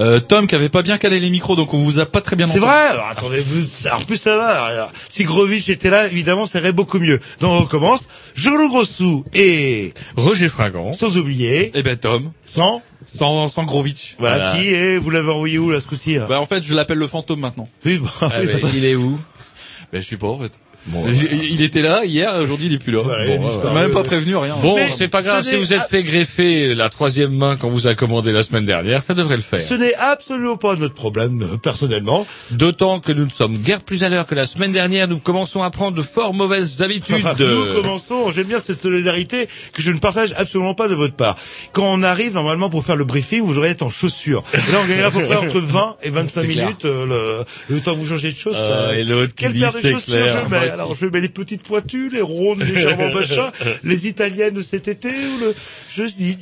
Euh, 0.00 0.18
Tom 0.18 0.46
qui 0.46 0.54
avait 0.54 0.68
pas 0.70 0.82
bien 0.82 0.96
calé 0.98 1.20
les 1.20 1.28
micros, 1.30 1.56
donc 1.56 1.74
on 1.74 1.78
vous 1.78 1.98
a 2.00 2.06
pas 2.06 2.20
très 2.22 2.34
bien 2.34 2.46
c'est 2.46 2.58
entendu. 2.58 2.70
vrai, 2.72 2.86
alors, 2.88 3.08
attendez, 3.08 3.40
vous, 3.40 3.86
en 3.88 4.00
plus 4.00 4.16
ça 4.16 4.36
va. 4.36 4.64
alors, 4.64 4.92
si 5.10 5.24
Grovitch 5.24 5.68
était 5.68 5.90
là, 5.90 6.06
évidemment, 6.06 6.46
ça 6.46 6.58
irait 6.58 6.72
beaucoup 6.72 6.98
mieux. 6.98 7.20
Donc 7.40 7.50
on 7.52 7.58
recommence. 7.60 8.08
Jean-Loup 8.34 8.68
Grossou 8.70 9.24
et 9.34 9.92
Roger 10.16 10.48
Fringant. 10.48 10.92
sans 10.94 11.18
oublier, 11.18 11.70
Eh 11.74 11.82
ben 11.82 11.96
Tom, 11.96 12.32
sans, 12.44 12.80
sans 13.04 13.46
sans 13.48 13.64
Grovitch. 13.64 14.16
voilà, 14.18 14.36
Voilà. 14.46 14.52
qui 14.58 14.68
est, 14.68 14.96
vous 14.96 15.10
l'avez 15.10 15.30
envoyé 15.30 15.58
où 15.58 15.70
là 15.70 15.80
ce 15.80 15.86
coup-ci 15.86 16.16
hein 16.16 16.26
Bah 16.28 16.40
en 16.40 16.46
fait, 16.46 16.62
je 16.62 16.74
l'appelle 16.74 16.98
le 16.98 17.06
fantôme 17.06 17.40
maintenant. 17.40 17.68
Oui, 17.84 17.98
bon, 17.98 18.08
Ah, 18.22 18.28
ben, 18.42 18.58
il 18.74 18.84
est 18.86 18.94
où 18.94 19.20
Ben 19.92 20.00
je 20.00 20.06
suis 20.06 20.16
pas 20.16 20.28
en 20.28 20.38
fait. 20.38 20.52
Bon, 20.86 21.04
il 21.08 21.62
était 21.62 21.82
là 21.82 22.04
hier, 22.04 22.34
aujourd'hui 22.40 22.66
il 22.66 22.72
est 22.74 22.78
plus 22.78 22.92
là. 22.92 23.00
Voilà, 23.02 23.26
il 23.26 23.38
Bon, 23.38 23.48
euh, 23.64 23.74
même 23.74 23.90
pas 23.90 24.02
prévenu 24.02 24.34
rien. 24.36 24.56
Bon, 24.62 24.76
c'est 24.96 25.08
pas 25.08 25.22
grave. 25.22 25.44
ce 25.44 25.50
Si 25.50 25.56
vous 25.56 25.72
êtes 25.74 25.82
fait 25.88 26.02
greffer 26.02 26.74
la 26.74 26.88
troisième 26.88 27.32
main 27.32 27.56
qu'on 27.56 27.68
vous 27.68 27.86
a 27.86 27.94
commandé 27.94 28.32
la 28.32 28.42
semaine 28.42 28.64
dernière, 28.64 29.02
ça 29.02 29.14
devrait 29.14 29.36
le 29.36 29.42
faire. 29.42 29.60
ce 29.60 29.74
n'est 29.74 29.94
absolument 29.94 30.56
pas 30.56 30.76
notre 30.76 30.94
problème, 30.94 31.58
personnellement. 31.62 32.26
D'autant 32.52 32.98
que 33.00 33.12
nous 33.12 33.24
ne 33.26 33.30
sommes 33.30 33.56
guère 33.58 33.82
plus 33.82 34.02
à 34.04 34.08
l'heure 34.08 34.26
que 34.26 34.34
la 34.34 34.46
semaine 34.46 34.72
dernière. 34.72 35.06
Nous 35.06 35.18
commençons 35.18 35.62
à 35.62 35.70
prendre 35.70 35.96
de 35.96 36.02
fort 36.02 36.34
mauvaises 36.34 36.82
habitudes. 36.82 37.24
Nous 37.38 37.74
commençons, 37.82 38.32
j'aime 38.32 38.46
bien 38.46 38.58
cette 38.58 38.80
solidarité 38.80 39.48
que 39.72 39.82
je 39.82 39.90
ne 39.92 39.98
partage 39.98 40.32
absolument 40.36 40.74
pas 40.74 40.88
de 40.88 40.94
votre 40.94 41.14
part. 41.14 41.36
Quand 41.72 41.86
on 41.92 42.02
arrive 42.02 42.32
normalement 42.34 42.70
pour 42.70 42.84
faire 42.84 42.96
le 42.96 43.04
briefing, 43.04 43.42
vous 43.42 43.58
aurez 43.58 43.70
être 43.70 43.82
en 43.82 43.90
chaussures. 43.90 44.42
Et 44.54 44.56
là, 44.56 44.78
on 44.82 44.88
gagnera 44.88 45.08
à 45.08 45.10
peu 45.10 45.24
près 45.24 45.36
entre 45.36 45.60
20 45.60 45.96
et 46.02 46.10
25 46.10 46.40
C'est 46.40 46.48
clair. 46.48 46.64
minutes 46.66 46.84
euh, 46.84 47.44
le, 47.68 47.74
le 47.74 47.80
temps 47.80 47.94
que 47.94 47.98
vous 47.98 48.06
changez 48.06 48.32
de 48.32 48.36
choses. 48.36 48.56
Euh, 48.58 48.92
et 48.94 49.04
l'autre 49.04 49.34
qui 49.34 49.48
dit 49.50 49.64
c'est 49.72 49.92
chaussures 49.92 50.48
clair. 50.48 50.48
Alors, 50.72 50.94
je 50.94 51.06
mets 51.06 51.20
les 51.20 51.28
petites 51.28 51.62
pointues, 51.62 52.10
les 52.10 52.20
rondes 52.22 52.62
légèrement 52.62 53.10
machin, 53.14 53.50
les 53.84 54.06
italiennes 54.08 54.62
cet 54.62 54.88
été 54.88 55.08
ou 55.08 55.38
le... 55.38 55.54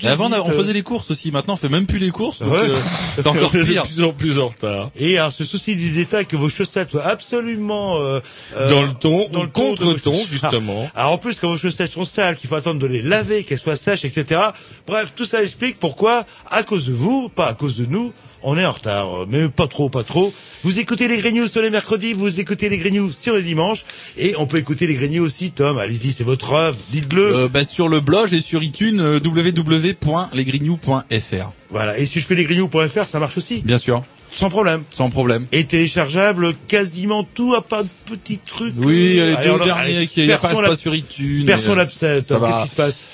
Avant 0.04 0.30
on 0.30 0.50
faisait 0.52 0.72
les 0.72 0.82
courses 0.82 1.10
aussi, 1.10 1.30
maintenant 1.32 1.54
on 1.54 1.56
fait 1.56 1.68
même 1.68 1.86
plus 1.86 1.98
les 1.98 2.10
courses, 2.10 2.40
Ouais. 2.40 2.46
euh, 2.50 2.76
c'est 3.16 3.26
encore 3.26 3.50
pire. 3.50 3.82
de 3.82 3.88
plus 3.88 4.02
en 4.04 4.12
plus 4.12 4.38
en 4.38 4.48
retard. 4.48 4.90
Et 4.96 5.18
alors, 5.18 5.32
ce 5.32 5.44
souci 5.44 5.74
du 5.76 5.90
détail 5.90 6.26
que 6.26 6.36
vos 6.36 6.48
chaussettes 6.48 6.90
soient 6.90 7.06
absolument 7.06 7.96
euh, 8.00 8.20
euh, 8.56 8.70
Dans 8.70 8.82
le 8.82 8.92
ton, 8.94 9.28
dans 9.30 9.42
le 9.42 9.48
de 9.48 9.52
contre-ton, 9.52 10.24
justement. 10.30 10.90
Alors 10.94 11.12
en 11.12 11.18
plus, 11.18 11.38
quand 11.38 11.50
vos 11.50 11.58
chaussettes 11.58 11.92
sont 11.92 12.04
sales, 12.04 12.36
qu'il 12.36 12.48
faut 12.48 12.56
attendre 12.56 12.78
de 12.80 12.86
les 12.86 13.02
laver, 13.02 13.44
qu'elles 13.44 13.58
soient 13.58 13.76
sèches, 13.76 14.04
etc. 14.04 14.40
Bref, 14.86 15.12
tout 15.16 15.24
ça 15.24 15.42
explique 15.42 15.78
pourquoi, 15.78 16.24
à 16.46 16.62
cause 16.62 16.86
de 16.86 16.92
vous, 16.92 17.28
pas 17.28 17.48
à 17.48 17.54
cause 17.54 17.76
de 17.76 17.86
nous, 17.86 18.12
on 18.42 18.56
est 18.58 18.64
en 18.64 18.72
retard. 18.72 19.22
Euh, 19.22 19.26
Mais 19.28 19.48
pas 19.48 19.66
trop, 19.66 19.88
pas 19.88 20.04
trop. 20.04 20.32
Vous 20.64 20.78
écoutez 20.80 21.06
les 21.08 21.18
Grignoux 21.18 21.46
sur 21.46 21.62
les 21.62 21.70
mercredis, 21.70 22.12
vous 22.14 22.40
écoutez 22.40 22.68
les 22.68 22.78
Grignoux 22.78 23.12
sur 23.12 23.36
les 23.36 23.42
dimanches, 23.42 23.84
et 24.16 24.34
on 24.38 24.46
peut 24.46 24.58
écouter 24.58 24.86
les 24.86 24.94
Grignoux 24.94 25.24
aussi, 25.24 25.50
Tom. 25.52 25.78
Allez-y, 25.78 26.12
c'est 26.12 26.24
votre 26.24 26.52
œuvre, 26.52 26.76
dites-le. 26.90 27.34
Euh, 27.36 27.48
bah, 27.48 27.64
sur 27.64 27.88
le 27.88 28.00
blog 28.00 28.32
et 28.34 28.40
sur 28.40 28.62
iTunes 28.62 29.00
euh, 29.00 29.20
www.lesgrignoux.fr. 29.24 31.52
Voilà. 31.70 31.98
Et 31.98 32.06
si 32.06 32.20
je 32.20 32.26
fais 32.26 32.34
lesgrignoux.fr, 32.34 33.04
ça 33.04 33.18
marche 33.18 33.36
aussi, 33.38 33.60
Bien 33.64 33.78
sûr, 33.78 34.02
sans 34.32 34.50
problème. 34.50 34.82
sans 34.90 35.10
problème. 35.10 35.46
Et 35.52 35.64
téléchargeable 35.64 36.52
quasiment 36.66 37.24
tout, 37.24 37.54
à 37.54 37.62
part 37.62 37.84
de 37.84 37.88
petits 38.06 38.38
trucs. 38.38 38.74
Oui, 38.78 39.16
elle 39.18 39.30
est 39.30 39.36
Allez, 39.36 39.50
au 39.50 39.54
on 39.54 39.60
a- 39.60 39.64
dernier 39.64 39.96
allez, 39.96 40.06
qui 40.06 40.26
l'a- 40.26 40.38
pas 40.38 40.76
sur 40.76 40.94
iTunes. 40.94 41.44
Personne 41.46 41.78
euh, 41.78 41.84
va. 41.84 41.86
Qu'est-ce 41.86 42.62
qui 42.64 42.68
se 42.70 42.74
passe? 42.74 43.06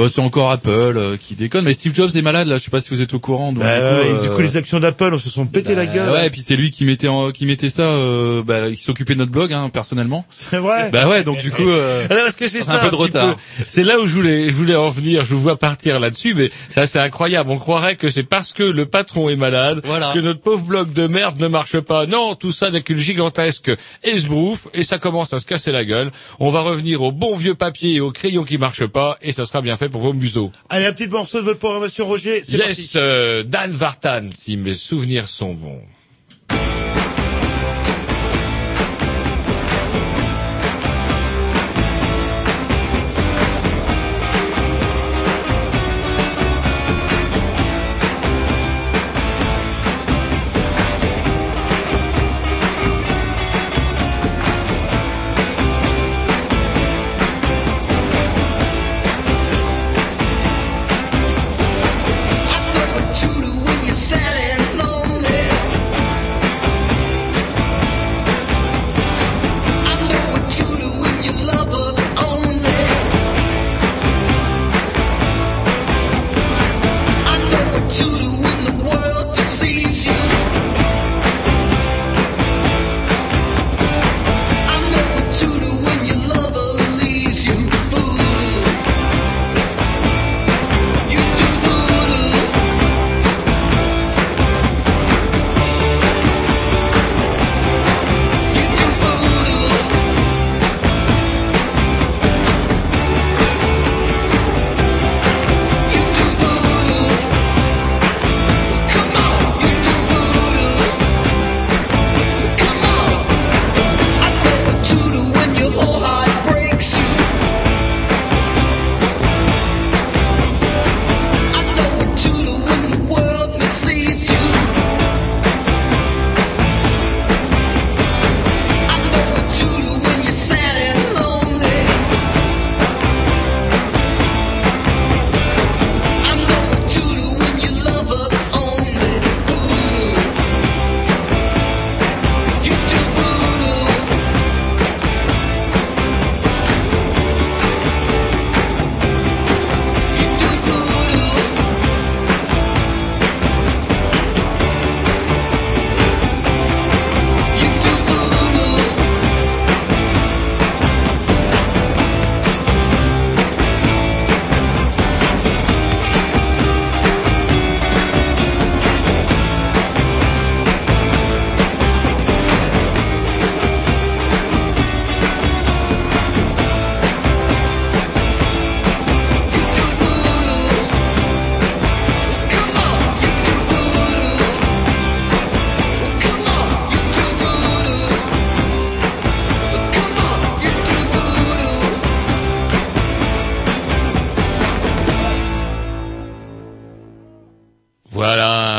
Bah, 0.00 0.08
c'est 0.12 0.20
encore 0.20 0.50
Apple 0.50 0.70
euh, 0.70 1.16
qui 1.18 1.34
déconne. 1.34 1.64
Mais 1.64 1.74
Steve 1.74 1.94
Jobs 1.94 2.10
est 2.16 2.22
malade 2.22 2.48
là. 2.48 2.56
Je 2.56 2.62
sais 2.64 2.70
pas 2.70 2.80
si 2.80 2.88
vous 2.90 3.02
êtes 3.02 3.12
au 3.12 3.18
courant. 3.18 3.52
Donc, 3.52 3.62
Bah, 3.62 3.74
du 3.76 3.80
coup, 3.80 3.86
ouais, 4.08 4.18
euh, 4.18 4.22
du 4.22 4.28
coup, 4.30 4.40
les 4.40 4.56
actions 4.56 4.80
d'Apple, 4.80 5.10
on 5.12 5.18
se 5.18 5.28
sont 5.28 5.44
pété 5.46 5.74
la 5.74 5.84
bah, 5.86 5.92
gueule. 5.94 6.10
Ouais, 6.10 6.26
et 6.26 6.30
puis 6.30 6.40
c'est 6.40 6.56
lui 6.56 6.70
qui 6.70 6.84
mettait 6.86 7.08
en, 7.08 7.30
qui 7.32 7.44
mettait 7.44 7.68
ça, 7.70 7.82
euh, 7.82 8.42
bah, 8.42 8.70
qui 8.70 8.82
s'occupait 8.82 9.12
de 9.14 9.18
notre 9.18 9.30
blog, 9.30 9.52
hein, 9.52 9.68
personnellement. 9.70 10.24
C'est 10.30 10.56
vrai. 10.56 10.90
Bah 10.90 11.06
ouais, 11.08 11.22
donc 11.22 11.40
du 11.40 11.50
coup, 11.50 11.68
euh, 11.68 12.06
Alors, 12.08 12.26
est-ce 12.26 12.36
que 12.36 12.48
c'est 12.48 12.62
Ça 12.62 12.76
un 12.76 12.78
peu 12.78 12.90
de 12.90 12.96
retard. 12.96 13.36
C'est 13.66 13.84
là 13.84 13.98
où 14.00 14.06
je 14.06 14.14
voulais, 14.14 14.46
je 14.48 14.54
voulais 14.54 14.76
en 14.76 14.88
venir. 14.88 15.24
Je 15.26 15.34
vous 15.34 15.40
vois 15.40 15.56
partir 15.56 16.00
là-dessus, 16.00 16.34
mais 16.34 16.50
ça 16.70 16.86
c'est 16.86 16.98
incroyable. 16.98 17.50
On 17.50 17.58
croirait 17.58 17.96
que 17.96 18.08
c'est 18.10 18.22
parce 18.22 18.52
que 18.54 18.62
le 18.62 18.86
patron 18.86 19.28
est 19.28 19.36
malade 19.36 19.82
Voilà. 19.84 20.12
que 20.14 20.18
notre 20.18 20.40
pauvre 20.40 20.64
blog 20.64 20.92
de 20.94 21.06
merde 21.06 21.38
ne 21.38 21.48
marche 21.48 21.78
pas. 21.80 22.06
Non, 22.06 22.34
tout 22.34 22.52
ça 22.52 22.70
n'est 22.70 22.80
qu'une 22.82 22.96
gigantesque 22.98 23.70
esbrouffe 24.02 24.68
et 24.72 24.82
ça 24.82 24.98
commence 24.98 25.32
à 25.34 25.38
se 25.38 25.44
casser 25.46 25.72
la 25.72 25.84
gueule. 25.84 26.10
On 26.38 26.48
va 26.48 26.60
revenir 26.60 27.02
au 27.02 27.12
bon 27.12 27.34
vieux 27.36 27.54
papier 27.54 27.96
et 27.96 28.00
au 28.00 28.10
crayon 28.12 28.44
qui 28.44 28.56
marche 28.56 28.86
pas 28.86 29.18
et 29.20 29.32
ça 29.32 29.44
sera 29.44 29.60
bien 29.60 29.76
fait 29.76 29.89
pour 29.90 30.00
vos 30.00 30.12
museaux. 30.12 30.50
Allez, 30.68 30.86
un 30.86 30.92
petit 30.92 31.08
morceau 31.08 31.38
de 31.38 31.44
votre 31.44 31.58
programmation, 31.58 32.06
Roger. 32.06 32.42
Yes, 32.48 32.92
euh, 32.96 33.42
Dan 33.42 33.72
Vartan, 33.72 34.30
si 34.30 34.56
mes 34.56 34.74
souvenirs 34.74 35.28
sont 35.28 35.54
bons. 35.54 35.82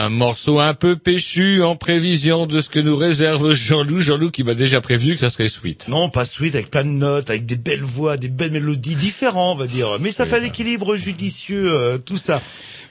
Morceau 0.10 0.60
un 0.60 0.74
peu 0.74 0.96
péchu 0.96 1.62
en 1.64 1.76
prévision 1.76 2.46
de 2.46 2.62
ce 2.62 2.70
que 2.70 2.80
nous 2.80 2.96
réserve 2.96 3.54
Jean-Loup. 3.54 4.02
Jean-Loup 4.02 4.32
qui 4.32 4.44
m'a 4.44 4.54
déjà 4.54 4.82
prévenu 4.82 5.14
que 5.16 5.22
ça 5.22 5.30
serait 5.30 5.48
sweet. 5.48 5.88
Non, 5.88 6.10
pas 6.10 6.26
sweet, 6.26 6.56
avec 6.56 6.70
plein 6.70 6.84
de 6.84 6.90
notes, 6.90 7.30
avec 7.30 7.46
des 7.46 7.56
belles 7.56 7.84
voix, 7.84 8.18
des 8.18 8.30
belles 8.30 8.52
mélodies, 8.52 8.96
différents, 8.96 9.54
on 9.54 9.56
va 9.56 9.68
dire. 9.68 9.98
Mais 10.00 10.12
ça 10.12 10.26
fait 10.26 10.40
un 10.40 10.44
équilibre 10.44 10.96
judicieux, 10.96 11.72
euh, 11.74 11.98
tout 11.98 12.18
ça. 12.18 12.42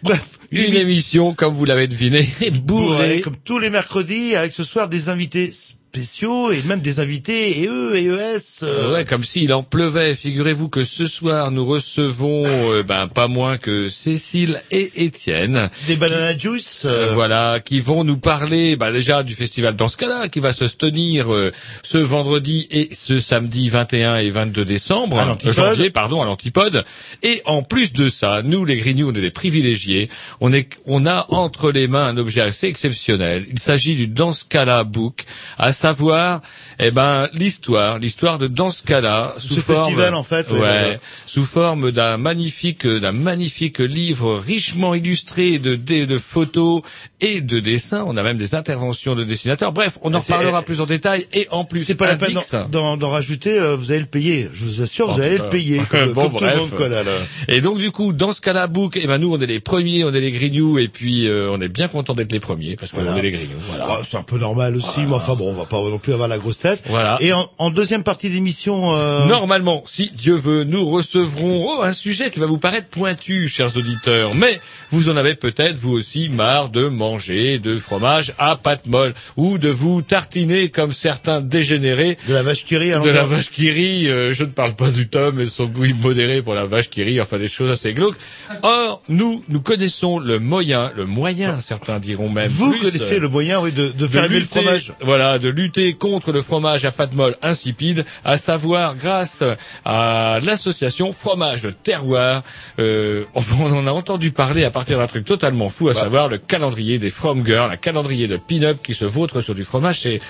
Bref, 0.02 0.38
Une 0.50 0.74
émission, 0.74 1.34
comme 1.34 1.54
vous 1.54 1.66
l'avez 1.66 1.86
deviné, 1.86 2.26
bourrée, 2.40 2.58
bourrée. 2.60 3.20
comme 3.20 3.36
tous 3.36 3.58
les 3.58 3.70
mercredis, 3.70 4.34
avec 4.34 4.52
ce 4.52 4.64
soir 4.64 4.88
des 4.88 5.08
invités 5.10 5.52
spéciaux 5.94 6.52
et 6.52 6.62
même 6.62 6.80
des 6.80 7.00
invités 7.00 7.60
et 7.62 7.66
eux 7.66 7.96
et 7.96 8.04
ES. 8.04 8.62
euh, 8.62 8.92
Ouais, 8.92 9.04
comme 9.04 9.24
s'il 9.24 9.52
en 9.52 9.64
pleuvait. 9.64 10.14
Figurez-vous 10.14 10.68
que 10.68 10.84
ce 10.84 11.06
soir, 11.08 11.50
nous 11.50 11.64
recevons 11.66 12.44
euh, 12.46 12.84
ben 12.84 13.08
pas 13.08 13.26
moins 13.26 13.58
que 13.58 13.88
Cécile 13.88 14.62
et 14.70 15.04
Étienne. 15.04 15.68
Des 15.88 15.96
banana 15.96 16.38
juice. 16.38 16.82
Euh, 16.84 17.08
euh, 17.08 17.12
voilà, 17.14 17.58
qui 17.58 17.80
vont 17.80 18.04
nous 18.04 18.18
parler 18.18 18.76
bah, 18.76 18.92
déjà 18.92 19.24
du 19.24 19.34
festival 19.34 19.74
dans 19.74 19.88
ce 19.88 19.96
cas-là, 19.96 20.28
qui 20.28 20.38
va 20.38 20.52
se 20.52 20.64
tenir 20.66 21.34
euh, 21.34 21.50
ce 21.82 21.98
vendredi 21.98 22.68
et 22.70 22.90
ce 22.94 23.18
samedi 23.18 23.68
21 23.68 24.16
et 24.18 24.30
22 24.30 24.64
décembre, 24.64 25.18
À 25.18 25.36
euh, 25.44 25.50
janvier, 25.50 25.90
pardon, 25.90 26.22
à 26.22 26.24
l'Antipode. 26.24 26.84
Et 27.24 27.42
en 27.46 27.62
plus 27.62 27.92
de 27.92 28.08
ça, 28.08 28.42
nous 28.44 28.64
les 28.64 28.76
Grignoux, 28.76 29.10
on 29.10 29.14
est 29.14 29.20
des 29.20 29.30
privilégiés. 29.32 30.08
On 30.40 30.52
est, 30.52 30.68
on 30.86 31.04
a 31.04 31.26
entre 31.30 31.72
les 31.72 31.88
mains 31.88 32.06
un 32.06 32.16
objet 32.16 32.42
assez 32.42 32.68
exceptionnel. 32.68 33.44
Il 33.50 33.58
s'agit 33.58 33.96
du 33.96 34.06
Danskala 34.06 34.84
Book, 34.84 35.24
à 35.58 35.72
savoir, 35.80 36.40
eh 36.78 36.90
ben, 36.90 37.28
l'histoire, 37.32 37.98
l'histoire 37.98 38.38
de 38.38 38.46
Danskala 38.46 39.34
sous 39.38 39.54
Ce 39.54 39.60
forme, 39.60 39.78
festival, 39.86 40.14
en 40.14 40.22
fait, 40.22 40.50
ouais, 40.52 40.98
sous 41.26 41.44
forme 41.44 41.90
d'un 41.90 42.16
magnifique, 42.18 42.86
d'un 42.86 43.12
magnifique 43.12 43.78
livre 43.78 44.36
richement 44.38 44.94
illustré 44.94 45.58
de, 45.58 45.74
de, 45.74 46.04
de 46.04 46.18
photos 46.18 46.82
et 47.20 47.40
de 47.40 47.60
dessins. 47.60 48.04
On 48.06 48.16
a 48.16 48.22
même 48.22 48.36
des 48.38 48.54
interventions 48.54 49.14
de 49.14 49.24
dessinateurs. 49.24 49.72
Bref, 49.72 49.98
on 50.02 50.12
en 50.14 50.20
C'est- 50.20 50.32
reparlera 50.32 50.62
plus 50.62 50.80
en 50.80 50.86
détail 50.86 51.26
et 51.32 51.48
en 51.50 51.64
plus. 51.64 51.82
C'est 51.84 51.94
pas 51.94 52.06
la 52.08 52.16
peine 52.16 52.34
d'en- 52.70 53.10
rajouter, 53.10 53.58
euh, 53.58 53.74
vous 53.76 53.90
allez 53.90 54.00
le 54.00 54.06
payer. 54.06 54.48
Je 54.52 54.64
vous 54.64 54.82
assure, 54.82 55.06
Oh, 55.10 55.14
vous 55.14 55.20
allez 55.20 55.38
le 55.38 55.48
payer. 55.48 55.80
Comme, 55.90 56.12
Bon, 56.12 56.22
comme 56.28 56.38
tout 56.38 56.44
le 56.44 56.50
bref. 56.50 56.58
monde, 56.60 56.70
quoi, 56.70 56.88
là, 56.88 57.02
là. 57.02 57.12
Et 57.48 57.60
donc 57.60 57.78
du 57.78 57.90
coup, 57.90 58.12
dans 58.12 58.32
ce 58.32 58.40
cas-là, 58.40 58.66
book, 58.66 58.98
eh 59.00 59.06
ben 59.06 59.18
nous, 59.18 59.32
on 59.34 59.40
est 59.40 59.46
les 59.46 59.60
premiers, 59.60 60.04
on 60.04 60.12
est 60.12 60.20
les 60.20 60.30
grignoux, 60.32 60.78
et 60.78 60.88
puis 60.88 61.26
euh, 61.26 61.50
on 61.50 61.60
est 61.60 61.68
bien 61.68 61.88
content 61.88 62.14
d'être 62.14 62.32
les 62.32 62.40
premiers 62.40 62.76
parce 62.76 62.92
qu'on 62.92 63.02
Voilà. 63.02 63.18
est 63.18 63.22
les 63.22 63.30
grignoux. 63.32 63.56
Voilà. 63.68 63.86
Ah, 63.90 63.98
c'est 64.08 64.16
un 64.16 64.22
peu 64.22 64.38
normal 64.38 64.76
aussi, 64.76 65.00
mais 65.06 65.14
enfin 65.14 65.34
bon, 65.34 65.50
on 65.50 65.54
va 65.54 65.66
pas 65.70 65.80
non 65.88 65.98
plus 65.98 66.12
avoir 66.12 66.28
la 66.28 66.36
grosse 66.38 66.58
tête. 66.58 66.82
Voilà. 66.88 67.16
Et 67.20 67.32
en, 67.32 67.48
en 67.58 67.70
deuxième 67.70 68.02
partie 68.02 68.28
d'émission, 68.28 68.96
euh, 68.96 69.26
Normalement, 69.26 69.82
si 69.86 70.10
Dieu 70.14 70.34
veut, 70.34 70.64
nous 70.64 70.84
recevrons 70.90 71.66
oh, 71.78 71.82
un 71.82 71.92
sujet 71.92 72.30
qui 72.30 72.40
va 72.40 72.46
vous 72.46 72.58
paraître 72.58 72.88
pointu, 72.88 73.48
chers 73.48 73.76
auditeurs. 73.76 74.34
Mais 74.34 74.60
vous 74.90 75.08
en 75.08 75.16
avez 75.16 75.34
peut-être, 75.34 75.76
vous 75.76 75.92
aussi, 75.92 76.28
marre 76.28 76.68
de 76.68 76.88
manger 76.88 77.58
de 77.58 77.78
fromage 77.78 78.34
à 78.38 78.56
pâte 78.56 78.86
molle 78.86 79.14
ou 79.36 79.58
de 79.58 79.68
vous 79.68 80.02
tartiner 80.02 80.68
comme 80.70 80.92
certains 80.92 81.40
dégénérés 81.40 82.18
de 82.28 82.34
la 82.34 82.42
vache 82.42 82.64
qui 82.66 82.76
rit 82.76 82.90
de 82.90 83.10
la 83.10 83.22
vache 83.24 83.50
qui 83.50 83.70
rit. 83.70 84.08
euh, 84.08 84.32
je 84.34 84.44
ne 84.44 84.50
parle 84.50 84.74
pas 84.74 84.90
du 84.90 85.08
tome 85.08 85.40
et 85.40 85.46
son 85.46 85.66
goût 85.66 85.84
immodéré 85.84 86.42
pour 86.42 86.54
la 86.54 86.64
vache 86.66 86.90
qui 86.90 87.02
rit, 87.04 87.20
enfin 87.20 87.38
des 87.38 87.48
choses 87.48 87.70
assez 87.70 87.92
glauques. 87.94 88.16
Or, 88.62 89.02
nous, 89.08 89.44
nous 89.48 89.60
connaissons 89.62 90.18
le 90.18 90.38
moyen, 90.40 90.90
le 90.96 91.06
moyen, 91.06 91.60
certains 91.60 92.00
diront 92.00 92.28
même. 92.28 92.50
Vous 92.50 92.70
plus, 92.72 92.80
connaissez 92.80 93.18
le 93.20 93.28
moyen, 93.28 93.60
oui, 93.60 93.70
de, 93.72 93.88
de 93.88 94.06
faire 94.08 94.24
aimer 94.24 94.34
le 94.34 94.40
lutter, 94.40 94.60
fromage. 94.60 94.92
voilà, 95.02 95.38
de 95.38 95.48
lutter 95.48 95.59
contre 95.98 96.32
le 96.32 96.42
fromage 96.42 96.84
à 96.84 96.90
pâte 96.90 97.14
molle 97.14 97.36
insipide, 97.42 98.04
à 98.24 98.36
savoir 98.36 98.96
grâce 98.96 99.42
à 99.84 100.38
l'association 100.42 101.12
Fromage 101.12 101.68
Terroir. 101.82 102.42
Euh, 102.78 103.24
on 103.34 103.72
en 103.72 103.86
a 103.86 103.90
entendu 103.90 104.30
parler 104.30 104.64
à 104.64 104.70
partir 104.70 104.98
d'un 104.98 105.06
truc 105.06 105.24
totalement 105.24 105.68
fou, 105.68 105.88
à 105.88 105.94
savoir 105.94 106.28
le 106.28 106.38
calendrier 106.38 106.98
des 106.98 107.10
From 107.10 107.44
Girls, 107.44 107.70
un 107.70 107.76
calendrier 107.76 108.26
de 108.26 108.36
pin-up 108.36 108.78
qui 108.82 108.94
se 108.94 109.04
vautre 109.04 109.40
sur 109.42 109.54
du 109.54 109.64
fromage. 109.64 110.00
C'est 110.00 110.20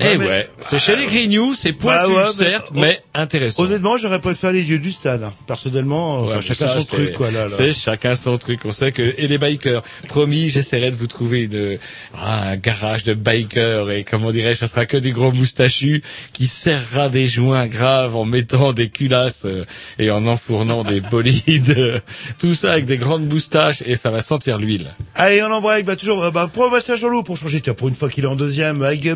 eh 0.00 0.16
ouais, 0.16 0.48
c'est 0.58 0.78
chez 0.78 0.96
les 0.96 1.06
Grignoux, 1.06 1.54
c'est 1.54 1.72
pointu 1.72 1.98
Bah 1.98 2.08
ouais, 2.08 2.24
mais- 2.38 2.44
certes, 2.44 2.70
mais 2.74 3.00
intéressant. 3.14 3.62
Honnêtement, 3.62 3.96
j'aurais 3.96 4.20
préféré 4.20 4.54
les 4.54 4.62
yeux 4.62 4.78
du 4.78 4.90
stade. 4.90 5.22
hein. 5.22 5.32
Personnellement, 5.46 6.24
Ouais, 6.24 6.40
chacun 6.40 6.66
ça, 6.66 6.80
son 6.80 6.86
truc, 6.96 7.12
quoi, 7.14 7.30
là, 7.30 7.42
là. 7.44 7.48
C'est 7.48 7.72
chacun 7.72 8.14
son 8.14 8.36
truc. 8.36 8.60
On 8.64 8.72
sait 8.72 8.90
que 8.92 9.02
et 9.16 9.28
les 9.28 9.38
bikers. 9.38 9.82
Promis, 10.08 10.48
j'essaierai 10.48 10.90
de 10.90 10.96
vous 10.96 11.06
trouver 11.06 11.42
une, 11.42 11.78
ah, 12.18 12.50
un 12.50 12.56
garage 12.56 13.04
de 13.04 13.14
bikers 13.14 13.90
et 13.90 14.04
comment 14.04 14.32
dirais-je, 14.32 14.60
ça 14.60 14.66
sera 14.68 14.86
que 14.86 14.96
du 14.96 15.12
gros 15.12 15.30
moustachu 15.32 16.02
qui 16.32 16.46
serrera 16.46 17.08
des 17.08 17.26
joints 17.26 17.66
graves 17.66 18.16
en 18.16 18.24
mettant 18.24 18.72
des 18.72 18.88
culasses 18.88 19.44
euh, 19.44 19.64
et 19.98 20.10
en 20.10 20.26
enfournant 20.26 20.84
des 20.84 21.00
bolides. 21.00 22.02
Tout 22.38 22.54
ça 22.54 22.72
avec 22.72 22.86
des 22.86 22.96
grandes 22.98 23.26
moustaches 23.28 23.82
et 23.86 23.96
ça 23.96 24.10
va 24.10 24.22
sentir 24.22 24.58
l'huile. 24.58 24.94
Allez, 25.14 25.42
on 25.42 25.52
embraye, 25.52 25.82
bah, 25.82 25.96
toujours, 25.96 26.24
euh, 26.24 26.30
bah, 26.30 26.48
pour 26.52 26.70
Jean-Loup, 26.96 27.22
pour 27.22 27.36
changer, 27.36 27.60
pour 27.60 27.88
une 27.88 27.94
fois 27.94 28.08
qu'il 28.08 28.24
est 28.24 28.28
en 28.28 28.36
deuxième, 28.36 28.82
avec 28.82 29.06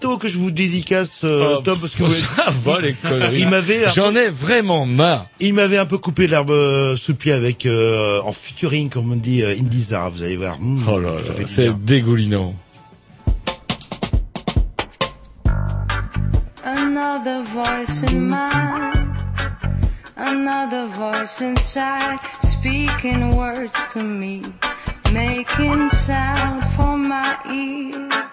Blondetto, 0.00 0.18
que 0.18 0.28
je 0.28 0.38
vous 0.38 0.50
dédicace, 0.50 1.22
euh, 1.24 1.56
Oh, 1.58 1.62
Tom, 1.62 1.78
parce 1.78 1.92
que 1.94 2.02
vous- 2.02 2.10
ça 2.36 2.50
va 2.50 2.80
les 2.80 2.92
conneries. 2.94 3.40
il 3.40 3.48
m'avait, 3.48 3.84
J'en 3.94 4.14
ai 4.14 4.28
vraiment 4.28 4.86
marre. 4.86 5.26
il 5.40 5.54
m'avait 5.54 5.78
un 5.78 5.86
peu 5.86 5.98
coupé 5.98 6.26
l'herbe 6.26 6.50
euh, 6.50 6.96
sous 6.96 7.12
le 7.12 7.16
pied 7.18 7.32
avec, 7.32 7.66
euh, 7.66 8.20
en 8.22 8.32
featuring, 8.32 8.88
comme 8.90 9.12
on 9.12 9.16
dit, 9.16 9.42
euh, 9.42 9.54
Indiza, 9.58 10.08
vous 10.08 10.22
allez 10.22 10.36
voir. 10.36 10.58
Mmh, 10.60 10.82
Oh 10.88 10.98
là 10.98 11.10
ça 11.22 11.32
là, 11.32 11.38
c'est 11.46 11.84
dégoulinant. 11.84 12.54
Another 16.66 17.42
voice 17.52 18.02
in 18.12 18.28
mind, 18.30 19.16
another 20.16 20.86
voice 20.88 21.40
inside, 21.40 22.18
speaking 22.42 23.36
words 23.36 23.72
to 23.92 24.02
me, 24.02 24.42
making 25.12 25.88
sound 25.90 26.62
for 26.76 26.96
my 26.96 27.36
ears. 27.50 28.23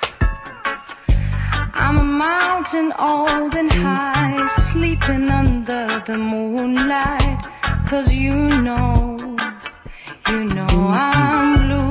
I'm 1.91 1.97
a 1.97 2.03
mountain 2.05 2.93
old 2.99 3.53
and 3.53 3.69
high, 3.69 4.47
sleeping 4.71 5.27
under 5.27 5.87
the 6.07 6.17
moonlight, 6.17 7.45
cause 7.85 8.13
you 8.13 8.33
know, 8.61 9.17
you 10.29 10.45
know 10.45 10.69
I'm 10.93 11.67
blue. 11.67 11.90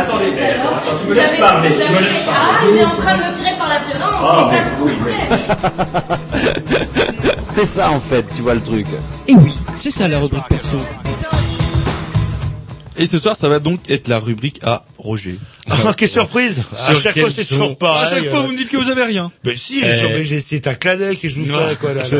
Attendez, 0.00 0.32
attends, 0.40 0.76
attends, 0.76 0.98
tu 1.00 1.06
me 1.08 1.14
laisses 1.14 1.38
parler. 1.38 1.70
Ah, 2.28 2.60
il 2.68 2.76
est 2.76 2.84
en 2.84 2.88
train 2.90 3.16
de 3.16 3.22
me 3.22 3.36
tirer 3.36 3.56
par 3.58 3.68
la 3.68 3.78
violence, 3.80 4.22
Ah, 4.22 4.50
c'est 7.50 7.64
ça 7.64 7.84
C'est 7.84 7.84
en 7.84 8.00
fait, 8.00 8.26
tu 8.34 8.42
vois 8.42 8.54
le 8.54 8.62
truc. 8.62 8.86
Et 9.28 9.34
oui, 9.34 9.54
c'est 9.80 9.90
ça 9.90 10.08
la 10.08 10.18
rubrique 10.18 10.48
perso. 10.48 10.76
Et 12.96 13.06
ce 13.06 13.18
soir, 13.18 13.34
ça 13.36 13.48
va 13.48 13.58
donc 13.58 13.90
être 13.90 14.08
la 14.08 14.18
rubrique 14.18 14.60
à 14.62 14.84
Roger. 14.98 15.38
Ah, 15.86 15.94
quelle 15.96 16.08
surprise 16.08 16.62
À 16.88 16.94
chaque 16.94 17.18
fois, 17.18 17.28
c'est 17.34 17.44
ton 17.44 17.54
toujours 17.56 17.78
pareil. 17.78 18.02
À 18.02 18.10
chaque 18.10 18.26
fois, 18.26 18.40
vous 18.40 18.52
me 18.52 18.56
dites 18.56 18.68
que 18.70 18.76
vous 18.76 18.90
avez 18.90 19.04
rien. 19.04 19.30
Mais 19.44 19.56
si, 19.56 19.80
j'ai 19.82 19.94
toujours- 19.96 20.10
mais 20.10 20.24
j'ai- 20.24 20.40
c'est 20.40 20.66
un 20.66 20.74
clin 20.74 20.96
d'œil 20.96 21.16
que 21.16 21.28
je 21.28 21.34
vous 21.36 21.44
fais, 21.44 21.76
quoi, 21.80 21.94
là. 21.94 22.02
C'est 22.10 22.16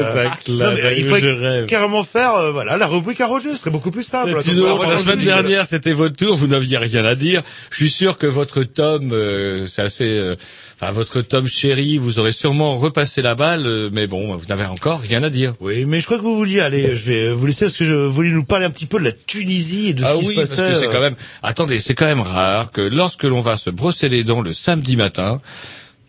un 0.51 0.75
d'œil 0.75 1.01
il 1.01 1.13
rêve. 1.13 1.67
carrément 1.67 2.05
faire, 2.05 2.35
euh, 2.35 2.53
voilà, 2.53 2.77
la 2.77 2.87
rubrique 2.87 3.21
à 3.21 3.27
Roger, 3.27 3.51
ce 3.53 3.57
serait 3.59 3.71
beaucoup 3.71 3.91
plus 3.91 4.03
simple. 4.05 4.35
La 4.35 4.97
semaine 4.97 5.19
dernière, 5.19 5.67
c'était 5.67 5.93
votre 5.93 6.17
tour, 6.17 6.37
vous 6.37 6.47
n'aviez 6.47 6.79
rien 6.79 7.05
à 7.05 7.15
dire. 7.15 7.43
Je 7.71 7.77
suis 7.77 7.91
sûr 7.91 8.19
que 8.19 8.27
votre 8.27 8.63
tome, 8.63 9.11
euh, 9.13 9.67
c'est 9.67 9.83
assez, 9.83 10.05
euh, 10.05 10.37
enfin 10.81 10.93
votre 10.93 11.21
tome 11.23 11.47
chéri, 11.47 11.99
vous 11.99 12.19
aurez 12.19 12.33
sûrement 12.33 12.77
repassé 12.77 13.23
la 13.23 13.35
balle, 13.35 13.67
euh, 13.67 13.91
mais 13.93 14.07
bon, 14.07 14.35
vous 14.37 14.47
n'avez 14.47 14.65
encore 14.67 15.01
rien 15.01 15.23
à 15.23 15.31
dire. 15.31 15.55
Oui, 15.61 15.85
mais 15.85 16.01
je 16.01 16.07
crois 16.07 16.19
que 16.19 16.23
vous 16.23 16.37
vouliez, 16.37 16.61
allez, 16.61 16.97
je 16.97 17.11
vais 17.11 17.33
vous 17.33 17.47
laisser 17.47 17.67
parce 17.67 17.77
que 17.77 17.85
je 17.85 17.95
voulais 17.95 18.31
nous 18.31 18.45
parler 18.45 18.67
un 18.67 18.71
petit 18.71 18.87
peu 18.87 18.99
de 18.99 19.05
la 19.05 19.13
Tunisie 19.13 19.89
et 19.91 19.95
de 19.95 20.03
ce 20.05 20.09
ah 20.09 20.15
qui 20.19 20.27
oui, 20.27 20.35
se 20.35 20.41
parce 20.41 20.51
passait. 20.51 20.73
que 20.73 20.79
c'est 20.79 20.87
quand 20.89 21.01
même. 21.01 21.17
Attendez, 21.43 21.79
c'est 21.79 21.95
quand 21.95 22.07
même 22.07 22.21
rare 22.21 22.71
que 22.73 22.81
lorsque 22.81 23.25
l'on 23.25 23.41
va 23.41 23.50
se 23.57 23.71
brosser 23.71 24.09
les 24.09 24.25
dents 24.25 24.41
le 24.41 24.53
samedi 24.53 24.97
matin, 24.97 25.41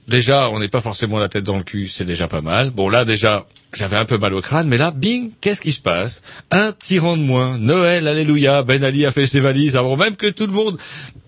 déjà, 0.07 0.49
on 0.49 0.59
n'est 0.59 0.67
pas 0.67 0.81
forcément 0.81 1.19
la 1.19 1.29
tête 1.29 1.43
dans 1.43 1.57
le 1.57 1.63
cul, 1.63 1.87
c'est 1.87 2.05
déjà 2.05 2.27
pas 2.27 2.41
mal. 2.41 2.69
Bon 2.71 2.89
là, 2.89 3.05
déjà, 3.05 3.45
j'avais 3.73 3.97
un 3.97 4.05
peu 4.05 4.17
mal 4.17 4.33
au 4.33 4.41
crâne, 4.41 4.67
mais 4.67 4.77
là, 4.77 4.91
bing, 4.91 5.31
qu'est-ce 5.41 5.61
qui 5.61 5.71
se 5.71 5.81
passe? 5.81 6.21
Un 6.51 6.71
tyran 6.71 7.17
de 7.17 7.23
moins. 7.23 7.57
Noël, 7.57 8.07
alléluia. 8.07 8.63
Ben 8.63 8.83
Ali 8.83 9.05
a 9.05 9.11
fait 9.11 9.25
ses 9.25 9.39
valises 9.39 9.75
avant 9.75 9.95
même 9.95 10.15
que 10.15 10.27
tout 10.27 10.45
le 10.45 10.53
monde. 10.53 10.77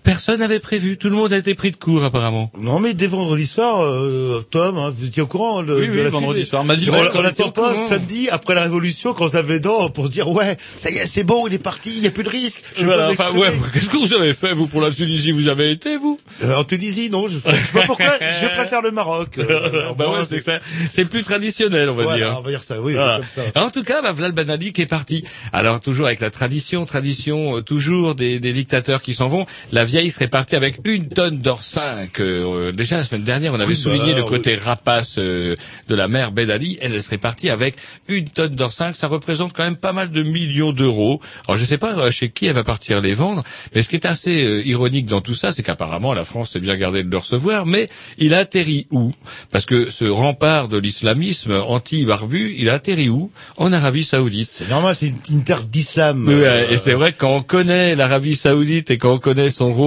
Personne 0.04 0.40
n'avait 0.40 0.60
prévu. 0.60 0.96
Tout 0.98 1.08
le 1.08 1.16
monde 1.16 1.32
a 1.32 1.38
été 1.38 1.54
pris 1.54 1.70
de 1.70 1.76
court 1.76 2.04
apparemment. 2.04 2.52
Non, 2.58 2.78
mais 2.78 2.92
dès 2.94 3.06
vendredi 3.06 3.46
soir, 3.46 3.82
euh, 3.82 4.44
Tom, 4.50 4.76
hein, 4.76 4.92
vous 4.96 5.06
étiez 5.06 5.22
au 5.22 5.26
courant 5.26 5.62
de, 5.62 5.74
Oui, 5.74 5.86
de 5.88 5.92
oui, 5.92 6.02
la 6.04 6.10
vendredi 6.10 6.40
fille 6.42 6.50
soir. 6.50 6.62
On, 6.62 6.68
on 6.68 6.72
on 6.72 6.74
était 6.74 7.26
attend 7.26 7.44
au 7.46 7.50
pas 7.50 7.72
courant. 7.72 7.88
samedi 7.88 8.28
après 8.30 8.54
la 8.54 8.60
révolution 8.62 9.14
quand 9.14 9.24
on 9.32 9.34
avait 9.36 9.60
dents 9.60 9.88
pour 9.88 10.10
dire 10.10 10.28
ouais, 10.28 10.56
ça 10.76 10.90
y 10.90 10.96
est, 10.98 11.06
c'est 11.06 11.24
bon, 11.24 11.46
il 11.48 11.54
est 11.54 11.58
parti, 11.58 11.90
il 11.96 12.04
y 12.04 12.06
a 12.06 12.10
plus 12.10 12.22
de 12.22 12.28
risque. 12.28 12.60
Je 12.76 12.84
Voilà, 12.84 13.08
enfin, 13.10 13.32
ouais, 13.32 13.50
qu'est-ce 13.72 13.88
que 13.88 13.96
vous 13.96 14.12
avez 14.12 14.34
fait, 14.34 14.52
vous, 14.52 14.66
pour 14.66 14.82
la 14.82 14.90
Tunisie? 14.90 15.30
Vous 15.32 15.48
avez 15.48 15.70
été, 15.70 15.96
vous? 15.96 16.20
Euh, 16.42 16.54
en 16.56 16.64
Tunisie, 16.64 17.08
non, 17.10 17.26
je, 17.26 17.38
je 17.38 17.50
sais 17.54 17.72
pas 17.72 17.86
pourquoi, 17.86 18.18
je 18.20 18.46
préfère 18.56 18.82
le 18.82 18.90
Maroc. 18.90 19.38
Euh, 19.38 19.92
Bah 19.96 20.10
ouais, 20.12 20.20
c'est 20.28 20.40
ça- 20.42 20.58
c'est 20.92 21.06
plus 21.06 21.22
traditionnel, 21.24 21.88
on 21.88 21.94
va 21.94 22.02
voilà, 22.04 22.18
dire. 22.18 22.36
on 22.38 22.42
va 22.42 22.50
dire 22.50 22.62
ça, 22.62 22.80
oui, 22.80 22.92
Voilà. 22.92 23.16
comme 23.20 23.26
ça. 23.54 23.60
En 23.62 23.70
tout 23.70 23.82
cas, 23.82 24.02
bah, 24.02 24.12
Vlad 24.12 24.34
Ben 24.34 24.50
Ali 24.50 24.72
qui 24.74 24.82
est 24.82 24.86
parti. 24.86 25.24
Alors 25.52 25.80
toujours 25.80 26.06
avec 26.06 26.20
la 26.20 26.30
tradition, 26.30 26.84
tradition, 26.84 27.56
euh, 27.56 27.60
toujours 27.62 28.14
des, 28.14 28.38
des 28.38 28.52
dictateurs 28.52 29.00
qui 29.00 29.14
s'en 29.14 29.28
vont. 29.28 29.46
La 29.72 29.84
vieille 29.94 30.10
serait 30.10 30.26
partie 30.26 30.56
avec 30.56 30.80
une 30.84 31.08
tonne 31.08 31.38
d'or 31.38 31.62
5. 31.62 32.18
Euh, 32.18 32.72
déjà 32.72 32.96
la 32.96 33.04
semaine 33.04 33.22
dernière, 33.22 33.52
on 33.52 33.60
avait 33.60 33.66
Oui, 33.66 33.76
souligné 33.76 34.10
bah, 34.12 34.18
le 34.18 34.24
côté 34.24 34.56
rapace 34.56 35.18
euh, 35.18 35.54
de 35.86 35.94
la 35.94 36.08
mère 36.08 36.32
Ben 36.32 36.50
Ali. 36.50 36.76
Elle, 36.80 36.94
elle 36.94 37.02
serait 37.02 37.16
partie 37.16 37.48
avec 37.48 37.76
une 38.08 38.28
tonne 38.28 38.56
d'or 38.56 38.72
5. 38.72 38.96
Ça 38.96 39.06
représente 39.06 39.52
quand 39.52 39.62
même 39.62 39.76
pas 39.76 39.92
mal 39.92 40.10
de 40.10 40.24
millions 40.24 40.72
d'euros. 40.72 41.20
Alors 41.46 41.58
je 41.58 41.64
sais 41.64 41.78
pas 41.78 41.96
euh, 41.96 42.10
chez 42.10 42.30
qui 42.30 42.46
elle 42.46 42.54
va 42.54 42.64
partir 42.64 43.00
les 43.00 43.14
vendre, 43.14 43.44
mais 43.72 43.82
ce 43.82 43.88
qui 43.88 43.94
est 43.94 44.04
assez 44.04 44.44
euh, 44.44 44.66
ironique 44.66 45.06
dans 45.06 45.20
tout 45.20 45.34
ça, 45.34 45.52
c'est 45.52 45.62
qu'apparemment 45.62 46.12
la 46.12 46.24
France 46.24 46.50
s'est 46.54 46.60
bien 46.60 46.76
gardée 46.76 47.04
de 47.04 47.10
le 47.10 47.18
recevoir, 47.18 47.64
mais 47.64 47.88
il 48.18 48.34
a 48.34 48.38
atterri 48.38 48.88
où? 48.90 49.12
Parce 49.52 49.64
que 49.64 49.90
ce 49.90 50.06
rempart 50.06 50.66
de 50.68 50.76
l'islamisme 50.76 51.52
anti-barbu, 51.52 52.56
il 52.58 52.68
a 52.68 52.74
atterri 52.74 53.08
où? 53.08 53.30
En 53.58 53.72
Arabie 53.72 54.02
Saoudite. 54.02 54.48
C'est 54.50 54.68
normal, 54.68 54.96
c'est 54.98 55.12
une, 55.30 55.44
terre 55.44 55.62
d'islam. 55.62 56.26
Euh, 56.28 56.68
et 56.68 56.78
c'est 56.78 56.94
vrai 56.94 57.12
que 57.12 57.18
quand 57.18 57.36
on 57.36 57.42
connaît 57.42 57.94
l'Arabie 57.94 58.34
Saoudite 58.34 58.90
et 58.90 58.98
quand 58.98 59.12
on 59.12 59.18
connaît 59.18 59.50
son 59.50 59.72
rôle 59.72 59.83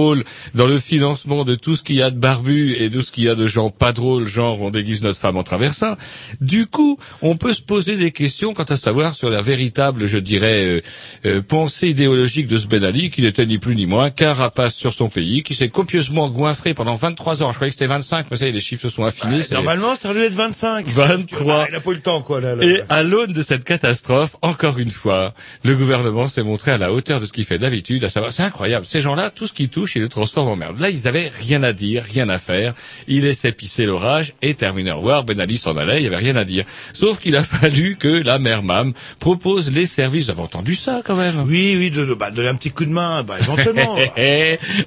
dans 0.54 0.66
le 0.66 0.78
financement 0.78 1.44
de 1.44 1.54
tout 1.54 1.76
ce 1.76 1.82
qu'il 1.82 1.96
y 1.96 2.02
a 2.02 2.10
de 2.10 2.18
barbu 2.18 2.74
et 2.74 2.88
de 2.90 3.00
ce 3.00 3.10
qu'il 3.12 3.24
y 3.24 3.28
a 3.28 3.34
de 3.34 3.46
gens 3.46 3.70
pas 3.70 3.92
drôles, 3.92 4.26
genre 4.26 4.60
on 4.62 4.70
déguise 4.70 5.02
notre 5.02 5.18
femme 5.18 5.36
en 5.36 5.42
traversin, 5.42 5.96
du 6.40 6.66
coup, 6.66 6.98
on 7.22 7.36
peut 7.36 7.54
se 7.54 7.62
poser 7.62 7.96
des 7.96 8.10
questions 8.12 8.54
quant 8.54 8.64
à 8.64 8.76
savoir 8.76 9.14
sur 9.14 9.30
la 9.30 9.42
véritable, 9.42 10.06
je 10.06 10.18
dirais, 10.18 10.64
euh, 10.64 10.80
euh, 11.26 11.42
pensée 11.42 11.88
idéologique 11.88 12.46
de 12.46 12.58
ce 12.58 12.66
Ben 12.66 12.84
Ali, 12.84 13.10
qui 13.10 13.22
n'était 13.22 13.46
ni 13.46 13.58
plus 13.58 13.74
ni 13.76 13.86
moins 13.86 14.10
qu'un 14.10 14.32
rapace 14.34 14.74
sur 14.74 14.92
son 14.92 15.08
pays, 15.08 15.42
qui 15.42 15.54
s'est 15.54 15.68
copieusement 15.68 16.28
goinfré 16.28 16.74
pendant 16.74 16.96
23 16.96 17.42
ans. 17.42 17.50
Je 17.50 17.56
croyais 17.56 17.70
que 17.70 17.74
c'était 17.74 17.86
25, 17.86 18.26
mais 18.30 18.36
ça 18.36 18.46
y 18.46 18.48
est, 18.50 18.52
les 18.52 18.60
chiffres 18.60 18.82
se 18.82 18.88
sont 18.88 19.04
affinés. 19.04 19.42
c'est- 19.42 19.54
Normalement, 19.54 19.94
ça 19.94 20.10
aurait 20.10 20.20
dû 20.20 20.24
être 20.26 20.34
25. 20.34 20.86
23. 20.88 21.62
Ah, 21.64 21.66
il 21.70 21.74
a 21.74 21.80
pas 21.80 21.90
eu 21.90 21.94
le 21.94 22.00
temps, 22.00 22.22
quoi, 22.22 22.40
là. 22.40 22.54
là. 22.54 22.64
Et 22.64 22.80
à 22.88 23.02
l'aune 23.02 23.32
de 23.32 23.42
cette 23.42 23.64
catastrophe, 23.64 24.36
encore 24.42 24.78
une 24.78 24.90
fois, 24.90 25.34
le 25.64 25.74
gouvernement 25.76 26.28
s'est 26.28 26.42
montré 26.42 26.70
à 26.70 26.78
la 26.78 26.92
hauteur 26.92 27.20
de 27.20 27.24
ce 27.26 27.32
qu'il 27.32 27.44
fait 27.44 27.58
d'habitude, 27.58 28.04
à 28.04 28.08
savoir, 28.10 28.32
c'est 28.32 28.42
incroyable, 28.42 28.84
ces 28.86 29.00
gens-là, 29.00 29.30
tout 29.30 29.46
ce 29.46 29.52
qu'ils 29.52 29.68
ils 29.96 30.02
le 30.02 30.08
transforment 30.08 30.48
en 30.50 30.56
merde. 30.56 30.80
Là, 30.80 30.90
ils 30.90 31.08
avaient 31.08 31.30
rien 31.40 31.62
à 31.62 31.72
dire, 31.72 32.02
rien 32.02 32.28
à 32.28 32.38
faire, 32.38 32.74
ils 33.06 33.24
laissaient 33.24 33.52
pisser 33.52 33.86
l'orage 33.86 34.34
et 34.42 34.54
terminer 34.54 34.92
au 34.92 34.98
revoir, 34.98 35.24
Ben 35.24 35.38
Ali 35.40 35.58
s'en 35.58 35.76
allait, 35.76 35.98
il 35.98 36.04
y 36.04 36.06
avait 36.06 36.16
rien 36.16 36.36
à 36.36 36.44
dire. 36.44 36.64
Sauf 36.92 37.18
qu'il 37.18 37.36
a 37.36 37.44
fallu 37.58 37.96
que 37.96 38.22
la 38.22 38.38
mère 38.38 38.62
Mam 38.62 38.92
propose 39.18 39.70
les 39.70 39.86
services, 39.86 40.26
vous 40.26 40.30
avez 40.30 40.42
entendu 40.42 40.74
ça 40.74 41.02
quand 41.04 41.16
même? 41.16 41.44
Oui, 41.46 41.76
oui, 41.78 41.90
de, 41.90 42.04
de, 42.04 42.14
bah, 42.14 42.30
de 42.30 42.46
un 42.46 42.54
petit 42.54 42.70
coup 42.70 42.84
de 42.84 42.90
main, 42.90 43.22
bah, 43.22 43.36
éventuellement. 43.40 43.96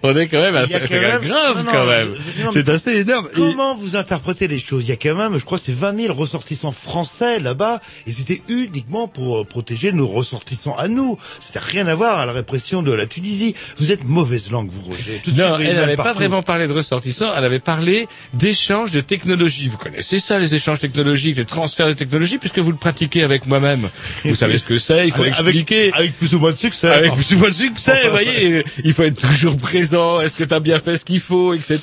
On 0.03 0.15
est 0.17 0.27
quand 0.27 0.41
même 0.41 0.55
Il 0.55 0.75
assez, 0.75 0.79
quand 0.79 1.01
même 1.01 1.21
grave 1.21 1.57
non, 1.57 1.63
non, 1.63 1.71
quand 1.71 1.85
même. 1.85 2.15
C'est 2.51 2.69
assez 2.69 2.99
énorme. 3.01 3.29
Comment 3.33 3.75
vous 3.75 3.95
interprétez 3.95 4.47
les 4.47 4.59
choses? 4.59 4.83
Il 4.85 4.89
y 4.89 4.93
a 4.93 4.95
quand 4.95 5.15
même, 5.15 5.37
je 5.37 5.45
crois, 5.45 5.57
c'est 5.57 5.73
20 5.73 5.95
000 5.95 6.13
ressortissants 6.13 6.71
français 6.71 7.39
là-bas, 7.39 7.79
et 8.07 8.11
c'était 8.11 8.41
uniquement 8.49 9.07
pour 9.07 9.39
euh, 9.39 9.43
protéger 9.43 9.91
nos 9.91 10.07
ressortissants 10.07 10.75
à 10.77 10.87
nous. 10.87 11.17
C'était 11.39 11.59
rien 11.59 11.87
à 11.87 11.95
voir 11.95 12.19
à 12.19 12.25
la 12.25 12.33
répression 12.33 12.81
de 12.81 12.91
la 12.91 13.05
Tunisie. 13.05 13.55
Vous 13.77 13.91
êtes 13.91 14.03
mauvaise 14.03 14.51
langue, 14.51 14.69
vous, 14.71 14.90
Tout 15.23 15.31
Non, 15.35 15.57
elle 15.59 15.75
n'avait 15.75 15.95
pas 15.95 16.13
vraiment 16.13 16.41
parlé 16.43 16.67
de 16.67 16.73
ressortissants, 16.73 17.31
elle 17.35 17.45
avait 17.45 17.59
parlé 17.59 18.07
d'échanges 18.33 18.91
de 18.91 19.01
technologies. 19.01 19.67
Vous 19.67 19.77
connaissez 19.77 20.19
ça, 20.19 20.39
les 20.39 20.55
échanges 20.55 20.79
technologiques, 20.79 21.37
les 21.37 21.45
transferts 21.45 21.87
de 21.87 21.93
technologies, 21.93 22.37
puisque 22.37 22.59
vous 22.59 22.71
le 22.71 22.77
pratiquez 22.77 23.23
avec 23.23 23.45
moi-même. 23.45 23.89
Vous 24.25 24.35
savez 24.35 24.57
ce 24.57 24.63
que 24.63 24.77
c'est, 24.77 25.07
il 25.07 25.11
faut 25.13 25.21
Avec- 25.21 25.33
expliquer. 25.33 25.91
Avec 25.93 26.17
plus 26.17 26.33
ou 26.35 26.39
moins 26.39 26.51
de 26.51 26.57
succès. 26.57 26.89
Avec 26.89 27.13
plus 27.13 27.33
ou 27.35 27.39
moins 27.39 27.49
de 27.49 27.53
succès, 27.53 28.01
vous 28.05 28.11
voyez, 28.11 28.63
il 28.83 28.93
faut 28.93 29.03
être 29.03 29.19
toujours 29.27 29.57
présent, 29.57 30.21
est-ce 30.21 30.35
que 30.35 30.43
tu 30.43 30.53
as 30.53 30.59
bien 30.59 30.79
fait 30.79 30.97
ce 30.97 31.05
qu'il 31.05 31.19
faut, 31.19 31.53
etc. 31.53 31.79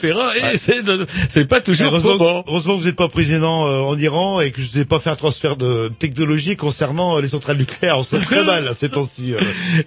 Et 0.52 0.56
c'est, 0.56 0.82
de- 0.82 1.06
c'est 1.28 1.46
pas 1.46 1.60
toujours 1.60 1.86
Heureusement, 1.88 2.16
probant. 2.16 2.44
heureusement 2.46 2.74
que 2.76 2.80
vous 2.80 2.86
n'êtes 2.86 2.96
pas 2.96 3.08
président 3.08 3.66
euh, 3.66 3.80
en 3.80 3.96
Iran 3.98 4.40
et 4.40 4.50
que 4.50 4.60
je 4.60 4.66
ne 4.66 4.72
sais 4.72 4.84
pas 4.84 4.98
faire 5.00 5.12
un 5.14 5.16
transfert 5.16 5.56
de 5.56 5.90
technologie 5.98 6.56
concernant 6.56 7.16
euh, 7.16 7.20
les 7.20 7.28
centrales 7.28 7.56
nucléaires. 7.56 7.98
On 7.98 8.02
sait 8.02 8.18
très 8.20 8.44
mal 8.44 8.64
là, 8.64 8.72
ces 8.74 8.88
temps-ci. 8.88 9.34
euh. 9.34 9.38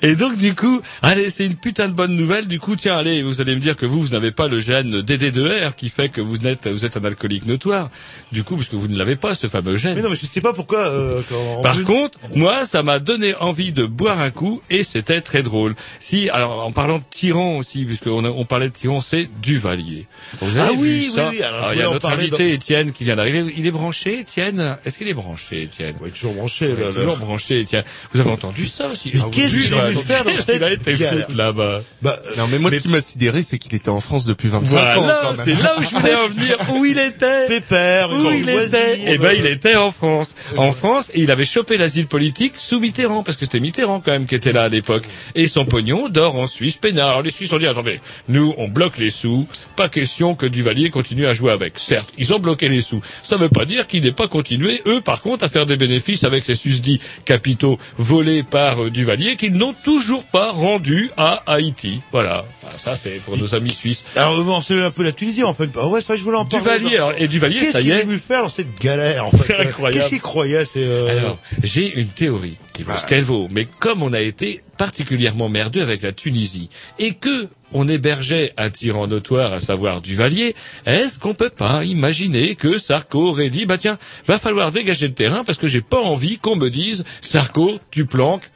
Et 0.02 0.16
donc 0.16 0.38
du 0.38 0.56
coup, 0.56 0.82
allez, 1.02 1.30
c'est 1.30 1.46
une 1.46 1.56
putain 1.56 1.88
de 1.88 1.94
bonne 1.94 2.16
nouvelle. 2.16 2.48
Du 2.48 2.60
coup, 2.60 2.76
tiens, 2.76 2.98
allez, 2.98 3.11
vous 3.24 3.42
allez 3.42 3.56
me 3.56 3.62
dire 3.62 3.76
que 3.76 3.86
vous, 3.86 4.02
vous 4.02 4.10
n'avez 4.10 4.32
pas 4.32 4.48
le 4.48 4.60
gène 4.60 5.02
DD2R 5.02 5.76
qui 5.76 5.90
fait 5.90 6.10
que 6.10 6.22
vous 6.22 6.38
êtes, 6.48 6.68
vous 6.68 6.86
êtes 6.86 6.98
un 6.98 7.04
alcoolique 7.04 7.46
notoire. 7.46 7.90
Du 8.32 8.44
coup, 8.44 8.56
parce 8.56 8.70
que 8.70 8.76
vous 8.76 8.88
ne 8.88 8.98
l'avez 8.98 9.16
pas, 9.16 9.36
ce 9.36 9.48
fameux 9.48 9.76
gène. 9.76 9.96
Mais 9.96 10.02
non, 10.02 10.10
mais 10.10 10.16
je 10.16 10.26
sais 10.26 10.42
pas 10.42 10.54
pourquoi. 10.54 10.80
Euh, 10.88 11.22
quand 11.30 11.62
Par 11.62 11.82
contre, 11.84 12.18
moi, 12.36 12.66
ça 12.66 12.84
m'a 12.84 13.00
donné 13.00 13.36
envie 13.36 13.72
de 13.72 13.86
boire 13.86 14.20
un 14.22 14.30
coup 14.32 14.62
et 14.70 14.84
c'était 14.84 15.22
très 15.22 15.44
drôle. 15.44 15.76
Si, 16.00 16.30
alors, 16.30 16.66
en 16.66 16.72
parlant 16.72 17.00
de 17.00 17.04
tyran 17.10 17.58
aussi, 17.58 17.86
puisqu'on 17.86 18.24
a- 18.26 18.30
on 18.30 18.46
parlait 18.46 18.70
de 18.70 18.74
tyran, 18.74 19.02
c'est 19.02 19.30
Duvalier. 19.42 20.08
Vous 20.40 20.58
avez 20.58 20.60
Ah 20.62 20.72
vu 20.72 20.78
oui, 20.78 20.90
oui, 21.08 21.12
ça 21.16 21.30
oui, 21.30 21.42
alors 21.42 21.74
il 21.74 21.80
y 21.80 21.82
a 21.84 21.90
notre 21.90 22.08
invité 22.10 22.54
Étienne 22.54 22.92
qui 22.92 23.04
vient 23.04 23.16
d'arriver. 23.16 23.44
Il 23.58 23.66
est 23.68 23.72
branché, 23.72 24.20
Étienne? 24.20 24.78
Est-ce 24.86 24.98
qu'il 24.98 25.08
est 25.08 25.14
branché, 25.14 25.64
Étienne? 25.64 25.96
Ouais, 26.02 26.10
toujours 26.10 26.34
branché. 26.34 26.70
Il 26.70 26.76
Là, 26.76 26.82
est 26.82 26.88
là. 26.90 26.94
toujours 27.02 27.18
branché, 27.18 27.60
Étienne. 27.62 27.84
Vous 28.14 28.20
avez 28.22 28.30
entendu 28.30 28.66
ça 28.66 28.88
aussi? 28.90 29.12
Mais 29.14 29.20
Ah, 29.24 29.28
qu'est-ce 29.32 29.56
oui, 29.56 29.64
qu'il 29.64 29.74
a 29.74 29.90
voulu 29.92 30.06
faire 30.06 30.24
dans 30.24 30.32
cette 30.38 30.54
qu'il 30.56 30.64
a 30.64 30.72
été 30.72 30.96
là-bas 31.36 31.82
Bah, 32.02 32.18
Non, 32.38 32.48
mais 32.50 32.60
moi, 32.60 32.70
Mais- 32.72 32.78
ce 32.78 32.82
qui 32.82 32.88
m'a 32.92 33.02
sidéré, 33.02 33.44
c'est 33.44 33.58
qu'il 33.58 33.74
était 33.76 33.90
en 33.90 34.02
France 34.02 34.26
depuis 34.26 34.50
25 34.50 34.78
ans. 34.78 35.02
Voilà, 35.02 35.32
même. 35.32 35.42
c'est 35.44 35.62
là 35.62 35.76
où 35.80 35.84
je 35.84 35.90
voulais 35.90 36.16
en 36.16 36.28
venir. 36.28 36.58
Où 36.76 36.86
il 36.86 37.00
était 37.00 37.48
Pépère, 37.48 38.12
Où 38.12 38.32
il 38.32 38.48
était 38.48 39.02
Eh 39.08 39.18
ben, 39.18 39.34
il 39.38 39.46
était 39.46 39.76
en 39.76 39.92
France. 39.92 40.34
En 40.58 40.72
France, 40.72 41.12
et 41.14 41.22
il 41.22 41.32
avait 41.32 41.46
chopé 41.46 41.78
l'asile 41.78 42.08
politique 42.08 42.54
sous 42.58 42.80
Mitterrand, 42.80 43.24
parce 43.24 43.38
que 43.38 43.46
c'était 43.46 43.60
Mitterrand 43.60 44.00
quand 44.00 44.12
même 44.12 44.26
qui 44.26 44.36
était 44.36 44.54
là 44.54 44.64
à 44.64 44.70
l'époque. 44.70 45.06
Et 45.36 45.48
son 45.48 45.66
pognon 45.66 46.10
dort 46.10 46.36
en 46.36 46.48
Suisse, 46.48 46.78
peinard. 46.78 47.10
Alors 47.10 47.22
les 47.22 47.32
Suisses 47.32 47.52
ont 47.54 47.58
dit, 47.58 47.68
attendez, 47.68 48.00
nous, 48.30 48.54
on 48.58 48.68
bloque 48.68 48.98
les 48.98 49.10
sous, 49.10 49.48
pas 49.76 49.90
question 49.90 50.36
que 50.36 50.46
Duvalier 50.46 50.90
continue 50.90 51.26
à 51.26 51.34
jouer 51.34 51.52
avec. 51.52 51.80
Certes, 51.80 52.14
ils 52.18 52.34
ont 52.34 52.40
bloqué 52.40 52.70
les 52.70 52.82
sous. 52.82 53.02
Ça 53.24 53.36
ne 53.36 53.42
veut 53.42 53.50
pas 53.50 53.66
dire 53.66 53.88
qu'ils 53.88 54.04
n'aient 54.04 54.12
pas 54.12 54.28
continué, 54.28 54.82
eux, 54.88 55.02
par 55.02 55.22
contre, 55.22 55.44
à 55.44 55.50
faire 55.50 55.66
des 55.66 55.78
bénéfices 55.78 56.24
avec 56.24 56.44
ces 56.44 56.56
susdits 56.56 57.00
capitaux 57.26 57.78
volés 57.98 58.44
par 58.44 58.84
euh, 58.84 58.90
Duvalier 58.90 59.36
qu'ils 59.36 59.54
n'ont 59.54 59.74
toujours 59.74 60.24
pas 60.24 60.52
rendus 60.52 61.12
à 61.18 61.44
Haïti. 61.48 62.02
Voilà. 62.12 62.46
Ça, 62.84 62.96
c'est 62.96 63.22
pour 63.22 63.38
nos 63.38 63.54
amis 63.54 63.70
suisses. 63.70 64.04
Alors, 64.16 64.40
euh, 64.40 64.44
on 64.44 64.60
sait 64.60 64.82
un 64.82 64.90
peu 64.90 65.04
la 65.04 65.12
Tunisie, 65.12 65.44
en 65.44 65.54
fait. 65.54 65.70
Ah 65.80 65.88
ouais, 65.88 66.02
c'est 66.02 66.08
vrai, 66.08 66.18
je 66.18 66.24
voulais 66.24 66.38
en 66.38 66.46
parler. 66.46 66.80
Duvalier, 66.80 66.96
alors, 66.96 67.14
et 67.16 67.28
Duvalier, 67.28 67.60
Qu'est-ce 67.60 67.72
ça 67.74 67.80
y 67.82 67.84
qu'il 67.84 67.92
est. 67.92 68.00
est 68.00 68.04
venu 68.06 68.18
faire 68.18 68.42
dans 68.42 68.50
cette 68.50 68.80
galère, 68.82 69.28
en 69.28 69.32
fait 69.32 69.38
C'est 69.44 69.60
incroyable. 69.60 70.00
Qu'est-ce 70.00 70.10
qu'il 70.10 70.22
croyait, 70.22 70.66
c'est, 70.66 70.84
euh... 70.84 71.20
Alors, 71.20 71.38
j'ai 71.62 71.94
une 72.00 72.08
théorie 72.08 72.56
qui 72.74 72.82
vaut 72.84 72.94
ce 73.00 73.06
qu'elle 73.06 73.24
vaut, 73.24 73.48
mais 73.52 73.68
comme 73.80 74.02
on 74.02 74.14
a 74.14 74.22
été 74.22 74.64
particulièrement 74.78 75.48
merdeux 75.48 75.82
avec 75.84 76.02
la 76.02 76.12
Tunisie, 76.12 76.70
et 76.98 77.14
que 77.14 77.50
on 77.74 77.88
hébergeait 77.88 78.52
un 78.58 78.70
tyran 78.70 79.08
notoire, 79.08 79.54
à 79.54 79.60
savoir 79.62 80.02
Duvalier, 80.02 80.56
est-ce 80.86 81.20
qu'on 81.20 81.34
peut 81.34 81.50
pas 81.50 81.86
imaginer 81.86 82.56
que 82.56 82.78
Sarko 82.78 83.30
aurait 83.30 83.50
dit, 83.50 83.66
bah 83.66 83.78
tiens, 83.78 83.98
va 84.28 84.38
falloir 84.38 84.72
dégager 84.74 85.08
le 85.08 85.14
terrain 85.14 85.44
parce 85.46 85.58
que 85.58 85.68
j'ai 85.68 85.80
pas 85.82 86.02
envie 86.02 86.38
qu'on 86.38 86.58
me 86.58 86.70
dise, 86.70 87.06
Sarko, 87.22 87.80
tu 87.92 88.06
planques 88.06 88.51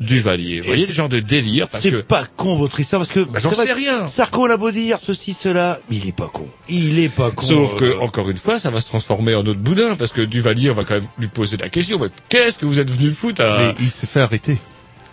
Duvalier. 0.00 0.60
Vous 0.60 0.66
voyez 0.66 0.84
ce 0.84 0.92
genre 0.92 1.08
de 1.08 1.20
délire 1.20 1.66
parce 1.70 1.82
C'est 1.82 1.90
que 1.90 2.00
pas 2.00 2.24
con 2.36 2.56
votre 2.56 2.80
histoire 2.80 3.00
parce 3.00 3.12
que 3.12 3.20
Bah, 3.20 3.38
j'en 3.40 3.52
sais 3.52 3.66
que 3.66 3.72
rien. 3.72 4.06
Sarko 4.06 4.46
on 4.46 4.50
a 4.50 4.56
beau 4.56 4.70
dire 4.72 4.98
ceci 5.00 5.32
cela, 5.32 5.80
mais 5.88 5.96
il 5.96 6.08
est 6.08 6.16
pas 6.16 6.28
con. 6.28 6.46
Il 6.68 6.98
est 6.98 7.08
pas 7.08 7.30
con. 7.30 7.46
Sauf 7.46 7.74
euh, 7.74 7.76
que, 7.76 7.98
encore 8.00 8.28
une 8.28 8.36
fois, 8.36 8.58
ça 8.58 8.70
va 8.70 8.80
se 8.80 8.86
transformer 8.86 9.34
en 9.34 9.40
autre 9.46 9.60
boudin, 9.60 9.94
parce 9.94 10.10
que 10.12 10.20
Duvalier, 10.22 10.70
on 10.70 10.74
va 10.74 10.84
quand 10.84 10.94
même 10.94 11.06
lui 11.18 11.28
poser 11.28 11.56
la 11.56 11.68
question, 11.68 11.98
mais 12.00 12.08
qu'est-ce 12.28 12.58
que 12.58 12.66
vous 12.66 12.80
êtes 12.80 12.90
venu 12.90 13.10
foutre 13.10 13.42
à... 13.42 13.58
Mais 13.58 13.74
il 13.80 13.88
s'est 13.88 14.06
fait 14.08 14.20
arrêter. 14.20 14.58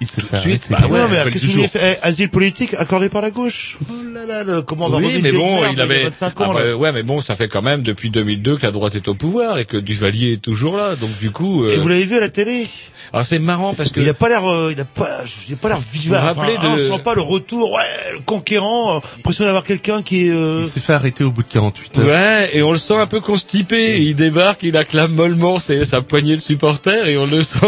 Il 0.02 0.08
s'est 0.08 0.22
fait 0.22 0.36
de 0.36 0.42
suite, 0.42 0.64
arrêter. 0.70 0.88
bah 0.88 0.88
ouais, 0.94 1.00
non, 1.00 1.08
mais 1.10 1.18
qu'est-ce 1.32 1.36
le 1.36 1.40
que 1.42 1.46
vous 1.46 1.52
jour. 1.62 1.68
fait? 1.70 1.98
Eh, 2.02 2.06
Asile 2.06 2.30
politique 2.30 2.74
accordé 2.74 3.08
par 3.10 3.22
la 3.22 3.30
gauche. 3.32 3.78
Oh 3.90 3.94
là 4.14 4.26
là, 4.26 4.44
le 4.44 4.62
commandant 4.64 4.98
Oui, 4.98 5.20
mais 5.22 5.32
bon, 5.32 5.60
il 5.72 5.80
avait, 5.80 6.04
25 6.06 6.34
Ah 6.38 6.44
ans. 6.50 6.54
bah, 6.54 6.74
ouais, 6.76 6.92
mais 6.92 7.04
bon, 7.04 7.22
ça 7.22 7.36
fait 7.36 7.48
quand 7.48 7.62
même 7.62 7.84
depuis 7.84 8.10
2002 8.10 8.58
que 8.58 8.64
la 8.64 8.72
droite 8.72 8.96
est 8.96 9.08
au 9.08 9.14
pouvoir 9.16 9.60
et 9.60 9.66
que 9.66 9.78
Duvalier 9.78 10.34
est 10.34 10.42
toujours 10.42 10.76
là, 10.76 10.96
donc 10.96 11.12
du 11.20 11.32
coup, 11.32 11.64
euh, 11.66 11.72
Et 11.74 11.78
vous 11.78 11.88
l'avez 11.88 12.04
vu 12.06 12.18
à 12.18 12.20
la 12.20 12.30
télé? 12.30 12.68
Alors 13.14 13.26
c'est 13.26 13.40
marrant 13.40 13.74
parce 13.74 13.92
que 13.92 14.00
Il 14.00 14.08
a 14.08 14.14
pas 14.14 14.30
l'air, 14.30 14.50
euh, 14.50 14.72
il 14.72 14.80
a 14.80 14.86
pas, 14.86 15.20
il 15.48 15.54
a 15.54 15.58
pas 15.58 15.68
l'air 15.70 15.78
rappelez 16.24 16.56
Enfin, 16.58 16.76
de- 16.76 16.82
On 16.92 16.96
sent 16.98 17.02
pas 17.04 17.14
le 17.14 17.22
retour, 17.22 17.72
ouais, 17.74 18.14
le 18.14 18.20
conquérant. 18.22 19.02
Impression 19.20 19.44
d'avoir 19.46 19.66
quelqu'un 19.66 20.02
qui 20.02 20.28
est. 20.28 20.32
euh, 20.32 20.62
Il 20.64 20.70
s'est 20.70 20.80
fait 20.80 20.94
arrêter 20.94 21.24
au 21.26 21.32
bout 21.32 21.44
de 21.44 21.48
48 21.50 21.98
heures. 21.98 22.06
Ouais, 22.08 22.50
et 22.54 22.64
on 22.64 22.72
le 22.72 22.78
sent 22.78 22.96
un 22.96 23.08
peu 23.08 23.20
constipé. 23.20 24.00
Il 24.02 24.16
débarque, 24.16 24.64
il 24.64 24.78
acclame 24.78 25.12
mollement 25.14 25.60
ses- 25.60 25.84
sa 25.84 26.02
poignée 26.02 26.38
de 26.38 26.42
supporters 26.42 27.08
et 27.08 27.18
on 27.18 27.26
le 27.26 27.42
sent. 27.42 27.68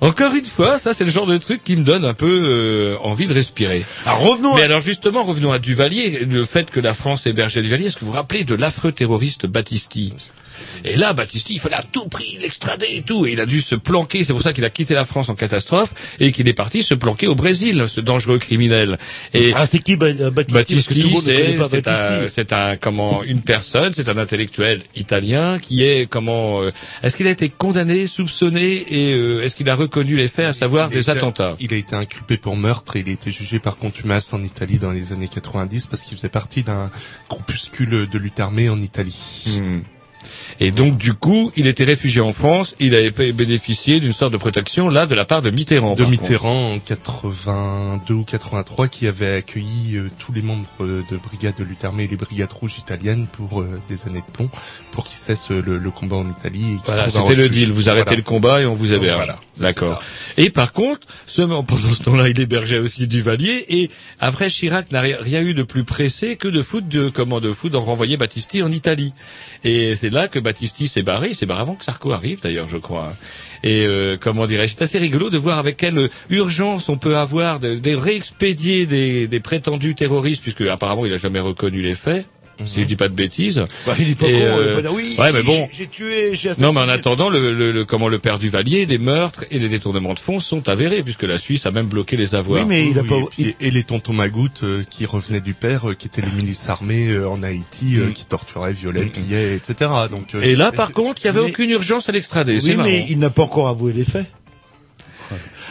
Encore 0.00 0.32
une 0.34 0.46
fois, 0.46 0.78
ça 0.78 0.94
c'est 0.94 1.04
le 1.04 1.10
genre 1.10 1.26
de 1.26 1.36
truc 1.38 1.64
qui 1.64 1.76
me 1.76 1.82
donne 1.84 2.04
un 2.04 2.14
peu 2.14 2.26
euh, 2.44 2.96
envie 3.02 3.26
de 3.26 3.34
respirer. 3.34 3.84
Alors 4.06 4.20
revenons. 4.20 4.54
Mais 4.54 4.62
à- 4.62 4.66
alors 4.66 4.80
justement, 4.80 5.24
revenons 5.24 5.50
à 5.50 5.58
Duvalier, 5.58 6.20
le 6.24 6.44
fait 6.44 6.70
que 6.70 6.78
la 6.80 6.94
France 6.94 7.26
hébergeait 7.26 7.62
Duvalier, 7.62 7.86
est-ce 7.86 7.96
que 7.96 8.00
vous 8.04 8.12
vous 8.12 8.16
rappelez 8.16 8.44
de 8.44 8.54
l'affreux 8.54 8.92
terroriste 8.92 9.46
Battisti 9.46 10.14
et 10.84 10.96
là, 10.96 11.12
Battisti, 11.12 11.54
il 11.54 11.60
fallait 11.60 11.76
à 11.76 11.82
tout 11.82 12.08
prix 12.08 12.38
l'extrader 12.40 12.86
et 12.90 13.02
tout. 13.02 13.26
Et 13.26 13.32
il 13.32 13.40
a 13.40 13.46
dû 13.46 13.60
se 13.60 13.74
planquer. 13.74 14.24
C'est 14.24 14.32
pour 14.32 14.42
ça 14.42 14.52
qu'il 14.52 14.64
a 14.64 14.70
quitté 14.70 14.94
la 14.94 15.04
France 15.04 15.28
en 15.28 15.34
catastrophe 15.34 15.94
et 16.20 16.32
qu'il 16.32 16.48
est 16.48 16.52
parti 16.54 16.82
se 16.82 16.94
planquer 16.94 17.26
au 17.26 17.34
Brésil, 17.34 17.84
ce 17.88 18.00
dangereux 18.00 18.38
criminel. 18.38 18.98
Et 19.34 19.52
Ah, 19.54 19.66
c'est 19.66 19.78
qui 19.80 19.96
Ba- 19.96 20.06
euh, 20.06 20.30
Battisti 20.30 20.54
Battisti, 20.54 21.16
c'est 21.20 21.56
Battisti. 21.56 21.88
un, 21.88 22.28
c'est 22.28 22.52
un 22.52 22.76
comment 22.76 23.22
une 23.22 23.40
personne, 23.42 23.92
c'est 23.92 24.08
un 24.08 24.16
intellectuel 24.16 24.82
italien 24.96 25.58
qui 25.58 25.82
est 25.84 26.06
comment 26.08 26.62
euh, 26.62 26.72
est-ce 27.02 27.16
qu'il 27.16 27.26
a 27.26 27.30
été 27.30 27.48
condamné, 27.48 28.06
soupçonné 28.06 28.84
et 28.90 29.14
euh, 29.14 29.42
est-ce 29.42 29.56
qu'il 29.56 29.68
a 29.70 29.74
reconnu 29.74 30.16
les 30.16 30.28
faits, 30.28 30.46
à 30.46 30.52
savoir 30.52 30.88
des 30.90 31.00
été- 31.00 31.10
attentats? 31.10 31.56
Il 31.60 31.72
a 31.72 31.76
été 31.76 31.94
inculpé 31.96 32.36
pour 32.36 32.56
meurtre 32.56 32.96
et 32.96 33.00
il 33.00 33.08
a 33.08 33.12
été 33.12 33.30
jugé 33.32 33.58
par 33.58 33.76
contumace 33.76 34.32
en 34.32 34.42
Italie 34.42 34.78
dans 34.78 34.90
les 34.92 35.12
années 35.12 35.28
90 35.28 35.86
parce 35.86 36.02
qu'il 36.02 36.16
faisait 36.16 36.28
partie 36.28 36.62
d'un 36.62 36.90
groupuscule 37.28 38.08
de 38.08 38.18
lutte 38.18 38.40
armée 38.40 38.68
en 38.68 38.80
Italie. 38.80 39.44
Hmm. 39.46 39.80
Et 40.60 40.70
donc 40.70 40.98
du 40.98 41.14
coup, 41.14 41.52
il 41.56 41.66
était 41.66 41.84
réfugié 41.84 42.20
en 42.20 42.32
France, 42.32 42.74
il 42.80 42.94
avait 42.94 43.32
bénéficié 43.32 44.00
d'une 44.00 44.12
sorte 44.12 44.32
de 44.32 44.38
protection 44.38 44.88
là 44.88 45.06
de 45.06 45.14
la 45.14 45.24
part 45.24 45.42
de 45.42 45.50
Mitterrand. 45.50 45.94
de 45.94 46.04
Mitterrand 46.04 46.74
en 46.74 46.78
82 46.78 48.14
ou 48.14 48.24
83 48.24 48.88
qui 48.88 49.06
avait 49.06 49.36
accueilli 49.36 49.96
euh, 49.96 50.10
tous 50.18 50.32
les 50.32 50.42
membres 50.42 50.66
euh, 50.80 51.02
de 51.10 51.16
brigades 51.16 51.56
de 51.58 51.64
lutte 51.64 51.84
armée 51.84 52.04
et 52.04 52.08
les 52.08 52.16
brigades 52.16 52.52
rouges 52.52 52.78
italiennes 52.78 53.26
pour 53.32 53.60
euh, 53.60 53.80
des 53.88 54.06
années 54.06 54.22
de 54.26 54.32
plomb 54.32 54.50
pour 54.92 55.04
qu'ils 55.04 55.16
cessent 55.18 55.50
le, 55.50 55.78
le 55.78 55.90
combat 55.90 56.16
en 56.16 56.28
Italie. 56.30 56.64
et 56.74 56.76
Voilà, 56.84 57.08
c'était 57.08 57.34
le 57.34 57.48
deal. 57.48 57.70
Vous 57.72 57.88
arrêtez 57.88 58.04
Voilà. 58.04 58.16
le 58.16 58.22
combat 58.22 58.60
et 58.62 58.66
on 58.66 58.74
vous 58.74 58.92
héberge. 58.92 59.16
Voilà, 59.16 59.38
D'accord. 59.58 60.02
Et 60.36 60.50
par 60.50 60.72
contre, 60.72 61.06
ce, 61.26 61.42
pendant 61.42 61.66
ce 61.96 62.02
temps-là, 62.02 62.28
il 62.28 62.38
hébergeait 62.40 62.78
aussi 62.78 63.06
Duvalier. 63.08 63.64
Et 63.68 63.90
après, 64.20 64.48
Chirac 64.48 64.90
n'a 64.92 65.00
ri- 65.00 65.14
rien 65.18 65.40
eu 65.40 65.54
de 65.54 65.62
plus 65.62 65.84
pressé 65.84 66.36
que 66.36 66.48
de 66.48 66.62
foutre 66.62 66.88
de 66.88 67.08
comment 67.08 67.40
de 67.40 67.52
foutre, 67.52 67.72
d'en 67.74 67.82
renvoyer 67.82 68.16
Battisti 68.16 68.62
en 68.62 68.70
Italie. 68.72 69.12
Et 69.64 69.94
c'est 69.96 70.10
là 70.10 70.28
que 70.28 70.37
Battisti 70.40 70.88
s'est 70.88 71.02
barré. 71.02 71.28
Il 71.30 71.34
s'est 71.34 71.46
barré 71.46 71.62
avant 71.62 71.74
que 71.74 71.84
Sarko 71.84 72.12
arrive, 72.12 72.40
d'ailleurs, 72.40 72.68
je 72.68 72.76
crois. 72.76 73.12
Et 73.62 73.84
euh, 73.86 74.16
comment 74.20 74.46
dirais-je 74.46 74.74
C'est 74.76 74.84
assez 74.84 74.98
rigolo 74.98 75.30
de 75.30 75.38
voir 75.38 75.58
avec 75.58 75.76
quelle 75.76 76.08
urgence 76.30 76.88
on 76.88 76.96
peut 76.96 77.16
avoir 77.16 77.60
de, 77.60 77.96
réexpédier 77.96 78.86
des, 78.86 79.28
des 79.28 79.40
prétendus 79.40 79.94
terroristes, 79.94 80.42
puisque 80.42 80.62
apparemment 80.62 81.06
il 81.06 81.12
a 81.12 81.18
jamais 81.18 81.40
reconnu 81.40 81.82
les 81.82 81.94
faits. 81.94 82.26
Si 82.64 82.80
je 82.82 82.86
dis 82.86 82.96
pas 82.96 83.08
de 83.08 83.14
bêtises. 83.14 83.64
Bah, 83.86 83.94
il 83.98 84.10
est 84.10 84.14
pas 84.18 84.26
Et, 84.26 84.32
con. 84.32 84.38
euh, 84.40 84.74
pas 84.76 84.80
dire, 84.82 84.92
oui, 84.92 85.14
ouais, 85.18 85.28
si, 85.28 85.34
mais 85.34 85.42
bon. 85.42 85.52
j'ai- 85.52 85.68
J'ai 85.72 85.86
tué, 85.86 86.30
j'ai 86.34 86.50
Non, 86.60 86.72
mais 86.72 86.80
en 86.80 86.88
attendant, 86.88 87.28
le, 87.28 87.54
le, 87.54 87.70
le- 87.72 87.84
comment 87.84 88.08
le 88.08 88.18
père 88.18 88.38
Duvalier, 88.38 88.84
les 88.86 88.98
meurtres 88.98 89.44
et 89.50 89.58
les 89.58 89.68
détournements 89.68 90.14
de 90.14 90.18
fonds 90.18 90.40
sont 90.40 90.68
avérés, 90.68 91.02
puisque 91.02 91.22
la 91.22 91.38
Suisse 91.38 91.66
a 91.66 91.70
même 91.70 91.86
bloqué 91.86 92.16
les 92.16 92.34
avoirs. 92.34 92.62
Oui, 92.62 92.68
mais 92.68 92.88
il 92.88 92.98
a 92.98 93.02
Oui, 93.02 93.08
pas. 93.08 93.14
et, 93.38 93.42
puis- 93.44 93.56
et 93.60 93.70
les 93.70 93.84
tontons 93.84 94.12
magoutes 94.12 94.62
euh, 94.64 94.82
qui 94.90 95.06
revenaient 95.06 95.40
du 95.40 95.54
père, 95.54 95.90
euh, 95.90 95.94
qui 95.94 96.06
étaient 96.08 96.20
les 96.22 96.32
milices 96.32 96.68
armées 96.68 97.08
euh, 97.10 97.28
en 97.28 97.42
Haïti, 97.42 97.96
euh, 97.98 98.06
Mm. 98.08 98.12
qui 98.12 98.24
torturaient, 98.24 98.72
violaient, 98.72 99.04
Mm. 99.06 99.10
pillaient, 99.10 99.54
etc. 99.54 99.90
Donc, 100.10 100.34
euh, 100.34 100.40
Et 100.40 100.56
là, 100.56 100.72
par 100.72 100.92
contre, 100.92 101.20
il 101.22 101.26
n'y 101.30 101.36
avait 101.36 101.40
mais- 101.46 101.50
aucune 101.52 101.70
urgence 101.70 102.08
à 102.08 102.12
l'extrader. 102.12 102.58
Oui, 102.62 102.74
marrant. 102.74 102.88
mais 102.88 103.06
il 103.08 103.18
n'a 103.18 103.30
pas 103.30 103.42
encore 103.44 103.68
avoué 103.68 103.92
les 103.92 104.04
faits. 104.04 104.26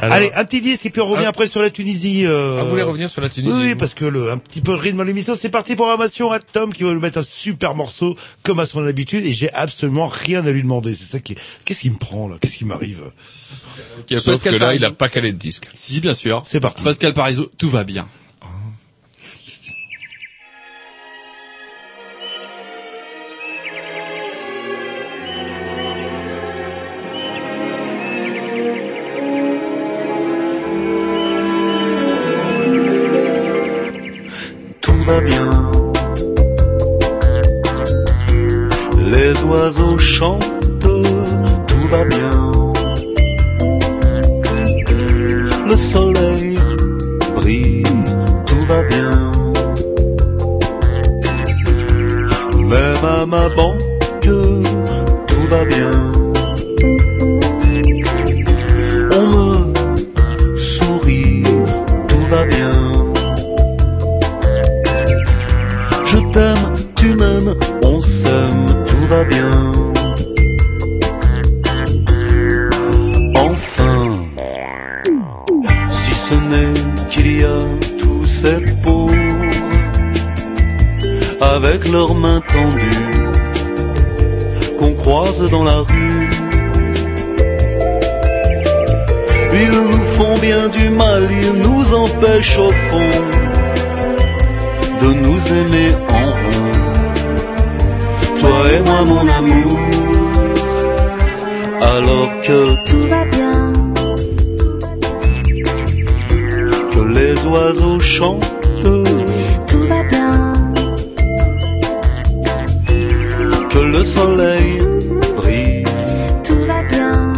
Alors- 0.01 0.15
Allez, 0.15 0.31
un 0.36 0.45
petit 0.45 0.62
disque 0.62 0.86
et 0.86 0.89
puis 0.89 1.01
on 1.01 1.07
revient 1.07 1.25
après 1.25 1.47
sur 1.47 1.62
la 1.62 1.69
Tunisie. 1.69 2.25
Euh... 2.25 2.57
Ah, 2.60 2.63
vous 2.63 2.69
voulez 2.69 2.83
revenir 2.83 3.10
sur 3.10 3.21
la 3.21 3.29
Tunisie 3.29 3.55
Oui, 3.55 3.63
oui, 3.69 3.75
parce 3.75 3.93
que 3.93 4.05
le, 4.05 4.31
un 4.31 4.38
petit 4.38 4.62
peu 4.62 4.71
le 4.71 4.77
rythme 4.77 4.99
de 4.99 5.03
l'émission, 5.03 5.33
c'est 5.36 5.49
parti 5.49 5.75
pour 5.75 5.88
Ramation 5.88 6.31
à 6.31 6.39
Tom 6.39 6.73
qui 6.73 6.83
va 6.83 6.91
nous 6.93 6.99
mettre 6.99 7.17
un 7.19 7.23
super 7.23 7.75
morceau 7.75 8.15
comme 8.43 8.60
à 8.60 8.65
son 8.65 8.86
habitude 8.86 9.25
et 9.25 9.33
j'ai 9.33 9.51
absolument 9.53 10.07
rien 10.07 10.45
à 10.45 10.51
lui 10.51 10.62
demander. 10.62 10.93
C'est 10.95 11.05
ça 11.12 11.19
qui, 11.19 11.36
qu'est-ce 11.65 11.81
qui 11.81 11.89
me 11.89 11.97
prend 11.97 12.27
là? 12.27 12.36
Qu'est-ce 12.39 12.57
qui 12.57 12.65
m'arrive? 12.65 13.01
Sauf 14.10 14.23
Pascal 14.25 14.53
que 14.53 14.60
là, 14.60 14.75
il 14.75 14.86
a 14.86 14.91
pas 14.91 15.10
calé 15.10 15.31
de 15.31 15.38
disque. 15.38 15.67
Si, 15.73 15.99
bien 15.99 16.13
sûr. 16.13 16.43
C'est 16.45 16.60
parti. 16.60 16.83
Pascal 16.83 17.13
Parizeau, 17.13 17.51
tout 17.57 17.69
va 17.69 17.83
bien. 17.83 18.07
Chantent, 40.17 40.80
tout 40.80 41.88
va 41.91 42.03
bien. 42.06 42.51
Le 45.69 45.77
soleil 45.77 46.58
brille, 47.36 47.84
tout 48.47 48.65
va 48.67 48.82
bien. 48.93 49.32
Même 52.58 53.06
à 53.17 53.25
ma 53.27 53.47
banque, 53.49 53.84
tout 54.21 55.45
va 55.51 55.63
bien. 55.65 55.96
Leurs 81.91 82.15
mains 82.15 82.41
tendues 82.41 83.17
qu'on 84.80 84.93
croise 84.93 85.50
dans 85.50 85.63
la 85.63 85.78
rue. 85.78 86.30
Ils 89.54 89.80
nous 89.91 90.06
font 90.17 90.38
bien 90.39 90.67
du 90.67 90.89
mal, 90.89 91.23
ils 91.43 91.54
nous 91.62 91.93
empêchent 91.93 92.60
au 92.60 92.69
fond 92.69 93.12
de 95.02 95.13
nous 95.13 95.54
aimer 95.60 95.91
en 96.10 96.26
rond. 96.26 96.67
Toi 98.39 98.60
et 98.76 98.82
moi, 98.88 99.02
mon 99.06 99.28
amour, 99.39 99.80
alors 101.82 102.41
que 102.41 102.76
Tout 102.86 103.08
va 103.08 103.26
bien, 103.26 103.73
que 106.91 107.02
les 107.17 107.45
oiseaux 107.45 108.00
chantent, 108.00 108.57
soleil 114.13 114.78
brille. 115.36 115.84
Tout 116.43 116.63
va 116.72 116.82
bien, 116.93 117.34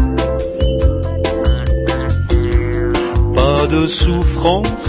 Pas 3.36 3.68
de 3.68 3.88
souffrance, 3.88 4.89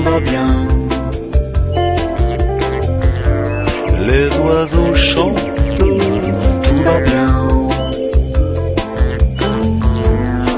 tout 0.00 0.10
va 0.10 0.20
bien. 0.20 0.46
Les 4.08 4.28
oiseaux 4.38 4.94
chantent, 4.94 5.50
tout 5.78 6.82
va 6.84 7.00
bien. 7.00 7.48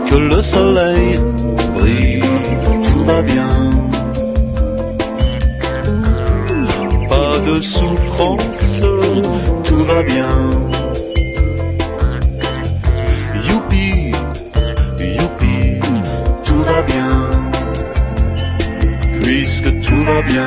Que 0.08 0.16
le 0.16 0.42
soleil 0.42 1.18
brille, 1.78 2.22
tout 2.88 3.04
va 3.04 3.22
bien. 3.22 3.70
Pas 7.08 7.38
de 7.46 7.60
souffrance, 7.60 8.80
tout 9.64 9.84
va 9.84 10.02
bien. 10.02 10.61
Bien. 20.20 20.46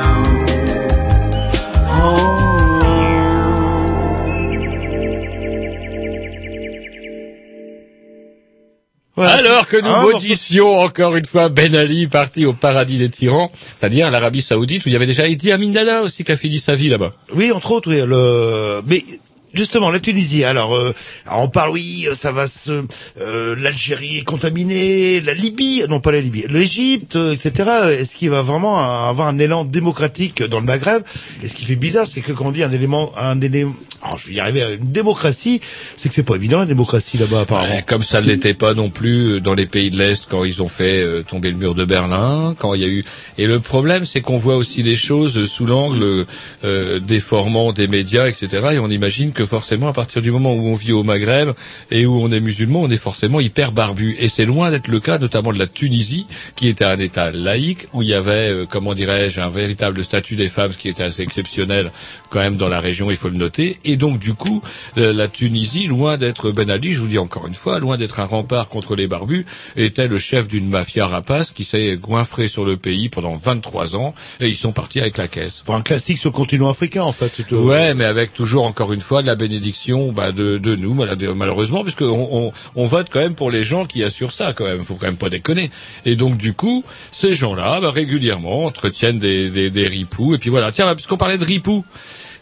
Alors 9.18 9.66
que 9.66 9.76
nous 9.76 9.88
Un 9.88 10.02
maudissions 10.02 10.78
encore 10.78 11.16
une 11.16 11.24
fois 11.24 11.48
Ben 11.48 11.74
Ali 11.74 12.06
parti 12.06 12.46
au 12.46 12.52
paradis 12.52 12.98
des 12.98 13.08
tyrans, 13.08 13.50
c'est-à-dire 13.74 14.10
l'Arabie 14.10 14.42
Saoudite 14.42 14.84
où 14.84 14.88
il 14.88 14.92
y 14.92 14.96
avait 14.96 15.06
déjà 15.06 15.26
Idi 15.26 15.50
Amin 15.52 15.70
Dada 15.70 16.02
aussi 16.02 16.22
qui 16.22 16.32
a 16.32 16.36
fini 16.36 16.58
sa 16.58 16.74
vie 16.74 16.88
là-bas. 16.88 17.12
Oui, 17.34 17.50
entre 17.50 17.72
autres, 17.72 17.90
oui. 17.90 18.02
Le... 18.06 18.82
Mais 18.86 19.04
justement, 19.54 19.90
la 19.90 20.00
Tunisie. 20.00 20.44
Alors, 20.44 20.76
euh, 20.76 20.94
on 21.30 21.48
parle, 21.48 21.70
oui, 21.70 22.06
ça 22.14 22.32
va 22.32 22.46
se, 22.46 22.84
euh, 23.20 23.56
l'Algérie 23.58 24.18
est 24.18 24.24
contaminée, 24.24 25.20
la 25.20 25.34
Libye, 25.34 25.84
non 25.88 26.00
pas 26.00 26.12
la 26.12 26.20
Libye, 26.20 26.44
l'Égypte, 26.48 27.16
euh, 27.16 27.32
etc. 27.32 27.70
Est-ce 27.98 28.16
qu'il 28.16 28.30
va 28.30 28.42
vraiment 28.42 28.78
avoir 29.08 29.28
un 29.28 29.38
élan 29.38 29.64
démocratique 29.64 30.42
dans 30.42 30.60
le 30.60 30.66
Maghreb? 30.66 31.02
Et 31.42 31.48
ce 31.48 31.54
qui 31.54 31.64
fait 31.64 31.76
bizarre, 31.76 32.06
c'est 32.06 32.20
que 32.20 32.32
quand 32.32 32.46
on 32.46 32.52
dit 32.52 32.62
un 32.62 32.72
élément, 32.72 33.12
un 33.16 33.40
élément, 33.40 33.74
je 34.18 34.28
vais 34.28 34.34
y 34.34 34.40
arriver 34.40 34.62
à 34.62 34.70
une 34.70 34.92
démocratie, 34.92 35.60
c'est 35.96 36.08
que 36.08 36.14
c'est 36.14 36.22
pas 36.22 36.36
évident 36.36 36.60
la 36.60 36.66
démocratie 36.66 37.18
là-bas 37.18 37.40
apparemment. 37.40 37.80
Comme 37.86 38.02
ça 38.02 38.20
ne 38.20 38.26
l'était 38.26 38.54
pas 38.54 38.74
non 38.74 38.90
plus 38.90 39.40
dans 39.40 39.54
les 39.54 39.66
pays 39.66 39.90
de 39.90 39.98
l'Est 39.98 40.26
quand 40.28 40.44
ils 40.44 40.62
ont 40.62 40.68
fait 40.68 41.02
euh, 41.02 41.22
tomber 41.22 41.50
le 41.50 41.56
mur 41.56 41.74
de 41.74 41.84
Berlin, 41.84 42.54
quand 42.58 42.74
il 42.74 42.80
y 42.80 42.84
a 42.84 42.88
eu. 42.88 43.04
Et 43.38 43.46
le 43.46 43.60
problème, 43.60 44.04
c'est 44.04 44.20
qu'on 44.20 44.36
voit 44.36 44.56
aussi 44.56 44.82
les 44.82 44.96
choses 44.96 45.44
sous 45.46 45.66
l'angle 45.66 46.26
euh, 46.64 47.00
déformant 47.00 47.72
des 47.72 47.88
médias, 47.88 48.28
etc. 48.28 48.68
Et 48.72 48.78
on 48.78 48.90
imagine 48.90 49.32
que 49.32 49.45
forcément, 49.46 49.88
à 49.88 49.92
partir 49.92 50.22
du 50.22 50.30
moment 50.30 50.54
où 50.54 50.68
on 50.68 50.74
vit 50.74 50.92
au 50.92 51.02
Maghreb 51.02 51.50
et 51.90 52.06
où 52.06 52.20
on 52.20 52.30
est 52.30 52.40
musulman, 52.40 52.82
on 52.82 52.90
est 52.90 52.96
forcément 52.96 53.40
hyper 53.40 53.72
barbu. 53.72 54.16
Et 54.18 54.28
c'est 54.28 54.44
loin 54.44 54.70
d'être 54.70 54.88
le 54.88 55.00
cas, 55.00 55.18
notamment 55.18 55.52
de 55.52 55.58
la 55.58 55.66
Tunisie, 55.66 56.26
qui 56.54 56.68
était 56.68 56.84
un 56.84 56.98
État 56.98 57.30
laïque 57.30 57.88
où 57.92 58.02
il 58.02 58.08
y 58.08 58.14
avait, 58.14 58.50
euh, 58.50 58.66
comment 58.68 58.94
dirais-je, 58.94 59.40
un 59.40 59.48
véritable 59.48 60.02
statut 60.04 60.36
des 60.36 60.48
femmes, 60.48 60.72
ce 60.72 60.78
qui 60.78 60.88
était 60.88 61.02
assez 61.02 61.22
exceptionnel 61.22 61.92
quand 62.30 62.40
même 62.40 62.56
dans 62.56 62.68
la 62.68 62.80
région, 62.80 63.10
il 63.10 63.16
faut 63.16 63.28
le 63.28 63.36
noter. 63.36 63.78
Et 63.84 63.96
donc, 63.96 64.18
du 64.18 64.34
coup, 64.34 64.62
euh, 64.98 65.12
la 65.12 65.28
Tunisie, 65.28 65.86
loin 65.86 66.16
d'être 66.16 66.50
Ben 66.50 66.70
Ali, 66.70 66.92
je 66.92 67.00
vous 67.00 67.08
dis 67.08 67.18
encore 67.18 67.46
une 67.46 67.54
fois, 67.54 67.78
loin 67.78 67.96
d'être 67.96 68.20
un 68.20 68.24
rempart 68.24 68.68
contre 68.68 68.96
les 68.96 69.06
barbus, 69.06 69.46
était 69.76 70.08
le 70.08 70.18
chef 70.18 70.48
d'une 70.48 70.68
mafia 70.68 71.06
rapace 71.06 71.50
qui 71.50 71.64
s'est 71.64 71.96
goinfré 71.96 72.48
sur 72.48 72.64
le 72.64 72.76
pays 72.76 73.08
pendant 73.08 73.34
23 73.34 73.96
ans 73.96 74.14
et 74.40 74.48
ils 74.48 74.56
sont 74.56 74.72
partis 74.72 75.00
avec 75.00 75.16
la 75.16 75.28
caisse. 75.28 75.62
Enfin, 75.66 75.78
un 75.78 75.82
classique 75.82 76.18
sur 76.18 76.30
le 76.30 76.34
continent 76.36 76.70
africain 76.70 77.02
en 77.02 77.12
fait. 77.12 77.32
Ouais, 77.52 77.94
mais 77.94 78.04
avec 78.04 78.32
toujours 78.32 78.64
encore 78.64 78.92
une 78.92 79.00
fois 79.00 79.22
la 79.26 79.34
bénédiction 79.34 80.12
bah, 80.12 80.32
de, 80.32 80.58
nous, 80.76 80.94
malheureusement, 80.94 81.82
puisque 81.82 82.02
on, 82.02 82.28
on, 82.30 82.52
on 82.74 82.84
vote 82.86 83.08
quand 83.10 83.20
même 83.20 83.34
pour 83.34 83.50
les 83.50 83.64
gens 83.64 83.84
qui 83.84 84.02
assurent 84.02 84.32
ça, 84.32 84.52
quand 84.52 84.64
même. 84.64 84.82
Faut 84.82 84.94
quand 84.94 85.06
même 85.06 85.16
pas 85.16 85.30
déconner. 85.30 85.70
Et 86.04 86.16
donc 86.16 86.36
du 86.36 86.54
coup, 86.54 86.84
ces 87.12 87.34
gens-là, 87.34 87.80
bah, 87.80 87.90
régulièrement, 87.90 88.64
entretiennent 88.64 89.18
des, 89.18 89.50
des, 89.50 89.70
des 89.70 89.88
ripoux. 89.88 90.34
Et 90.34 90.38
puis 90.38 90.50
voilà. 90.50 90.72
Tiens, 90.72 90.86
bah, 90.86 90.94
puisqu'on 90.94 91.16
parlait 91.16 91.38
de 91.38 91.44
ripoux, 91.44 91.84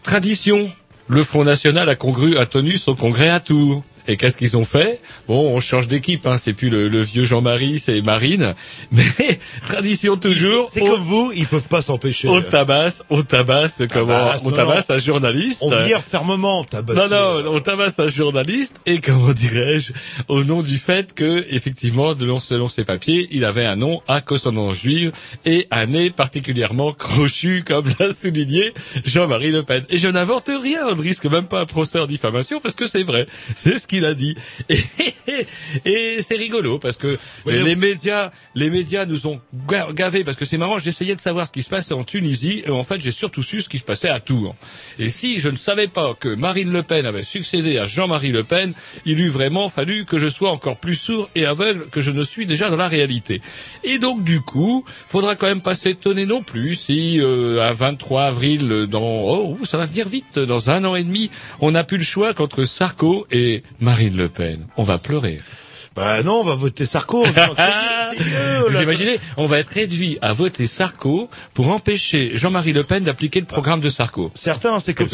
tradition. 0.03 0.71
Le 1.07 1.23
Front 1.23 1.45
National 1.45 1.91
a, 1.91 1.97
congru, 1.97 2.39
a 2.39 2.47
tenu 2.47 2.79
son 2.79 2.95
congrès 2.95 3.29
à 3.29 3.39
Tours. 3.39 3.83
Et 4.07 4.17
qu'est-ce 4.17 4.37
qu'ils 4.37 4.57
ont 4.57 4.65
fait? 4.65 5.01
Bon, 5.29 5.55
on 5.55 5.61
change 5.61 5.89
d'équipe, 5.89 6.27
hein. 6.27 6.37
c'est 6.37 6.53
plus 6.53 6.69
le, 6.69 6.89
le 6.89 7.01
vieux 7.01 7.25
Jean-Marie, 7.25 7.79
c'est 7.79 8.03
Marine. 8.03 8.55
Mais 8.93 9.05
tradition 9.67 10.17
toujours. 10.17 10.69
C'est 10.71 10.81
comme 10.81 11.03
vous, 11.03 11.33
ils 11.35 11.47
peuvent 11.47 11.69
pas 11.69 11.81
s'empêcher. 11.83 12.29
on 12.29 12.43
tabasse, 12.43 13.03
on 13.11 13.23
tabasse, 13.23 13.83
comment 13.91 14.13
Tabasse, 14.15 14.41
On 14.45 14.51
non, 14.51 14.57
tabasse 14.57 14.89
non. 14.89 14.95
un 14.97 14.99
journaliste. 14.99 15.59
On 15.63 15.85
vire 15.85 16.03
fermement, 16.03 16.65
tabasser. 16.65 17.01
Non, 17.15 17.43
non, 17.43 17.55
on 17.55 17.61
tabasse 17.61 17.99
un 17.99 18.09
journaliste 18.09 18.81
et 18.87 19.01
comment 19.01 19.33
dirais-je, 19.33 19.93
au 20.29 20.45
nom 20.45 20.63
du 20.63 20.77
fait 20.79 21.15
que, 21.15 21.47
effectivement, 21.49 22.15
selon, 22.19 22.39
selon 22.39 22.69
ses 22.69 22.85
papiers, 22.85 23.29
il 23.31 23.45
avait 23.45 23.65
un 23.65 23.77
nom 23.77 24.03
à 24.07 24.21
consonance 24.21 24.77
juive 24.77 25.13
et 25.47 25.67
un 25.71 25.87
nez 25.87 26.11
particulièrement 26.11 26.93
crochu, 26.93 27.65
comme 27.67 27.87
l'a 27.99 28.13
souligné 28.13 28.75
Jean-Marie 29.05 29.51
Le 29.53 29.63
Pen. 29.63 29.85
Et 29.89 29.99
je 29.99 30.09
n'invente 30.09 30.49
rien, 30.49 30.81
on 30.91 30.97
ne 30.97 31.03
risque 31.03 31.25
même 31.27 31.47
pas 31.47 31.61
un 31.61 31.67
procès 31.67 31.99
en 31.99 32.07
diffamation 32.07 32.61
parce 32.61 32.75
que 32.75 32.87
c'est 32.87 33.03
vrai, 33.03 33.27
c'est 33.57 33.79
ce 33.79 33.87
qu'il 33.95 34.05
a 34.05 34.15
dit. 34.15 34.35
Et, 34.69 34.79
et 35.85 36.23
c'est 36.23 36.37
rigolo 36.37 36.79
parce 36.79 36.97
que 36.97 37.19
Oui, 37.47 37.55
les 37.65 37.77
médias, 37.77 38.31
les 38.55 38.71
médias 38.71 39.07
nous 39.07 39.27
ont 39.27 39.41
ga- 39.69 39.89
gavés 39.93 40.25
parce 40.25 40.37
que 40.37 40.45
c'est 40.45 40.59
marrant, 40.59 40.79
j'essayais 40.79 41.15
de 41.15 41.21
savoir 41.21 41.47
ce 41.47 41.53
qui 41.53 41.63
se 41.63 41.69
passait 41.69 41.95
en 41.95 42.05
Tunisie 42.05 42.63
et 42.67 42.71
en 42.71 42.83
fait 42.83 43.01
j'ai 43.01 43.11
surtout 43.13 43.43
su 43.43 43.63
ce 43.63 43.69
qui 43.69 43.79
se 43.79 43.85
passait 43.85 44.09
à 44.09 44.21
Tours. 44.21 44.55
Et 44.99 45.09
si 45.11 45.39
je 45.41 45.49
ne 45.49 45.57
savais 45.57 45.87
pas 45.89 46.15
que 46.19 46.29
Marine 46.35 46.71
Le 46.71 46.83
Pen 46.83 47.07
avait 47.07 47.23
succédé 47.23 47.79
à 47.79 47.87
Jean-Marie 47.87 48.33
Le 48.33 48.45
Pen, 48.45 48.73
il 49.07 49.21
eût 49.21 49.29
vraiment 49.29 49.69
fallu 49.69 50.05
que 50.05 50.19
je 50.19 50.29
sois 50.29 50.51
encore 50.51 50.77
plus 50.79 50.97
sourd 50.97 51.31
et 51.35 51.47
aveugle 51.47 51.89
que 51.91 52.01
je 52.01 52.11
ne 52.11 52.23
suis 52.25 52.47
déjà 52.47 52.71
dans 52.71 52.77
la 52.77 52.89
réalité. 52.89 53.41
Et 53.85 53.99
donc 53.99 54.25
du 54.25 54.41
coup, 54.41 54.85
faudra 55.07 55.37
quand 55.37 55.47
même 55.47 55.61
pas 55.63 55.75
s'étonner 55.75 56.27
non 56.27 56.43
plus 56.43 56.75
si 56.75 57.21
euh, 57.21 57.61
à 57.63 57.73
23 57.73 58.25
avril 58.25 58.87
dans 58.91 59.03
oh 59.05 59.59
ça 59.65 59.79
va 59.79 59.87
venir 59.87 60.09
vite 60.09 60.39
dans 60.39 60.71
un 60.71 60.85
an 60.85 60.95
et 60.97 61.03
demi, 61.05 61.31
on 61.61 61.71
n'a 61.73 61.85
plus 61.85 61.99
le 61.99 62.05
choix 62.05 62.35
qu'entre 62.35 62.65
Sarko 62.65 63.27
et 63.31 63.63
Marine 63.85 64.17
Le 64.17 64.31
Pen. 64.31 64.67
On 64.79 64.83
va 64.83 64.97
pleurer. 64.97 65.41
Bah 65.95 66.23
non, 66.25 66.41
on 66.41 66.45
va 66.45 66.55
voter 66.57 66.87
Sarko. 66.87 67.25
c'est 67.27 68.19
mieux, 68.25 68.69
Vous 68.69 68.83
imaginez, 68.83 69.19
on 69.37 69.47
va 69.47 69.59
être 69.61 69.69
réduit 69.69 70.19
à 70.23 70.33
voter 70.33 70.67
Sarko 70.67 71.29
pour 71.55 71.69
empêcher 71.69 72.33
Jean-Marie 72.35 72.73
Le 72.73 72.83
Pen 72.83 73.05
d'appliquer 73.05 73.39
le 73.41 73.47
programme 73.47 73.81
de 73.81 73.89
Sarko. 73.91 74.33
Certains, 74.35 74.81
c'est 74.81 74.93
comme 74.95 75.07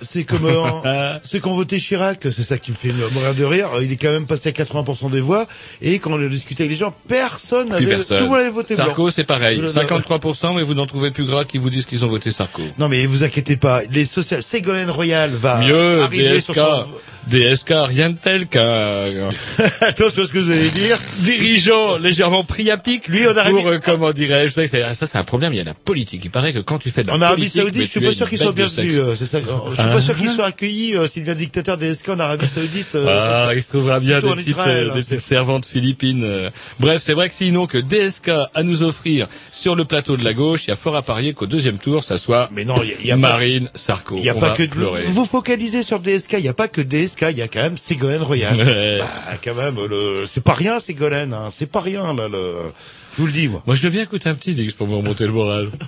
c'est 0.00 0.24
comme 0.24 0.46
euh, 0.46 1.18
ceux 1.24 1.40
qui 1.40 1.46
ont 1.48 1.54
voté 1.54 1.78
Chirac, 1.80 2.20
c'est 2.22 2.44
ça 2.44 2.56
qui 2.58 2.70
me 2.70 2.76
fait 2.76 2.92
mourir 2.92 3.34
de 3.34 3.44
rire. 3.44 3.68
Il 3.82 3.90
est 3.90 3.96
quand 3.96 4.12
même 4.12 4.26
passé 4.26 4.50
à 4.50 4.52
80% 4.52 5.10
des 5.10 5.20
voix, 5.20 5.46
et 5.82 5.98
quand 5.98 6.12
on 6.12 6.24
a 6.24 6.28
discuté 6.28 6.62
avec 6.64 6.70
les 6.70 6.76
gens, 6.78 6.94
personne 7.08 7.70
n'avait, 7.70 7.86
personne. 7.86 8.18
tout 8.18 8.24
le 8.24 8.30
monde 8.30 8.38
avait 8.38 8.50
voté 8.50 8.74
Sarko, 8.76 9.10
c'est 9.10 9.24
pareil. 9.24 9.56
Le- 9.56 9.62
le- 9.64 9.68
53%, 9.68 10.54
mais 10.54 10.62
vous 10.62 10.74
n'en 10.74 10.86
trouvez 10.86 11.10
plus 11.10 11.24
gras 11.24 11.44
qui 11.44 11.58
vous 11.58 11.70
disent 11.70 11.86
qu'ils 11.86 12.04
ont 12.04 12.08
voté 12.08 12.30
Sarko. 12.30 12.62
Non 12.78 12.88
mais 12.88 13.06
vous 13.06 13.24
inquiétez 13.24 13.56
pas, 13.56 13.82
les 13.90 14.04
social, 14.04 14.42
Ségolène 14.42 14.90
Royal 14.90 15.30
va 15.30 15.58
Mieux, 15.58 16.02
arriver 16.02 16.34
DSK. 16.38 16.44
sur 16.44 16.54
son... 16.54 16.86
DSK, 17.26 17.74
rien 17.88 18.10
de 18.10 18.16
tel 18.16 18.46
qu'un 18.46 19.04
Attention 19.80 20.22
ce 20.28 20.32
que 20.32 20.38
vous 20.38 20.50
allez 20.50 20.70
dire. 20.70 20.98
dirigeant 21.18 21.96
légèrement 21.98 22.44
pic. 22.44 23.08
Lui, 23.08 23.26
en 23.26 23.36
Arabie, 23.36 23.56
Pour, 23.56 23.66
euh, 23.68 23.78
comment 23.84 24.12
dirais-je, 24.12 24.52
ça, 24.52 24.66
c'est- 24.66 24.94
ça 24.94 25.06
c'est 25.06 25.18
un 25.18 25.24
problème, 25.24 25.52
il 25.52 25.56
y 25.56 25.60
a 25.60 25.64
la 25.64 25.74
politique. 25.74 26.22
Il 26.24 26.30
paraît 26.30 26.52
que 26.52 26.58
quand 26.60 26.78
tu 26.78 26.90
fais 26.90 27.02
de 27.02 27.08
la 27.08 27.14
en 27.14 27.22
Arabie 27.22 27.42
politique, 27.42 27.60
Saoudite, 27.62 27.76
mais 27.78 27.84
je 27.84 27.90
suis 27.90 28.00
pas 28.00 28.12
sûr 28.12 28.50
de 28.50 28.52
bienvenus. 28.56 28.94
sexe. 28.94 28.96
euh, 28.98 29.14
c'est 29.18 29.26
ça. 29.26 29.38
Je 29.40 29.80
suis 29.80 29.90
pas 29.90 30.00
sûr 30.00 30.16
qu'ils 30.16 30.30
soient 30.30 30.46
accueillis 30.46 30.94
euh, 30.96 31.06
s'il 31.08 31.24
devient 31.24 31.36
dictateur 31.38 31.76
DSK 31.76 32.08
en 32.10 32.20
Arabie 32.20 32.46
Saoudite. 32.46 32.94
euh, 32.94 33.06
Ah, 33.48 33.54
il 33.54 33.62
se 33.62 33.70
trouvera 33.70 34.00
bien 34.00 34.20
des 34.20 34.28
en 34.28 34.34
petites, 34.36 34.48
Israël, 34.50 34.86
euh, 34.88 34.90
hein, 34.92 34.94
des 34.94 35.02
petites 35.02 35.20
servantes 35.20 35.66
philippines. 35.66 36.50
Bref, 36.80 37.02
c'est 37.04 37.12
vrai 37.14 37.28
que 37.28 37.34
sinon 37.34 37.66
que 37.66 37.78
DSK 37.78 38.30
à 38.54 38.62
nous 38.62 38.82
offrir 38.82 39.26
sur 39.52 39.74
le 39.74 39.84
plateau 39.84 40.16
de 40.16 40.24
la 40.24 40.34
gauche, 40.34 40.62
il 40.66 40.70
y 40.70 40.72
a 40.72 40.76
fort 40.76 40.96
à 40.96 41.02
parier 41.02 41.32
qu'au 41.32 41.46
deuxième 41.46 41.78
tour, 41.78 42.04
ça 42.04 42.18
soit 42.18 42.48
Mais 42.52 42.64
non, 42.64 42.82
il 42.82 42.88
y 42.88 42.92
a, 42.92 42.96
il 43.00 43.06
y 43.06 43.10
a 43.10 43.14
pas, 43.14 43.20
Marine 43.20 43.70
Sarko. 43.74 44.16
il 44.18 44.24
y 44.24 44.28
a 44.30 44.36
On 44.36 44.40
pas 44.40 44.50
que 44.50 44.62
pleurer. 44.64 45.04
vous 45.08 45.24
focalisez 45.24 45.82
sur 45.82 46.00
DSK. 46.00 46.34
Il 46.38 46.44
y 46.44 46.48
a 46.48 46.54
pas 46.54 46.68
que 46.68 46.80
DSK. 46.80 47.26
Il 47.30 47.38
y 47.38 47.42
a 47.42 47.48
quand 47.48 47.62
même 47.62 47.76
Ségolène 47.78 48.22
Royal. 48.22 48.56
Ouais. 48.56 48.98
Bah, 48.98 49.06
quand 49.44 49.54
même, 49.54 49.76
le... 49.88 50.17
c'est 50.26 50.42
pas 50.42 50.54
rien 50.54 50.78
Ségolène. 50.78 51.32
Hein. 51.32 51.48
C'est 51.52 51.66
pas 51.66 51.80
rien 51.80 52.14
là. 52.14 52.28
Le... 52.28 52.72
Je 53.16 53.20
vous 53.20 53.26
le 53.26 53.32
dis 53.32 53.48
moi. 53.48 53.62
Moi, 53.66 53.74
je 53.76 53.82
veux 53.82 53.90
bien 53.90 54.02
écouter 54.02 54.28
un 54.28 54.34
petit 54.34 54.54
Dix 54.54 54.72
pour 54.72 54.86
me 54.86 54.94
remonter 54.94 55.24
le 55.24 55.32
moral. 55.32 55.70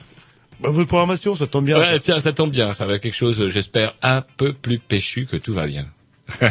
Bah, 0.63 0.69
votre 0.69 0.89
programmation, 0.89 1.35
ça 1.35 1.47
tombe 1.47 1.65
bien. 1.65 1.79
Ouais, 1.79 1.99
tiens, 2.01 2.21
ça 2.21 2.35
tombe 2.35 2.51
bien. 2.51 2.75
Ça 2.75 2.85
va 2.85 2.93
être 2.93 3.03
quelque 3.03 3.17
chose, 3.17 3.49
j'espère, 3.49 3.95
un 4.03 4.23
peu 4.37 4.53
plus 4.53 4.79
péchu 4.79 5.25
que 5.25 5.39
tout 5.39 5.55
va 5.55 5.67
bien. 5.67 5.87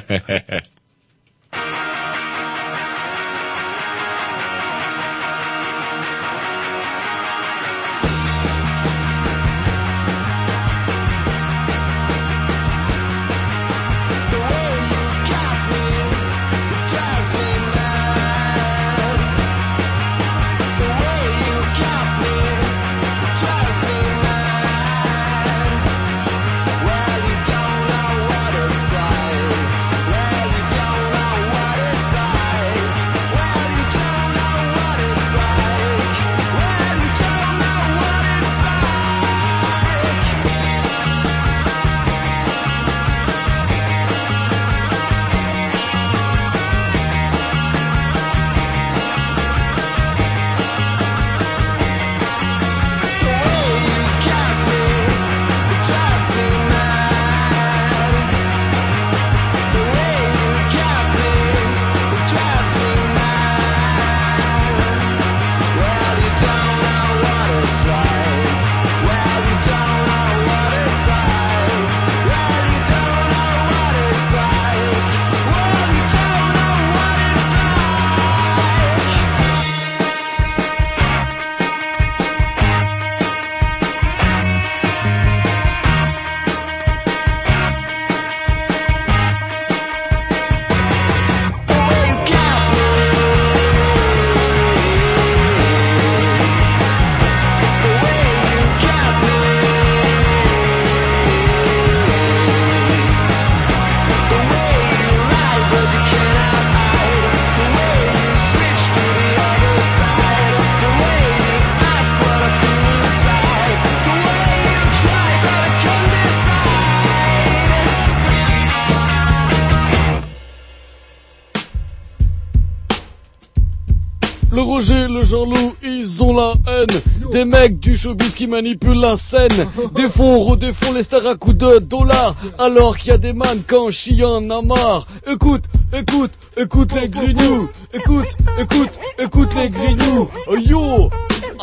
Jean-Loup, 125.29 125.75
ils 125.83 126.23
ont 126.23 126.33
la 126.33 126.53
haine. 126.67 126.87
Des 127.31 127.45
mecs 127.45 127.79
du 127.79 127.95
showbiz 127.95 128.33
qui 128.33 128.47
manipulent 128.47 128.99
la 128.99 129.15
scène. 129.15 129.67
Des 129.93 130.09
fonds 130.09 130.43
redéfont 130.43 130.91
les 130.91 131.03
stars 131.03 131.27
à 131.27 131.35
coups 131.35 131.55
de 131.57 131.77
dollars. 131.77 132.35
Alors 132.57 132.97
qu'il 132.97 133.09
y 133.09 133.11
a 133.11 133.19
des 133.19 133.33
man 133.33 133.61
quand 133.67 133.91
chien 133.91 134.27
en 134.49 134.63
marre. 134.63 135.05
Écoute, 135.27 135.65
écoute, 135.93 136.31
écoute 136.57 136.91
les 136.99 137.09
grignoux. 137.09 137.69
Écoute, 137.93 138.25
écoute, 138.59 138.99
écoute 139.19 139.49
les 139.55 139.69
grignoux. 139.69 140.27
Yo, 140.65 141.11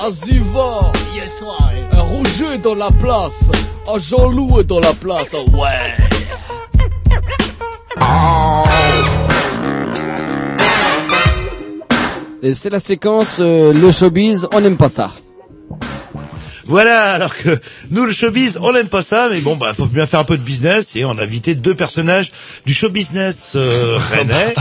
Aziva. 0.00 0.92
Un 1.90 2.02
Roger 2.02 2.54
est 2.54 2.62
dans 2.62 2.76
la 2.76 2.90
place. 3.00 3.50
Jean-Loup 3.96 4.60
est 4.60 4.64
dans 4.64 4.80
la 4.80 4.92
place. 4.92 5.34
Oh, 5.34 5.44
Ouais. 5.56 5.96
C'est 12.54 12.70
la 12.70 12.78
séquence 12.78 13.38
euh, 13.40 13.72
le 13.72 13.90
showbiz, 13.92 14.46
on 14.52 14.60
n'aime 14.60 14.76
pas 14.76 14.88
ça. 14.88 15.12
Voilà, 16.68 17.12
alors 17.12 17.36
que 17.36 17.60
nous, 17.90 18.04
le 18.06 18.10
showbiz, 18.12 18.58
on 18.60 18.72
n'aime 18.72 18.88
pas 18.88 19.00
ça, 19.02 19.28
mais 19.30 19.38
bon, 19.40 19.54
bah, 19.54 19.72
faut 19.72 19.86
bien 19.86 20.04
faire 20.04 20.18
un 20.18 20.24
peu 20.24 20.36
de 20.36 20.42
business, 20.42 20.96
et 20.96 21.04
on 21.04 21.12
a 21.16 21.22
invité 21.22 21.54
deux 21.54 21.76
personnages 21.76 22.32
du 22.66 22.74
show 22.74 22.88
business 22.90 23.52
euh, 23.54 23.96
rennais. 24.10 24.52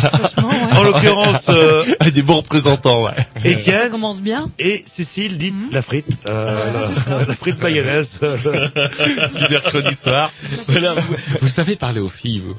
En 0.75 0.83
l'occurrence, 0.83 1.45
euh, 1.49 1.83
Des 2.13 2.21
bons 2.21 2.37
représentants, 2.37 3.05
ouais. 3.05 3.11
Étienne 3.43 3.89
commence 3.89 4.21
bien. 4.21 4.51
et 4.59 4.83
Cécile, 4.87 5.39
dit 5.39 5.51
la 5.71 5.81
frite, 5.81 6.05
euh, 6.27 6.55
la, 7.09 7.25
la 7.25 7.35
frite 7.35 7.59
mayonnaise. 7.61 8.19
Du 9.35 9.47
mercredi 9.49 9.95
soir. 9.95 10.31
Voilà, 10.67 10.93
vous, 10.93 11.15
vous 11.41 11.47
savez 11.47 11.75
parler 11.75 11.99
aux 11.99 12.09
filles, 12.09 12.39
vous. 12.45 12.55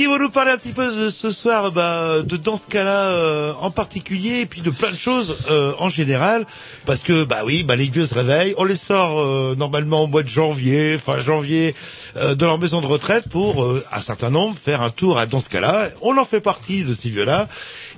Qui 0.00 0.06
va 0.06 0.16
nous 0.16 0.30
parler 0.30 0.52
un 0.52 0.56
petit 0.56 0.72
peu 0.72 0.90
de, 0.90 1.10
ce 1.10 1.30
soir 1.30 1.72
bah, 1.72 2.22
de 2.22 2.36
dans 2.38 2.58
euh, 2.74 3.52
en 3.60 3.70
particulier 3.70 4.40
et 4.40 4.46
puis 4.46 4.62
de 4.62 4.70
plein 4.70 4.90
de 4.90 4.96
choses 4.96 5.36
euh, 5.50 5.74
en 5.78 5.90
général 5.90 6.46
parce 6.86 7.00
que 7.00 7.24
bah 7.24 7.42
oui 7.44 7.64
bah 7.64 7.76
les 7.76 7.90
vieux 7.90 8.06
se 8.06 8.14
réveillent 8.14 8.54
on 8.56 8.64
les 8.64 8.76
sort 8.76 9.20
euh, 9.20 9.54
normalement 9.58 10.04
au 10.04 10.06
mois 10.06 10.22
de 10.22 10.28
janvier 10.28 10.96
fin 10.96 11.18
janvier 11.18 11.74
de 12.16 12.42
leur 12.46 12.58
maison 12.58 12.80
de 12.80 12.86
retraite 12.86 13.28
pour 13.28 13.62
un 13.92 14.00
certain 14.00 14.30
nombre 14.30 14.56
faire 14.56 14.80
un 14.80 14.88
tour 14.88 15.18
à 15.18 15.26
dans 15.26 15.42
on 16.00 16.16
en 16.16 16.24
fait 16.24 16.40
partie 16.40 16.82
de 16.82 16.94
ces 16.94 17.10
vieux-là 17.10 17.46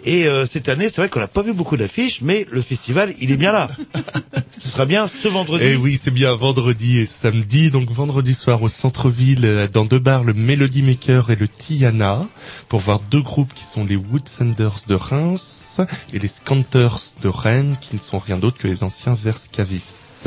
et 0.04 0.26
euh, 0.26 0.46
cette 0.46 0.68
année 0.68 0.88
c'est 0.88 1.00
vrai 1.00 1.08
qu'on 1.08 1.20
n'a 1.20 1.28
pas 1.28 1.42
vu 1.42 1.52
beaucoup 1.52 1.76
d'affiches 1.76 2.22
mais 2.22 2.46
le 2.50 2.62
festival 2.62 3.14
il 3.20 3.30
est 3.30 3.36
bien 3.36 3.52
là 3.52 3.68
ce 4.62 4.68
sera 4.68 4.86
bien 4.86 5.08
ce 5.08 5.28
vendredi 5.28 5.64
Et 5.64 5.72
Eh 5.72 5.76
oui, 5.76 5.98
c'est 6.00 6.10
bien 6.10 6.32
vendredi 6.34 6.98
et 6.98 7.06
samedi. 7.06 7.70
Donc 7.70 7.90
vendredi 7.90 8.32
soir 8.32 8.62
au 8.62 8.68
centre-ville, 8.68 9.44
euh, 9.44 9.66
dans 9.66 9.84
deux 9.84 9.98
bars, 9.98 10.22
le 10.22 10.34
Melody 10.34 10.82
Maker 10.82 11.30
et 11.30 11.36
le 11.36 11.48
Tiana, 11.48 12.26
pour 12.68 12.80
voir 12.80 13.00
deux 13.00 13.22
groupes 13.22 13.52
qui 13.54 13.64
sont 13.64 13.84
les 13.84 13.96
Woodsenders 13.96 14.86
de 14.86 14.94
Reims 14.94 15.80
et 16.12 16.18
les 16.18 16.28
Scanters 16.28 17.00
de 17.22 17.28
Rennes, 17.28 17.76
qui 17.80 17.96
ne 17.96 18.00
sont 18.00 18.18
rien 18.18 18.38
d'autre 18.38 18.58
que 18.58 18.68
les 18.68 18.82
anciens 18.84 19.14
Verscavis. 19.14 20.24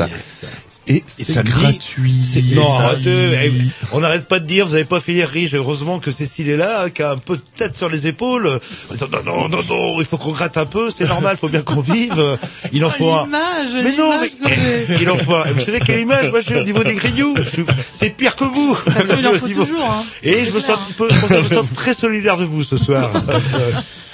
Et 0.88 0.98
Et 0.98 1.04
c'est 1.17 1.43
gratuit. 1.43 2.13
c'est- 2.24 2.43
Non, 2.56 2.71
arrêtez, 2.80 3.10
eh, 3.45 3.52
on 3.91 4.00
n'arrête 4.02 4.28
pas 4.28 4.39
de 4.39 4.45
dire, 4.45 4.67
vous 4.67 4.76
avez 4.76 4.86
pas 4.86 5.02
fini 5.02 5.24
riche. 5.24 5.54
Heureusement 5.56 6.00
que 6.00 6.12
Cécile 6.12 6.50
est 6.50 6.58
là, 6.58 6.89
qui 6.91 7.02
a 7.02 7.12
un 7.12 7.17
peu 7.17 7.38
de 7.38 7.41
tête 7.56 7.76
sur 7.76 7.89
les 7.89 8.06
épaules. 8.08 8.60
Non, 9.02 9.24
non, 9.26 9.50
non, 9.50 9.63
non, 9.67 10.00
il 10.00 10.06
faut 10.06 10.17
qu'on 10.17 10.32
gratte 10.32 10.58
un 10.58 10.65
peu, 10.67 10.89
c'est 10.91 11.08
normal, 11.08 11.38
faut 11.38 11.50
bien 11.50 11.62
qu'on 11.63 11.82
vive. 11.82 12.38
Il 12.71 12.86
en 12.86 12.91
faut 12.91 13.12
un. 13.12 13.26
Mais 13.28 13.95
non, 13.95 14.19
mais 14.21 14.32
il 15.02 15.10
en 15.10 15.17
faut 15.17 15.34
un. 15.36 15.52
Vous 15.52 15.60
savez 15.62 15.80
quelle 15.80 16.02
image 16.02 16.30
Moi, 16.30 16.41
je 16.41 16.45
suis 16.45 16.56
au 16.56 16.63
niveau 16.63 16.84
des 16.84 16.93
grignoux. 16.95 17.36
C'est 17.91 18.12
pire 18.12 18.36
que 18.36 18.43
vous. 18.45 18.76
Façon, 18.76 19.15
il 19.17 19.28
en 19.28 19.34
faut 19.39 19.48
toujours, 19.48 19.89
hein. 19.89 20.04
Et 20.21 20.45
je 20.45 20.52
me 20.52 20.60
sens 20.60 20.71
un 20.78 20.86
petit 20.86 20.93
peu, 20.93 21.08
je 21.12 21.38
me 21.39 21.48
sens 21.50 21.65
très 21.74 21.93
solidaire 21.95 22.38
de 22.38 22.45
vous 22.45 22.63
ce 22.63 22.78
soir. 22.78 23.12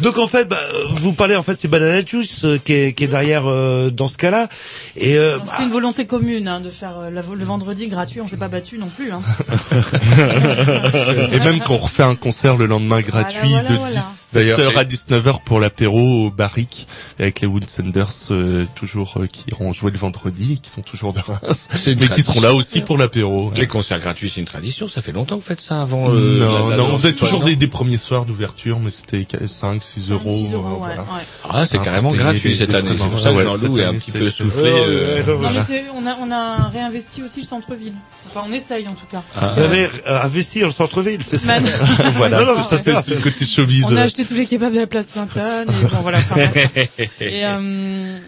Donc 0.00 0.18
en 0.18 0.26
fait, 0.26 0.48
bah, 0.48 0.56
vous 0.90 1.12
parlez 1.12 1.36
en 1.36 1.42
fait 1.42 1.54
c'est 1.54 1.68
Banana 1.68 2.04
Juice 2.04 2.44
euh, 2.44 2.58
qui 2.58 2.72
est, 2.72 2.92
qui 2.92 3.04
est 3.04 3.08
derrière 3.08 3.44
euh, 3.46 3.90
dans 3.90 4.06
ce 4.08 4.16
cas-là. 4.16 4.48
Et 4.96 5.16
euh, 5.18 5.38
C'était 5.46 5.64
une 5.64 5.70
volonté 5.72 6.06
commune 6.06 6.48
hein, 6.48 6.60
de 6.60 6.70
faire 6.70 6.98
euh, 6.98 7.10
la- 7.10 7.22
le 7.34 7.44
vendredi 7.44 7.86
gratuit. 7.88 8.20
On 8.20 8.28
s'est 8.28 8.36
pas 8.36 8.48
battu 8.48 8.78
non 8.78 8.88
plus. 8.88 9.10
Hein. 9.12 9.22
Et 11.32 11.38
même 11.40 11.60
qu'on 11.60 11.78
refait 11.78 12.02
un 12.02 12.14
concert 12.16 12.56
le 12.56 12.66
lendemain 12.66 13.00
gratuit 13.00 13.48
voilà, 13.50 13.68
de 13.68 13.74
voilà. 13.74 14.00
17h 14.42 14.76
à 14.76 14.84
19h 14.84 15.44
pour 15.44 15.60
l'apéro 15.60 16.26
au 16.26 16.30
Barrick 16.30 16.86
avec 17.18 17.40
les 17.40 17.46
Woodsenders 17.46 18.06
euh, 18.30 18.64
toujours 18.74 19.14
euh, 19.18 19.26
qui 19.26 19.44
iront 19.50 19.72
jouer 19.72 19.90
le 19.90 19.98
vendredi 19.98 20.60
qui 20.62 20.70
sont 20.70 20.82
toujours 20.82 21.12
de 21.12 21.20
Reims 21.20 21.68
mais 21.98 22.08
qui 22.08 22.22
seront 22.22 22.40
là 22.40 22.52
aussi 22.54 22.80
pour 22.80 22.98
l'apéro. 22.98 23.52
Les 23.54 23.66
concerts 23.66 23.98
gratuits, 24.00 24.30
c'est 24.30 24.40
une 24.40 24.46
tradition. 24.46 24.88
Ça 24.88 25.02
fait 25.02 25.12
longtemps 25.12 25.36
que 25.36 25.40
vous 25.42 25.46
faites 25.46 25.60
ça 25.60 25.82
avant. 25.82 26.10
euh, 26.10 26.38
non, 26.38 26.68
la- 26.68 26.70
la- 26.70 26.76
non, 26.76 26.86
on 26.88 26.92
la- 26.92 26.98
faisait 26.98 27.12
toujours 27.12 27.42
des, 27.44 27.56
des 27.56 27.66
premiers 27.68 27.98
soirs 27.98 28.24
d'ouverture, 28.24 28.78
mais 28.80 28.90
c'était 28.90 29.26
5, 29.46 29.82
6 29.82 30.10
euros. 30.10 30.48
euh, 30.52 30.56
voilà. 30.78 31.04
Ah, 31.48 31.64
c'est 31.66 31.80
carrément 31.80 32.12
gratuit 32.12 32.56
cette 32.56 32.74
année. 32.74 32.90
C'est 32.98 33.08
pour 33.08 33.18
ça 33.20 33.30
que 33.30 33.36
ouais, 33.36 33.44
Jean-Loup 33.44 33.78
est 33.78 33.84
un 33.84 33.94
petit 33.94 34.12
peu 34.12 34.28
soufflé. 34.30 34.62
Ouais, 34.74 34.80
euh, 34.86 35.16
ouais, 35.16 35.20
Non, 35.26 35.38
mais 35.40 35.46
voilà. 35.48 35.62
c'est- 35.64 35.84
on 35.94 36.06
a 36.06 36.16
on 36.20 36.30
a 36.30 36.68
réinvesti 36.68 37.22
aussi 37.22 37.42
le 37.42 37.46
centre-ville. 37.46 37.92
Enfin, 38.34 38.46
on 38.50 38.52
essaye 38.52 38.88
en 38.88 38.94
tout 38.94 39.06
cas. 39.06 39.22
vous 39.52 39.60
avez 39.60 39.84
euh, 39.84 40.22
investi 40.22 40.60
le 40.60 40.70
centre-ville, 40.72 41.20
c'est 41.24 41.38
ça 41.38 41.60
Man- 41.60 41.70
voilà, 42.16 42.40
Non, 42.44 42.56
non, 42.56 42.62
ça, 42.64 42.78
c'est 42.78 42.92
le 43.10 43.20
côté 43.20 43.44
showbiz. 43.44 43.84
On 43.88 43.96
a 43.96 44.02
acheté 44.02 44.24
tous 44.24 44.34
les 44.34 44.46
kebabs 44.46 44.72
de 44.74 44.80
la 44.80 44.86
place 44.88 45.06
Sainte-Anne. 45.14 45.68
Et 45.68 45.86
bon, 45.86 45.98
voilà. 46.02 46.18
enfin, 46.18 46.40
et 47.20 47.44
euh, 47.46 48.18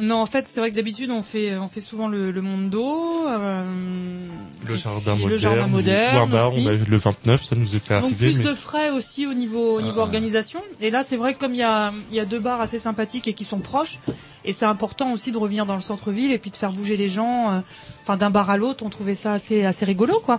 non, 0.00 0.16
en 0.20 0.26
fait, 0.26 0.46
c'est 0.46 0.60
vrai 0.60 0.70
que 0.70 0.76
d'habitude 0.76 1.10
on 1.10 1.22
fait 1.22 1.56
on 1.56 1.68
fait 1.68 1.80
souvent 1.80 2.08
le, 2.08 2.30
le 2.30 2.40
monde 2.42 2.70
d'eau. 2.70 3.26
Euh, 3.28 3.64
Le 4.66 4.74
jardin 4.74 5.12
moderne. 5.14 5.30
Le 5.30 5.36
jardin 5.38 5.66
moderne. 5.66 6.16
Warbar, 6.16 6.48
aussi. 6.52 6.64
on 6.66 6.68
a 6.70 6.72
eu 6.74 6.84
le 6.84 6.96
29, 6.96 7.44
ça 7.44 7.56
nous 7.56 7.74
était 7.76 7.94
Donc 7.94 8.04
arrivé. 8.04 8.30
plus 8.30 8.38
mais- 8.38 8.44
de 8.44 8.54
frais 8.54 8.90
aussi 8.90 9.26
au 9.26 9.34
niveau 9.34 9.76
au 9.78 9.80
niveau 9.82 10.00
organisation. 10.00 10.60
Et 10.80 10.90
là, 10.90 11.02
c'est 11.02 11.16
vrai 11.16 11.34
que 11.34 11.38
comme 11.38 11.52
il 11.54 11.58
y 11.58 11.62
a 11.62 11.92
il 12.10 12.16
y 12.16 12.20
a 12.20 12.24
deux 12.24 12.38
bars 12.38 12.60
assez 12.60 12.78
sympathiques 12.78 13.28
et 13.28 13.34
qui 13.34 13.44
sont 13.44 13.58
proches, 13.58 13.98
et 14.44 14.52
c'est 14.52 14.66
important 14.66 15.12
aussi 15.12 15.32
de 15.32 15.38
revenir 15.38 15.66
dans 15.66 15.74
le 15.76 15.80
centre-ville 15.82 16.32
et 16.32 16.38
puis 16.38 16.50
de 16.50 16.56
faire 16.56 16.72
bouger 16.72 16.96
les 16.96 17.10
gens. 17.10 17.52
euh, 17.52 17.60
Enfin, 18.02 18.16
d'un 18.16 18.30
bar 18.30 18.48
à 18.48 18.56
l'autre, 18.56 18.84
on 18.86 18.88
trouvait 18.88 19.14
ça 19.14 19.34
assez 19.34 19.64
assez 19.66 19.84
rigolo, 19.84 20.20
quoi. 20.24 20.38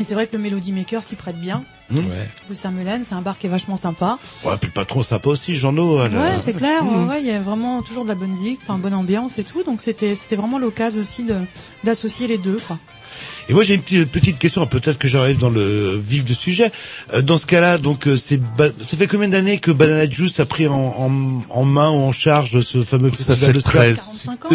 Et 0.00 0.04
c'est 0.04 0.14
vrai 0.14 0.26
que 0.26 0.36
le 0.36 0.42
Melody 0.42 0.72
Maker 0.72 1.02
s'y 1.02 1.16
prête 1.16 1.40
bien. 1.40 1.64
Ouais. 1.90 2.02
Le 2.48 2.54
Saint-Melaine, 2.54 3.02
c'est 3.04 3.14
un 3.14 3.20
bar 3.22 3.36
qui 3.38 3.46
est 3.46 3.50
vachement 3.50 3.76
sympa. 3.76 4.18
Ouais, 4.44 4.52
puis 4.60 4.68
le 4.68 4.72
patron 4.72 5.02
sympa 5.02 5.28
aussi, 5.30 5.56
Jean-No. 5.56 6.04
elle, 6.04 6.16
Ouais, 6.16 6.38
c'est 6.38 6.52
clair. 6.52 6.84
Ouais, 6.86 7.04
ouais, 7.08 7.20
il 7.20 7.26
y 7.26 7.30
a 7.32 7.40
vraiment 7.40 7.82
toujours 7.82 8.04
de 8.04 8.08
la 8.10 8.14
bonne 8.14 8.34
zik, 8.34 8.60
enfin 8.62 8.78
bonne 8.78 8.94
ambiance 8.94 9.38
et 9.38 9.44
tout. 9.44 9.62
Donc 9.64 9.80
c'était 9.80 10.14
c'était 10.14 10.36
vraiment 10.36 10.58
l'occasion 10.58 11.00
aussi 11.00 11.24
de 11.24 11.36
d'associer 11.84 12.26
les 12.28 12.38
deux, 12.38 12.60
quoi. 12.66 12.78
Et 13.50 13.54
moi 13.54 13.62
j'ai 13.62 13.74
une 13.74 13.82
petite, 13.82 14.10
petite 14.10 14.38
question, 14.38 14.66
peut-être 14.66 14.98
que 14.98 15.08
j'arrive 15.08 15.38
dans 15.38 15.48
le 15.48 15.96
vif 15.96 16.24
du 16.24 16.34
sujet. 16.34 16.70
Euh, 17.14 17.22
dans 17.22 17.38
ce 17.38 17.46
cas-là, 17.46 17.78
donc 17.78 18.06
euh, 18.06 18.16
c'est 18.16 18.40
ça 18.58 18.96
fait 18.96 19.06
combien 19.06 19.28
d'années 19.28 19.58
que 19.58 19.70
Banana 19.70 20.08
Juice 20.08 20.38
a 20.40 20.44
pris 20.44 20.66
en, 20.68 20.74
en, 20.74 21.42
en 21.48 21.64
main 21.64 21.90
ou 21.90 21.96
en 22.00 22.12
charge 22.12 22.60
ce 22.60 22.82
fameux 22.82 23.10
Ça 23.10 23.16
festival 23.36 23.46
fait 23.48 23.52
de 23.54 23.60
ska 23.60 23.70
13. 23.70 23.96
45 24.26 24.44
ans. 24.44 24.48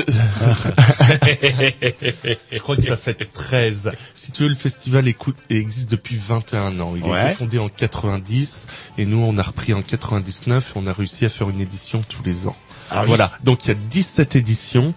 Je 2.51 2.59
crois 2.59 2.75
que 2.75 2.83
ça 2.83 2.97
fait 2.97 3.15
13. 3.31 3.91
Si 4.13 4.31
tu 4.31 4.43
veux, 4.43 4.49
le 4.49 4.55
festival 4.55 5.07
écoute, 5.07 5.35
existe 5.49 5.89
depuis 5.91 6.17
21 6.27 6.79
ans. 6.79 6.93
Il 6.95 7.03
a 7.03 7.07
Ouais. 7.07 7.25
été 7.27 7.35
fondé 7.35 7.59
en 7.59 7.69
90 7.69 8.67
et 8.97 9.05
nous, 9.05 9.17
on 9.17 9.37
a 9.37 9.43
repris 9.43 9.73
en 9.73 9.81
99 9.81 10.73
et 10.75 10.79
on 10.79 10.87
a 10.87 10.93
réussi 10.93 11.25
à 11.25 11.29
faire 11.29 11.49
une 11.49 11.61
édition 11.61 12.03
tous 12.07 12.23
les 12.23 12.47
ans. 12.47 12.55
Alors, 12.91 13.05
voilà. 13.05 13.31
Donc, 13.43 13.65
il 13.65 13.69
y 13.69 13.71
a 13.71 13.75
17 13.89 14.35
éditions 14.35 14.93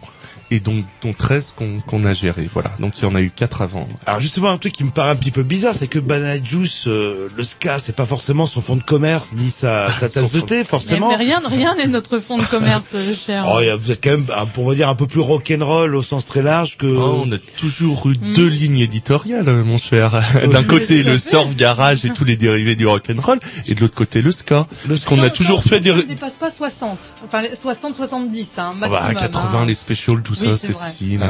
et 0.51 0.61
donc, 0.61 0.85
dont 1.03 1.13
13 1.13 1.53
qu'on 1.57 1.81
qu'on 1.81 2.05
a 2.05 2.13
géré. 2.15 2.49
Voilà. 2.53 2.71
Donc, 2.79 2.99
il 2.99 3.03
y 3.05 3.07
en 3.07 3.15
a 3.15 3.21
eu 3.21 3.31
4 3.31 3.63
avant. 3.63 3.89
Alors 4.07 4.21
justement 4.21 4.51
un 4.51 4.59
truc 4.59 4.73
qui 4.73 4.85
me 4.85 4.91
paraît 4.91 5.11
un 5.11 5.17
petit 5.17 5.31
peu 5.31 5.43
bizarre, 5.43 5.75
c'est 5.75 5.89
que 5.89 5.99
Banana 5.99 6.43
Juice, 6.43 6.85
euh, 6.87 7.29
le 7.37 7.43
ska, 7.45 7.79
c'est 7.79 7.95
pas 7.97 8.07
forcément 8.07 8.47
son 8.47 8.61
fond 8.61 8.77
de 8.77 8.83
commerce 8.83 9.33
ni 9.35 9.51
sa, 9.51 9.91
sa 9.91 10.09
tasse 10.09 10.33
de 10.33 10.41
thé 10.41 10.63
forcément. 10.65 11.09
mais 11.11 11.17
rien 11.17 11.41
rien 11.45 11.75
n'est 11.75 11.87
notre 11.89 12.19
fond 12.19 12.39
de 12.39 12.45
commerce, 12.45 12.89
euh, 12.95 13.15
cher. 13.15 13.45
Oh, 13.53 13.61
y 13.61 13.69
a- 13.69 13.77
vous 13.77 13.91
êtes 13.91 14.03
quand 14.03 14.11
même, 14.11 14.27
on 14.57 14.65
va 14.69 14.75
dire, 14.75 14.89
un 14.89 14.95
peu 14.95 15.07
plus 15.07 15.21
rock'n'roll 15.21 15.95
au 15.95 16.03
sens 16.03 16.25
très 16.27 16.43
large 16.43 16.77
que. 16.77 16.87
Oh, 16.87 17.25
on 17.27 17.33
a 17.33 17.39
toujours 17.59 18.07
eu 18.09 18.17
Mm. 18.21 18.35
deux 18.35 18.47
lignes 18.49 18.79
éditoriales, 18.79 19.49
euh, 19.49 19.65
mon 19.65 19.79
cher. 19.79 20.13
D'un 20.53 20.63
côté, 20.63 21.03
le 21.03 21.19
surf 21.19 21.55
garage 21.57 22.05
et 22.05 22.11
tous 22.11 22.25
les 22.25 22.37
dérivés 22.37 22.77
du 22.77 22.87
rock'n'roll, 22.87 23.39
et 23.67 23.75
de 23.75 23.81
l'autre 23.81 23.95
côté, 23.95 24.23
le 24.23 24.31
ska. 24.33 24.67
Le 24.89 24.97
Ce 24.97 25.07
qu'on 25.07 25.23
a 25.23 25.31
toujours 25.31 25.63
fait 25.65 25.81
des... 25.81 25.91
Ça 25.91 25.97
ne 25.97 26.03
dépasse 26.03 26.35
pas 26.37 26.51
60. 26.51 26.99
Enfin 27.25 27.43
60 27.55 27.95
70 27.95 28.49
hein, 28.59 28.73
Ah 28.73 28.75
maximum. 28.89 29.15
bah, 29.15 29.21
80, 29.21 29.59
hein. 29.61 29.67
les 29.67 29.75
specials, 29.75 30.23
tout 30.23 30.35
ça, 30.37 30.57
c'est 30.57 30.73
c'est 30.73 30.91
si. 30.93 31.19
Mais 31.19 31.27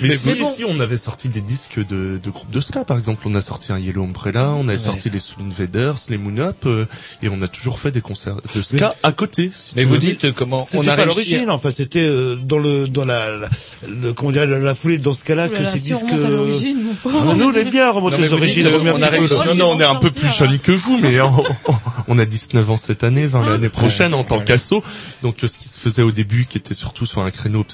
Mais 0.00 0.10
si, 0.16 0.34
bon. 0.34 0.44
si, 0.46 0.64
on 0.64 0.80
avait 0.80 0.96
sorti 0.96 1.28
des 1.28 1.40
disques 1.40 1.78
de, 1.78 2.18
de 2.22 2.30
groupes 2.30 2.50
de 2.50 2.60
ska, 2.60 2.84
par 2.84 2.98
exemple. 2.98 3.22
On 3.26 3.34
a 3.34 3.40
sorti 3.42 3.72
un 3.72 3.78
Yellow 3.78 4.04
Umbrella, 4.04 4.50
on 4.58 4.68
avait 4.68 4.78
sorti 4.78 5.10
les 5.10 5.18
Soul 5.18 5.44
Invaders, 5.44 5.96
les 6.08 6.18
Moon 6.18 6.38
Up, 6.38 6.56
euh, 6.66 6.86
et 7.22 7.28
on 7.28 7.40
a 7.42 7.48
toujours 7.48 7.78
fait 7.78 7.90
des 7.90 8.00
concerts 8.00 8.36
de 8.54 8.62
ska 8.62 8.94
à 9.02 9.12
côté. 9.12 9.50
si 9.54 9.72
Mais 9.76 9.84
vous 9.84 9.94
veux. 9.94 9.98
dites 9.98 10.32
comment 10.32 10.60
on 10.62 10.64
C'était 10.82 10.88
a 10.90 10.96
pas 10.96 11.04
l'origine, 11.04 11.50
enfin 11.50 11.70
c'était 11.70 12.00
euh, 12.06 12.36
dans 12.36 12.58
le 12.58 12.86
dans 12.88 13.04
la, 13.04 13.30
la 13.36 13.48
le, 13.88 14.12
comment 14.12 14.30
dirait 14.32 14.46
la, 14.46 14.58
la 14.58 14.74
foulée 14.74 14.98
dans 14.98 15.12
ce 15.12 15.24
cas-là 15.24 15.48
que 15.48 15.54
là, 15.62 15.64
ces 15.64 15.78
disques. 15.80 16.04
euh, 16.12 16.46
nous 17.04 17.46
on 17.46 17.52
aime 17.54 17.70
bien 17.70 17.90
remonter 17.90 18.18
mais 18.18 18.28
dites, 18.28 18.32
origines. 18.32 18.66
a. 18.66 18.70
Non, 19.46 19.54
non, 19.54 19.70
on 19.72 19.80
est 19.80 19.84
un 19.84 19.94
peu 19.96 20.10
plus 20.10 20.30
jeunes 20.32 20.58
que 20.58 20.72
vous, 20.72 20.98
mais 20.98 21.18
on, 22.08 22.18
a 22.18 22.24
19 22.24 22.70
ans 22.70 22.76
cette 22.76 23.04
année, 23.04 23.26
20 23.26 23.48
l'année 23.50 23.68
prochaine 23.68 24.14
en 24.14 24.24
tant 24.24 24.40
qu'asso. 24.40 24.82
Donc 25.22 25.42
euh, 25.44 25.48
ce 25.48 25.58
qui 25.58 25.68
se 25.68 25.78
faisait 25.78 26.02
au 26.02 26.12
début, 26.12 26.44
qui 26.46 26.58
était 26.58 26.74
surtout 26.74 27.06
sur 27.06 27.20
un 27.22 27.30
créneau 27.30 27.64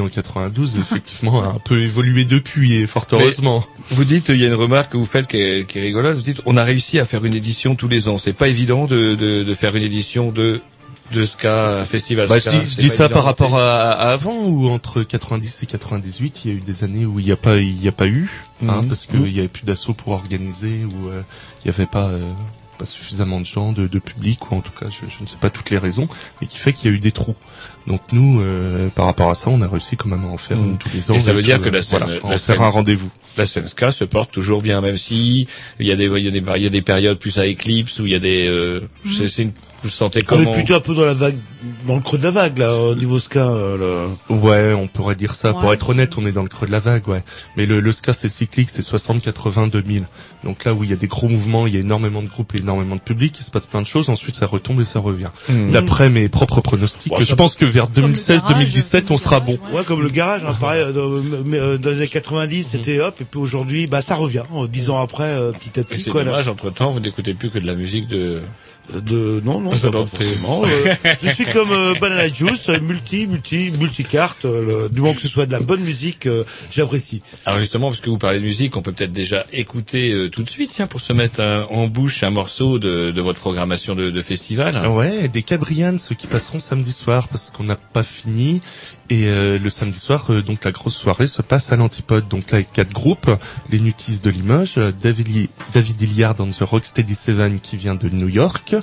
en 0.00 0.08
92, 0.08 0.78
effectivement 0.78 1.42
a 1.42 1.46
un 1.48 1.58
peu 1.58 1.80
évolué 1.82 2.24
depuis, 2.24 2.74
et 2.74 2.86
fort 2.86 3.06
Mais- 3.12 3.18
heureusement. 3.18 3.64
Vous 3.90 4.04
dites, 4.04 4.28
il 4.28 4.36
y 4.36 4.44
a 4.44 4.48
une 4.48 4.54
remarque 4.54 4.92
que 4.92 4.96
vous 4.96 5.04
faites 5.06 5.26
qui 5.26 5.36
est, 5.38 5.66
qui 5.66 5.78
est 5.78 5.82
rigolote. 5.82 6.16
Vous 6.16 6.22
dites, 6.22 6.40
on 6.46 6.56
a 6.56 6.64
réussi 6.64 6.98
à 6.98 7.04
faire 7.04 7.24
une 7.24 7.34
édition 7.34 7.74
tous 7.74 7.88
les 7.88 8.08
ans. 8.08 8.18
C'est 8.18 8.32
pas 8.32 8.48
évident 8.48 8.86
de, 8.86 9.14
de, 9.14 9.42
de 9.42 9.54
faire 9.54 9.74
une 9.76 9.82
édition 9.84 10.30
de 10.32 10.60
de 11.12 11.24
ska 11.24 11.84
festival. 11.86 12.28
Bah, 12.28 12.38
je 12.38 12.48
dis, 12.50 12.82
je 12.82 12.86
ça 12.88 13.08
par 13.08 13.24
rapport 13.24 13.58
à, 13.58 13.90
à 13.90 14.12
avant 14.12 14.46
ou 14.46 14.68
entre 14.68 15.02
90 15.02 15.64
et 15.64 15.66
98, 15.66 16.42
il 16.44 16.50
y 16.50 16.54
a 16.54 16.56
eu 16.56 16.60
des 16.60 16.84
années 16.84 17.04
où 17.04 17.18
il 17.18 17.26
n'y 17.26 17.32
a 17.32 17.36
pas, 17.36 17.56
il 17.56 17.82
y 17.82 17.88
a 17.88 17.92
pas 17.92 18.06
eu, 18.06 18.30
hein, 18.62 18.82
Mhm. 18.82 18.86
parce 18.88 19.06
qu'il 19.06 19.34
y 19.34 19.40
avait 19.40 19.48
plus 19.48 19.64
d'assaut 19.64 19.92
pour 19.92 20.12
organiser 20.12 20.84
ou 20.84 21.08
euh, 21.08 21.22
il 21.64 21.68
n'y 21.68 21.74
avait 21.74 21.86
pas, 21.86 22.06
euh, 22.10 22.20
pas 22.80 22.86
suffisamment 22.86 23.40
de 23.40 23.46
gens, 23.46 23.72
de, 23.72 23.86
de 23.86 23.98
public 23.98 24.50
ou 24.50 24.54
en 24.56 24.60
tout 24.62 24.72
cas, 24.72 24.86
je, 24.90 25.06
je 25.14 25.22
ne 25.22 25.26
sais 25.26 25.36
pas 25.40 25.50
toutes 25.50 25.70
les 25.70 25.78
raisons, 25.78 26.08
mais 26.40 26.46
qui 26.46 26.56
fait 26.58 26.72
qu'il 26.72 26.90
y 26.90 26.92
a 26.92 26.96
eu 26.96 27.00
des 27.00 27.12
trous. 27.12 27.34
Donc 27.86 28.00
nous, 28.12 28.40
euh, 28.40 28.88
par 28.88 29.04
rapport 29.06 29.30
à 29.30 29.34
ça, 29.34 29.50
on 29.50 29.60
a 29.62 29.68
réussi 29.68 29.96
quand 29.96 30.08
même 30.08 30.24
à 30.24 30.28
en 30.28 30.38
faire 30.38 30.56
une 30.58 30.78
tous 30.78 30.90
les 30.94 31.10
ans. 31.10 31.14
Et 31.14 31.20
ça 31.20 31.32
veut 31.32 31.42
dire 31.42 31.58
que, 31.58 31.64
que 31.64 31.70
la 31.70 31.78
euh, 31.78 31.82
scène, 31.82 31.98
voilà, 32.00 32.14
la 32.14 32.24
en 32.26 32.38
scène- 32.38 32.56
faire 32.56 32.62
un 32.62 32.70
rendez-vous. 32.70 33.10
La 33.36 33.46
scène 33.46 33.68
ska 33.68 33.90
se 33.90 34.04
porte 34.04 34.32
toujours 34.32 34.62
bien, 34.62 34.80
même 34.80 34.96
si 34.96 35.46
il 35.78 35.86
y 35.86 35.92
a 35.92 35.96
des, 35.96 36.06
il 36.06 36.24
y 36.24 36.28
a 36.28 36.30
des, 36.30 36.42
il 36.56 36.62
y 36.62 36.66
a 36.66 36.70
des 36.70 36.82
périodes 36.82 37.18
plus 37.18 37.38
à 37.38 37.46
éclipse 37.46 37.98
où 38.00 38.06
il 38.06 38.12
y 38.12 38.14
a 38.14 38.18
des, 38.18 38.46
euh, 38.48 38.80
c'est, 39.16 39.28
c'est 39.28 39.42
une, 39.42 39.52
vous 39.82 39.88
sentez 39.88 40.20
On 40.22 40.26
comment 40.26 40.52
est 40.52 40.54
plutôt 40.54 40.74
un 40.74 40.80
peu 40.80 40.94
dans 40.94 41.04
la 41.04 41.14
vague, 41.14 41.36
dans 41.86 41.94
le 41.96 42.00
creux 42.00 42.18
de 42.18 42.22
la 42.24 42.30
vague 42.30 42.58
là 42.58 42.74
au 42.76 42.94
niveau 42.94 43.18
ska. 43.18 43.40
euh, 43.48 44.08
là. 44.28 44.34
Ouais, 44.36 44.72
on 44.74 44.86
pourrait 44.88 45.14
dire 45.14 45.34
ça. 45.34 45.52
Pour 45.52 45.72
être 45.72 45.88
honnête, 45.90 46.16
on 46.18 46.26
est 46.26 46.32
dans 46.32 46.42
le 46.42 46.48
creux 46.48 46.66
de 46.66 46.72
la 46.72 46.80
vague, 46.80 47.06
ouais. 47.08 47.22
Mais 47.56 47.66
le, 47.66 47.80
le 47.80 47.92
ska, 47.92 48.12
c'est 48.12 48.28
cyclique, 48.28 48.70
c'est 48.70 48.82
60, 48.82 49.22
80, 49.22 49.68
2000. 49.68 50.04
Donc 50.44 50.64
là 50.64 50.72
où 50.74 50.84
il 50.84 50.90
y 50.90 50.92
a 50.92 50.96
des 50.96 51.06
gros 51.06 51.28
mouvements, 51.28 51.66
il 51.66 51.74
y 51.74 51.76
a 51.76 51.80
énormément 51.80 52.22
de 52.22 52.28
groupes 52.28 52.54
et 52.54 52.60
énormément 52.60 52.96
de 52.96 53.00
public, 53.00 53.36
il 53.38 53.44
se 53.44 53.50
passe 53.50 53.66
plein 53.66 53.82
de 53.82 53.86
choses, 53.86 54.08
ensuite 54.08 54.36
ça 54.36 54.46
retombe 54.46 54.80
et 54.80 54.84
ça 54.86 54.98
revient. 55.00 55.28
Mhm. 55.48 55.72
D'après 55.72 56.08
mes 56.10 56.28
propres 56.28 56.60
pronostics, 56.60 57.12
je 57.20 57.34
pense 57.34 57.54
que 57.56 57.64
vers 57.66 57.84
Comme 57.86 57.94
le 57.96 58.02
2016, 58.02 58.42
garage, 58.42 58.54
2017, 58.56 59.04
comme 59.06 59.14
on 59.14 59.18
le 59.18 59.22
sera 59.22 59.40
garage, 59.40 59.56
bon. 59.70 59.76
Ouais, 59.76 59.84
comme 59.84 60.02
le 60.02 60.08
garage, 60.08 60.44
hein, 60.46 60.54
pareil, 60.58 60.82
euh, 60.82 60.92
dans, 60.92 61.10
euh, 61.54 61.78
dans 61.78 61.90
les 61.90 61.96
années 61.96 62.08
90, 62.08 62.64
c'était 62.70 63.00
hop, 63.00 63.20
et 63.20 63.24
puis 63.24 63.38
aujourd'hui, 63.40 63.86
bah 63.86 64.00
ça 64.02 64.14
revient. 64.14 64.42
euh, 64.54 64.66
Dix 64.66 64.88
ans 64.90 64.98
après, 65.00 65.24
euh, 65.24 65.52
petit 65.52 65.78
à 65.78 65.82
Et 65.82 65.84
petit, 65.84 66.02
c'est 66.04 66.10
quoi. 66.10 66.22
là. 66.24 66.30
dommage, 66.30 66.48
entre 66.48 66.70
temps, 66.70 66.90
vous 66.90 67.00
n'écoutez 67.00 67.34
plus 67.34 67.50
que 67.50 67.58
de 67.58 67.66
la 67.66 67.74
musique 67.74 68.06
de, 68.08 68.40
De 69.04 69.40
non, 69.44 69.60
non, 69.60 69.70
pas 69.70 69.76
forcément. 70.06 70.62
euh, 70.64 70.94
je 71.22 71.28
suis 71.30 71.46
comme 71.46 71.70
euh, 71.70 71.94
Banana 72.00 72.28
Juice, 72.28 72.68
euh, 72.68 72.80
multi, 72.80 73.26
multi, 73.26 73.70
multicarte. 73.78 74.44
Euh, 74.44 74.88
du 74.88 75.00
moment 75.00 75.14
que 75.14 75.20
ce 75.20 75.28
soit 75.28 75.46
de 75.46 75.52
la 75.52 75.60
bonne 75.60 75.80
musique, 75.80 76.26
euh, 76.26 76.44
j'apprécie. 76.70 77.22
Alors 77.46 77.60
justement, 77.60 77.88
parce 77.88 78.00
que 78.00 78.10
vous 78.10 78.18
parlez 78.18 78.40
de 78.40 78.44
musique, 78.44 78.76
on 78.76 78.82
peut 78.82 78.92
peut-être 78.92 79.12
déjà 79.12 79.46
écouter 79.52 80.10
euh, 80.12 80.28
tout 80.28 80.42
de 80.42 80.50
suite, 80.50 80.72
tiens, 80.74 80.86
pour 80.86 81.00
se 81.00 81.12
mettre 81.12 81.40
un- 81.40 81.66
en 81.70 81.86
bouche 81.86 82.22
un 82.22 82.30
morceau 82.30 82.78
de, 82.78 83.10
de 83.10 83.20
votre 83.20 83.40
programmation 83.40 83.94
de, 83.94 84.10
de 84.10 84.22
festival. 84.22 84.86
Ouais, 84.88 85.28
des 85.28 85.42
Cabrians, 85.42 85.96
ceux 85.98 86.14
qui 86.14 86.26
passeront 86.26 86.60
samedi 86.60 86.92
soir 86.92 87.28
parce 87.28 87.50
qu'on 87.50 87.64
n'a 87.64 87.76
pas 87.76 88.02
fini. 88.02 88.60
Et 89.12 89.26
euh, 89.26 89.58
le 89.58 89.70
samedi 89.70 89.98
soir, 89.98 90.26
euh, 90.30 90.40
donc 90.40 90.64
la 90.64 90.70
grosse 90.70 90.94
soirée 90.94 91.26
se 91.26 91.42
passe 91.42 91.72
à 91.72 91.76
l'Antipode. 91.76 92.28
Donc 92.28 92.52
là, 92.52 92.62
quatre 92.62 92.92
groupes, 92.92 93.28
les 93.68 93.80
Nutis 93.80 94.20
de 94.22 94.30
Limoges, 94.30 94.74
euh, 94.78 94.92
David, 95.02 95.48
David 95.74 96.00
Hilliard 96.00 96.36
dans 96.36 96.46
The 96.46 96.60
Rocksteady 96.60 97.16
Seven 97.16 97.58
qui 97.58 97.76
vient 97.76 97.96
de 97.96 98.08
New 98.08 98.28
York, 98.28 98.76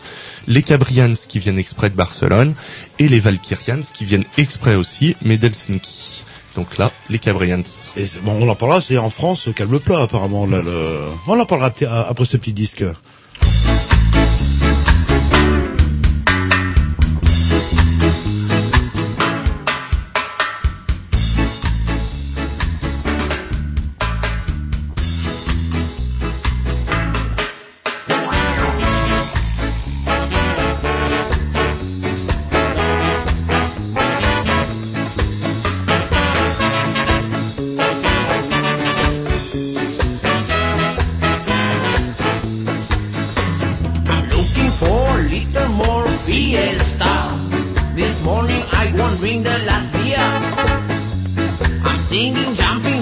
les 0.47 0.63
Cabrians 0.63 1.13
qui 1.29 1.39
viennent 1.39 1.57
exprès 1.57 1.89
de 1.89 1.95
Barcelone, 1.95 2.55
et 2.99 3.07
les 3.07 3.21
Valkyrians 3.21 3.83
qui 3.93 4.03
viennent 4.03 4.25
exprès 4.37 4.75
aussi, 4.75 5.15
mais 5.21 5.37
d'Helsinki. 5.37 6.25
Donc 6.55 6.77
là, 6.77 6.91
les 7.09 7.19
Cabrians. 7.19 7.63
Et 7.95 8.05
bon, 8.23 8.37
on 8.41 8.49
en 8.49 8.55
parlera, 8.55 8.81
c'est 8.81 8.97
en 8.97 9.09
France, 9.09 9.47
calme 9.55 9.79
plat 9.79 10.01
apparemment. 10.01 10.45
Là, 10.45 10.61
le... 10.61 10.99
On 11.27 11.39
en 11.39 11.45
parlera 11.45 11.69
peut-être 11.69 11.93
après 11.93 12.25
ce 12.25 12.35
petit 12.35 12.51
disque. 12.51 12.83
I 49.19 49.41
the 49.41 49.57
last 49.65 49.91
beer. 49.93 50.27
I'm 51.83 51.99
singing, 51.99 52.53
jumping, 52.53 52.96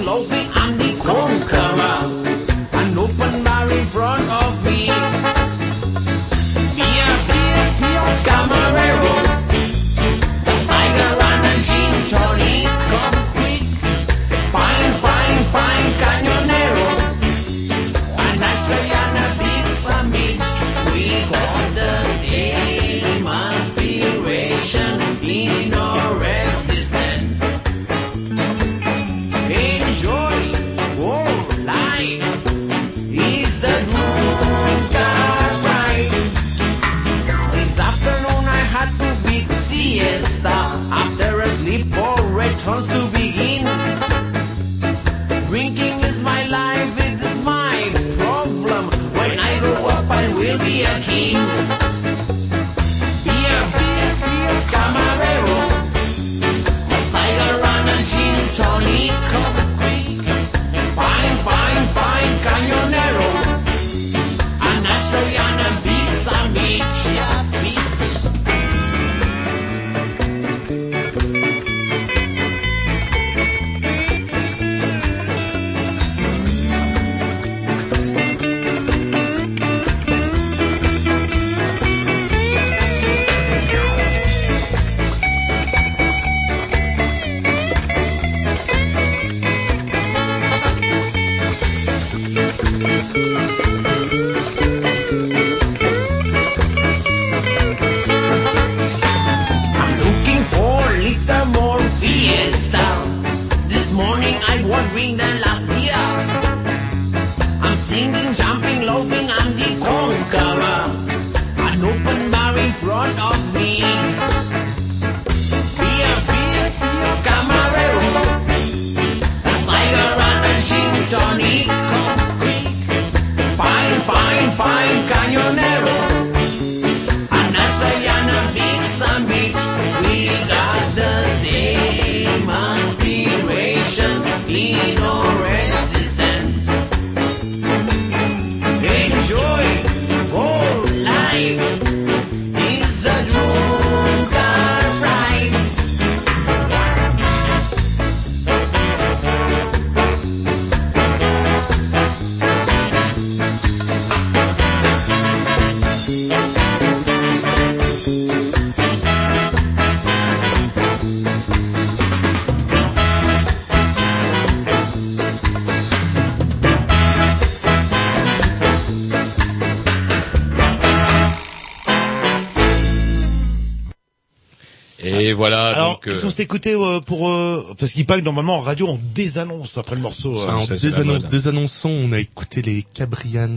Et 175.26 175.32
voilà, 175.32 175.68
Alors, 175.70 175.94
donc... 175.94 176.06
euh, 176.06 176.12
qu'est-ce 176.12 176.22
qu'on 176.24 176.30
s'est 176.30 176.44
écouté 176.44 176.72
euh, 176.74 177.00
pour... 177.00 177.28
euh, 177.30 177.74
parce 177.78 177.90
qu'il 177.92 178.06
paraît 178.06 178.20
que 178.20 178.24
normalement 178.24 178.56
en 178.56 178.60
radio 178.60 178.86
on 178.88 179.00
désannonce 179.14 179.76
après 179.76 179.96
le 179.96 180.02
morceau. 180.02 180.38
euh, 180.40 180.48
Alors, 180.48 180.62
ça, 180.66 180.76
c'est 180.78 180.86
des 180.88 180.90
la 180.92 180.98
annonces, 181.00 181.22
mode. 181.24 181.30
des 181.32 181.48
annonçons, 181.48 181.88
on 181.90 182.12
a 182.12 182.18
écouté 182.20 182.62
les 182.62 182.84
Cabrians, 182.94 183.56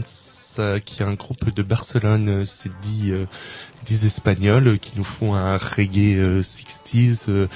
euh, 0.58 0.80
qui 0.80 1.02
est 1.02 1.06
un 1.06 1.14
groupe 1.14 1.54
de 1.54 1.62
Barcelone, 1.62 2.28
euh, 2.28 2.44
c'est 2.44 2.72
dit, 2.82 3.12
euh, 3.12 3.24
dix 3.86 4.04
espagnols, 4.04 4.66
euh, 4.66 4.76
qui 4.78 4.92
nous 4.96 5.04
font 5.04 5.34
un 5.34 5.56
reggae 5.56 6.16
euh, 6.18 6.42
60s, 6.42 7.26
euh, 7.28 7.46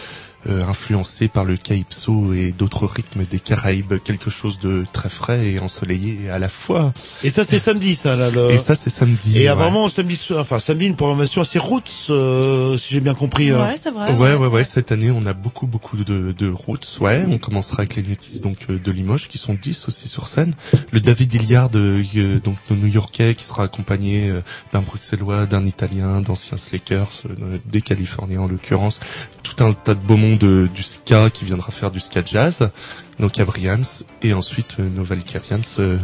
euh, 0.48 0.64
influencé 0.66 1.28
par 1.28 1.44
le 1.44 1.56
calypso 1.56 2.32
et 2.34 2.52
d'autres 2.56 2.86
rythmes 2.86 3.24
des 3.24 3.40
Caraïbes, 3.40 3.94
quelque 4.02 4.30
chose 4.30 4.58
de 4.58 4.84
très 4.92 5.08
frais 5.08 5.46
et 5.46 5.60
ensoleillé 5.60 6.28
à 6.30 6.38
la 6.38 6.48
fois. 6.48 6.92
Et 7.22 7.30
ça 7.30 7.44
c'est 7.44 7.58
samedi 7.58 7.94
ça 7.94 8.16
là. 8.16 8.30
le- 8.30 8.50
Et 8.50 8.58
ça 8.58 8.74
c'est 8.74 8.90
samedi. 8.90 9.36
Et 9.38 9.42
ouais. 9.42 9.48
apparemment 9.48 9.88
samedi 9.88 10.16
soir, 10.16 10.40
enfin 10.40 10.58
samedi 10.58 10.86
une 10.86 10.96
programmation 10.96 11.40
assez 11.42 11.58
roots, 11.58 12.06
euh, 12.10 12.76
si 12.76 12.92
j'ai 12.94 13.00
bien 13.00 13.14
compris. 13.14 13.50
euh. 13.50 13.64
Ouais, 13.66 13.76
c'est 13.76 13.90
vrai. 13.90 14.12
Ouais, 14.14 14.34
ouais, 14.34 14.46
ouais, 14.48 14.64
Cette 14.64 14.92
année, 14.92 15.10
on 15.10 15.24
a 15.26 15.32
beaucoup, 15.32 15.66
beaucoup 15.66 15.96
de, 15.96 16.32
de 16.36 16.50
routes. 16.50 16.98
Ouais, 17.00 17.24
on 17.28 17.38
commencera 17.38 17.78
avec 17.80 17.96
les 17.96 18.02
Nutis 18.02 18.40
donc 18.40 18.56
euh, 18.70 18.78
de 18.78 18.90
Limoges, 18.92 19.28
qui 19.28 19.38
sont 19.38 19.54
10 19.54 19.88
aussi 19.88 20.08
sur 20.08 20.28
scène. 20.28 20.54
Le 20.90 21.00
David 21.00 21.32
Hilliard, 21.34 21.70
euh, 21.74 22.02
euh, 22.16 22.40
donc 22.40 22.56
le 22.70 22.76
New-Yorkais, 22.76 23.34
qui 23.34 23.44
sera 23.44 23.64
accompagné 23.64 24.30
euh, 24.30 24.40
d'un 24.72 24.80
Bruxellois, 24.82 25.46
d'un 25.46 25.64
Italien, 25.66 26.20
d'anciens 26.20 26.58
Slakers, 26.58 27.22
euh, 27.28 27.58
des 27.66 27.80
Californiens 27.82 28.40
en 28.40 28.46
l'occurrence. 28.46 29.00
Tout 29.42 29.62
un 29.64 29.72
tas 29.72 29.94
de 29.94 30.00
beaux 30.00 30.16
mondes 30.16 30.33
euh, 30.42 30.68
du 30.74 30.82
ska 30.82 31.30
qui 31.30 31.44
viendra 31.44 31.70
faire 31.70 31.90
du 31.90 32.00
ska 32.00 32.20
jazz. 32.24 32.70
Nos 33.18 33.28
Cabrians 33.28 34.02
et 34.22 34.32
ensuite 34.34 34.76
euh, 34.80 34.88
nos 34.94 35.04
Valkyrians, 35.04 35.60
euh, 35.78 35.98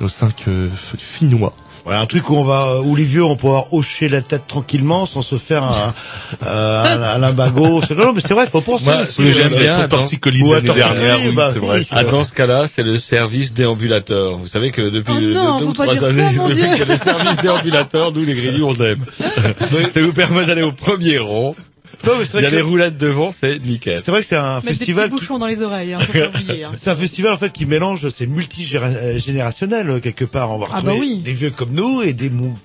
nos 0.00 0.08
cinq 0.08 0.44
euh, 0.46 0.68
Finnois. 0.96 1.52
Voilà, 1.84 1.98
un 1.98 2.06
truc 2.06 2.30
où 2.30 2.36
on 2.36 2.44
va, 2.44 2.80
où 2.82 2.94
les 2.94 3.02
vieux, 3.04 3.24
on 3.24 3.34
pourra 3.34 3.64
hocher 3.72 4.08
la 4.08 4.22
tête 4.22 4.46
tranquillement 4.46 5.04
sans 5.04 5.20
se 5.20 5.36
faire 5.36 5.64
un, 5.64 5.92
euh, 6.46 6.84
un, 6.84 7.02
un 7.02 7.18
limbago. 7.18 7.80
Non, 7.90 7.96
non, 7.96 8.12
mais 8.12 8.20
c'est 8.20 8.34
vrai, 8.34 8.46
faut 8.46 8.60
penser. 8.60 8.84
Moi, 8.84 9.04
ce 9.04 9.16
que 9.16 9.32
j'aime 9.32 9.48
bien, 9.48 9.74
attends, 9.80 9.96
torticolis 9.98 10.44
de 10.44 10.52
l'année 10.52 10.74
dernière, 10.74 11.18
oui, 11.24 11.32
bah, 11.32 11.50
c'est 11.52 11.58
oui, 11.58 11.66
vrai. 11.66 11.86
Ah, 11.90 12.04
dans 12.04 12.22
ce 12.22 12.34
cas-là, 12.34 12.68
c'est 12.68 12.84
le 12.84 12.98
service 12.98 13.52
déambulateur. 13.52 14.36
Vous 14.38 14.46
savez 14.46 14.70
que 14.70 14.90
depuis 14.90 15.12
Oh 15.16 15.20
deux, 15.20 15.34
non, 15.34 15.58
deux 15.58 15.64
faut 15.64 15.70
ou 15.70 15.74
trois 15.74 15.96
ça, 15.96 16.06
années, 16.06 16.22
mon 16.36 16.48
depuis 16.48 16.62
Dieu. 16.62 16.70
qu'il 16.70 16.78
y 16.78 16.82
a 16.82 16.84
le 16.84 16.96
service 16.96 17.36
déambulateur, 17.38 18.12
nous 18.12 18.24
les 18.24 18.34
grillus, 18.34 18.62
on 18.62 18.74
l'aime. 18.74 19.04
Ça 19.90 20.00
vous 20.00 20.12
permet 20.12 20.46
d'aller 20.46 20.62
au 20.62 20.72
premier 20.72 21.18
rang. 21.18 21.56
Non, 22.04 22.12
mais 22.18 22.24
c'est 22.24 22.38
Il 22.38 22.40
y 22.40 22.40
vrai 22.40 22.46
a 22.46 22.50
que- 22.50 22.56
les 22.56 22.62
roulettes 22.62 22.96
devant, 22.96 23.30
c'est 23.32 23.58
nickel. 23.64 24.00
C'est 24.02 24.10
vrai 24.10 24.20
que 24.22 24.26
c'est 24.26 24.36
un 24.36 24.56
Mettre 24.56 24.66
festival 24.68 25.04
des 25.04 25.10
petits 25.10 25.20
qui, 25.20 25.28
bouchons 25.28 25.38
dans 25.38 25.46
les 25.46 25.62
oreilles, 25.62 25.94
hein, 25.94 26.00
faut 26.00 26.12
pas 26.18 26.28
oublier. 26.28 26.64
hein. 26.64 26.72
c'est 26.76 26.90
un 26.90 26.94
festival 26.96 27.32
en 27.32 27.36
fait 27.36 27.52
qui 27.52 27.64
mélange, 27.66 28.08
c'est 28.08 28.26
multigénérationnel 28.26 29.88
euh, 29.90 30.00
quelque 30.00 30.24
part. 30.24 30.50
On 30.50 30.58
va 30.58 30.66
Ah 30.70 30.76
retrouver 30.76 30.92
bah 30.94 30.98
oui. 31.00 31.20
des 31.24 31.32
vieux 31.32 31.50
comme 31.50 31.72
nous 31.72 32.02
et 32.02 32.12
des 32.12 32.30
mo- 32.30 32.58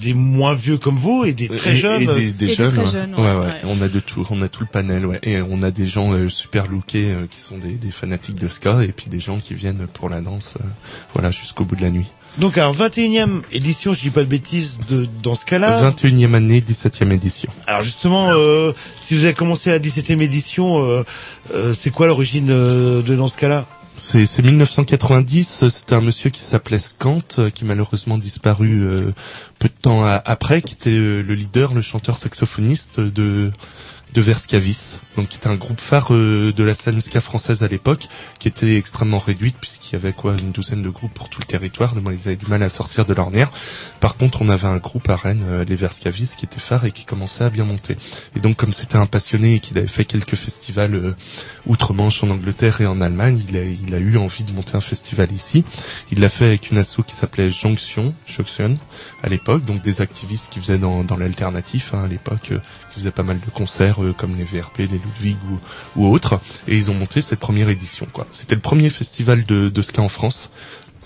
des 0.00 0.12
moins 0.12 0.54
vieux 0.54 0.76
comme 0.76 0.96
vous 0.96 1.24
et 1.24 1.32
des 1.32 1.48
très 1.48 1.70
Et- 1.72 1.76
jeunes. 1.76 2.02
et, 2.02 2.06
des, 2.06 2.14
des 2.14 2.26
Et 2.28 2.32
des 2.48 2.54
jeunes, 2.54 2.72
très 2.72 2.84
ouais. 2.84 2.90
jeunes, 2.90 3.14
ouais, 3.14 3.20
ouais, 3.22 3.30
ouais. 3.32 3.46
ouais. 3.46 3.60
On 3.64 3.80
a 3.80 3.88
de 3.88 4.00
tout, 4.00 4.26
on 4.30 4.42
a 4.42 4.48
tout 4.48 4.60
le 4.62 4.66
panel, 4.70 5.06
ouais. 5.06 5.20
Et 5.22 5.40
on 5.40 5.62
a 5.62 5.70
des 5.70 5.86
gens 5.86 6.12
euh, 6.12 6.28
super 6.28 6.66
lookés 6.66 7.12
euh, 7.12 7.26
qui 7.30 7.38
sont 7.38 7.58
des, 7.58 7.74
des 7.74 7.90
fanatiques 7.92 8.38
de 8.40 8.48
ska, 8.48 8.82
et 8.82 8.88
puis 8.88 9.06
des 9.08 9.20
gens 9.20 9.38
qui 9.38 9.54
viennent 9.54 9.86
pour 9.92 10.08
la 10.08 10.20
danse, 10.20 10.54
euh, 10.60 10.64
voilà, 11.14 11.30
jusqu'au 11.30 11.64
bout 11.64 11.76
de 11.76 11.82
la 11.82 11.90
nuit. 11.90 12.06
Donc 12.38 12.58
alors 12.58 12.74
21e 12.74 13.42
édition, 13.52 13.92
je 13.92 14.00
dis 14.00 14.10
pas 14.10 14.22
de 14.24 14.28
bêtises, 14.28 14.78
de, 14.90 15.06
dans 15.22 15.34
ce 15.36 15.44
cas-là. 15.44 15.90
21e 15.92 16.34
année, 16.34 16.60
17e 16.60 17.12
édition. 17.12 17.48
Alors 17.66 17.84
justement, 17.84 18.30
euh, 18.32 18.72
si 18.96 19.14
vous 19.14 19.24
avez 19.24 19.34
commencé 19.34 19.70
à 19.70 19.74
la 19.74 19.78
17e 19.78 20.20
édition, 20.20 20.84
euh, 20.84 21.04
euh, 21.54 21.74
c'est 21.78 21.90
quoi 21.90 22.06
l'origine 22.08 22.48
euh, 22.50 23.02
de 23.02 23.14
dans 23.14 23.28
ce 23.28 23.36
cas-là? 23.38 23.66
C'est 23.96 24.26
c'est 24.26 24.42
1990. 24.42 25.60
euh, 25.62 25.68
C'était 25.68 25.94
un 25.94 26.00
monsieur 26.00 26.30
qui 26.30 26.40
s'appelait 26.42 26.78
Scant, 26.80 27.20
euh, 27.38 27.50
qui 27.50 27.64
malheureusement 27.64 28.18
disparu 28.18 28.82
euh, 28.82 29.12
peu 29.60 29.68
de 29.68 29.74
temps 29.80 30.02
après, 30.04 30.60
qui 30.62 30.74
était 30.74 30.90
le 30.90 31.22
leader, 31.34 31.72
le 31.74 31.82
chanteur 31.82 32.16
saxophoniste 32.16 32.98
de 32.98 33.52
de 34.14 34.20
Verscavis, 34.20 35.00
donc 35.16 35.28
qui 35.28 35.38
était 35.38 35.48
un 35.48 35.56
groupe 35.56 35.80
phare 35.80 36.14
euh, 36.14 36.52
de 36.52 36.62
la 36.62 36.74
scène 36.76 37.00
ska 37.00 37.20
française 37.20 37.64
à 37.64 37.68
l'époque, 37.68 38.06
qui 38.38 38.46
était 38.46 38.76
extrêmement 38.76 39.18
réduite 39.18 39.56
puisqu'il 39.60 39.94
y 39.94 39.96
avait 39.96 40.12
quoi 40.12 40.36
une 40.40 40.52
douzaine 40.52 40.82
de 40.82 40.88
groupes 40.88 41.12
pour 41.12 41.28
tout 41.28 41.40
le 41.40 41.46
territoire. 41.46 41.96
Donc 41.96 42.04
ils 42.12 42.28
avaient 42.28 42.36
du 42.36 42.46
mal 42.46 42.62
à 42.62 42.68
sortir 42.68 43.06
de 43.06 43.12
l'ornière. 43.12 43.50
Par 43.98 44.16
contre, 44.16 44.40
on 44.40 44.48
avait 44.48 44.68
un 44.68 44.76
groupe 44.76 45.10
à 45.10 45.16
Rennes, 45.16 45.44
euh, 45.48 45.64
les 45.64 45.74
Verscavis, 45.74 46.34
qui 46.38 46.44
était 46.44 46.60
phare 46.60 46.84
et 46.84 46.92
qui 46.92 47.04
commençait 47.04 47.42
à 47.42 47.50
bien 47.50 47.64
monter. 47.64 47.96
Et 48.36 48.40
donc, 48.40 48.56
comme 48.56 48.72
c'était 48.72 48.96
un 48.96 49.06
passionné 49.06 49.54
et 49.54 49.60
qu'il 49.60 49.78
avait 49.78 49.88
fait 49.88 50.04
quelques 50.04 50.36
festivals 50.36 50.94
euh, 50.94 51.16
outre-Manche 51.66 52.22
en 52.22 52.30
Angleterre 52.30 52.80
et 52.80 52.86
en 52.86 53.00
Allemagne, 53.00 53.42
il 53.48 53.56
a, 53.56 53.64
il 53.64 53.94
a 53.96 53.98
eu 53.98 54.16
envie 54.16 54.44
de 54.44 54.52
monter 54.52 54.76
un 54.76 54.80
festival 54.80 55.32
ici. 55.32 55.64
Il 56.12 56.20
l'a 56.20 56.28
fait 56.28 56.44
avec 56.44 56.70
une 56.70 56.78
asso 56.78 56.98
qui 57.04 57.16
s'appelait 57.16 57.50
Jonction, 57.50 58.14
Junction, 58.28 58.78
à 59.24 59.28
l'époque, 59.28 59.64
donc 59.64 59.82
des 59.82 60.00
activistes 60.02 60.50
qui 60.50 60.60
faisaient 60.60 60.78
dans, 60.78 61.02
dans 61.02 61.16
l'alternatif 61.16 61.94
hein, 61.94 62.04
à 62.04 62.06
l'époque, 62.06 62.52
qui 62.52 63.00
faisaient 63.00 63.10
pas 63.10 63.24
mal 63.24 63.40
de 63.40 63.50
concerts 63.50 64.03
comme 64.12 64.36
les 64.36 64.44
VRP, 64.44 64.78
les 64.78 64.98
Ludwig 64.98 65.36
ou, 65.96 66.06
autres, 66.06 66.40
et 66.68 66.76
ils 66.76 66.90
ont 66.90 66.94
monté 66.94 67.20
cette 67.20 67.38
première 67.40 67.68
édition. 67.68 68.06
C'était 68.32 68.54
le 68.54 68.60
premier 68.60 68.90
festival 68.90 69.44
de, 69.44 69.68
de 69.68 69.82
ska 69.82 70.02
en 70.02 70.08
France. 70.08 70.50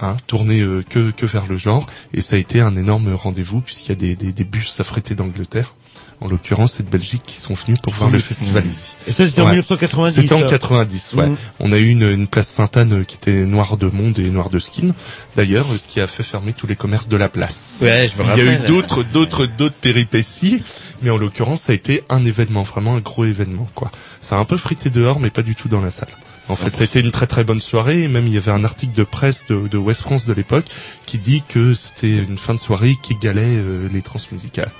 Hein, 0.00 0.16
tourné 0.28 0.60
euh, 0.60 0.84
que, 0.88 1.10
que 1.10 1.26
vers 1.26 1.48
le 1.48 1.56
genre 1.56 1.84
et 2.14 2.20
ça 2.20 2.36
a 2.36 2.38
été 2.38 2.60
un 2.60 2.76
énorme 2.76 3.12
rendez-vous 3.12 3.60
puisqu'il 3.60 3.88
y 3.88 4.12
a 4.12 4.14
des, 4.14 4.14
des 4.14 4.44
bus 4.44 4.78
affrétés 4.78 5.16
d'Angleterre 5.16 5.74
en 6.20 6.28
l'occurrence 6.28 6.80
et 6.80 6.82
de 6.82 6.88
Belgique 6.90 7.22
qui 7.26 7.36
sont 7.36 7.54
venus 7.54 7.78
pour 7.80 7.92
voir 7.92 8.10
le 8.10 8.18
festival 8.18 8.64
Mmh. 8.64 8.68
ici. 8.70 8.94
Et 9.06 9.12
ça, 9.12 9.26
c'était 9.28 9.40
en 9.40 9.44
Ouais. 9.44 9.50
1990, 9.52 10.14
C'était 10.20 10.34
en 10.34 10.38
ça. 10.40 10.46
90, 10.46 11.14
ouais. 11.14 11.28
Mmh. 11.28 11.36
On 11.60 11.72
a 11.72 11.78
eu 11.78 11.88
une, 11.90 12.02
une 12.02 12.26
place 12.26 12.48
Sainte-Anne 12.48 12.92
euh, 13.00 13.04
qui 13.04 13.16
était 13.16 13.44
noire 13.44 13.76
de 13.76 13.86
monde 13.86 14.18
et 14.18 14.28
noire 14.28 14.50
de 14.50 14.58
skin. 14.58 14.88
D'ailleurs, 15.36 15.66
ce 15.66 15.86
qui 15.86 16.00
a 16.00 16.06
fait 16.06 16.22
fermer 16.24 16.52
tous 16.52 16.66
les 16.66 16.76
commerces 16.76 17.08
de 17.08 17.16
la 17.16 17.28
place. 17.28 17.78
Ouais, 17.82 18.10
je 18.12 18.20
me 18.20 18.26
Il 18.26 18.28
y 18.28 18.40
a 18.40 18.44
eu 18.44 18.48
rappelle. 18.56 18.66
d'autres, 18.66 19.02
d'autres, 19.04 19.46
d'autres 19.46 19.76
péripéties, 19.76 20.62
mais 21.02 21.10
en 21.10 21.16
l'occurrence, 21.18 21.62
ça 21.62 21.72
a 21.72 21.74
été 21.74 22.02
un 22.08 22.24
événement, 22.24 22.62
vraiment 22.62 22.96
un 22.96 23.00
gros 23.00 23.24
événement, 23.24 23.68
quoi. 23.74 23.90
Ça 24.20 24.36
a 24.36 24.38
un 24.40 24.44
peu 24.44 24.56
frité 24.56 24.90
dehors, 24.90 25.20
mais 25.20 25.30
pas 25.30 25.42
du 25.42 25.54
tout 25.54 25.68
dans 25.68 25.80
la 25.80 25.90
salle. 25.90 26.08
En 26.48 26.56
fait, 26.56 26.74
ça 26.74 26.80
a 26.80 26.84
été 26.84 27.00
une 27.00 27.10
très 27.10 27.26
très 27.26 27.44
bonne 27.44 27.60
soirée, 27.60 28.04
et 28.04 28.08
même 28.08 28.26
il 28.26 28.32
y 28.32 28.38
avait 28.38 28.50
un 28.50 28.64
article 28.64 28.94
de 28.94 29.04
presse 29.04 29.44
de, 29.50 29.68
de 29.68 29.76
West 29.76 30.00
France 30.00 30.24
de 30.24 30.32
l'époque 30.32 30.64
qui 31.04 31.18
dit 31.18 31.42
que 31.46 31.74
c'était 31.74 32.16
une 32.16 32.38
fin 32.38 32.54
de 32.54 32.58
soirée 32.58 32.96
qui 33.02 33.12
égalait 33.12 33.42
euh, 33.44 33.86
les 33.92 34.00
transmusicales. 34.00 34.72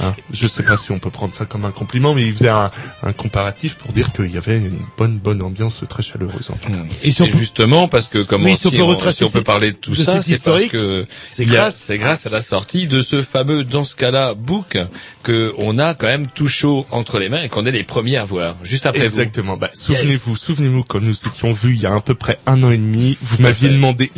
Hein. 0.00 0.14
Je 0.32 0.46
sais 0.48 0.62
pas 0.62 0.76
si 0.76 0.90
on 0.92 0.98
peut 0.98 1.10
prendre 1.10 1.34
ça 1.34 1.44
comme 1.44 1.64
un 1.64 1.70
compliment, 1.70 2.14
mais 2.14 2.26
il 2.26 2.34
faisait 2.34 2.48
un, 2.48 2.70
un 3.02 3.12
comparatif 3.12 3.74
pour 3.76 3.92
dire 3.92 4.12
qu'il 4.12 4.30
y 4.32 4.36
avait 4.38 4.58
une 4.58 4.78
bonne 4.98 5.18
bonne 5.18 5.42
ambiance 5.42 5.82
très 5.88 6.02
chaleureuse 6.02 6.50
en 6.50 6.56
tout 6.56 6.70
cas. 6.70 6.78
Et 7.02 7.10
si 7.10 7.22
on 7.22 7.26
peut- 7.26 7.38
justement 7.38 7.88
parce 7.88 8.08
que 8.08 8.22
comment 8.22 8.44
Oui, 8.46 8.56
si 8.56 8.66
on 8.66 8.70
peut 8.70 8.82
on, 8.82 9.10
si 9.10 9.24
on 9.24 9.30
peut 9.30 9.42
parler 9.42 9.72
de 9.72 9.76
tout 9.76 9.90
de 9.92 9.96
ça, 9.96 10.04
c'est 10.04 10.12
parce 10.12 10.28
historique, 10.62 10.72
que 10.72 11.06
c'est 11.28 11.44
grâce- 11.44 11.76
c'est 11.76 11.98
grâce 11.98 12.26
à 12.26 12.30
la 12.30 12.42
sortie 12.42 12.86
de 12.86 13.02
ce 13.02 13.22
fameux 13.22 13.64
dans 13.64 13.84
ce 13.84 13.94
cas-là 13.94 14.34
book 14.34 14.78
que 15.22 15.52
on 15.58 15.78
a 15.78 15.94
quand 15.94 16.06
même 16.06 16.26
tout 16.26 16.48
chaud 16.48 16.86
entre 16.90 17.18
les 17.18 17.28
mains 17.28 17.42
et 17.42 17.48
qu'on 17.48 17.64
est 17.66 17.70
les 17.70 17.82
premiers 17.84 18.16
à 18.16 18.24
voir 18.24 18.56
juste 18.62 18.86
après 18.86 19.04
Exactement. 19.04 19.56
Bah, 19.56 19.70
souvenez-vous, 19.72 20.36
souvenez-vous 20.36 20.82
quand 20.84 21.00
nous 21.00 21.16
étions 21.26 21.52
vus 21.52 21.74
il 21.74 21.80
y 21.80 21.86
a 21.86 21.94
à 21.94 22.00
peu 22.00 22.14
près 22.14 22.38
un 22.46 22.62
an 22.62 22.70
et 22.70 22.76
demi, 22.76 23.16
vous 23.22 23.42
m'aviez 23.42 23.68
demandé 23.70 24.10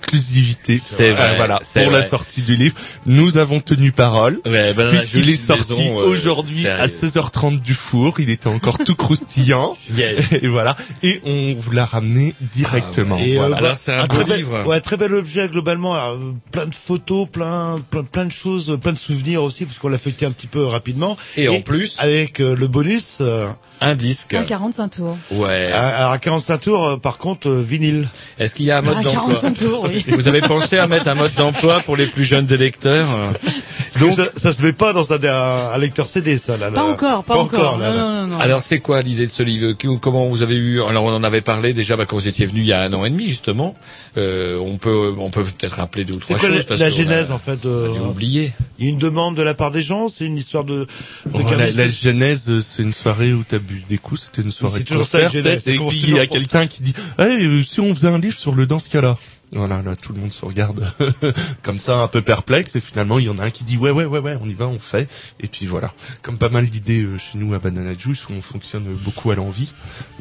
l'exclusivité. 0.00 0.78
C'est 0.82 1.10
vrai, 1.12 1.30
euh, 1.32 1.36
voilà, 1.36 1.60
pour 1.74 1.90
la 1.90 2.02
sortie 2.02 2.42
du 2.42 2.56
livre. 2.56 2.74
Nous 3.06 3.36
avons 3.38 3.60
tenu 3.60 3.92
parole. 3.92 4.38
vous. 4.44 4.50
Ouais, 4.50 4.72
ben, 4.74 4.90
jolie 5.20 5.34
est 5.34 5.36
sorti 5.36 5.88
euh, 5.88 5.92
aujourd'hui 5.94 6.66
à 6.66 6.88
sérieux. 6.88 7.12
16h30 7.14 7.60
du 7.60 7.74
four, 7.74 8.20
il 8.20 8.30
était 8.30 8.48
encore 8.48 8.78
tout 8.78 8.94
croustillant. 8.96 9.76
Yes. 9.96 10.42
Et 10.42 10.48
voilà. 10.48 10.76
Et 11.02 11.20
on 11.26 11.54
vous 11.60 11.72
l'a 11.72 11.84
ramené 11.84 12.34
directement. 12.54 13.18
Et, 13.18 13.38
euh, 13.38 13.48
Voilà. 13.48 13.60
bah, 13.60 14.06
très 14.08 14.24
bel, 14.24 14.44
ouais, 14.44 14.80
très 14.80 14.96
bel 14.96 15.14
objet 15.14 15.48
globalement. 15.48 15.94
Alors, 15.94 16.12
euh, 16.14 16.32
plein 16.52 16.66
de 16.66 16.74
photos, 16.74 17.26
plein, 17.30 17.80
plein, 17.90 18.04
plein 18.04 18.24
de 18.24 18.32
choses, 18.32 18.70
euh, 18.70 18.76
plein 18.76 18.92
de 18.92 18.98
souvenirs 18.98 19.42
aussi, 19.42 19.64
parce 19.66 19.78
qu'on 19.78 19.88
l'a 19.88 19.98
feuilleté 19.98 20.26
un 20.26 20.30
petit 20.30 20.46
peu 20.46 20.64
rapidement. 20.64 21.16
Et 21.36 21.48
en 21.48 21.60
plus, 21.60 21.96
avec 21.98 22.40
euh, 22.40 22.54
le 22.54 22.68
bonus, 22.68 23.18
euh, 23.20 23.48
un 23.80 23.94
disque. 23.94 24.34
Un 24.34 24.44
45 24.44 24.88
tours. 24.88 25.16
Ouais. 25.32 25.70
à, 25.72 25.88
alors 25.98 26.12
à 26.12 26.18
45 26.18 26.58
tours, 26.60 26.86
euh, 26.86 26.96
par 26.96 27.18
contre, 27.18 27.48
euh, 27.48 27.62
vinyle. 27.66 28.08
Est-ce 28.38 28.54
qu'il 28.54 28.66
y 28.66 28.70
a 28.70 28.78
un 28.78 28.82
mode 28.82 28.96
Ah, 28.98 29.02
d'emploi 29.02 29.22
45 29.34 29.54
tours, 29.58 29.88
oui. 29.90 30.04
Vous 30.08 30.28
avez 30.28 30.40
pensé 30.40 30.78
à 30.78 30.86
mettre 30.86 31.08
un 31.08 31.14
mode 31.14 31.34
d'emploi 31.34 31.80
pour 31.80 31.96
les 31.96 32.06
plus 32.06 32.24
jeunes 32.24 32.46
des 32.46 32.56
lecteurs 32.58 33.08
Donc 33.98 34.12
ça, 34.12 34.24
ça 34.36 34.52
se 34.52 34.62
met 34.62 34.72
pas 34.72 34.92
dans 34.92 35.09
un, 35.12 35.22
un, 35.24 35.72
un 35.72 35.78
lecteur 35.78 36.06
CD, 36.06 36.36
ça. 36.36 36.56
Là, 36.56 36.70
Pas 36.70 36.82
là. 36.84 36.92
encore, 36.92 37.24
pas 37.24 37.36
encore. 37.36 37.78
là, 37.78 37.90
Non, 37.90 37.96
là. 37.96 38.02
non, 38.02 38.20
non, 38.22 38.26
non. 38.28 38.38
Alors 38.40 38.62
c'est 38.62 38.80
quoi 38.80 39.02
l'idée 39.02 39.26
de 39.26 39.30
ce 39.32 39.42
livre 39.42 39.72
Qui- 39.72 39.88
Comment 40.00 40.26
vous 40.26 40.42
avez 40.42 40.54
eu 40.56 40.82
Alors 40.82 41.04
on 41.04 41.12
en 41.12 41.24
avait 41.24 41.40
parlé 41.40 41.72
déjà 41.72 41.96
bah, 41.96 42.06
quand 42.06 42.16
vous 42.16 42.28
étiez 42.28 42.46
venu 42.46 42.60
il 42.60 42.66
y 42.66 42.72
a 42.72 42.80
un 42.82 42.92
an 42.92 43.04
et 43.04 43.10
demi 43.10 43.28
justement. 43.28 43.74
Euh, 44.16 44.58
on 44.58 44.76
peut 44.78 45.14
on 45.18 45.30
peut 45.30 45.44
peut-être 45.44 45.74
rappeler 45.76 46.04
deux 46.04 46.14
ou 46.14 46.18
trois 46.18 46.36
quoi 46.38 46.48
choses. 46.48 46.66
la, 46.78 46.86
a- 46.86 46.90
genèse 46.90 47.30
en 47.32 47.38
fait 47.38 47.64
euh, 47.66 47.88
on 47.88 47.92
a 47.92 47.94
dû 47.94 48.00
oublier. 48.00 48.52
Il 48.78 48.84
y 48.86 48.88
a 48.88 48.90
une 48.92 48.98
demande 48.98 49.36
de 49.36 49.42
la 49.42 49.54
part 49.54 49.70
des 49.70 49.82
gens, 49.82 50.08
c'est 50.08 50.24
une 50.24 50.36
histoire 50.38 50.64
de. 50.64 50.86
de 51.26 51.30
Bon, 51.30 51.44
la, 51.50 51.70
genèse, 51.88 52.48
euh, 52.48 52.60
c'est 52.62 52.82
une 52.82 52.92
soirée 52.92 53.32
où 53.32 53.44
t'as 53.46 53.58
bu 53.58 53.82
des 53.88 53.98
coups, 53.98 54.22
c'était 54.26 54.42
une 54.42 54.52
soirée 54.52 54.78
c'est 54.78 54.84
de 54.84 54.88
toujours 54.88 55.06
ça, 55.06 55.22
concert, 55.22 55.42
genèse, 55.44 55.68
et 55.68 55.76
puis 55.78 56.02
il 56.08 56.14
y 56.16 56.18
a 56.18 56.26
quelqu'un 56.26 56.66
qui 56.66 56.82
dit, 56.82 56.94
hey, 57.18 57.44
euh, 57.46 57.62
si 57.62 57.80
on 57.80 57.94
faisait 57.94 58.08
un 58.08 58.18
livre 58.18 58.38
sur 58.38 58.54
le 58.54 58.66
dans 58.66 58.78
ce 58.78 58.88
cas-là. 58.88 59.18
Voilà, 59.52 59.82
là, 59.82 59.96
tout 59.96 60.12
le 60.12 60.20
monde 60.20 60.32
se 60.32 60.44
regarde 60.44 60.92
comme 61.62 61.80
ça, 61.80 61.96
un 61.98 62.06
peu 62.08 62.22
perplexe, 62.22 62.76
et 62.76 62.80
finalement, 62.80 63.18
il 63.18 63.24
y 63.24 63.28
en 63.28 63.38
a 63.38 63.44
un 63.44 63.50
qui 63.50 63.64
dit, 63.64 63.76
ouais, 63.76 63.90
ouais, 63.90 64.04
ouais, 64.04 64.20
ouais, 64.20 64.36
on 64.40 64.48
y 64.48 64.54
va, 64.54 64.68
on 64.68 64.78
fait, 64.78 65.08
et 65.40 65.48
puis 65.48 65.66
voilà. 65.66 65.92
Comme 66.22 66.38
pas 66.38 66.48
mal 66.48 66.66
d'idées 66.70 67.02
euh, 67.02 67.18
chez 67.18 67.36
nous 67.36 67.52
à 67.54 67.58
Banana 67.58 67.94
Juice, 67.98 68.28
où 68.28 68.32
on 68.32 68.42
fonctionne 68.42 68.84
beaucoup 68.84 69.30
à 69.32 69.34
l'envie, 69.34 69.72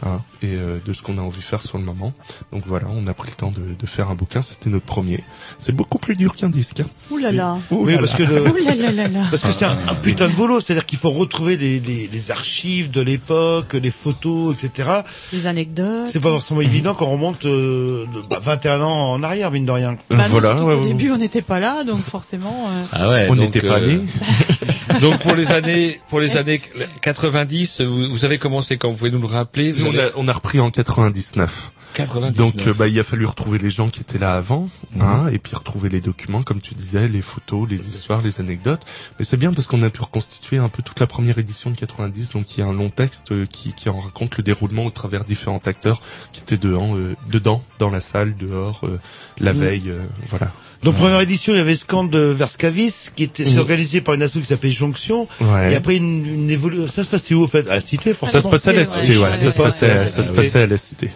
hein, 0.04 0.22
et 0.42 0.56
euh, 0.56 0.80
de 0.84 0.94
ce 0.94 1.04
qu'on 1.04 1.18
a 1.20 1.22
envie 1.22 1.38
de 1.40 1.44
faire 1.44 1.62
sur 1.62 1.78
le 1.78 1.84
moment. 1.84 2.14
Donc 2.52 2.64
voilà, 2.66 2.88
on 2.90 3.06
a 3.06 3.14
pris 3.14 3.30
le 3.30 3.36
temps 3.36 3.52
de, 3.52 3.62
de 3.80 3.86
faire 3.86 4.10
un 4.10 4.16
bouquin, 4.16 4.42
c'était 4.42 4.72
notre 4.72 4.86
premier. 4.86 5.24
C'est 5.60 5.74
beaucoup 5.76 6.00
plus 6.00 6.16
dur 6.16 6.36
qu'un 6.36 6.50
disque. 6.50 6.80
hein. 6.80 6.86
Ouh 7.12 7.18
là 7.18 7.32
là. 7.32 7.60
Oui, 7.70 7.94
là 7.94 8.00
parce 8.00 8.12
là. 8.14 8.18
que 8.18 8.24
le- 8.34 8.50
Ouh 8.50 8.56
là 8.66 8.74
là 8.74 8.92
là 8.92 9.08
là. 9.08 9.28
Parce 9.30 9.44
que 9.44 9.52
c'est 9.52 9.66
un, 9.66 9.78
un 9.90 9.96
putain 9.96 10.28
de 10.28 10.34
boulot, 10.34 10.60
c'est-à-dire 10.60 10.88
qu'il 10.88 10.98
faut 10.98 11.12
retrouver 11.12 11.56
les, 11.56 11.80
les, 11.80 12.08
les 12.12 12.32
archives 12.32 12.90
de 12.90 13.02
l'époque, 13.02 13.74
les 13.76 13.92
photos, 13.92 14.56
etc. 14.64 14.90
Les 15.34 15.46
anecdotes. 15.46 16.08
C'est 16.08 16.20
pas 16.20 16.30
forcément 16.30 16.62
évident 16.62 16.96
quand 16.96 17.06
on 17.06 17.12
remonte 17.12 17.46
euh, 17.46 18.06
de- 18.08 18.22
bah, 18.28 18.40
21 18.42 18.82
ans 18.82 19.12
en 19.14 19.19
arrière, 19.24 19.52
mine 19.52 19.66
de 19.66 19.72
rien. 19.72 19.98
Bah 20.10 20.18
non, 20.18 20.24
voilà, 20.30 20.56
ouais, 20.64 20.76
ouais. 20.76 20.88
début, 20.88 21.12
on 21.12 21.18
n'était 21.18 21.42
pas 21.42 21.60
là, 21.60 21.84
donc 21.84 22.02
forcément. 22.04 22.68
euh, 22.70 22.84
Ah 22.92 23.10
ouais. 23.10 23.28
on 23.30 23.36
donc, 23.36 23.46
n'était 23.46 23.68
pas 23.68 23.80
euh, 23.80 23.88
nés. 23.98 24.02
donc 25.02 25.20
pour 25.20 25.36
les 25.36 25.52
années 25.52 26.00
pour 26.10 26.20
les 26.20 26.38
années 26.38 26.62
90, 27.02 27.82
vous, 27.82 28.10
vous 28.10 28.26
avez 28.26 28.38
commencé 28.38 28.78
quand 28.78 28.90
vous 28.90 28.96
pouvez 28.98 29.12
nous 29.12 29.20
le 29.22 29.28
rappeler 29.28 29.72
vous 29.72 29.86
on, 29.86 29.90
avez- 29.90 30.02
a, 30.02 30.10
on 30.18 30.28
a 30.28 30.34
repris 30.34 30.60
en 30.60 30.70
99. 30.72 31.72
99. 31.94 32.34
Donc 32.38 32.68
euh, 32.68 32.74
bah, 32.74 32.88
il 32.88 32.98
a 33.00 33.04
fallu 33.04 33.26
retrouver 33.26 33.58
les 33.58 33.70
gens 33.72 33.90
qui 33.90 34.00
étaient 34.02 34.18
là 34.18 34.36
avant, 34.36 34.70
hein, 35.00 35.28
et 35.32 35.40
puis 35.40 35.56
retrouver 35.56 35.90
les 35.90 36.02
documents, 36.02 36.44
comme 36.44 36.62
tu 36.62 36.74
disais, 36.76 37.08
les 37.08 37.22
photos, 37.22 37.68
les 37.70 37.88
histoires, 37.88 38.22
les 38.22 38.40
anecdotes. 38.40 38.82
Mais 39.20 39.26
c'est 39.26 39.38
bien 39.38 39.52
parce 39.54 39.68
qu'on 39.68 39.82
a 39.84 39.90
pu 39.90 40.02
reconstituer 40.02 40.58
un 40.58 40.70
peu 40.70 40.82
toute 40.84 41.00
la 41.00 41.08
première 41.08 41.38
édition 41.38 41.70
de 41.72 41.76
90, 41.78 42.30
donc 42.32 42.58
il 42.58 42.62
y 42.62 42.64
a 42.64 42.68
un 42.68 42.74
long 42.74 42.90
texte 42.90 43.32
euh, 43.32 43.46
qui, 43.46 43.74
qui 43.74 43.90
en 43.90 44.00
raconte 44.00 44.38
le 44.38 44.44
déroulement 44.44 44.86
au 44.86 44.92
travers 44.92 45.24
différents 45.26 45.62
acteurs 45.66 46.02
qui 46.32 46.42
étaient 46.42 46.58
dedans, 46.58 46.96
euh, 46.96 47.16
dedans 47.30 47.64
dans 47.80 47.90
la 47.90 48.00
salle, 48.00 48.36
dehors, 48.38 48.82
euh, 48.84 49.00
la 49.40 49.54
Mm. 49.54 49.58
veille, 49.60 49.90
euh, 49.90 50.06
voilà. 50.30 50.52
Donc 50.84 50.96
première 50.96 51.20
édition, 51.20 51.54
il 51.54 51.58
y 51.58 51.60
avait 51.60 51.76
Scand 51.76 52.10
de 52.10 52.20
Verscavis, 52.20 53.10
qui 53.14 53.24
était 53.24 53.44
c'est 53.44 53.58
Mm. 53.58 53.60
organisé 53.60 54.00
par 54.02 54.14
une 54.16 54.22
asso 54.22 54.34
qui 54.40 54.46
s'appelait 54.46 54.72
Jonction. 54.72 55.28
Ouais. 55.42 55.74
Et 55.74 55.76
après 55.76 55.98
une, 55.98 56.26
une 56.26 56.50
évolution, 56.50 56.88
ça 56.88 57.04
se 57.04 57.10
passait 57.10 57.34
où 57.36 57.44
en 57.44 57.48
fait? 57.50 57.68
À 57.68 57.76
la 57.76 57.82
cité, 57.82 58.12
Ça 58.12 58.16
forcément. 58.16 58.44
se 58.44 58.48
passait 58.48 58.70
à 58.70 58.74
la 58.74 58.86
cité, 58.86 59.18
ouais. 59.18 59.36
Ça 59.36 59.52
se 59.52 59.58
passait, 59.58 60.00
Ouais. 60.00 60.06
ça 60.08 60.24
se 60.24 60.32
passait 60.32 60.62
à 60.62 60.68
la 60.68 60.78
cité. 60.78 61.10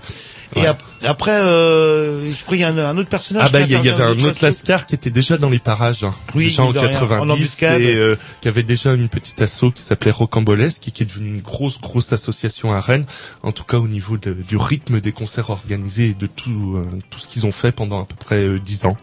Et 0.56 0.66
ap- 0.68 0.82
après, 1.04 1.32
euh, 1.32 2.26
je 2.28 2.34
crois 2.44 2.52
qu'il 2.56 2.60
y 2.62 2.64
a 2.64 2.70
un, 2.70 2.78
un 2.78 2.98
autre 2.98 3.10
personnage. 3.10 3.44
Ah 3.46 3.50
bah 3.50 3.62
il 3.62 3.70
y, 3.72 3.76
avait 3.76 3.92
un 3.92 4.20
autre 4.20 4.40
Lascar 4.42 4.86
qui 4.86 4.96
était 4.96 5.10
déjà 5.10 5.38
dans 5.38 5.50
les 5.50 5.60
parages, 5.60 6.04
hein, 6.04 6.14
Oui, 6.36 6.48
déjà 6.48 6.64
en 6.64 6.66
mine 6.68 6.74
de 6.74 6.80
rien, 6.80 7.00
90, 7.00 7.58
en 7.64 7.76
et 7.80 7.96
euh, 7.96 8.16
qui 8.42 8.48
avait 8.48 8.64
déjà 8.64 8.94
une 8.94 9.10
petite 9.10 9.42
asso 9.42 9.72
qui 9.74 9.82
s'appelait 9.82 10.12
Rocambolesque, 10.12 10.88
et 10.88 10.92
qui 10.92 11.04
est 11.04 11.06
devenue 11.06 11.30
une 11.36 11.42
grosse 11.42 11.80
grosse 11.82 12.14
association 12.14 12.72
à 12.74 12.80
Rennes, 12.80 13.06
en 13.44 13.52
tout 13.52 13.64
cas 13.64 13.78
au 13.78 13.88
niveau 13.88 14.18
de- 14.18 14.34
du 14.34 14.58
rythme 14.58 15.02
des 15.02 15.12
concerts 15.12 15.50
organisés 15.50 16.08
et 16.10 16.14
de 16.14 16.28
tout 16.28 16.76
euh, 16.78 16.88
tout 17.10 17.20
ce 17.20 17.28
qu'ils 17.28 17.46
ont 17.46 17.52
fait 17.52 17.72
pendant 17.72 18.02
à 18.02 18.06
peu 18.06 18.16
près 18.16 18.38
euh, 18.44 18.60
dix 18.60 18.86
ans. 18.86 18.98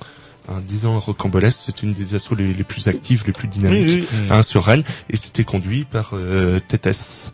hein, 0.49 0.61
10 0.67 0.87
ans 0.87 0.97
à 0.97 1.01
Rocambolesque, 1.01 1.59
c'est 1.67 1.83
une 1.83 1.95
des 1.95 2.15
assos 2.15 2.35
les, 2.35 2.53
les 2.53 2.65
plus 2.65 2.89
actives, 2.89 3.23
les 3.27 3.33
plus 3.33 3.47
dynamiques 3.49 3.87
Oui, 3.87 4.09
oui. 4.13 4.19
hein, 4.31 4.43
sur 4.43 4.65
Rennes, 4.65 4.83
et 5.09 5.17
c'était 5.17 5.45
conduit 5.45 5.85
par 5.85 6.11
euh, 6.15 6.59
Tétès, 6.67 7.31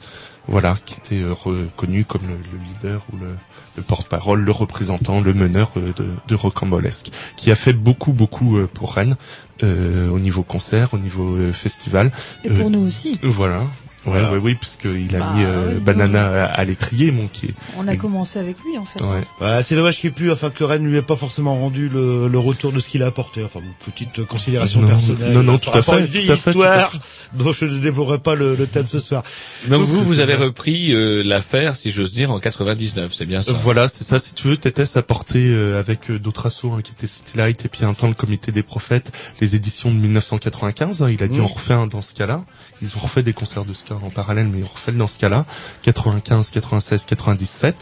voilà, 0.49 0.77
qui 0.85 0.95
était 0.95 1.23
euh, 1.25 1.33
reconnu 1.33 2.05
comme 2.05 2.23
le, 2.29 2.35
le 2.35 2.65
leader 2.65 3.03
ou 3.13 3.17
le, 3.17 3.29
le 3.77 3.83
porte-parole, 3.83 4.41
le 4.41 4.53
représentant, 4.53 5.21
le 5.21 5.35
meneur 5.35 5.71
euh, 5.77 5.93
de, 5.97 6.07
de 6.27 6.35
Rocambolesque, 6.35 7.11
qui 7.37 7.51
a 7.51 7.57
fait 7.57 7.73
beaucoup, 7.73 8.13
beaucoup 8.13 8.57
euh, 8.57 8.69
pour 8.73 8.95
Rennes, 8.95 9.17
euh, 9.63 10.09
au 10.11 10.19
niveau 10.19 10.43
concert, 10.43 10.95
au 10.95 10.99
niveau 10.99 11.37
euh, 11.37 11.53
festival. 11.53 12.11
Et 12.45 12.51
pour 12.51 12.71
nous 12.71 12.87
aussi. 12.87 13.19
Voilà. 13.23 13.63
Ouais, 14.07 14.13
Voilà. 14.13 14.33
ouais, 14.33 14.39
oui, 14.41 14.55
puisqu'il 14.55 15.15
a 15.17 15.19
Bah, 15.19 15.33
mis 15.35 15.45
euh, 15.45 15.73
oui, 15.75 15.81
Banana 15.81 16.45
à, 16.45 16.47
à 16.47 16.65
l'étrier, 16.65 17.11
mon 17.11 17.27
qui 17.27 17.47
est. 17.47 17.55
On 17.77 17.87
a 17.89 17.97
commencé 17.97 18.39
avec 18.39 18.57
lui 18.65 18.79
en 18.79 18.85
fait. 18.85 19.03
Ouais. 19.03 19.23
Ouais, 19.41 19.63
c'est 19.65 19.75
dommage 19.75 19.99
qu'il 19.99 20.09
ait 20.09 20.13
pu, 20.13 20.31
enfin 20.31 20.51
que 20.51 20.63
Rennes 20.65 20.87
lui 20.87 20.97
ait 20.97 21.03
pas 21.03 21.17
forcément 21.17 21.55
rendu 21.59 21.89
le, 21.89 22.29
le 22.29 22.39
retour 22.39 22.73
de 22.73 22.79
ce 22.79 22.89
qu'il 22.89 23.03
a 23.03 23.07
apporté. 23.07 23.43
Enfin, 23.45 23.61
bon, 23.61 23.91
petite 23.93 24.25
considération 24.25 24.81
Non, 24.81 24.87
personnelle. 24.87 25.33
non, 25.33 25.43
non, 25.43 25.59
tout 25.59 25.71
à 25.71 25.83
fait, 25.83 26.01
une 26.01 26.07
vieille 26.07 26.27
tout 26.27 26.33
à 26.33 26.37
fait, 26.37 26.53
tout 26.53 26.63
à 26.63 26.67
histoire 26.77 26.93
fait. 26.93 26.99
dont 27.35 27.53
je 27.53 27.65
ne 27.65 27.79
développerai 27.79 28.19
pas 28.19 28.35
le, 28.37 28.55
le 28.55 28.67
thème 28.67 28.87
ce 28.87 29.01
soir. 29.01 29.23
Donc, 29.69 29.81
Donc, 29.81 29.89
vous, 29.89 30.03
vous 30.03 30.21
avez 30.21 30.35
repris 30.37 30.93
euh, 30.93 31.23
l'affaire, 31.25 31.75
si 31.75 31.91
j'ose 31.91 32.13
dire, 32.13 32.31
en 32.31 32.39
99, 32.39 33.13
c'est 33.13 33.27
bien 33.27 33.43
ça? 33.43 33.51
Euh, 33.51 33.55
Voilà, 33.63 33.89
c'est 33.89 34.05
ça. 34.05 34.19
Si 34.19 34.35
tu 34.35 34.47
veux, 34.49 34.57
Tétès 34.57 34.97
a 34.97 35.03
porté 35.03 35.49
euh, 35.51 35.79
avec 35.81 36.11
euh, 36.11 36.19
d'autres 36.19 36.47
assos 36.47 36.73
hein, 36.73 36.81
qui 36.83 36.93
étaient 36.93 37.07
City 37.07 37.37
Light 37.37 37.65
et 37.65 37.69
puis 37.69 37.85
un 37.85 37.95
temps 37.95 38.07
le 38.09 38.15
Comité 38.15 38.53
des 38.53 38.63
Prophètes, 38.63 39.13
les 39.41 39.57
éditions 39.57 39.91
de 39.91 39.97
1995. 39.97 41.03
hein. 41.03 41.11
il 41.11 41.23
a 41.23 41.29
dit 41.29 41.39
Mmh. 41.39 41.41
on 41.43 41.47
refait 41.49 41.75
un 41.75 41.87
dans 41.87 42.03
ce 42.03 42.15
cas-là. 42.15 42.45
Ils 42.83 42.95
ont 42.97 43.01
refait 43.01 43.23
des 43.23 43.33
concerts 43.33 43.65
de 43.65 43.73
ska 43.75 43.95
en 43.95 44.11
parallèle, 44.11 44.49
mais 44.49 44.63
on 44.63 44.67
refait 44.73 44.93
le 44.93 44.99
dans 44.99 45.07
ce 45.09 45.19
cas-là. 45.19 45.45
95, 45.83 46.51
96, 46.51 47.05
97. 47.07 47.75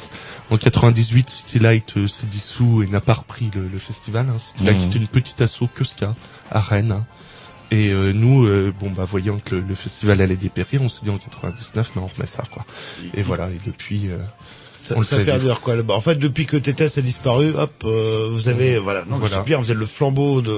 En 0.51 0.57
98, 0.59 1.30
City 1.30 1.59
Light 1.59 1.97
euh, 1.97 2.07
s'est 2.07 2.26
dissous 2.26 2.82
et 2.82 2.86
n'a 2.86 3.01
pas 3.01 3.14
repris 3.14 3.51
le, 3.55 3.66
le 3.68 3.78
festival. 3.78 4.26
Hein. 4.30 4.38
City 4.38 4.64
Light 4.64 4.80
Mmh. 4.80 4.84
était 4.90 4.99
une 4.99 5.09
petite 5.09 5.40
asso 5.40 5.64
que 5.74 5.84
ska 5.84 6.14
à 6.51 6.61
Rennes. 6.61 6.92
hein. 6.92 7.05
Et 7.70 7.90
euh, 7.90 8.12
nous, 8.12 8.45
euh, 8.45 8.72
bon 8.78 8.90
bah 8.90 9.05
voyant 9.05 9.38
que 9.45 9.57
le, 9.57 9.61
le 9.62 9.74
festival 9.74 10.20
allait 10.20 10.36
dépérir, 10.36 10.80
on 10.82 10.88
s'est 10.88 11.01
dit 11.03 11.11
en 11.11 11.18
99, 11.18 11.92
mais 11.97 12.03
on 12.03 12.07
remet 12.07 12.26
ça 12.26 12.45
quoi. 12.49 12.64
Et 13.14 13.22
voilà. 13.22 13.51
Et 13.51 13.59
depuis, 13.66 14.11
euh, 14.11 14.18
Ça, 14.85 14.95
ça 15.03 15.18
perdure 15.20 15.61
quoi. 15.61 15.74
En 15.89 16.01
fait, 16.01 16.16
depuis 16.16 16.47
que 16.47 16.57
Tétès 16.57 16.99
a 16.99 17.01
disparu, 17.01 17.53
hop, 17.57 17.72
euh, 17.85 18.28
vous 18.30 18.49
avez 18.49 18.78
voilà. 18.78 19.05
Non, 19.09 19.16
Voilà. 19.16 19.37
c'est 19.39 19.45
bien, 19.45 19.59
vous 19.59 19.70
êtes 19.70 19.76
le 19.78 19.87
flambeau 19.87 20.43
de. 20.43 20.57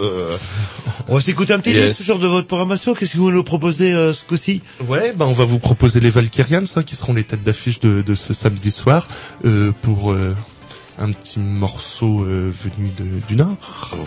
On 1.09 1.15
va 1.15 1.21
s'écouter 1.21 1.53
un 1.53 1.61
petit 1.61 1.71
Yes. 1.73 2.03
sur 2.03 2.19
de 2.19 2.27
votre 2.27 2.47
programmation. 2.49 2.95
Qu'est-ce 2.95 3.13
que 3.13 3.19
vous 3.19 3.31
nous 3.31 3.45
proposez 3.45 3.93
euh, 3.95 4.13
ce 4.13 4.25
coup-ci? 4.25 4.61
Ouais, 4.89 5.13
bah 5.17 5.27
on 5.29 5.33
va 5.33 5.45
vous 5.45 5.59
proposer 5.61 6.01
les 6.01 6.11
Valkyrians, 6.11 6.65
hein, 6.75 6.83
qui 6.83 6.97
seront 6.97 7.13
les 7.15 7.25
têtes 7.25 7.43
d'affiche 7.45 7.79
de, 7.81 8.03
de 8.03 8.15
ce 8.15 8.35
samedi 8.35 8.71
soir, 8.73 9.07
euh, 9.45 9.73
pour 9.83 10.11
euh, 10.13 10.35
un 10.99 11.11
petit 11.13 11.39
morceau 11.39 12.23
euh, 12.25 12.51
venu 12.63 12.91
de, 12.97 13.05
du 13.29 13.37
Nord. 13.37 13.57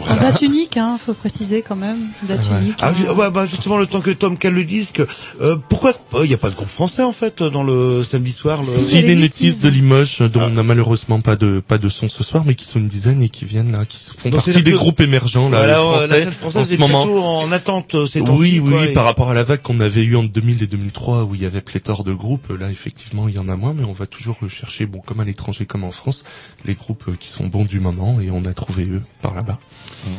En 0.09 0.15
date 0.15 0.41
unique, 0.41 0.75
hein, 0.77 0.97
faut 1.03 1.13
préciser 1.13 1.61
quand 1.61 1.75
même. 1.75 1.97
Date 2.23 2.47
Ouais. 2.49 2.61
unique. 2.61 2.77
Ah, 2.81 2.91
hein. 3.07 3.13
ouais, 3.13 3.29
bah, 3.29 3.45
justement, 3.45 3.77
le 3.77 3.85
temps 3.85 4.01
que 4.01 4.09
Tom 4.09 4.37
cale 4.37 4.53
le 4.53 4.63
disque, 4.63 5.01
euh, 5.41 5.55
pourquoi 5.69 5.93
il 6.23 6.27
n'y 6.27 6.33
a 6.33 6.37
pas 6.37 6.49
de 6.49 6.55
groupe 6.55 6.67
français 6.69 7.03
en 7.03 7.11
fait 7.11 7.43
dans 7.43 7.61
le 7.63 8.03
samedi 8.03 8.31
soir 8.31 8.59
le... 8.59 8.63
Si 8.63 9.01
les 9.03 9.15
Nutis 9.15 9.59
de 9.61 9.69
Limoges, 9.69 10.19
dont 10.33 10.41
on 10.41 10.49
n'a 10.49 10.63
malheureusement 10.63 11.21
pas 11.21 11.35
de 11.35 11.61
pas 11.65 11.77
de 11.77 11.89
son 11.89 12.09
ce 12.09 12.23
soir, 12.23 12.43
mais 12.45 12.55
qui 12.55 12.65
sont 12.65 12.79
une 12.79 12.87
dizaine 12.87 13.21
et 13.21 13.29
qui 13.29 13.45
viennent 13.45 13.71
là, 13.71 13.85
qui 13.85 13.97
font 14.17 14.29
Donc, 14.29 14.43
partie 14.43 14.63
des 14.63 14.71
que- 14.71 14.75
groupes 14.77 15.01
émergents 15.01 15.49
là, 15.49 15.57
Voilà, 15.59 15.73
les 15.75 15.79
euh, 15.79 15.83
français, 15.91 16.07
la 16.07 16.21
scène 16.21 16.31
française 16.31 16.61
en 16.61 16.65
ce 16.69 16.73
est 16.73 16.77
moment. 16.77 17.03
plutôt 17.03 17.19
en 17.23 17.51
attente 17.51 17.95
euh, 17.95 18.05
ces 18.07 18.21
temps-ci. 18.21 18.39
Oui, 18.41 18.59
oui, 18.63 18.71
quoi, 18.71 18.79
oui, 18.81 18.87
et- 18.87 18.93
par 18.93 19.03
rapport 19.05 19.29
à 19.29 19.33
la 19.35 19.43
vague 19.43 19.61
qu'on 19.61 19.79
avait 19.79 20.03
eue 20.03 20.15
en 20.15 20.23
2000 20.23 20.63
et 20.63 20.67
2003 20.67 21.23
où 21.25 21.35
il 21.35 21.41
y 21.41 21.45
avait 21.45 21.61
pléthore 21.61 22.03
de 22.03 22.13
groupes, 22.13 22.47
là 22.59 22.71
effectivement 22.71 23.27
il 23.27 23.35
y 23.35 23.39
en 23.39 23.47
a 23.49 23.55
moins, 23.55 23.73
mais 23.77 23.83
on 23.85 23.93
va 23.93 24.07
toujours 24.07 24.39
chercher, 24.49 24.85
bon 24.87 24.99
comme 25.05 25.19
à 25.19 25.23
l'étranger 25.25 25.65
comme 25.67 25.83
en 25.83 25.91
France, 25.91 26.23
les 26.65 26.75
groupes 26.79 27.09
euh, 27.09 27.15
qui 27.19 27.29
sont 27.29 27.47
bons 27.47 27.65
du 27.65 27.79
moment 27.79 28.19
et 28.19 28.31
on 28.31 28.43
a 28.45 28.53
trouvé 28.53 28.85
eux 28.85 29.03
par 29.21 29.35
là-bas. 29.35 29.59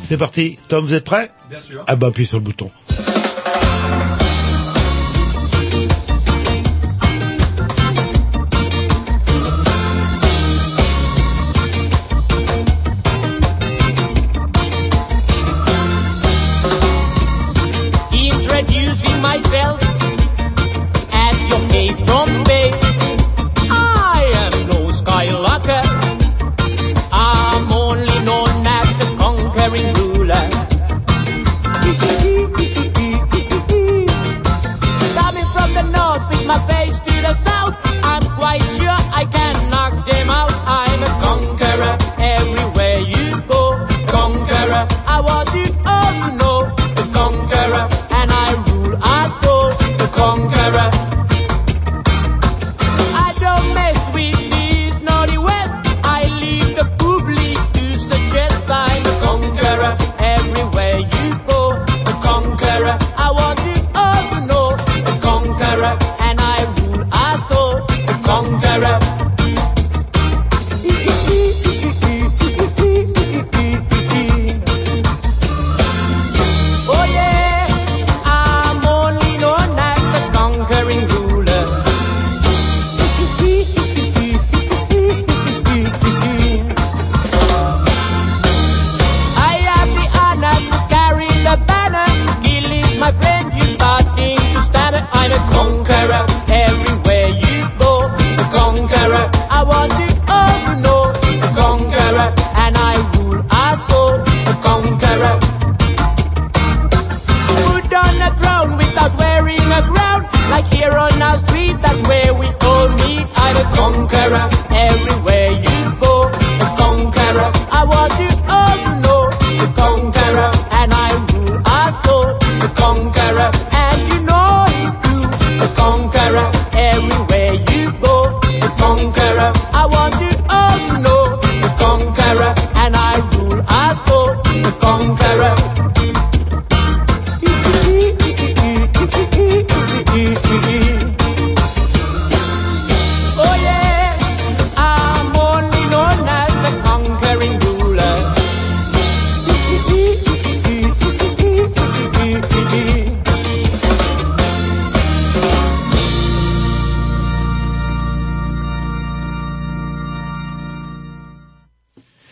C'est 0.01 0.17
parti. 0.17 0.57
Tom, 0.67 0.85
vous 0.85 0.93
êtes 0.93 1.03
prêt 1.03 1.31
Bien 1.49 1.59
sûr. 1.59 1.83
Ah 1.87 1.95
bah 1.95 2.07
appuie 2.07 2.25
sur 2.25 2.37
le 2.37 2.43
bouton. 2.43 2.71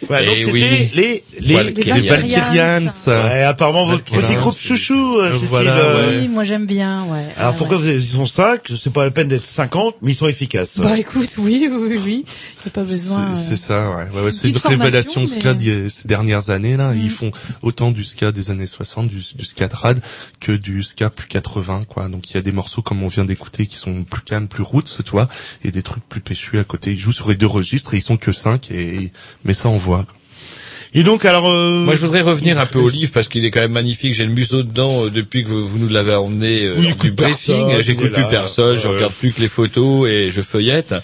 Ouais, 0.09 0.25
donc 0.25 0.35
Eh 0.37 0.41
c'était 0.41 0.51
oui. 0.53 0.89
les 0.95 1.23
les 1.41 1.53
Valkyrians. 1.55 1.95
Les 1.95 2.01
Valkyrians. 2.09 2.87
Ouais, 3.07 3.43
apparemment 3.43 3.85
votre 3.85 3.97
Valkyrians. 4.11 4.21
petit 4.27 4.35
groupe 4.35 4.57
chouchou, 4.59 5.17
euh, 5.19 5.31
Cécile. 5.33 5.47
Voilà, 5.49 5.77
euh, 5.77 6.21
Oui, 6.21 6.27
moi 6.27 6.43
j'aime 6.43 6.65
bien, 6.65 7.03
ouais. 7.05 7.25
Alors 7.37 7.51
Ouais, 7.51 7.57
pourquoi 7.57 7.77
ouais. 7.77 7.83
vous 7.83 7.89
ils 7.89 8.01
sont 8.03 8.25
5 8.25 8.61
C'est 8.81 8.91
pas 8.91 9.03
la 9.05 9.11
peine 9.11 9.27
d'être 9.27 9.43
50, 9.43 9.97
mais 10.01 10.11
ils 10.11 10.15
sont 10.15 10.27
efficaces. 10.27 10.79
Bah 10.79 10.97
écoute, 10.97 11.29
oui, 11.37 11.69
oui, 11.71 11.99
oui. 12.03 12.25
Y 12.65 12.67
a 12.67 12.71
pas 12.71 12.83
besoin. 12.83 13.35
C'est 13.35 13.39
euh, 13.41 13.45
c'est 13.49 13.55
ça, 13.67 13.89
ouais. 13.91 14.07
ouais, 14.15 14.25
ouais, 14.25 14.31
c'est 14.31 14.49
une 14.49 14.57
révélation 14.57 15.13
formation, 15.21 15.39
ska 15.39 15.49
mais- 15.49 15.55
d'il- 15.59 15.91
ces 15.91 16.07
dernières 16.07 16.49
années 16.49 16.75
là. 16.75 16.91
Mm. 16.93 16.99
Ils 17.01 17.09
font 17.11 17.31
autant 17.61 17.91
du 17.91 18.03
ska 18.03 18.31
des 18.31 18.49
années 18.49 18.65
60, 18.65 19.09
du, 19.09 19.21
du 19.35 19.45
ska 19.45 19.67
trad, 19.67 20.01
que 20.39 20.51
du 20.51 20.81
ska 20.83 21.09
plus 21.11 21.27
80, 21.27 21.83
quoi. 21.87 22.09
Donc 22.09 22.29
il 22.31 22.33
y 22.33 22.37
a 22.37 22.41
des 22.41 22.51
morceaux 22.51 22.81
comme 22.81 23.03
on 23.03 23.07
vient 23.09 23.25
d'écouter 23.25 23.67
qui 23.67 23.75
sont 23.77 24.03
plus 24.05 24.21
calmes, 24.21 24.47
plus 24.47 24.63
roots, 24.63 24.97
tu 25.05 25.11
vois, 25.11 25.27
et 25.63 25.71
des 25.71 25.83
trucs 25.83 26.03
plus 26.09 26.21
péchus 26.21 26.57
à 26.57 26.63
côté. 26.63 26.91
Ils 26.93 26.99
jouent 26.99 27.11
sur 27.11 27.29
les 27.29 27.35
deux 27.35 27.45
registres 27.47 27.93
et 27.93 27.97
ils 27.97 28.01
sont 28.01 28.17
que 28.17 28.31
5 28.31 28.71
et 28.71 29.11
mais 29.45 29.53
ça 29.53 29.69
on 29.69 29.77
voit. 29.77 29.98
Et 30.93 31.03
donc 31.03 31.23
alors 31.25 31.47
euh, 31.47 31.83
Moi, 31.85 31.95
je 31.95 31.99
voudrais 32.01 32.21
revenir 32.21 32.59
un 32.59 32.65
peu 32.65 32.79
au 32.79 32.89
livre 32.97 33.11
parce 33.13 33.27
qu'il 33.27 33.45
est 33.45 33.51
quand 33.51 33.61
même 33.61 33.71
magnifique. 33.71 34.13
J'ai 34.13 34.25
le 34.25 34.31
museau 34.31 34.63
dedans 34.63 35.05
euh, 35.05 35.09
depuis 35.09 35.43
que 35.43 35.49
vous, 35.49 35.67
vous 35.67 35.77
nous 35.77 35.89
l'avez 35.89 36.15
emmené 36.15 36.65
euh, 36.65 36.75
Oui, 36.77 36.93
du 36.95 37.11
briefing. 37.11 37.81
J'écoute 37.81 38.11
plus 38.11 38.25
personne, 38.29 38.77
je 38.77 38.87
regarde 38.87 39.13
plus 39.13 39.31
que 39.31 39.41
les 39.41 39.49
photos 39.49 40.09
et 40.09 40.31
je 40.31 40.41
feuillette. 40.41 40.95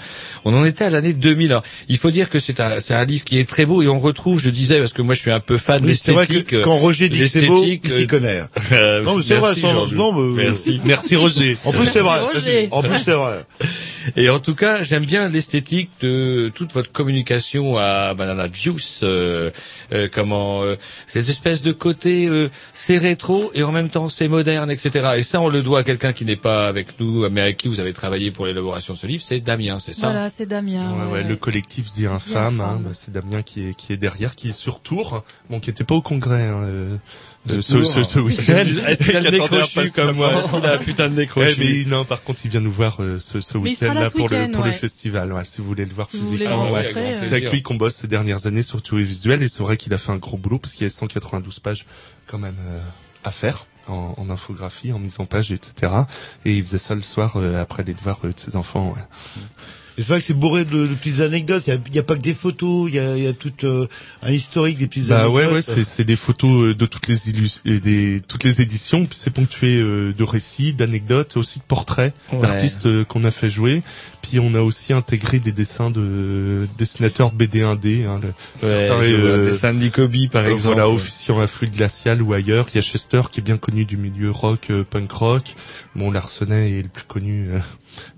On 0.46 0.54
en 0.54 0.64
était 0.64 0.86
à 0.86 0.90
l'année 0.90 1.14
2000. 1.14 1.52
Alors, 1.52 1.64
il 1.90 1.98
faut 1.98 2.12
dire 2.12 2.30
que 2.30 2.40
c'est 2.40 2.60
un, 2.60 2.80
c'est 2.80 2.94
un 2.94 3.04
livre 3.04 3.24
qui 3.24 3.40
est 3.40 3.50
très 3.50 3.66
beau 3.66 3.82
et 3.82 3.88
on 3.88 4.00
retrouve, 4.00 4.40
je 4.42 4.50
disais, 4.50 4.80
parce 4.80 4.94
que 4.94 5.02
moi 5.02 5.16
je 5.16 5.20
suis 5.20 5.32
un 5.32 5.40
peu 5.40 5.58
fan 5.58 5.82
oui, 5.84 6.00
c'est 6.02 6.12
vrai 6.12 6.26
d'esthétique. 6.28 6.48
que 6.60 6.64
quand 6.64 6.76
Roger 6.78 7.10
dit 7.10 7.20
que 7.20 7.26
c'est 7.26 7.48
beau, 7.48 7.56
l'esthétique, 7.56 7.82
il 7.86 7.92
s'y 7.92 8.04
euh, 8.04 8.08
connaît. 8.08 8.42
euh, 8.72 9.02
Non, 9.04 9.18
mais 9.18 9.24
c'est 9.24 9.36
vrai, 9.36 9.50
merci, 9.56 9.62
sans- 9.62 9.88
non, 9.96 10.14
mais- 10.14 10.44
Merci. 10.44 10.80
Merci 10.86 11.16
Roger. 11.16 11.58
En 11.66 11.72
plus 11.72 11.86
c'est 11.86 12.00
vrai. 12.00 12.20
Roger. 12.20 12.68
En 12.72 12.82
plus 12.84 12.98
c'est 13.04 13.12
vrai. 13.14 13.46
Et 14.16 14.30
en 14.30 14.38
tout 14.38 14.54
cas, 14.54 14.84
j'aime 14.84 15.04
bien 15.04 15.28
l'esthétique 15.30 15.90
de 16.02 16.52
toute 16.54 16.72
votre 16.74 16.92
communication 16.92 17.76
à 17.78 18.14
Banana 18.14 18.48
Juice. 18.54 19.00
Euh, 19.02 19.50
euh, 19.94 20.08
comment 20.12 20.62
euh, 20.64 20.76
ces 21.08 21.32
espèces 21.32 21.64
de 21.64 21.72
côté, 21.72 22.28
euh, 22.28 22.50
c'est 22.72 23.00
rétro 23.00 23.52
et 23.56 23.64
en 23.64 23.72
même 23.72 23.90
temps 23.90 24.10
c'est 24.10 24.28
moderne, 24.28 24.70
etc. 24.70 25.08
Et 25.18 25.24
ça, 25.24 25.42
on 25.42 25.50
le 25.50 25.64
doit 25.64 25.80
à 25.80 25.84
quelqu'un 25.84 26.14
qui 26.14 26.24
n'est 26.24 26.36
pas 26.36 26.68
avec 26.68 27.00
nous, 27.00 27.28
mais 27.32 27.42
avec 27.42 27.58
qui 27.58 27.68
vous 27.68 27.80
avez 27.80 27.94
travaillé 27.94 28.30
pour 28.30 28.46
l'élaboration 28.46 28.94
de 28.94 29.00
ce 29.00 29.08
livre. 29.08 29.24
C'est 29.26 29.40
Damien, 29.40 29.80
c'est 29.80 29.94
ça? 29.94 30.12
Voilà, 30.12 30.30
c'est 30.38 30.46
Damien. 30.46 30.94
Ouais, 31.08 31.12
ouais, 31.14 31.24
le 31.24 31.36
collectif 31.36 31.88
The 31.94 32.06
Infame, 32.06 32.12
Infame. 32.16 32.62
hein, 32.62 32.82
bah, 32.84 32.90
c'est 32.94 33.12
Damien 33.12 33.42
qui 33.42 33.70
est, 33.70 33.74
qui 33.74 33.94
est 33.94 33.98
derrière, 33.98 34.36
qui 34.36 34.50
est 34.50 34.54
sur 34.54 34.80
Tours, 34.82 35.24
bon, 35.50 35.60
qui 35.60 35.70
était 35.70 35.84
pas 35.84 35.96
au 35.96 36.02
congrès, 36.02 36.44
hein, 36.48 36.64
euh, 36.64 36.98
De 37.46 37.62
ce, 37.62 37.84
ce, 37.84 38.04
ce 38.04 38.20
week-end. 38.20 38.54
Est-ce 38.88 39.04
qu'il 39.04 39.16
a 39.16 39.22
le 39.22 39.30
nez 39.38 39.40
crochu 39.40 39.92
comme 39.92 40.16
moi 40.16 40.34
Est-ce 40.34 40.50
qu'il 40.50 40.66
a 40.66 40.74
un 40.74 40.78
putain 40.78 41.10
de 41.10 41.16
nez 41.16 41.28
crochu 41.28 41.56
Eh, 41.60 41.84
mais 41.84 41.90
non, 41.90 42.06
par 42.06 42.22
contre, 42.24 42.40
il 42.44 42.52
vient 42.52 42.62
nous 42.62 42.72
voir 42.72 42.98
euh, 43.02 43.20
ce, 43.20 43.40
ce 43.42 43.58
week-end 43.58 43.94
là 43.94 44.10
pour 44.10 44.28
le 44.30 44.52
pour 44.52 44.64
le 44.66 44.72
festival. 44.72 45.32
Ouais, 45.34 45.44
si 45.46 45.62
vous 45.62 45.68
voulez 45.68 45.86
le 45.86 45.94
voir 45.94 46.10
Si 46.10 46.18
physiquement, 46.20 46.70
euh. 46.76 46.84
c'est 47.22 47.32
avec 47.34 47.52
lui 47.52 47.62
qu'on 47.62 47.76
bosse 47.76 47.96
ces 47.96 48.08
dernières 48.08 48.46
années 48.48 48.64
sur 48.64 48.82
tous 48.82 48.98
les 48.98 49.04
visuels 49.04 49.44
et 49.44 49.48
c'est 49.48 49.64
vrai 49.64 49.78
qu'il 49.78 49.94
a 49.94 49.98
fait 49.98 50.12
un 50.12 50.18
gros 50.18 50.38
boulot 50.38 50.60
parce 50.60 50.74
qu'il 50.74 50.84
y 50.84 50.88
a 50.88 50.90
192 50.90 51.60
pages 51.60 51.86
quand 52.28 52.38
même 52.40 52.56
euh, 52.68 52.80
à 53.24 53.32
faire. 53.32 53.66
En, 53.88 54.16
en 54.18 54.32
infographie, 54.32 54.92
en 54.94 54.98
mise 54.98 55.20
en 55.20 55.28
page, 55.28 55.52
etc. 55.52 55.92
Et 56.44 56.56
il 56.56 56.66
faisait 56.66 56.80
ça 56.80 56.96
le 56.96 57.02
soir 57.02 57.34
euh, 57.36 57.62
après 57.62 57.84
les 57.84 57.94
devoirs 57.94 58.18
euh, 58.26 58.32
de 58.34 58.40
ses 58.40 58.56
enfants. 58.56 58.96
Ouais. 58.98 59.04
Et 59.98 60.02
c'est 60.02 60.10
vrai 60.10 60.20
que 60.20 60.26
c'est 60.26 60.34
bourré 60.34 60.66
de, 60.66 60.88
de 60.88 60.94
petites 60.94 61.22
anecdotes. 61.22 61.64
Il 61.68 61.96
y 61.96 62.00
a, 62.00 62.04
pas 62.04 62.16
que 62.16 62.22
des 62.22 62.34
photos, 62.34 62.90
il 62.90 62.96
y 62.96 63.00
a, 63.00 63.16
il 63.16 63.24
y 63.24 63.28
a 63.28 63.34
tout 63.34 63.54
euh, 63.64 63.88
un 64.24 64.32
historique 64.32 64.78
des 64.78 64.88
petites 64.88 65.08
Bah 65.08 65.22
anecdotes. 65.22 65.36
ouais, 65.48 65.54
ouais, 65.54 65.62
c'est 65.62 65.84
c'est 65.86 66.04
des 66.04 66.18
photos 66.18 66.66
euh, 66.66 66.76
de 66.76 66.86
toutes 66.86 67.08
les 67.08 67.30
illus- 67.30 67.62
et 67.64 67.80
des 67.80 68.22
toutes 68.28 68.44
les 68.44 68.62
éditions. 68.62 69.06
puis 69.06 69.18
C'est 69.22 69.32
ponctué 69.34 69.80
euh, 69.80 70.12
de 70.12 70.24
récits, 70.24 70.74
d'anecdotes, 70.74 71.38
aussi 71.38 71.60
de 71.60 71.64
portraits 71.64 72.14
Ouais. 72.34 72.40
d'artistes 72.42 72.86
euh, 72.88 73.06
qu'on 73.06 73.24
a 73.24 73.32
fait 73.32 73.50
jouer. 73.50 73.84
Puis 74.22 74.40
on 74.40 74.54
a 74.56 74.62
aussi 74.62 74.92
intégré 74.92 75.40
des 75.40 75.52
dessins 75.52 75.92
de 75.92 76.68
dessinateurs 76.78 77.32
BD 77.32 77.62
1D. 77.62 78.06
Hein, 78.06 78.20
le- 78.22 78.68
Ouais, 78.68 78.88
certains, 78.88 79.04
euh, 79.04 79.46
des 79.46 79.52
Sandy 79.52 79.92
Kobe, 79.92 80.16
par 80.32 80.44
euh, 80.44 80.50
exemple. 80.52 80.76
Voilà, 80.76 80.90
officiant 80.90 81.40
à 81.40 81.48
Fluide 81.48 81.76
Glacial 81.76 82.22
ou 82.22 82.34
ailleurs. 82.34 82.66
Il 82.74 82.76
y 82.76 82.80
a 82.80 82.82
Chester 82.82 83.22
qui 83.32 83.40
est 83.40 83.44
bien 83.44 83.58
connu 83.58 83.86
du 83.86 83.96
milieu 83.98 84.32
rock, 84.32 84.68
euh, 84.72 84.84
punk 84.84 85.12
rock. 85.12 85.56
Bon, 85.96 86.12
Larsenet 86.12 86.72
est 86.80 86.84
le 86.84 86.90
plus 86.90 87.06
connu. 87.06 87.50
euh, 87.52 87.60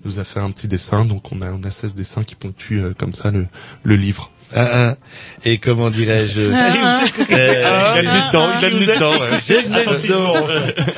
nous 0.03 0.19
a 0.19 0.23
fait 0.23 0.39
un 0.39 0.49
petit 0.51 0.67
dessin, 0.67 1.05
donc 1.05 1.31
on 1.31 1.41
a 1.41 1.51
on 1.51 1.61
a 1.63 1.71
16 1.71 1.93
dessins 1.95 2.23
qui 2.23 2.35
ponctuent 2.35 2.81
euh, 2.83 2.93
comme 2.97 3.13
ça 3.13 3.29
le 3.31 3.47
le 3.83 3.95
livre. 3.95 4.31
Ah, 4.55 4.69
ah. 4.71 4.95
Et 5.43 5.57
comment 5.57 5.89
dirais-je? 5.89 6.51
Ah, 6.53 7.01
Euh, 7.29 8.01
il 8.01 8.01
a 8.01 8.01
le 8.01 8.07
nez 8.07 8.27
dedans, 8.27 8.49
il 8.61 8.65
a 8.65 8.69
le 8.69 9.19
ouais. 9.19 9.39
J'ai 9.45 9.61
le 9.61 9.69
nez 9.69 9.85
dedans. 10.07 10.33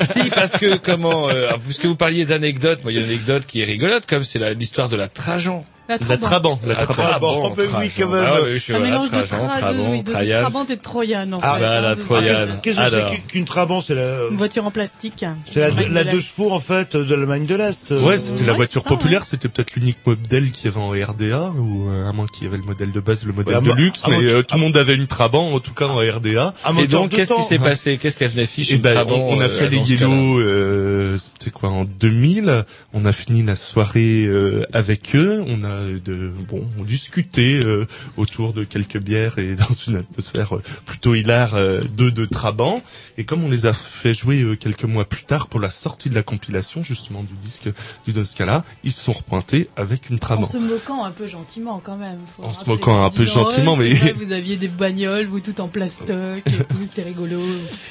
si, 0.02 0.30
parce 0.30 0.52
que 0.52 0.76
comment, 0.76 1.28
euh, 1.28 1.48
ah, 1.50 1.56
puisque 1.62 1.84
vous 1.84 1.96
parliez 1.96 2.24
d'anecdotes, 2.24 2.82
moi 2.82 2.92
il 2.92 2.96
y 2.96 2.98
a 2.98 3.02
une 3.02 3.08
anecdote 3.10 3.46
qui 3.46 3.60
est 3.60 3.64
rigolote, 3.64 4.06
comme 4.06 4.22
c'est 4.22 4.54
l'histoire 4.54 4.88
de 4.88 4.96
la 4.96 5.08
Trajan. 5.08 5.64
La 5.90 5.96
La 5.96 6.16
Trabant. 6.18 6.26
Trabant, 6.26 6.60
la 6.66 6.74
Ah, 6.78 6.86
Trabant. 6.86 7.08
Trabant, 7.50 7.54
mais 7.58 7.64
oui, 7.80 7.90
quand 7.98 8.08
même. 8.08 8.24
Ah 8.26 8.42
ouais, 8.42 8.52
je 8.54 8.58
suis 8.58 8.72
Un 8.74 8.78
voilà, 8.78 8.92
mélange 8.92 9.10
de, 9.10 9.22
Trabant, 9.22 9.72
de, 9.72 9.90
oui, 9.90 9.98
de, 10.02 10.06
de 10.06 10.12
Trajan. 10.12 10.40
Trabant 10.40 10.64
et 10.64 10.76
de 10.76 10.80
Troyane, 10.80 11.34
en 11.34 11.38
Ah, 11.42 11.56
hein, 11.60 11.80
la 11.80 11.96
Troyane. 11.96 12.60
Qu'est-ce 12.62 12.76
que 12.78 12.88
c'est 13.10 13.20
qu'une- 13.26 13.44
Trabant 13.44 13.80
C'est 13.80 13.94
la, 13.96 14.28
Une 14.30 14.36
voiture 14.36 14.64
en 14.66 14.70
plastique. 14.70 15.24
c'est 15.50 15.88
la, 15.90 16.04
deux 16.04 16.20
chevaux 16.20 16.52
en 16.52 16.60
fait 16.60 16.96
de 16.96 17.14
l'Allemagne 17.14 17.46
de 17.46 17.56
l'Est. 17.56 17.90
Ouais, 17.90 18.14
Euh, 18.14 18.18
c'était 18.18 18.44
la 18.44 18.52
ouais, 18.52 18.56
voiture 18.58 18.84
populaire, 18.84 19.24
c'était 19.24 19.48
peut-être 19.48 19.74
l'unique 19.74 19.98
modèle 20.06 20.52
qu'il 20.52 20.66
y 20.66 20.68
avait 20.68 20.80
en 20.80 20.90
RDA, 20.90 21.50
ou 21.58 21.88
euh, 21.90 22.08
à 22.08 22.12
moins 22.12 22.26
qu'il 22.26 22.44
y 22.44 22.46
avait 22.46 22.58
le 22.58 22.62
modèle 22.62 22.92
de 22.92 23.00
base, 23.00 23.24
le 23.24 23.32
modèle 23.32 23.56
Ouais, 23.56 23.62
de 23.62 23.72
luxe, 23.72 24.02
mais 24.08 24.22
euh, 24.22 24.42
tout 24.42 24.54
le 24.56 24.60
monde 24.60 24.76
avait 24.76 24.94
une 24.94 25.08
Trabant, 25.08 25.52
en 25.52 25.58
tout 25.58 25.74
cas 25.74 25.86
en 25.88 25.96
RDA. 25.96 26.54
Et 26.78 26.86
donc, 26.86 27.10
qu'est-ce 27.10 27.34
qui 27.34 27.42
s'est 27.42 27.58
passé? 27.58 27.98
Qu'est-ce 27.98 28.16
qu'elle 28.16 28.30
venait 28.30 28.46
fiche 28.46 28.70
Et 28.70 28.74
une 28.74 28.80
ben, 28.82 28.92
Trabant, 28.94 29.18
on, 29.18 29.40
a 29.40 29.44
euh, 29.44 29.48
fait 29.48 29.68
les 29.68 29.78
Yellow, 29.78 30.38
euh, 30.38 31.18
c'était 31.18 31.50
quoi, 31.50 31.70
en 31.70 31.84
2000. 31.84 32.64
On 32.92 33.04
a 33.04 33.12
fini 33.12 33.42
la 33.42 33.56
soirée 33.56 34.24
euh, 34.26 34.64
avec 34.72 35.14
eux. 35.16 35.42
On 35.48 35.62
a 35.64 35.79
de, 36.04 36.32
bon, 36.48 36.66
on 36.78 36.84
discutait 36.84 37.60
euh, 37.64 37.86
autour 38.16 38.52
de 38.52 38.64
quelques 38.64 38.98
bières 38.98 39.38
et 39.38 39.54
dans 39.56 39.74
une 39.86 39.96
atmosphère 39.96 40.56
euh, 40.56 40.62
plutôt 40.86 41.14
hilar 41.14 41.54
euh, 41.54 41.80
de 41.96 42.10
de 42.10 42.24
Trabant. 42.24 42.82
Et 43.18 43.24
comme 43.24 43.44
on 43.44 43.48
les 43.50 43.66
a 43.66 43.72
fait 43.72 44.14
jouer 44.14 44.42
euh, 44.42 44.56
quelques 44.56 44.84
mois 44.84 45.04
plus 45.04 45.24
tard 45.24 45.46
pour 45.48 45.60
la 45.60 45.70
sortie 45.70 46.10
de 46.10 46.14
la 46.14 46.22
compilation 46.22 46.82
justement 46.82 47.22
du 47.22 47.34
disque 47.42 47.68
du 48.06 48.12
Doscala, 48.12 48.64
ils 48.84 48.92
se 48.92 49.00
sont 49.02 49.12
repointés 49.12 49.68
avec 49.76 50.08
une 50.10 50.16
En 50.16 50.18
Trabant. 50.18 50.44
se 50.46 50.56
moquant 50.56 51.04
un 51.04 51.10
peu 51.10 51.26
gentiment 51.26 51.80
quand 51.84 51.96
même. 51.96 52.18
faut 52.36 52.44
En 52.44 52.52
se 52.52 52.58
rappeler. 52.60 52.72
moquant 52.74 53.04
un 53.04 53.10
peu 53.10 53.24
gentiment, 53.26 53.76
mais- 53.76 53.90
vrai, 53.90 54.12
vous 54.18 54.32
aviez 54.32 54.56
des 54.56 54.68
bagnoles, 54.68 55.26
vous 55.26 55.40
tout 55.40 55.60
en 55.60 55.68
plastoc 55.68 56.10
et 56.46 56.50
tout, 56.64 56.76
c'était 56.88 57.02
rigolo. 57.08 57.40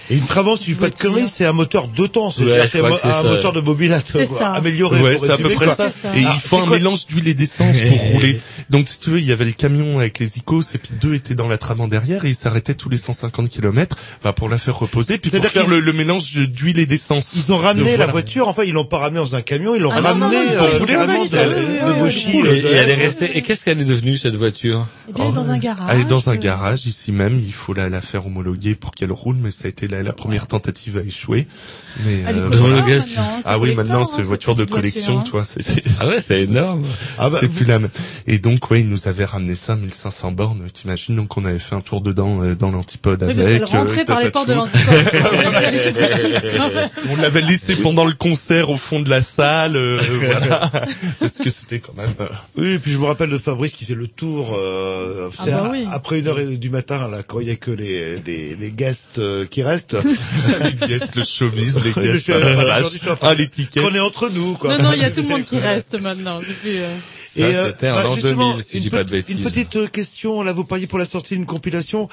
Et 0.09 0.17
une 0.17 0.25
Trabant, 0.25 0.55
si 0.55 0.65
je 0.65 0.69
dis 0.75 0.79
pas 0.79 0.89
de 0.89 0.97
conneries, 0.97 1.27
c'est 1.27 1.45
un 1.45 1.53
moteur 1.53 1.87
temps. 2.07 2.31
C'est 2.31 2.43
Ouais, 2.43 2.59
un, 2.59 3.19
un 3.19 3.23
moteur 3.23 3.53
de 3.53 3.61
mobilette 3.61 4.05
C'est 4.11 4.25
quoi, 4.27 4.39
ça. 4.39 4.51
amélioré. 4.53 5.01
Ouais, 5.01 5.17
c'est 5.17 5.29
à 5.31 5.37
peu 5.37 5.49
près 5.49 5.65
quoi. 5.65 5.75
ça. 5.75 5.87
Et 6.15 6.23
Ah, 6.25 6.33
il 6.35 6.39
faut 6.41 6.57
c'est 6.57 6.63
un 6.63 6.65
mélange 6.69 7.05
d'huile 7.07 7.27
et 7.27 7.33
d'essence 7.33 7.68
pour 7.87 7.99
rouler. 8.11 8.39
Donc 8.69 8.87
si 8.87 8.99
tu 8.99 9.09
veux, 9.11 9.19
il 9.19 9.25
y 9.25 9.31
avait 9.31 9.45
le 9.45 9.51
camion 9.51 9.99
avec 9.99 10.19
les 10.19 10.37
icônes 10.37 10.63
et 10.73 10.77
puis 10.77 10.91
deux 10.99 11.13
étaient 11.13 11.35
dans 11.35 11.47
la 11.47 11.57
Trabant 11.57 11.87
derrière 11.87 12.25
et 12.25 12.29
ils 12.29 12.35
s'arrêtaient 12.35 12.73
tous 12.73 12.89
les 12.89 12.97
150 12.97 13.49
km 13.49 13.95
bah, 14.23 14.33
pour 14.33 14.49
la 14.49 14.57
faire 14.57 14.77
reposer 14.77 15.17
puis 15.17 15.29
pour 15.31 15.39
C'est-à-dire 15.39 15.61
faire 15.61 15.69
le, 15.69 15.79
le 15.79 15.93
mélange 15.93 16.33
d'huile 16.33 16.79
et 16.79 16.85
d'essence. 16.85 17.31
Ils 17.35 17.51
ont 17.53 17.57
ramené 17.57 17.81
Donc, 17.81 17.89
la 17.91 17.95
voilà. 17.97 18.11
voiture, 18.11 18.47
enfin 18.47 18.63
ils 18.63 18.73
l'ont 18.73 18.85
pas 18.85 18.97
ramené 18.99 19.19
dans 19.19 19.35
un 19.35 19.41
camion, 19.41 19.75
ils 19.75 19.81
l'ont 19.81 19.91
Ah 19.91 20.01
non, 20.01 20.07
ramené 20.09 20.35
non, 20.35 20.43
non, 20.43 20.49
ils 20.51 20.57
euh, 20.57 20.75
ont 20.75 20.79
roulé 20.79 20.93
de, 20.93 20.99
Et, 22.45 22.61
de 22.61 22.67
et 22.67 22.71
elle 22.71 22.89
est 22.89 22.93
Est. 22.93 22.95
restée. 22.95 23.37
Et 23.37 23.41
qu'est-ce 23.41 23.65
qu'elle 23.65 23.79
est 23.81 23.85
devenue 23.85 24.17
cette 24.17 24.35
voiture? 24.35 24.85
Eh 25.09 25.13
bien, 25.13 25.25
elle 25.25 25.31
est 25.31 25.35
dans 25.35 25.49
un 25.49 25.57
garage. 25.57 25.87
Elle 25.91 26.01
est 26.01 26.05
dans 26.05 26.29
un 26.29 26.33
euh, 26.33 26.37
garage 26.37 26.85
ici 26.85 27.11
même, 27.11 27.39
il 27.39 27.53
faut 27.53 27.73
la, 27.73 27.89
la 27.89 28.01
faire 28.01 28.25
homologuer 28.27 28.75
pour 28.75 28.91
qu'elle 28.91 29.11
roule, 29.11 29.37
mais 29.41 29.51
ça 29.51 29.65
a 29.65 29.69
été 29.69 29.87
la, 29.87 30.03
la 30.03 30.13
première 30.13 30.47
tentative 30.47 30.97
à 30.97 31.01
échouer. 31.01 31.47
Mais 32.05 32.19
est 32.19 32.25
euh, 32.27 32.99
ah 33.45 33.57
oui, 33.59 33.75
maintenant 33.75 34.05
c'est 34.05 34.19
hein, 34.21 34.23
voiture 34.23 34.55
de 34.55 34.65
collection, 34.65 35.15
voiture, 35.15 35.31
toi. 35.31 35.43
C'est 35.45 35.83
Ah 35.99 36.07
ouais, 36.07 36.19
c'est 36.19 36.41
énorme. 36.41 36.83
Ah 37.17 37.29
bah, 37.29 37.37
c'est 37.39 37.47
plus 37.47 37.65
la 37.65 37.79
même. 37.79 37.89
Et 38.27 38.39
donc 38.39 38.58
ouais, 38.69 38.81
ils 38.81 38.89
nous 38.89 39.07
avaient 39.07 39.25
ramené 39.25 39.55
ça 39.55 39.75
1500 39.75 40.31
bornes, 40.31 40.61
t'imagines 40.73 41.15
Donc 41.15 41.37
on 41.37 41.45
avait 41.45 41.59
fait 41.59 41.75
un 41.75 41.81
tour 41.81 42.01
dedans 42.01 42.43
euh, 42.43 42.55
dans 42.55 42.71
l'antipode 42.71 43.23
Oui, 43.23 43.31
avec. 43.31 43.59
parce 43.61 43.73
euh, 43.73 43.77
rentrait 43.77 44.05
par 44.05 44.19
les 44.19 44.31
portes 44.31 44.49
de 44.49 44.53
l'antipode. 44.53 44.79
On 47.11 47.15
l'avait 47.21 47.41
laissé 47.41 47.75
pendant 47.75 48.05
le 48.05 48.13
concert 48.13 48.69
au 48.69 48.77
fond 48.77 48.99
de 49.01 49.09
la 49.09 49.21
salle, 49.21 49.75
euh, 49.75 49.99
voilà, 50.19 50.71
parce 51.19 51.37
que 51.37 51.49
c'était 51.49 51.79
quand 51.79 51.95
même. 51.95 52.13
euh, 52.19 52.27
Oui, 52.57 52.71
et 52.73 52.79
puis 52.79 52.91
je 52.91 52.97
me 52.97 53.05
rappelle 53.05 53.29
de 53.29 53.37
Fabrice 53.37 53.73
qui 53.73 53.85
fait 53.85 53.95
le 53.95 54.07
tour 54.07 54.55
euh, 54.57 55.29
Ah 55.39 55.45
bah 55.47 55.69
oui. 55.71 55.85
après 55.91 56.19
une 56.19 56.27
heure 56.27 56.37
du 56.39 56.69
matin 56.69 57.07
là 57.09 57.23
quand 57.23 57.39
il 57.39 57.47
y 57.47 57.51
a 57.51 57.55
que 57.55 57.71
les 57.71 58.19
les, 58.19 58.55
les 58.55 58.71
guests 58.71 59.19
euh, 59.19 59.45
qui 59.45 59.63
restent. 59.63 59.97
les 60.63 60.87
guests, 60.87 61.15
le 61.15 61.23
showbiz, 61.23 61.83
les 61.83 61.93
Le 61.95 62.13
guests, 62.13 62.31
ah, 62.31 63.15
ah 63.21 63.33
l'étiquette. 63.33 63.83
qu'on 63.83 63.93
est 63.93 63.99
entre 63.99 64.29
nous 64.29 64.53
quoi. 64.55 64.77
Non, 64.77 64.83
non, 64.85 64.91
il 64.93 65.01
y 65.01 65.05
a 65.05 65.11
tout 65.11 65.21
le 65.21 65.27
monde 65.27 65.43
qui 65.45 65.59
reste 65.59 65.99
maintenant. 65.99 66.39
Euh, 66.65 66.95
Ça, 67.31 67.43
euh, 67.43 67.67
c'était 67.67 67.89
en 67.89 68.01
l'an 68.03 68.13
justement, 68.13 68.49
2000, 68.53 68.63
si 68.63 68.71
je 68.71 68.77
une 68.77 68.83
dis 68.83 68.89
pas 68.89 69.03
de 69.03 69.09
pe- 69.09 69.11
bêtises. 69.17 69.37
Une 69.37 69.43
petite 69.43 69.75
euh, 69.75 69.87
question, 69.87 70.41
là 70.41 70.51
vous 70.51 70.63
parliez 70.65 70.87
pour 70.87 70.97
la 70.97 71.05
sortie 71.05 71.35
d'une 71.35 71.45
compilation, 71.45 72.09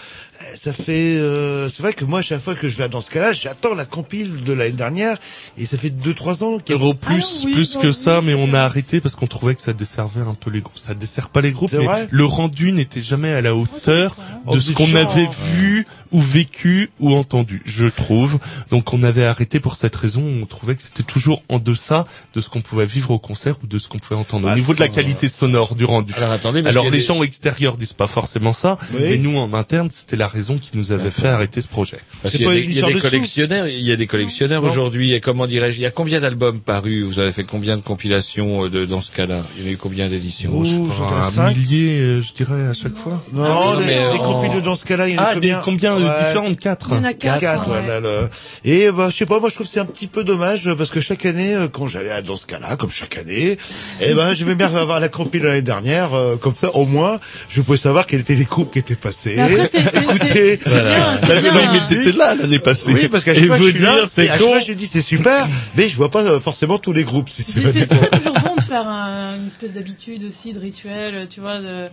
ça 0.57 0.73
fait, 0.73 1.17
euh, 1.19 1.69
c'est 1.69 1.83
vrai 1.83 1.93
que 1.93 2.05
moi 2.05 2.23
chaque 2.23 2.41
fois 2.41 2.55
que 2.55 2.69
je 2.69 2.77
vais 2.77 2.89
dans 2.89 3.01
ce 3.01 3.11
cas-là, 3.11 3.33
j'attends 3.33 3.75
la 3.75 3.85
compile 3.85 4.45
de 4.45 4.53
l'année 4.53 4.73
dernière 4.73 5.17
et 5.59 5.67
ça 5.67 5.77
fait 5.77 5.91
deux 5.91 6.15
trois 6.15 6.43
ans 6.45 6.59
qu'il 6.59 6.75
y 6.75 6.79
a 6.79 6.81
Euro 6.81 6.95
plus, 6.95 7.25
Ah 7.25 7.43
oui, 7.47 7.53
plus 7.53 7.77
que 7.77 7.89
oui, 7.89 7.95
ça, 7.95 8.21
mais 8.23 8.35
on 8.35 8.53
a 8.55 8.61
arrêté 8.61 9.01
parce 9.01 9.15
qu'on 9.15 9.27
trouvait 9.27 9.55
que 9.55 9.63
ça 9.63 9.73
desservait 9.73 10.21
un 10.23 10.35
peu 10.35 10.51
les 10.51 10.61
groupes. 10.61 10.79
Ça 10.79 10.95
dessert 10.95 11.29
pas 11.29 11.41
les 11.41 11.53
groupes, 11.53 11.73
mais 11.73 11.85
vrai 11.85 12.09
le 12.11 12.25
rendu 12.25 12.73
n'était 12.73 13.01
jamais 13.03 13.33
à 13.33 13.41
la 13.41 13.55
hauteur 13.55 14.17
Oh, 14.49 14.55
de 14.55 14.61
ce 14.61 14.71
qu'on 14.73 14.95
avait 14.95 15.29
vu 15.57 15.87
ou 16.13 16.21
vécu 16.21 16.91
ou 17.01 17.15
entendu, 17.15 17.63
je 17.67 17.89
trouve. 17.89 18.39
Donc 18.71 18.93
on 18.95 19.03
avait 19.03 19.25
arrêté 19.25 19.59
pour 19.59 19.75
cette 19.77 19.97
raison. 19.97 20.23
On 20.41 20.47
trouvait 20.47 20.77
que 20.77 20.83
c'était 20.83 21.03
toujours 21.03 21.43
en 21.49 21.59
deçà 21.59 22.07
de 22.35 22.41
ce 22.41 22.49
qu'on 22.49 22.61
pouvait 22.61 22.87
vivre 22.87 23.11
au 23.11 23.19
concert 23.19 23.57
ou 23.65 23.67
de 23.67 23.79
ce 23.81 23.89
qu'on 23.89 23.99
pouvait 23.99 24.19
entendre. 24.21 24.49
Ah, 24.49 24.53
au 24.53 24.57
niveau 24.57 24.73
de 24.75 24.81
la 24.81 24.89
qualité 24.89 25.29
sonore 25.29 25.75
du 25.75 25.85
rendu. 25.85 26.13
Alors 26.15 26.31
attendez, 26.31 26.65
Alors 26.65 26.85
les 26.85 26.91
des- 26.93 27.01
gens 27.01 27.23
extérieurs 27.25 27.77
disent 27.77 27.93
pas 27.93 28.07
forcément 28.07 28.53
ça, 28.53 28.79
Oui. 28.93 29.01
mais 29.03 29.19
nous 29.19 29.37
en 29.37 29.53
interne, 29.55 29.91
c'était 29.91 30.17
la 30.17 30.26
raison 30.29 30.59
qui 30.59 30.71
nous 30.75 30.93
avait 30.93 31.11
fait 31.11 31.29
arrêter 31.29 31.61
ce 31.61 31.69
projet. 31.69 31.99
Parce 32.23 32.33
C'est 32.33 32.39
qu'il 32.39 32.47
y 32.47 32.49
a 32.49 32.53
pas 32.53 32.55
des, 32.57 32.63
une 32.63 32.71
il 32.71 32.73
y 32.73 32.75
a 32.75 32.75
histoire 32.77 32.91
des 32.93 32.97
de 32.97 33.01
collectionneurs, 33.03 33.67
il 33.69 33.81
y 33.81 33.93
a 33.93 33.97
des 33.97 34.07
collectionneurs 34.07 34.63
Non. 34.63 34.69
aujourd'hui. 34.69 35.13
Et 35.13 35.21
comment 35.21 35.47
dirais-je, 35.47 35.77
il 35.77 35.83
y 35.83 35.87
a 35.87 35.91
combien 35.91 36.21
d'albums 36.21 36.61
parus? 36.61 37.05
Vous 37.05 37.19
avez 37.21 37.33
fait 37.33 37.45
combien 37.45 37.77
de 37.77 37.83
compilations 37.83 38.65
euh, 38.65 38.69
de, 38.71 38.85
dans 38.85 39.01
ce 39.01 39.11
cas-là? 39.13 39.43
Il 39.59 39.63
y 39.65 39.67
en 39.67 39.71
a 39.71 39.73
eu 39.73 39.77
combien 39.77 40.09
d'éditions? 40.09 40.51
Ouh, 40.53 40.91
j'en 40.91 41.41
un 41.43 41.51
millier, 41.53 41.99
euh, 42.01 42.23
je 42.23 42.33
dirais 42.35 42.67
à 42.69 42.73
chaque 42.73 42.97
fois. 42.97 43.23
Non, 43.33 43.45
Ah 43.45 43.75
oui, 43.77 43.85
les, 43.85 43.87
mais 43.87 44.13
les 44.13 44.19
en- 44.19 44.43
compiles 44.43 44.63
dans 44.63 44.75
ce 44.77 44.85
cas-là, 44.85 45.09
il 45.09 45.15
y 45.15 45.19
en 45.19 45.23
a 45.23 45.27
Ah, 45.29 45.35
des 45.35 45.41
combien 45.41 45.61
combien 45.63 45.97
euh, 45.97 46.09
Ouais. 46.09 46.27
différentes 46.29 46.59
quatre. 46.59 46.89
Il 46.93 46.97
y 46.97 46.99
en 47.01 47.05
a 47.05 47.13
quatre. 47.15 47.41
Quatre, 47.41 47.71
ouais. 47.71 47.81
voilà, 47.83 48.01
le- 48.01 48.29
Et 48.65 48.91
bah, 48.91 49.09
je 49.11 49.17
sais 49.17 49.27
pas, 49.27 49.41
moi 49.41 49.49
je 49.49 49.55
trouve 49.55 49.67
que 49.67 49.73
c'est 49.73 49.81
un 49.81 49.85
petit 49.87 50.07
peu 50.07 50.25
dommage 50.25 50.69
parce 50.77 50.91
que 50.91 51.01
chaque 51.01 51.25
année, 51.27 51.55
euh, 51.55 51.69
quand 51.69 51.87
j'allais 51.87 52.11
à 52.11 52.23
dans 52.23 52.37
ce 52.37 52.47
cas-là, 52.47 52.77
comme 52.77 52.91
chaque 52.91 53.17
année, 53.19 53.59
eh 54.01 54.15
ben 54.15 54.35
je 54.35 54.45
vais 54.45 54.55
bien 54.55 54.75
avoir 54.75 55.01
la 55.01 55.09
compile 55.09 55.43
l'année 55.43 55.63
dernière, 55.63 56.15
euh, 56.15 56.37
comme 56.37 56.55
ça 56.55 56.75
au 56.75 56.85
moins 56.87 57.21
je 57.49 57.61
pouvais 57.63 57.79
savoir 57.79 58.07
quels 58.07 58.21
étaient 58.21 58.35
les 58.35 58.45
groupes 58.45 58.73
qui 58.73 58.79
étaient 58.79 58.97
passés. 58.97 59.35
Mais 59.37 59.43
après, 59.43 59.67
c'est- 59.67 60.16
bien, 60.19 61.41
bien. 61.41 61.53
nouvelle 61.53 61.71
Mais 61.73 61.81
c'était 61.89 62.13
là 62.13 62.35
l'année 62.35 62.59
passée. 62.59 62.93
Oui, 62.93 63.09
parce 63.09 63.25
qu'à 63.25 63.35
chaque 63.35 63.47
fois, 63.47 63.57
je 63.59 63.65
suis 63.71 63.79
là, 63.79 63.95
dire, 63.97 64.09
c'est 64.09 64.29
à 64.29 64.33
chaque 64.33 64.43
con. 64.43 64.49
fois, 64.53 64.61
je 64.61 64.73
dis 64.73 64.87
c'est 64.87 65.03
super, 65.03 65.47
mais 65.77 65.89
je 65.89 65.97
vois 65.97 66.11
pas 66.11 66.23
euh, 66.23 66.41
forcément 66.41 66.79
tous 66.79 66.93
les 66.93 67.05
groupes. 67.05 67.29
Si 67.29 67.43
C'est 67.43 67.87
toujours 68.19 68.35
bon 68.35 68.55
de 68.57 68.61
faire 68.63 68.87
un- 68.89 69.37
une 69.37 69.47
espèce 69.47 69.75
d'habitude 69.75 70.25
aussi, 70.25 70.53
de 70.53 70.61
rituel, 70.61 71.27
tu 71.29 71.41
vois, 71.41 71.61
de, 71.61 71.89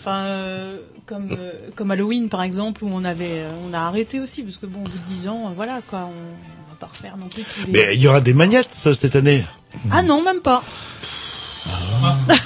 enfin, 0.00 0.20
euh, 0.24 0.76
comme, 1.06 1.30
euh, 1.38 1.52
comme 1.74 1.90
Halloween 1.90 2.28
par 2.28 2.42
exemple, 2.42 2.84
où 2.84 2.88
on 2.92 3.04
avait, 3.04 3.42
euh, 3.44 3.50
on 3.68 3.74
a 3.74 3.78
arrêté 3.80 4.20
aussi, 4.20 4.42
parce 4.42 4.56
que 4.56 4.66
bon, 4.66 4.80
au 4.80 4.84
bout 4.84 4.90
de 4.90 5.14
10 5.20 5.28
ans, 5.28 5.46
euh, 5.46 5.52
voilà, 5.56 5.80
quoi, 5.88 6.00
on, 6.00 6.08
on 6.10 6.70
va 6.70 6.76
pas 6.78 6.86
refaire 6.86 7.16
non 7.16 7.26
plus 7.26 7.42
tous 7.42 7.66
les... 7.66 7.72
Mais 7.72 7.94
il 7.96 8.02
y 8.02 8.08
aura 8.08 8.20
des 8.20 8.34
magnettes 8.34 8.72
cette 8.72 9.16
année. 9.16 9.44
Ah 9.90 10.02
non, 10.02 10.22
même 10.22 10.40
pas. 10.40 10.62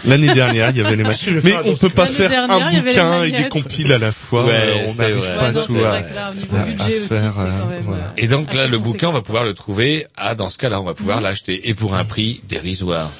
L'année 0.04 0.32
dernière, 0.34 0.70
il 0.70 0.76
y 0.78 0.80
avait 0.80 0.96
les 0.96 1.02
vais 1.02 1.40
Mais 1.44 1.70
on 1.70 1.76
peut 1.76 1.88
pas 1.90 2.06
faire 2.06 2.28
dernière, 2.30 2.66
un 2.66 2.80
bouquin 2.80 3.22
et 3.24 3.30
des 3.30 3.48
compiles 3.48 3.92
à 3.92 3.98
la 3.98 4.12
fois. 4.12 4.44
Ouais, 4.46 4.52
Euh, 4.52 4.86
on 4.88 4.94
n'arrive 4.94 5.20
pas 5.38 5.52
Ouais, 5.52 5.66
tout 5.66 5.84
à, 5.84 6.58
à 6.58 6.64
budget 6.64 7.00
faire. 7.00 7.38
euh, 7.38 7.50
quand 7.60 7.66
même, 7.66 7.82
voilà. 7.84 8.12
Et 8.16 8.26
donc 8.26 8.54
là, 8.54 8.66
le 8.66 8.78
bouquin, 8.78 9.08
on 9.08 9.12
va 9.12 9.20
pouvoir 9.22 9.44
le 9.44 9.54
trouver. 9.54 10.06
Ah, 10.16 10.34
dans 10.34 10.48
ce 10.48 10.58
cas-là, 10.58 10.80
on 10.80 10.84
va 10.84 10.94
pouvoir 10.94 11.20
l'acheter 11.20 11.68
et 11.68 11.74
pour 11.74 11.94
un 11.94 12.04
prix 12.04 12.40
dérisoire. 12.48 13.10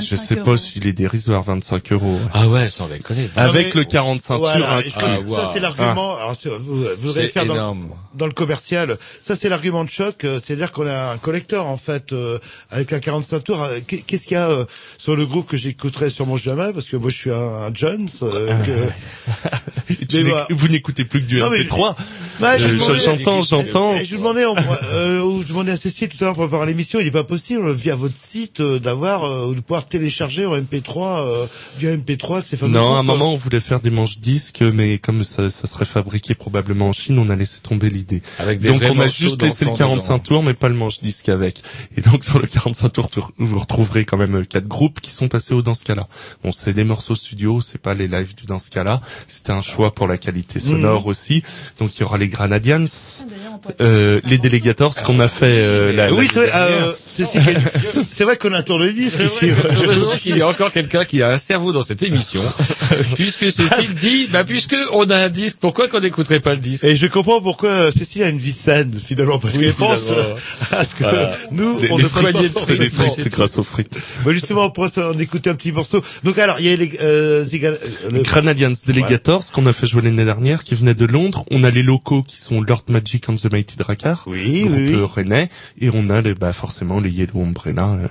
Je 0.00 0.14
25 0.14 0.16
sais 0.16 0.34
euros. 0.36 0.44
pas 0.44 0.56
s'il 0.56 0.86
est 0.86 0.92
dérisoire, 0.92 1.42
25 1.42 1.92
euros. 1.92 2.18
Ah 2.32 2.48
ouais, 2.48 2.68
sans 2.68 2.88
déconner. 2.88 3.28
Avec 3.36 3.74
mais- 3.74 3.80
le 3.80 3.84
40 3.84 4.20
ceintures, 4.22 4.38
Voilà, 4.40 4.76
un- 4.76 4.80
et 4.80 4.88
je 4.88 4.94
ah, 4.96 5.00
que 5.18 5.28
ça 5.28 5.42
wow. 5.42 5.48
c'est 5.52 5.60
l'argument. 5.60 6.16
Alors 6.16 6.34
c'est- 6.38 6.48
vous, 6.48 6.84
vous 7.00 7.12
faire 7.12 7.46
dans, 7.46 7.54
énorme. 7.54 7.88
dans 8.14 8.26
le 8.26 8.32
commercial. 8.32 8.96
Ça 9.20 9.34
c'est 9.36 9.48
l'argument 9.48 9.84
de 9.84 9.90
choc. 9.90 10.24
euh, 10.24 10.38
C'est-à-dire 10.42 10.72
qu'on 10.72 10.86
a 10.86 11.12
un 11.12 11.18
collecteur 11.18 11.66
en 11.66 11.76
fait 11.76 12.12
euh, 12.12 12.38
avec 12.70 12.92
un 12.92 13.00
45 13.00 13.40
tours. 13.44 13.62
euh, 13.62 13.80
qu'est- 13.86 13.98
Qu'est-ce 14.02 14.24
qu'il 14.26 14.34
y 14.34 14.40
a 14.40 14.48
euh, 14.48 14.64
sur 14.98 15.14
le 15.16 15.26
groupe 15.26 15.46
que 15.48 15.56
j'écouterai 15.56 16.10
sûrement 16.10 16.36
jamais? 16.36 16.72
Parce 16.72 16.86
que 16.86 16.96
moi 16.96 17.10
je 17.10 17.16
suis 17.16 17.30
un, 17.30 17.34
un 17.66 17.74
Jones. 17.74 18.08
euh, 18.22 18.48
que- 18.66 19.92
n'éc- 20.16 20.26
voilà. 20.28 20.46
vous 20.50 20.68
n'écoutez 20.68 21.04
plus 21.04 21.20
que 21.22 21.26
du 21.26 21.40
Non, 21.40 21.50
mais- 21.50 21.58
MP3. 21.64 21.96
Ouais, 22.40 22.58
je 22.58 22.66
Euh, 22.68 22.72
demandais- 22.72 22.98
j'entends, 22.98 23.42
j'entends. 23.42 23.94
Et 23.96 24.04
je 24.04 24.16
vous 24.16 24.22
demandais, 24.22 24.44
euh, 24.44 25.42
je 25.42 25.48
demandais 25.48 25.72
à 25.72 25.76
Cécile 25.76 26.08
tout 26.08 26.16
à 26.20 26.24
l'heure 26.26 26.34
pour 26.34 26.48
préparer 26.48 26.66
l'émission, 26.70 26.98
il 26.98 27.04
n'est 27.04 27.10
pas 27.10 27.24
possible 27.24 27.72
via 27.72 27.94
votre 27.94 28.16
site 28.16 28.60
d'avoir 28.62 29.24
euh, 29.24 29.46
ou 29.46 29.54
de 29.54 29.60
pouvoir 29.60 29.81
télécharger 29.86 30.46
en 30.46 30.56
MP3 30.58 31.26
euh, 31.26 31.46
via 31.78 31.96
MP3 31.96 32.42
ces 32.44 32.56
fameux 32.56 32.72
Non, 32.72 32.94
à 32.94 32.98
un 32.98 33.02
moment, 33.02 33.32
on 33.32 33.36
voulait 33.36 33.60
faire 33.60 33.80
des 33.80 33.90
manches 33.90 34.18
disques, 34.18 34.60
mais 34.62 34.98
comme 34.98 35.24
ça, 35.24 35.50
ça 35.50 35.66
serait 35.66 35.84
fabriqué 35.84 36.34
probablement 36.34 36.88
en 36.88 36.92
Chine, 36.92 37.18
on 37.18 37.28
a 37.30 37.36
laissé 37.36 37.60
tomber 37.62 37.90
l'idée. 37.90 38.22
Avec 38.38 38.60
des 38.60 38.68
Donc, 38.68 38.82
on 38.90 38.98
a 39.00 39.08
juste 39.08 39.42
laissé 39.42 39.64
le 39.64 39.70
d'enfants 39.70 39.78
45 39.84 40.12
dedans. 40.14 40.18
tours, 40.24 40.42
mais 40.42 40.54
pas 40.54 40.68
le 40.68 40.74
manche 40.74 41.00
disque 41.00 41.28
avec. 41.28 41.62
Et 41.96 42.00
donc, 42.00 42.24
sur 42.24 42.38
le 42.38 42.46
45 42.46 42.88
tours, 42.90 43.32
vous 43.38 43.58
retrouverez 43.58 44.04
quand 44.04 44.16
même 44.16 44.36
euh, 44.36 44.44
quatre 44.44 44.68
groupes 44.68 45.00
qui 45.00 45.10
sont 45.10 45.28
passés 45.28 45.54
au 45.54 45.62
dans 45.62 45.74
ce 45.74 45.84
cas-là. 45.84 46.08
Bon, 46.44 46.52
c'est 46.52 46.72
des 46.72 46.84
morceaux 46.84 47.14
studio, 47.14 47.60
c'est 47.60 47.80
pas 47.80 47.94
les 47.94 48.08
lives 48.08 48.34
du 48.34 48.46
dans 48.46 48.58
ce 48.58 48.70
cas-là. 48.70 49.00
C'était 49.28 49.52
un 49.52 49.62
choix 49.62 49.94
pour 49.94 50.06
la 50.08 50.18
qualité 50.18 50.58
sonore 50.60 51.06
aussi. 51.06 51.42
Donc, 51.78 51.96
il 51.96 52.00
y 52.00 52.04
aura 52.04 52.18
les 52.18 52.28
Granadians, 52.28 52.84
Ah, 52.84 53.72
euh, 53.80 54.20
les 54.24 54.38
délégateurs, 54.38 54.94
ce 54.96 55.02
qu'on 55.02 55.20
a 55.20 55.28
fait, 55.28 55.46
euh, 55.46 55.92
la, 55.92 56.12
Oui, 56.12 56.26
la- 56.26 56.32
c'est 56.32 56.38
vrai. 56.40 56.50
euh, 56.54 56.92
c'est- 57.06 57.24
c'est 57.24 57.40
c'est- 57.88 58.04
c'est 58.10 58.24
vrai 58.24 58.36
qu'on 58.36 58.52
a 58.52 58.58
un 58.58 58.62
tour 58.62 58.78
de 58.78 58.88
disque 58.88 59.18
ici. 59.24 59.50
Heureusement 59.72 60.12
qu'il 60.16 60.36
y 60.36 60.42
a 60.42 60.48
encore 60.48 60.72
quelqu'un 60.72 61.04
qui 61.04 61.22
a 61.22 61.30
un 61.30 61.38
cerveau 61.38 61.72
dans 61.72 61.82
cette 61.82 62.02
émission, 62.02 62.42
puisque 63.14 63.50
Cécile 63.50 63.94
dit, 63.94 64.28
bah 64.30 64.44
puisque 64.44 64.76
on 64.92 65.08
a 65.10 65.16
un 65.16 65.28
disque, 65.28 65.58
pourquoi 65.60 65.88
qu'on 65.88 66.00
n'écouterait 66.00 66.40
pas 66.40 66.52
le 66.54 66.60
disque? 66.60 66.84
Et 66.84 66.96
je 66.96 67.06
comprends 67.06 67.40
pourquoi 67.40 67.90
Cécile 67.92 68.22
a 68.24 68.28
une 68.28 68.38
vie 68.38 68.52
saine 68.52 68.92
finalement 69.04 69.38
parce 69.38 69.54
Oui, 69.54 69.64
qu'elle 69.64 69.72
pense 69.74 70.12
à 70.70 70.84
ce 70.84 70.94
que 70.94 71.02
Voilà. 71.04 71.36
nous 71.50 71.78
les, 71.78 71.90
on 71.90 71.96
les 71.98 72.04
ne 72.04 72.08
passe 72.08 72.22
frites, 72.24 72.52
pas 72.54 72.60
c'est 72.66 72.78
des 72.78 72.88
frites, 72.90 73.14
c'est 73.16 73.28
grâce 73.32 73.58
aux 73.58 73.62
frites. 73.62 73.98
Bah, 74.24 74.32
justement, 74.32 74.64
on 74.66 74.70
pourrait 74.70 74.90
en 74.98 75.18
écouter 75.18 75.50
un 75.50 75.54
petit 75.54 75.72
morceau. 75.72 76.02
Donc 76.24 76.38
alors, 76.38 76.56
il 76.60 76.66
y 76.66 76.72
a 76.72 76.76
les 76.76 76.98
euh, 77.00 77.44
Ziga- 77.44 77.68
euh, 77.68 78.10
le- 78.10 78.22
Granadians 78.22 78.72
Delegators, 78.86 79.50
qu'on 79.52 79.66
a 79.66 79.72
fait 79.72 79.86
jouer 79.86 80.02
l'année 80.02 80.24
dernière, 80.24 80.62
qui 80.64 80.74
venaient 80.74 80.94
de 80.94 81.06
Londres. 81.06 81.44
On 81.50 81.64
a 81.64 81.70
les 81.70 81.82
locaux 81.82 82.22
qui 82.22 82.38
sont 82.38 82.60
Lord 82.60 82.84
Magic 82.88 83.28
and 83.28 83.36
the 83.36 83.50
Mighty 83.50 83.76
Drakkar, 83.76 84.24
Oui, 84.26 84.64
groupe 84.64 84.76
oui, 84.76 84.96
rennais, 85.14 85.48
et 85.80 85.90
on 85.92 86.08
a 86.10 86.20
les, 86.20 86.34
bah, 86.34 86.52
forcément 86.52 87.00
les 87.00 87.10
Yellow 87.10 87.42
Umbrella, 87.42 87.88
euh, 88.02 88.06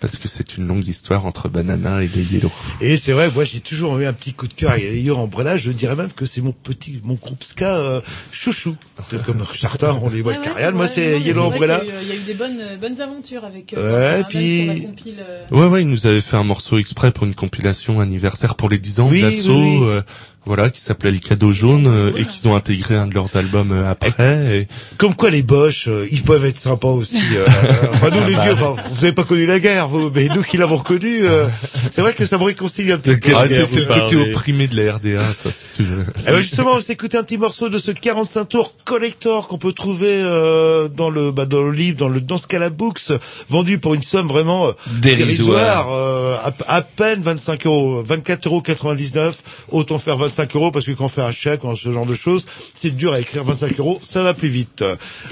parce 0.00 0.16
que 0.16 0.28
c'est 0.28 0.56
une 0.56 0.66
longue 0.66 0.86
histoire 0.86 1.26
entre 1.26 1.48
Banana 1.48 2.02
et 2.02 2.08
les 2.08 2.34
Yellow. 2.34 2.50
Et 2.80 2.96
c'est 2.96 3.12
vrai, 3.12 3.30
moi 3.34 3.44
j'ai 3.44 3.60
toujours 3.60 3.98
eu 3.98 4.06
un 4.06 4.12
petit 4.12 4.32
coup 4.32 4.46
de 4.46 4.54
cœur. 4.54 4.74
Et 4.74 4.82
d'ailleurs 4.90 5.18
en 5.18 5.26
Breda, 5.26 5.58
je 5.58 5.70
dirais 5.72 5.96
même 5.96 6.12
que 6.12 6.24
c'est 6.24 6.40
mon 6.40 6.52
petit, 6.52 7.00
mon 7.04 7.14
groupe 7.14 7.42
ska 7.42 7.76
euh, 7.76 8.00
chouchou. 8.32 8.76
Parce 8.96 9.08
que 9.08 9.16
comme 9.16 9.42
certains 9.58 9.92
ont 9.92 10.08
les 10.08 10.22
Ouais, 10.22 10.34
de 10.34 10.40
ouais, 10.54 10.72
moi 10.72 10.88
c'est 10.88 11.20
Yellow 11.20 11.44
Umbrella. 11.44 11.82
Il 12.02 12.08
y 12.08 12.12
a 12.12 12.14
eu 12.14 12.20
des 12.20 12.34
bonnes, 12.34 12.58
euh, 12.60 12.76
bonnes 12.76 13.00
aventures 13.00 13.44
avec. 13.44 13.72
Ouais, 13.72 13.78
euh, 13.82 14.16
même 14.18 14.24
puis- 14.28 15.14
euh, 15.18 15.44
Ouais, 15.50 15.66
ouais, 15.66 15.82
ils 15.82 15.88
nous 15.88 16.06
avaient 16.06 16.20
fait 16.20 16.36
un 16.36 16.44
morceau 16.44 16.78
exprès 16.78 17.10
pour 17.12 17.24
une 17.26 17.34
compilation 17.34 18.00
anniversaire 18.00 18.54
pour 18.56 18.68
les 18.68 18.78
10 18.78 19.00
ans 19.00 19.08
Oui, 19.08 19.20
de 19.20 19.26
l'assaut, 19.26 19.52
oui, 19.54 19.78
oui. 19.80 20.00
Voilà, 20.48 20.70
qui 20.70 20.80
s'appelait 20.80 21.12
Le 21.12 21.18
Cadeau 21.20 21.52
Jaune, 21.52 21.86
euh, 21.86 22.12
et 22.16 22.24
qu'ils 22.24 22.48
ont 22.48 22.56
intégré 22.56 22.96
un 22.96 23.06
de 23.06 23.14
leurs 23.14 23.36
albums 23.36 23.70
euh, 23.70 23.88
après. 23.90 24.58
Et... 24.62 24.68
Comme 24.96 25.14
quoi 25.14 25.30
les 25.30 25.42
Boches, 25.42 25.86
euh, 25.86 26.08
ils 26.10 26.22
peuvent 26.24 26.44
être 26.44 26.58
sympas 26.58 26.88
aussi. 26.88 27.22
euh, 27.36 27.46
enfin 27.94 28.10
nous 28.10 28.26
les 28.26 28.34
Bah. 28.34 28.42
vieux, 28.44 28.52
enfin, 28.54 28.74
vous 28.92 29.04
avez 29.04 29.12
pas 29.12 29.22
connu 29.24 29.46
la 29.46 29.60
guerre, 29.60 29.86
vous, 29.88 30.10
mais 30.12 30.28
nous 30.34 30.42
qui 30.42 30.56
l'avons 30.56 30.78
connu, 30.78 31.20
euh, 31.22 31.46
c'est 31.90 32.00
vrai 32.00 32.14
que 32.14 32.26
ça 32.26 32.38
me 32.38 32.44
réconcilie 32.44 32.90
un 32.92 32.98
petit 32.98 33.16
peu. 33.16 33.32
Ah, 33.36 33.46
c'est 33.46 33.66
c'est 33.66 33.80
le 33.80 33.86
côté 33.86 34.16
opprimé 34.16 34.66
de 34.66 34.76
la 34.82 34.94
RDA, 34.94 35.20
ça, 35.34 35.50
si 35.50 35.66
tu 35.76 35.82
veux. 35.84 36.04
Eh 36.26 36.30
ben, 36.32 36.40
justement, 36.40 36.72
on 36.72 36.76
va 36.76 36.80
s'écouter 36.80 37.16
un 37.18 37.22
petit 37.22 37.36
morceau 37.38 37.68
de 37.68 37.78
ce 37.78 37.90
45 37.90 38.44
tours 38.48 38.72
collector 38.84 39.46
qu'on 39.48 39.58
peut 39.58 39.72
trouver 39.72 40.08
euh, 40.10 40.88
dans 40.88 41.10
le 41.10 41.30
bah, 41.30 41.44
dans 41.44 41.62
le 41.62 41.70
livre, 41.72 41.98
dans 41.98 42.08
le 42.08 42.20
dans 42.20 42.38
Scala 42.38 42.70
Books, 42.70 43.12
vendu 43.50 43.78
pour 43.78 43.94
une 43.94 44.02
somme 44.02 44.26
vraiment 44.28 44.72
Dérisoire. 45.00 45.88
euh, 45.92 46.36
à, 46.42 46.52
à 46.76 46.82
peine 46.82 47.20
25 47.22 47.66
euros, 47.66 48.02
24 48.06 48.46
euros 48.46 48.60
99. 48.62 49.36
Autant 49.70 49.98
faire 49.98 50.16
25 50.16 50.37
euros 50.54 50.70
parce 50.70 50.84
que 50.86 50.92
quand 50.92 51.06
on 51.06 51.08
fait 51.08 51.22
un 51.22 51.32
chèque, 51.32 51.64
ou 51.64 51.74
ce 51.76 51.92
genre 51.92 52.06
de 52.06 52.14
choses, 52.14 52.46
c'est 52.74 52.90
dur 52.90 53.12
à 53.12 53.20
écrire 53.20 53.44
25 53.44 53.78
euros, 53.78 53.98
ça 54.02 54.22
va 54.22 54.34
plus 54.34 54.48
vite. 54.48 54.84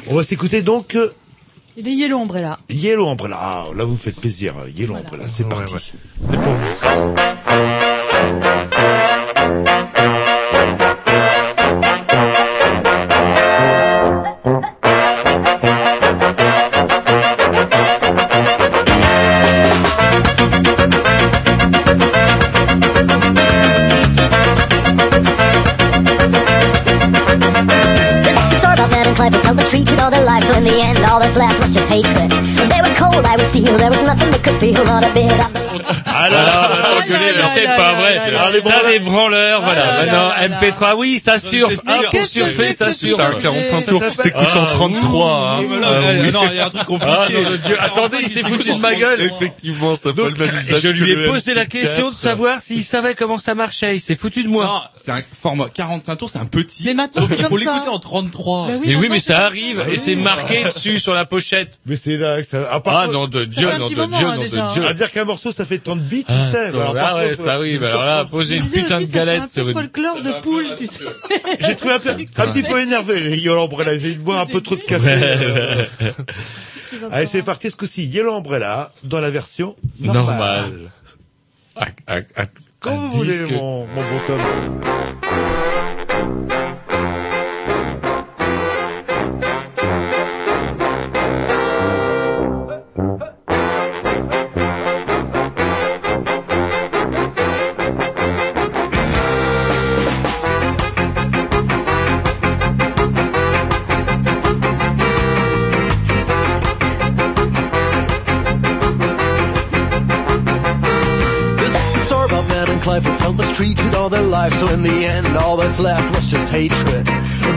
On 0.09 0.15
va 0.15 0.23
s'écouter 0.23 0.63
donc 0.63 0.95
euh, 0.95 1.13
Les 1.77 1.93
Yellow 1.93 2.19
Umbrella. 2.19 2.59
Yellow 2.69 3.09
Umbrella. 3.09 3.37
Ah, 3.39 3.67
là, 3.77 3.85
vous 3.85 3.93
me 3.93 3.99
faites 3.99 4.21
plaisir. 4.21 4.55
Yellow 4.77 4.97
Umbrella, 4.97 5.25
c'est 5.29 5.49
parti. 5.49 5.93
C'est 6.21 6.41
pour 6.41 6.53
vous. 6.53 6.77
And 29.27 29.35
clever 29.35 29.49
from 29.49 29.57
the 29.57 29.63
streets 29.65 29.91
with 29.91 30.01
all 30.01 30.11
their 30.11 30.25
lives, 30.25 30.47
so 30.47 30.55
in 30.55 30.65
the 30.65 30.81
end, 30.83 30.99
all 30.99 31.19
that's 31.19 31.37
left 31.37 31.59
was 31.61 31.75
just 31.75 31.89
hatred. 31.89 32.76
Cold, 32.97 33.25
I. 33.27 33.37
There 33.37 33.91
was 33.91 34.03
nothing 34.03 34.31
they 34.31 34.39
could 34.39 34.59
feel, 34.59 34.85
not 34.85 35.05
a 35.05 35.13
bit 35.13 35.31
of 35.31 35.53
me. 35.53 35.67
Alors, 36.07 36.71
désolé, 37.03 37.33
mais 37.37 37.49
c'est 37.53 37.67
pas 37.67 37.93
vrai. 37.93 38.61
Ça, 38.61 38.83
les 38.91 38.99
branleurs, 38.99 39.63
voilà. 39.63 40.03
Maintenant, 40.03 40.31
MP3, 40.59 40.95
oui, 40.97 41.19
ça 41.19 41.39
surfe. 41.39 41.77
Ah, 41.87 41.99
qu'est-ce 42.11 42.39
pour 42.39 42.49
surfer, 42.49 42.73
ça 42.73 42.89
c'est 42.89 43.07
surfe. 43.07 43.21
C'est 43.21 43.37
un 43.37 43.53
45 43.53 43.87
tours 43.87 44.03
s'écoute 44.17 44.57
en 44.57 44.67
33. 44.67 45.59
hein. 45.61 45.65
Ah, 45.85 46.31
non, 46.33 46.49
il 46.51 46.57
y 46.57 46.61
a 46.61 46.67
un 46.67 46.71
truc 46.71 46.85
compliqué. 46.85 47.13
Ah. 47.79 47.85
Attendez, 47.85 48.17
il 48.23 48.29
s'est 48.29 48.43
foutu 48.43 48.73
de 48.73 48.81
ma 48.81 48.95
gueule. 48.95 49.21
Effectivement, 49.21 49.95
ça 49.97 50.13
peut 50.13 50.33
le 50.37 50.45
même 50.45 50.57
usage 50.59 50.81
Je 50.83 50.89
lui 50.89 51.13
ai 51.13 51.27
posé 51.27 51.55
la 51.55 51.65
MP4. 51.65 51.69
question 51.69 52.11
de 52.11 52.15
savoir 52.15 52.63
s'il 52.63 52.83
savait 52.83 53.15
comment 53.15 53.39
ça 53.39 53.55
marchait. 53.55 53.97
Il 53.97 54.01
s'est 54.01 54.17
foutu 54.17 54.43
de 54.43 54.49
moi. 54.49 54.65
Non, 54.65 54.81
c'est 54.97 55.11
un 55.13 55.23
format 55.41 55.69
45 55.69 56.17
tours, 56.17 56.31
c'est 56.31 56.39
un 56.39 56.47
petit. 56.47 56.85
Mais 56.87 56.95
maintenant, 56.95 57.27
c'est 57.29 57.37
qu'il 57.37 57.45
faut 57.47 57.59
ça. 57.59 57.73
l'écouter 57.75 57.89
en 57.91 57.99
33. 57.99 58.67
Bah 58.69 58.73
oui, 58.81 58.85
Mais 58.89 58.97
oui, 58.97 59.09
mais 59.11 59.19
c'est 59.19 59.33
ça 59.35 59.45
arrive 59.47 59.83
ça. 59.83 59.91
et 59.93 59.99
c'est 59.99 60.17
marqué 60.17 60.65
dessus 60.65 60.99
sur 60.99 61.15
la 61.15 61.27
pochette. 61.27 61.79
Mais 61.87 61.97
c'est 61.97 62.17
là 62.17 62.39
que 62.41 62.47
ça. 62.49 62.59
Ah, 62.71 62.81
par 62.87 62.97
Ah 62.97 63.07
contre- 63.07 63.13
non 63.19 63.27
de 63.29 63.45
Dieu, 63.45 63.69
non 63.79 63.85
de 63.89 63.95
Dieu, 63.95 64.01
hein, 64.03 64.37
non 64.37 64.43
de 64.43 64.73
Dieu. 64.73 64.87
À 64.87 64.95
dire 64.95 65.11
qu'un 65.11 65.25
morceau 65.25 65.51
ça 65.53 65.65
fait 65.67 65.79
tant 65.79 65.97
de 65.97 66.01
bits, 66.01 66.25
tu 66.25 66.33
Ah, 66.33 66.41
sais. 66.41 66.69
ah 66.75 66.93
par 66.95 67.17
ouais, 67.17 67.31
contre, 67.31 67.41
ça 67.43 67.61
oui, 67.61 67.79
euh, 67.81 67.87
alors 67.89 68.07
là, 68.07 68.25
poser 68.25 68.57
une 68.57 68.69
putain 68.71 69.01
de 69.01 69.07
galette 69.07 69.43
un 69.43 69.49
sur 69.49 69.65
peu 69.65 69.71
une... 69.71 69.75
folklore 69.75 70.23
de 70.23 70.41
poule, 70.41 70.67
tu 70.79 70.87
sais. 70.87 71.05
J'ai 71.61 71.75
trouvé 71.77 71.95
un, 71.95 71.99
peu, 71.99 72.11
un 72.11 72.47
petit 72.47 72.63
peu 72.63 72.81
énervé, 72.81 73.21
les 73.21 73.37
Yellow 73.39 73.65
Umbrella. 73.65 73.99
J'ai 73.99 74.13
dû 74.13 74.19
boire 74.19 74.41
un 74.41 74.47
peu 74.47 74.61
trop 74.61 74.77
de 74.77 74.83
café. 74.83 75.11
euh. 75.13 75.85
Allez, 77.13 77.27
c'est 77.27 77.43
parti 77.43 77.71
ce 77.71 77.77
coup-ci. 77.77 78.07
Yellow 78.07 78.35
Umbrella 78.35 78.93
dans 79.05 79.21
la 79.21 79.31
version 79.31 79.77
normale. 80.01 80.73
Quand 82.81 82.97
vous 82.97 83.11
voulez, 83.11 83.43
mon 83.51 83.87
bon 83.87 84.21
Tom. 84.27 84.41
Mistreated 113.59 113.95
all 113.95 114.11
their 114.11 114.21
lives. 114.21 114.59
So 114.59 114.69
in 114.69 114.83
the 114.83 115.07
end, 115.07 115.35
all 115.35 115.57
that's 115.57 115.81
left 115.81 116.15
was 116.15 116.31
just 116.31 116.51
hatred. 116.51 117.07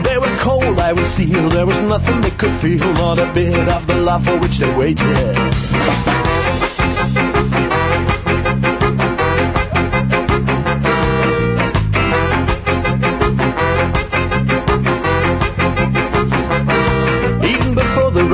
They 0.02 0.16
were 0.16 0.34
cold, 0.38 0.78
I 0.78 0.94
would 0.94 1.06
steel. 1.06 1.50
There 1.50 1.66
was 1.66 1.78
nothing 1.82 2.22
they 2.22 2.30
could 2.30 2.54
feel, 2.54 2.90
not 2.94 3.18
a 3.18 3.30
bit 3.34 3.68
of 3.68 3.86
the 3.86 3.96
love 3.96 4.24
for 4.24 4.38
which 4.38 4.56
they 4.56 4.76
waited. 4.78 6.19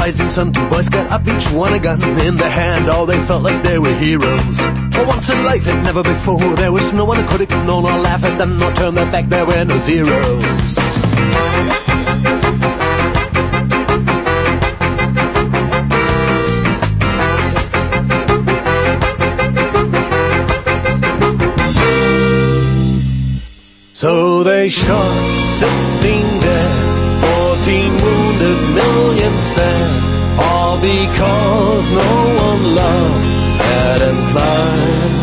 Rising 0.07 0.31
sun, 0.31 0.53
two 0.53 0.69
boys 0.69 0.89
got 0.89 1.11
up, 1.11 1.27
each 1.27 1.51
one 1.51 1.73
a 1.73 1.81
gun 1.81 2.01
in 2.21 2.37
their 2.37 2.49
hand. 2.49 2.89
All 2.89 3.07
they 3.07 3.19
felt 3.27 3.43
like 3.43 3.61
they 3.65 3.77
were 3.77 3.93
heroes. 3.95 4.59
For 4.95 5.05
once 5.05 5.29
in 5.29 5.43
life, 5.45 5.67
and 5.67 5.83
never 5.83 6.05
before, 6.05 6.55
there 6.55 6.71
was 6.71 6.93
no 6.93 7.05
one 7.05 7.19
who 7.19 7.27
could 7.27 7.41
ignore 7.41 7.83
or 7.83 7.99
laugh 8.09 8.23
at 8.23 8.39
them, 8.39 8.57
nor 8.57 8.73
turn 8.73 8.95
their 8.95 9.11
back. 9.11 9.25
There 9.27 9.45
were 9.45 9.65
no 9.65 9.77
zeros. 9.79 10.45
So 23.93 24.45
they 24.45 24.69
shot 24.69 25.15
16 25.49 26.41
dead, 26.41 26.97
14 27.65 27.93
wounded, 28.05 28.59
millions 28.77 29.43
sad, 29.57 29.86
because 30.87 31.91
no 31.91 32.13
one 32.47 32.75
loved 32.77 33.27
Adam 33.61 34.17
Clyde. 34.31 35.16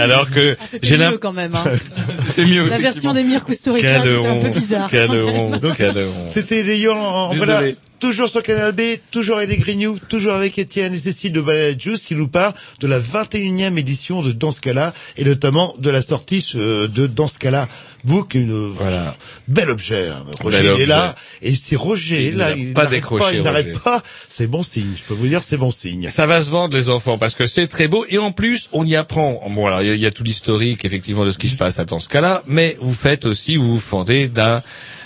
Alors 0.00 0.30
que 0.30 0.56
Ah, 0.60 0.64
C'était 0.70 0.86
j'ai 0.86 0.98
mieux 0.98 1.18
quand 1.18 1.32
même. 1.32 1.54
Hein. 1.54 1.64
C'était 2.28 2.46
mieux. 2.46 2.68
La 2.68 2.78
version 2.78 3.12
d'Emir 3.12 3.44
Kusturica, 3.44 3.86
Quelle 3.86 4.02
c'était 4.16 4.26
un 4.26 4.36
peu 4.40 4.48
bizarre. 4.50 4.88
quelle 4.90 5.10
honte, 5.10 5.62
quelle 5.76 5.98
honte. 5.98 6.30
C'était 6.30 6.62
Léon, 6.62 6.96
en- 6.98 7.30
Désolé. 7.30 7.46
voilà, 7.52 7.68
toujours 8.00 8.28
sur 8.28 8.42
Canal 8.42 8.72
B, 8.72 8.80
toujours 9.10 9.36
avec 9.36 9.50
les 9.50 9.56
Grignoux, 9.58 9.98
toujours 10.08 10.32
avec 10.32 10.58
Étienne 10.58 10.94
et 10.94 10.98
Cécile 10.98 11.32
de 11.32 11.40
Ballet 11.40 11.76
Juice 11.78 12.00
qui 12.02 12.14
nous 12.14 12.28
parle 12.28 12.54
de 12.80 12.86
la 12.88 12.98
21e 12.98 13.76
édition 13.78 14.22
de 14.22 14.32
Dans 14.32 14.50
ce 14.50 14.60
cas-là 14.60 14.92
et 15.16 15.24
notamment 15.24 15.74
de 15.78 15.90
la 15.90 16.00
sortie 16.02 16.44
euh, 16.56 16.88
de 16.88 17.06
Dans 17.06 17.28
ce 17.28 17.38
cas-là 17.38 17.68
Book, 18.02 18.32
une 18.32 18.70
Voilà. 18.70 19.14
bel 19.46 19.68
objet. 19.68 20.08
hein. 20.08 20.24
Roger 20.40 20.62
Bel 20.62 20.72
il 20.76 20.80
est 20.82 20.86
là 20.86 21.14
objet. 21.42 21.52
et 21.52 21.58
c'est 21.62 21.76
Roger 21.76 22.28
Il 22.28 22.36
là, 22.38 22.52
il 22.56 22.72
pas 22.72 22.84
n'arrête 22.84 22.96
décroché, 23.00 23.36
il 23.36 23.42
n'arrête 23.42 23.78
pas. 23.78 24.02
C'est 24.26 24.46
bon 24.46 24.62
signe. 24.62 24.86
Je 24.96 25.02
peux 25.02 25.12
vous 25.12 25.26
dire, 25.26 25.42
c'est 25.42 25.58
bon 25.58 25.70
signe. 25.70 26.08
Ça 26.08 26.24
va 26.26 26.40
se 26.40 26.48
vendre 26.48 26.74
les 26.74 26.88
enfants 26.88 27.18
parce 27.18 27.34
que 27.34 27.46
c'est 27.46 27.66
très 27.66 27.88
beau 27.88 28.06
et 28.08 28.16
en 28.16 28.32
plus 28.32 28.70
on 28.72 28.86
y 28.86 28.96
apprend. 28.96 29.42
Bon 29.50 29.66
alors 29.66 29.82
il 29.82 29.88
y 29.88 29.90
a- 29.90 29.94
il 29.94 30.00
y, 30.00 30.06
a 30.06 30.10
tout 30.10 30.24
l'historique 30.24 30.86
effectivement 30.86 31.26
de 31.26 31.30
ce 31.30 31.36
qui 31.38 31.48
se 31.50 31.56
passe 31.56 31.76
dans 31.76 32.00
ce 32.00 32.08
cas-là, 32.08 32.42
mais 32.46 32.78
vous 32.80 32.94
faites 32.94 33.26
aussi 33.26 33.56
vous 33.56 33.74
vous 33.74 33.80
fondez 33.80 34.28
d'un 34.28 34.62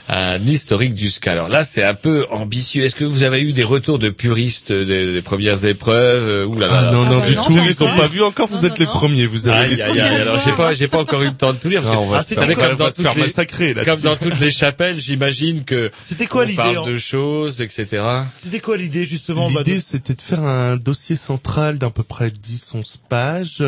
un 0.08 0.38
historique 0.46 0.94
du 0.94 1.10
ska. 1.10 1.32
Alors 1.32 1.48
là 1.48 1.64
c'est 1.64 1.82
un 1.82 1.94
peu 1.94 2.26
ambitieux. 2.30 2.84
Est-ce 2.84 2.94
que 2.94 3.04
vous 3.04 3.22
avez 3.22 3.40
eu 3.40 3.52
des 3.52 3.64
retours 3.64 3.98
de 3.98 4.10
puristes 4.10 4.70
des, 4.72 5.12
des 5.12 5.22
premières 5.22 5.64
épreuves 5.64 6.28
euh, 6.28 6.44
Ouh 6.46 6.58
là 6.58 6.66
là. 6.66 6.86
Ah 6.88 6.92
non, 6.92 7.04
non, 7.04 7.18
bah 7.20 7.26
du 7.28 7.36
non, 7.36 7.42
tout, 7.44 7.52
n'ont 7.52 7.62
encore. 7.70 7.94
pas 7.96 8.06
vu 8.06 8.22
encore, 8.22 8.48
vous 8.48 8.56
Non, 8.56 8.62
êtes 8.64 8.78
les 8.78 8.84
non, 8.86 8.92
premiers, 8.92 9.26
vous 9.26 9.48
avez 9.48 9.82
aïe, 9.82 10.00
alors 10.00 10.38
j'ai 10.44 10.52
pas, 10.52 10.74
j'ai 10.74 10.88
pas 10.88 10.98
encore 10.98 11.22
eu 11.22 11.28
le 11.28 11.36
temps 11.36 11.52
de 11.52 11.58
tout 11.58 11.68
lire. 11.68 11.80
Parce 11.82 11.94
Non, 11.94 12.00
que 12.02 12.06
on 12.06 12.10
va 12.10 12.18
Ah, 12.18 12.22
se 12.22 12.28
c'est 12.28 12.34
faire- 12.34 12.44
vrai, 12.44 12.54
on 12.56 12.60
va 12.60 12.66
comme 12.66 12.76
se 12.76 12.78
dans 12.78 12.90
faire 12.90 13.12
toutes 13.12 13.16
les- 13.16 13.22
massacrer 13.22 13.74
Comme 13.74 13.84
là-dessus. 13.84 14.02
dans 14.02 14.16
toutes 14.16 14.40
les 14.40 14.50
chapelles, 14.50 14.98
j'imagine 14.98 15.64
que 15.64 15.90
C'était 16.02 16.26
quoi 16.26 16.42
on 16.42 16.46
l'idée 16.46 16.56
parle 16.56 16.78
hein 16.78 16.82
de 16.86 16.98
choses, 16.98 17.60
etc. 17.60 18.02
C'était 18.36 18.60
quoi 18.60 18.76
l'idée 18.76 19.06
justement 19.06 19.48
L'idée, 19.48 19.80
c'était 19.80 20.14
de 20.14 20.20
faire 20.22 20.42
un 20.44 20.76
dossier 20.76 21.16
central 21.16 21.78
d'à 21.78 21.88
peu 21.90 22.02
près 22.02 22.30
10-11 22.30 22.96
pages 23.08 23.62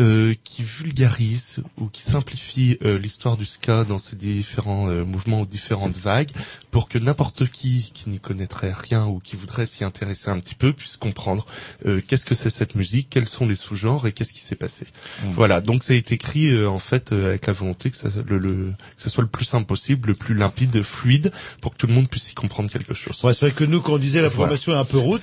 euh, 0.00 0.34
qui 0.44 0.62
vulgarise 0.62 1.58
ou 1.76 1.88
qui 1.88 2.02
simplifie 2.02 2.78
euh, 2.84 2.98
l'histoire 2.98 3.36
du 3.36 3.44
ska 3.44 3.84
dans 3.84 3.98
ses 3.98 4.16
différents 4.16 4.88
euh, 4.88 5.04
mouvements 5.04 5.40
ou 5.42 5.46
différentes 5.46 5.96
vagues 5.96 6.30
pour 6.70 6.88
que 6.88 6.98
n'importe 6.98 7.48
qui 7.50 7.90
qui 7.94 8.10
n'y 8.10 8.20
connaîtrait 8.20 8.72
rien 8.72 9.06
ou 9.06 9.18
qui 9.18 9.36
voudrait 9.36 9.66
s'y 9.66 9.84
intéresser 9.84 10.28
un 10.30 10.38
petit 10.38 10.54
peu 10.54 10.72
puisse 10.72 10.96
comprendre 10.96 11.46
euh, 11.86 12.00
qu'est-ce 12.06 12.24
que 12.26 12.34
c'est 12.34 12.50
cette 12.50 12.74
musique, 12.74 13.08
quels 13.10 13.28
sont 13.28 13.46
les 13.46 13.54
sous-genres 13.56 14.06
et 14.06 14.12
qu'est-ce 14.12 14.32
qui 14.32 14.40
s'est 14.40 14.56
passé. 14.56 14.86
Mmh. 15.24 15.30
Voilà, 15.32 15.60
donc 15.60 15.82
ça 15.84 15.92
a 15.92 15.96
été 15.96 16.14
écrit 16.14 16.50
euh, 16.50 16.68
en 16.68 16.78
fait 16.78 17.12
euh, 17.12 17.26
avec 17.30 17.46
la 17.46 17.52
volonté 17.52 17.90
que 17.90 17.96
ça, 17.96 18.08
le, 18.26 18.38
le- 18.38 18.72
que 18.96 19.02
ça 19.02 19.10
soit 19.10 19.22
le 19.22 19.28
plus 19.28 19.44
simple 19.44 19.66
possible, 19.66 20.08
le 20.08 20.14
plus 20.14 20.34
limpide, 20.34 20.82
fluide, 20.82 21.32
pour 21.60 21.72
que 21.72 21.78
tout 21.78 21.86
le 21.86 21.94
monde 21.94 22.08
puisse 22.08 22.30
y 22.30 22.34
comprendre 22.34 22.70
quelque 22.70 22.94
chose. 22.94 23.18
Ouais, 23.24 23.34
c'est 23.34 23.46
vrai 23.46 23.54
que 23.54 23.64
nous, 23.64 23.80
quand 23.80 23.94
on 23.94 23.98
disait 23.98 24.22
la 24.22 24.28
Voilà. 24.28 24.34
programmation 24.56 24.72
est 24.72 24.76
un 24.76 24.84
peu 24.84 24.98
route, 24.98 25.20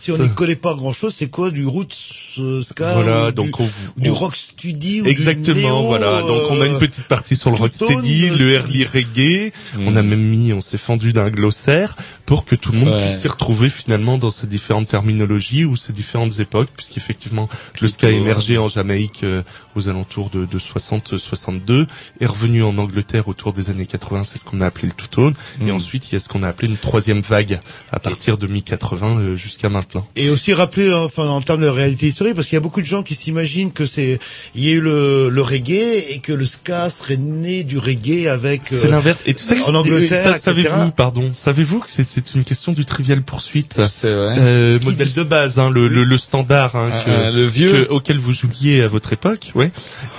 si 0.00 0.10
on 0.12 0.18
n'y 0.18 0.30
connaît 0.30 0.56
pas 0.56 0.74
grand 0.74 0.92
chose, 0.92 1.14
c'est 1.14 1.28
quoi 1.28 1.50
du 1.50 1.66
route 1.66 1.94
euh, 2.38 2.62
ska 2.62 2.94
Voilà, 2.94 3.28
ou 3.28 3.32
donc 3.32 3.46
du, 3.46 3.52
on, 3.62 3.64
ou 3.96 4.00
du 4.00 4.10
rock 4.10 4.34
steady 4.36 5.02
ou 5.02 5.06
Exactement, 5.06 5.54
du 5.54 5.62
néo, 5.62 5.82
voilà. 5.82 6.22
Donc 6.22 6.42
on 6.50 6.60
a 6.60 6.66
une 6.66 6.74
euh, 6.74 6.78
petite 6.78 7.04
partie 7.04 7.36
sur 7.36 7.50
le 7.50 7.56
tout 7.56 7.62
rocksteady, 7.64 8.28
tone, 8.28 8.38
le 8.38 8.44
euh, 8.46 8.54
early 8.54 8.84
reggae. 8.84 9.52
Mm. 9.76 9.88
On 9.88 9.96
a 9.96 10.02
même 10.02 10.22
mis, 10.22 10.52
on 10.52 10.60
s'est 10.62 10.78
fendu 10.78 11.12
d'un 11.12 11.28
glossaire 11.28 11.96
pour 12.24 12.44
que 12.44 12.54
tout 12.54 12.72
le 12.72 12.78
monde 12.78 12.88
Ouais. 12.88 13.02
puisse 13.06 13.20
s'y 13.20 13.28
retrouver 13.28 13.68
finalement 13.70 14.16
dans 14.16 14.30
ces 14.30 14.46
différentes 14.46 14.88
terminologies 14.88 15.64
ou 15.64 15.76
ces 15.76 15.92
différentes 15.92 16.38
époques, 16.40 16.70
puisqu'effectivement 16.76 17.48
le 17.80 17.88
ska 17.88 18.06
a 18.06 18.10
émergé 18.10 18.56
en 18.58 18.68
Jamaïque 18.68 19.20
euh, 19.24 19.42
aux 19.76 19.88
alentours 19.88 20.30
de, 20.30 20.46
de 20.46 20.58
60-62, 20.58 21.86
est 22.20 22.26
revenu 22.26 22.62
en 22.62 22.76
Angleterre 22.78 23.28
autour 23.28 23.52
des 23.52 23.70
années 23.70 23.86
80, 23.86 24.24
c'est 24.24 24.38
ce 24.38 24.44
qu'on 24.44 24.60
a 24.60 24.66
appelé 24.66 24.88
le 24.88 24.94
two-tone, 24.94 25.34
et 25.60 25.64
Mm. 25.64 25.70
ensuite 25.72 26.10
il 26.10 26.14
y 26.14 26.16
a 26.16 26.20
ce 26.20 26.28
qu'on 26.28 26.42
a 26.42 26.48
appelé 26.48 26.68
une 26.68 26.76
troisième 26.78 27.20
vague 27.20 27.60
à 27.92 27.98
partir 28.00 28.38
de 28.38 28.46
mi-80 28.46 29.18
euh, 29.18 29.36
jusqu'à 29.36 29.68
maintenant. 29.68 29.89
Et 30.16 30.30
aussi 30.30 30.52
rappeler, 30.52 30.92
enfin, 30.92 31.26
en 31.26 31.40
termes 31.40 31.62
de 31.62 31.66
réalité 31.66 32.06
historique, 32.08 32.34
parce 32.34 32.46
qu'il 32.46 32.54
y 32.56 32.58
a 32.58 32.60
beaucoup 32.60 32.80
de 32.80 32.86
gens 32.86 33.02
qui 33.02 33.14
s'imaginent 33.14 33.72
que 33.72 33.84
c'est, 33.84 34.18
il 34.54 34.64
y 34.64 34.68
a 34.68 34.72
eu 34.72 34.80
le, 34.80 35.28
le 35.30 35.42
reggae 35.42 36.04
et 36.10 36.20
que 36.22 36.32
le 36.32 36.44
ska 36.44 36.90
serait 36.90 37.16
né 37.16 37.64
du 37.64 37.78
reggae 37.78 38.26
avec. 38.28 38.62
C'est 38.70 38.86
euh, 38.86 38.90
l'inverse. 38.90 39.18
Et 39.26 39.34
tout 39.34 39.44
ça, 39.44 39.54
en 39.68 39.74
Angleterre, 39.74 40.16
ça, 40.16 40.36
savez-vous, 40.36 40.90
pardon, 40.92 41.32
savez-vous 41.34 41.80
que 41.80 41.90
c'est- 41.90 42.08
c'est 42.08 42.34
une 42.34 42.44
question 42.44 42.72
du 42.72 42.84
trivial 42.84 43.22
poursuite? 43.22 43.80
C'est 43.90 44.14
vrai. 44.14 44.34
euh, 44.38 44.78
modèle 44.84 45.08
dit- 45.08 45.14
de 45.14 45.22
base, 45.24 45.58
hein, 45.58 45.70
le, 45.70 45.88
le, 45.88 46.04
le 46.04 46.18
standard 46.18 46.76
hein, 46.76 46.90
Un- 46.92 47.04
que, 47.04 47.10
un- 47.10 47.30
le 47.32 47.46
vieux. 47.46 47.70
que- 47.86 47.90
auquel 47.90 48.18
vous 48.18 48.32
jouiez 48.32 48.82
à 48.82 48.88
votre 48.88 49.12
époque, 49.12 49.50
ouais. 49.54 49.70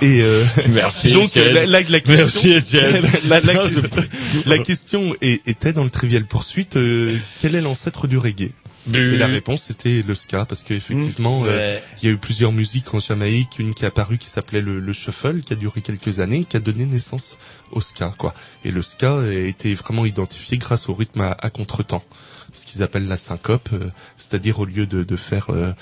Et 0.02 0.20
euh, 0.22 0.44
Merci. 0.70 1.12
donc 1.12 1.34
la, 1.34 1.64
la, 1.66 1.80
la 1.82 2.00
question, 2.00 2.50
Merci, 2.50 2.76
la, 3.28 3.40
la- 4.46 4.58
question 4.58 5.14
est- 5.20 5.40
était 5.46 5.72
dans 5.72 5.84
le 5.84 5.90
trivial 5.90 6.24
poursuite, 6.24 6.76
euh, 6.76 7.16
quel 7.40 7.54
est 7.54 7.60
l'ancêtre 7.60 8.06
du 8.06 8.18
reggae? 8.18 8.50
Et 8.92 9.16
la 9.16 9.26
réponse 9.28 9.70
était 9.70 10.02
le 10.02 10.14
ska, 10.14 10.44
parce 10.44 10.62
qu'effectivement, 10.62 11.44
euh, 11.44 11.56
Ouais. 11.56 11.82
il 12.02 12.06
y 12.06 12.10
a 12.10 12.14
eu 12.14 12.18
plusieurs 12.18 12.50
musiques 12.52 12.92
en 12.94 12.98
Jamaïque, 13.00 13.58
une 13.60 13.74
qui 13.74 13.84
est 13.84 13.86
apparue 13.86 14.18
qui 14.18 14.28
s'appelait 14.28 14.60
le, 14.60 14.80
le 14.80 14.92
shuffle, 14.92 15.40
qui 15.42 15.52
a 15.52 15.56
duré 15.56 15.82
quelques 15.82 16.18
années, 16.18 16.44
qui 16.44 16.56
a 16.56 16.60
donné 16.60 16.84
naissance 16.86 17.38
au 17.70 17.80
ska, 17.80 18.12
quoi. 18.18 18.34
Et 18.64 18.72
le 18.72 18.82
ska 18.82 19.20
a 19.20 19.30
été 19.32 19.74
vraiment 19.74 20.04
identifié 20.04 20.58
grâce 20.58 20.88
au 20.88 20.94
rythme 20.94 21.20
à, 21.20 21.36
à 21.40 21.50
contretemps, 21.50 22.02
ce 22.52 22.66
qu'ils 22.66 22.82
appellent 22.82 23.06
la 23.08 23.16
syncope, 23.16 23.68
euh, 23.72 23.90
c'est-à-dire 24.16 24.58
au 24.58 24.64
lieu 24.64 24.86
de, 24.86 25.04
de 25.04 25.16
faire 25.16 25.50
euh, 25.50 25.72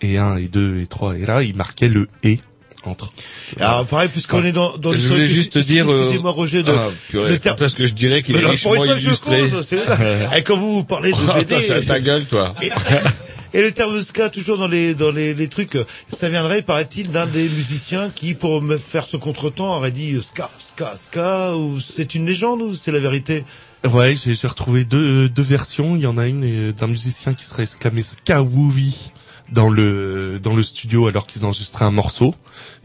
et 0.00 0.16
1 0.18 0.36
et 0.36 0.48
2 0.48 0.80
et 0.80 0.86
3 0.86 1.16
et 1.18 1.26
là, 1.26 1.42
ils 1.42 1.54
marquaient 1.56 1.88
le 1.88 2.08
et 2.22 2.38
Entre. 2.84 3.12
Alors 3.58 3.84
pareil, 3.86 4.08
puisqu'on 4.08 4.42
est 4.44 4.52
dans, 4.52 4.76
dans 4.78 4.92
Je 4.92 4.98
le 4.98 5.02
voulais 5.08 5.26
son- 5.28 5.34
juste 5.34 5.52
te 5.52 5.58
dire, 5.58 5.86
euh, 5.88 5.98
Excusez-moi 6.00 6.30
Roger, 6.30 6.62
de, 6.62 6.72
ah, 6.72 6.88
purée, 7.08 7.30
le 7.32 7.38
terme- 7.38 7.62
est-ce 7.62 7.74
que 7.76 7.86
je 7.86 7.92
dirais 7.92 8.22
qu'il 8.22 8.36
est 8.36 8.46
richement 8.46 8.72
je 8.86 8.92
illustré 9.04 9.40
cause, 9.50 9.66
c'est 9.68 9.76
là. 9.84 10.34
Et 10.38 10.42
quand 10.42 10.56
vous 10.56 10.72
vous 10.72 10.84
parlez 10.84 11.12
de 11.12 11.16
Oh, 11.28 11.32
BD, 11.34 11.56
t'as 11.66 11.82
ta 11.82 12.00
gueule, 12.00 12.24
toi. 12.24 12.54
Et, 12.62 12.70
et 13.58 13.62
le 13.62 13.72
terme 13.72 14.00
ska, 14.00 14.30
toujours 14.30 14.56
dans 14.56 14.66
les 14.68 14.94
dans 14.94 15.10
les, 15.10 15.34
les 15.34 15.48
trucs, 15.48 15.76
euh, 15.76 15.84
ça 16.08 16.30
viendrait, 16.30 16.62
paraît-il, 16.62 17.10
d'un 17.10 17.26
des 17.26 17.48
musiciens 17.50 18.10
qui, 18.14 18.32
pour 18.32 18.62
me 18.62 18.78
faire 18.78 19.04
ce 19.04 19.18
contretemps, 19.18 19.76
aurait 19.76 19.90
dit 19.92 20.12
euh, 20.14 20.22
ska, 20.22 20.48
ska, 20.58 20.96
ska, 20.96 21.54
ou 21.56 21.80
c'est 21.80 22.14
une 22.14 22.24
légende 22.26 22.62
ou 22.62 22.74
c'est 22.74 22.92
la 22.92 23.00
vérité? 23.00 23.44
Ouais, 23.84 24.16
j'ai 24.24 24.34
retrouvé 24.48 24.84
deux, 24.84 25.28
deux 25.28 25.42
versions. 25.42 25.96
Il 25.96 26.02
y 26.02 26.06
en 26.06 26.16
a 26.16 26.26
une 26.26 26.44
euh, 26.44 26.72
d'un 26.72 26.86
musicien 26.86 27.34
qui 27.34 27.44
serait 27.44 27.62
exclamé 27.64 28.02
Skawoovi 28.02 29.10
dans 29.52 29.68
le 29.68 30.38
dans 30.42 30.54
le 30.54 30.62
studio 30.62 31.06
alors 31.06 31.26
qu'ils 31.26 31.44
enregistraient 31.44 31.84
un 31.84 31.90
morceau. 31.90 32.34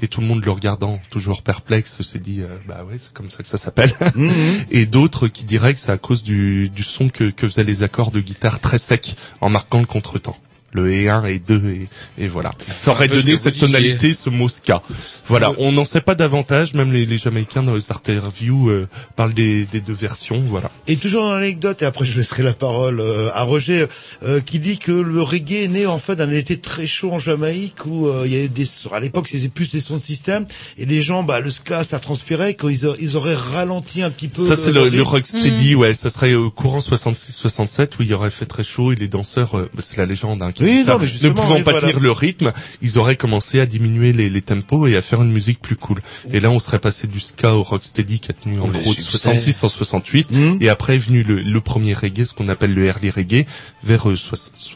Et 0.02 0.08
tout 0.08 0.22
le 0.22 0.28
monde 0.28 0.44
le 0.44 0.52
regardant 0.52 1.00
toujours 1.10 1.42
perplexe 1.42 2.02
s'est 2.02 2.20
dit 2.20 2.42
euh, 2.42 2.58
bah 2.68 2.84
ouais 2.88 2.98
c'est 2.98 3.14
comme 3.14 3.30
ça 3.30 3.44
que 3.44 3.50
ça 3.50 3.58
s'appelle. 3.58 3.92
Et 4.72 4.86
d'autres 4.86 5.28
qui 5.28 5.44
diraient 5.44 5.74
que 5.74 5.80
c'est 5.80 5.92
à 5.92 5.98
cause 5.98 6.24
du 6.24 6.70
du 6.70 6.84
son 6.84 7.10
que 7.10 7.30
que 7.30 7.48
faisaient 7.48 7.64
les 7.64 7.84
accords 7.84 8.12
de 8.12 8.20
guitare 8.20 8.60
très 8.60 8.78
secs 8.78 9.16
en 9.42 9.50
marquant 9.50 9.80
le 9.80 9.86
contretemps 9.86 10.38
le 10.76 10.92
et 10.92 11.10
1 11.10 11.26
et 11.26 11.40
2 11.40 11.56
et, 11.70 12.24
et 12.24 12.28
voilà 12.28 12.52
ça 12.60 12.92
aurait 12.92 13.08
donné 13.08 13.36
cette 13.38 13.54
disiez. 13.56 13.68
tonalité 13.68 14.14
ce 14.14 14.30
mot 14.30 14.48
ska 14.50 14.82
voilà 15.28 15.52
on 15.58 15.72
n'en 15.72 15.86
sait 15.86 16.02
pas 16.02 16.16
davantage 16.16 16.74
même 16.74 16.92
les, 16.94 17.06
les 17.06 17.18
jamaïcains 17.18 17.64
dans 17.64 17.76
les 17.76 17.92
interviews 17.92 18.70
euh, 18.70 18.88
parlent 19.16 19.34
des, 19.34 19.66
des 19.66 19.82
deux 19.82 19.94
versions 19.94 20.44
voilà 20.48 20.70
Et 20.88 20.96
toujours 20.98 21.24
dans 21.24 21.34
l'anecdote, 21.36 21.82
et 21.82 21.86
après 21.86 22.06
je 22.06 22.18
laisserai 22.18 22.44
la 22.44 22.54
parole 22.54 23.00
euh, 23.00 23.30
à 23.34 23.44
Roger, 23.44 23.88
euh, 24.24 24.40
qui 24.42 24.60
dit 24.60 24.78
que 24.78 24.92
le 24.92 25.22
reggae 25.22 25.64
est 25.64 25.68
né 25.68 25.86
en 25.88 25.98
fait 25.98 26.16
d'un 26.16 26.30
été 26.32 26.58
très 26.60 26.86
chaud 26.88 27.12
en 27.12 27.20
Jamaïque 27.20 27.86
où 27.86 28.08
euh, 28.08 28.24
il 28.26 28.34
y 28.34 28.38
avait 28.38 28.48
des, 28.48 28.68
à 28.92 29.00
l'époque 29.00 29.28
c'était 29.32 29.48
plus 29.50 29.72
des 29.72 29.82
sons 29.82 29.96
de 29.96 30.02
système, 30.02 30.46
et 30.78 30.86
les 30.86 31.02
gens, 31.02 31.24
bah 31.24 31.40
le 31.40 31.50
ska 31.50 31.84
ça 31.84 32.00
transpirait, 32.00 32.54
qu'ils 32.56 32.86
a- 32.86 32.94
ils 33.00 33.16
auraient 33.18 33.36
ralenti 33.36 34.02
un 34.02 34.10
petit 34.12 34.28
peu. 34.28 34.42
Ça 34.42 34.56
c'est 34.56 34.72
le, 34.72 34.84
le 34.90 35.02
rythme. 35.02 35.04
rocksteady, 35.04 35.76
ouais, 35.76 35.94
ça 35.94 36.10
serait 36.10 36.34
au 36.36 36.52
courant 36.52 36.80
66-67 36.80 37.92
où 38.00 38.04
il 38.04 38.08
y 38.10 38.14
aurait 38.14 38.30
fait 38.32 38.46
très 38.46 38.64
chaud 38.64 38.92
et 38.92 38.96
les 38.96 39.08
danseurs, 39.08 39.58
euh, 39.58 39.70
bah, 39.74 39.82
c'est 39.86 39.98
la 39.98 40.06
légende, 40.06 40.44
hein, 40.44 40.52
qui 40.52 40.65
Oui, 40.66 40.78
dit 40.80 40.84
ça, 40.84 40.94
non, 40.94 41.00
mais 41.00 41.08
ne 41.28 41.34
pouvant 41.34 41.56
oui, 41.56 41.64
pas 41.64 41.72
voilà. 41.72 41.88
tenir 41.88 42.00
le 42.00 42.12
rythme, 42.12 42.52
ils 42.82 42.98
auraient 42.98 43.16
commencé 43.16 43.60
à 43.60 43.66
diminuer 43.66 44.12
les, 44.14 44.30
les 44.30 44.42
tempos 44.42 44.88
et 44.88 44.96
à 44.98 45.02
faire 45.02 45.22
une 45.22 45.32
musique 45.32 45.60
plus 45.62 45.76
cool. 45.76 46.02
Et 46.32 46.40
là 46.40 46.50
on 46.52 46.60
serait 46.60 46.80
passé 46.80 47.08
du 47.08 47.20
ska 47.20 47.56
au 47.56 47.64
rocksteady 47.64 48.20
qui 48.20 48.32
a 48.32 48.34
tenu 48.34 48.60
en 48.60 48.68
gros 48.68 48.94
de 48.94 49.00
succès. 49.00 49.18
66 49.18 49.64
en 49.64 49.70
68 49.70 50.26
Mmh. 50.32 50.58
et 50.62 50.70
après 50.70 50.96
est 50.96 51.00
venu 51.00 51.24
le, 51.24 51.42
le 51.42 51.62
premier 51.62 51.94
reggae, 51.94 52.26
ce 52.26 52.34
qu'on 52.34 52.50
appelle 52.50 52.74
le 52.74 52.86
early 52.86 53.10
reggae, 53.10 53.46
vers 53.84 54.10
euh, 54.10 54.16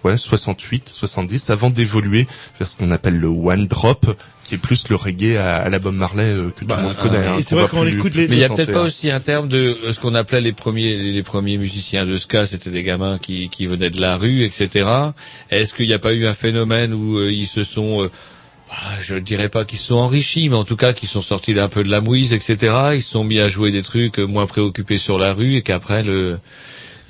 ouais, 0.04 0.18
68, 0.18 0.90
70 0.90 1.50
avant 1.50 1.70
d'évoluer 1.70 2.28
vers 2.60 2.68
ce 2.68 2.76
qu'on 2.76 2.92
appelle 2.92 3.18
le 3.18 3.28
one 3.28 3.68
drop 3.68 4.06
qui 4.50 4.56
est 4.56 4.58
plus 4.58 4.90
le 4.90 4.96
reggae 4.98 5.38
à, 5.38 5.58
à 5.58 5.70
la 5.70 5.80
Bob 5.80 5.96
Marley 5.96 6.24
euh, 6.26 6.50
que 6.50 6.66
tout 6.66 6.76
le 6.76 6.82
monde 6.84 6.96
connaît. 6.98 7.18
hein, 7.26 7.36
c'est 7.42 7.56
vrai 7.56 7.68
qu'on 7.70 7.86
écoute 7.88 8.16
les- 8.16 8.28
Mais 8.28 8.36
il 8.36 8.40
y 8.40 8.44
a 8.44 8.50
peut-être 8.50 8.72
pas 8.74 8.82
aussi 8.88 9.10
un 9.12 9.20
terme 9.20 9.48
de 9.48 9.60
euh, 9.68 9.94
ce 9.94 10.00
qu'on 10.00 10.16
appelait 10.16 10.42
les 10.42 10.52
premiers 10.52 10.98
les 10.98 11.24
premiers 11.24 11.58
musiciens 11.58 12.06
de 12.06 12.18
ska, 12.18 12.46
c'était 12.46 12.72
des 12.72 12.84
gamins 12.84 13.18
qui 13.20 13.50
qui 13.50 13.66
venaient 13.68 13.90
de 13.92 14.02
la 14.02 14.18
rue, 14.18 14.44
etc. 14.44 14.86
Est-ce 15.52 15.74
qu'il 15.74 15.88
n'y 15.88 15.94
a 15.94 16.00
pas 16.00 16.14
eu 16.14 16.26
un 16.28 16.34
phénomène 16.34 16.94
où 16.94 17.18
euh, 17.20 17.32
ils 17.32 17.48
se 17.48 17.64
sont 17.64 18.04
euh, 18.04 18.10
ah, 18.72 18.76
je 19.04 19.16
dirais 19.16 19.50
pas 19.50 19.66
qu'ils 19.66 19.80
se 19.80 19.86
sont 19.88 19.96
enrichis, 19.96 20.50
mais 20.50 20.56
en 20.56 20.64
tout 20.64 20.76
cas 20.76 20.94
qu'ils 20.94 21.10
sont 21.10 21.22
sortis 21.24 21.54
d'un 21.54 21.70
peu 21.70 21.84
de 21.84 21.90
la 21.90 22.02
mouise, 22.02 22.34
etc. 22.34 22.74
Ils 22.96 23.02
se 23.02 23.10
sont 23.12 23.24
mis 23.24 23.40
à 23.40 23.50
jouer 23.50 23.72
des 23.72 23.82
trucs 23.84 24.20
moins 24.20 24.46
préoccupés 24.46 24.98
sur 24.98 25.18
la 25.18 25.34
rue 25.34 25.56
et 25.56 25.62
qu'après 25.64 26.04
le 26.04 26.38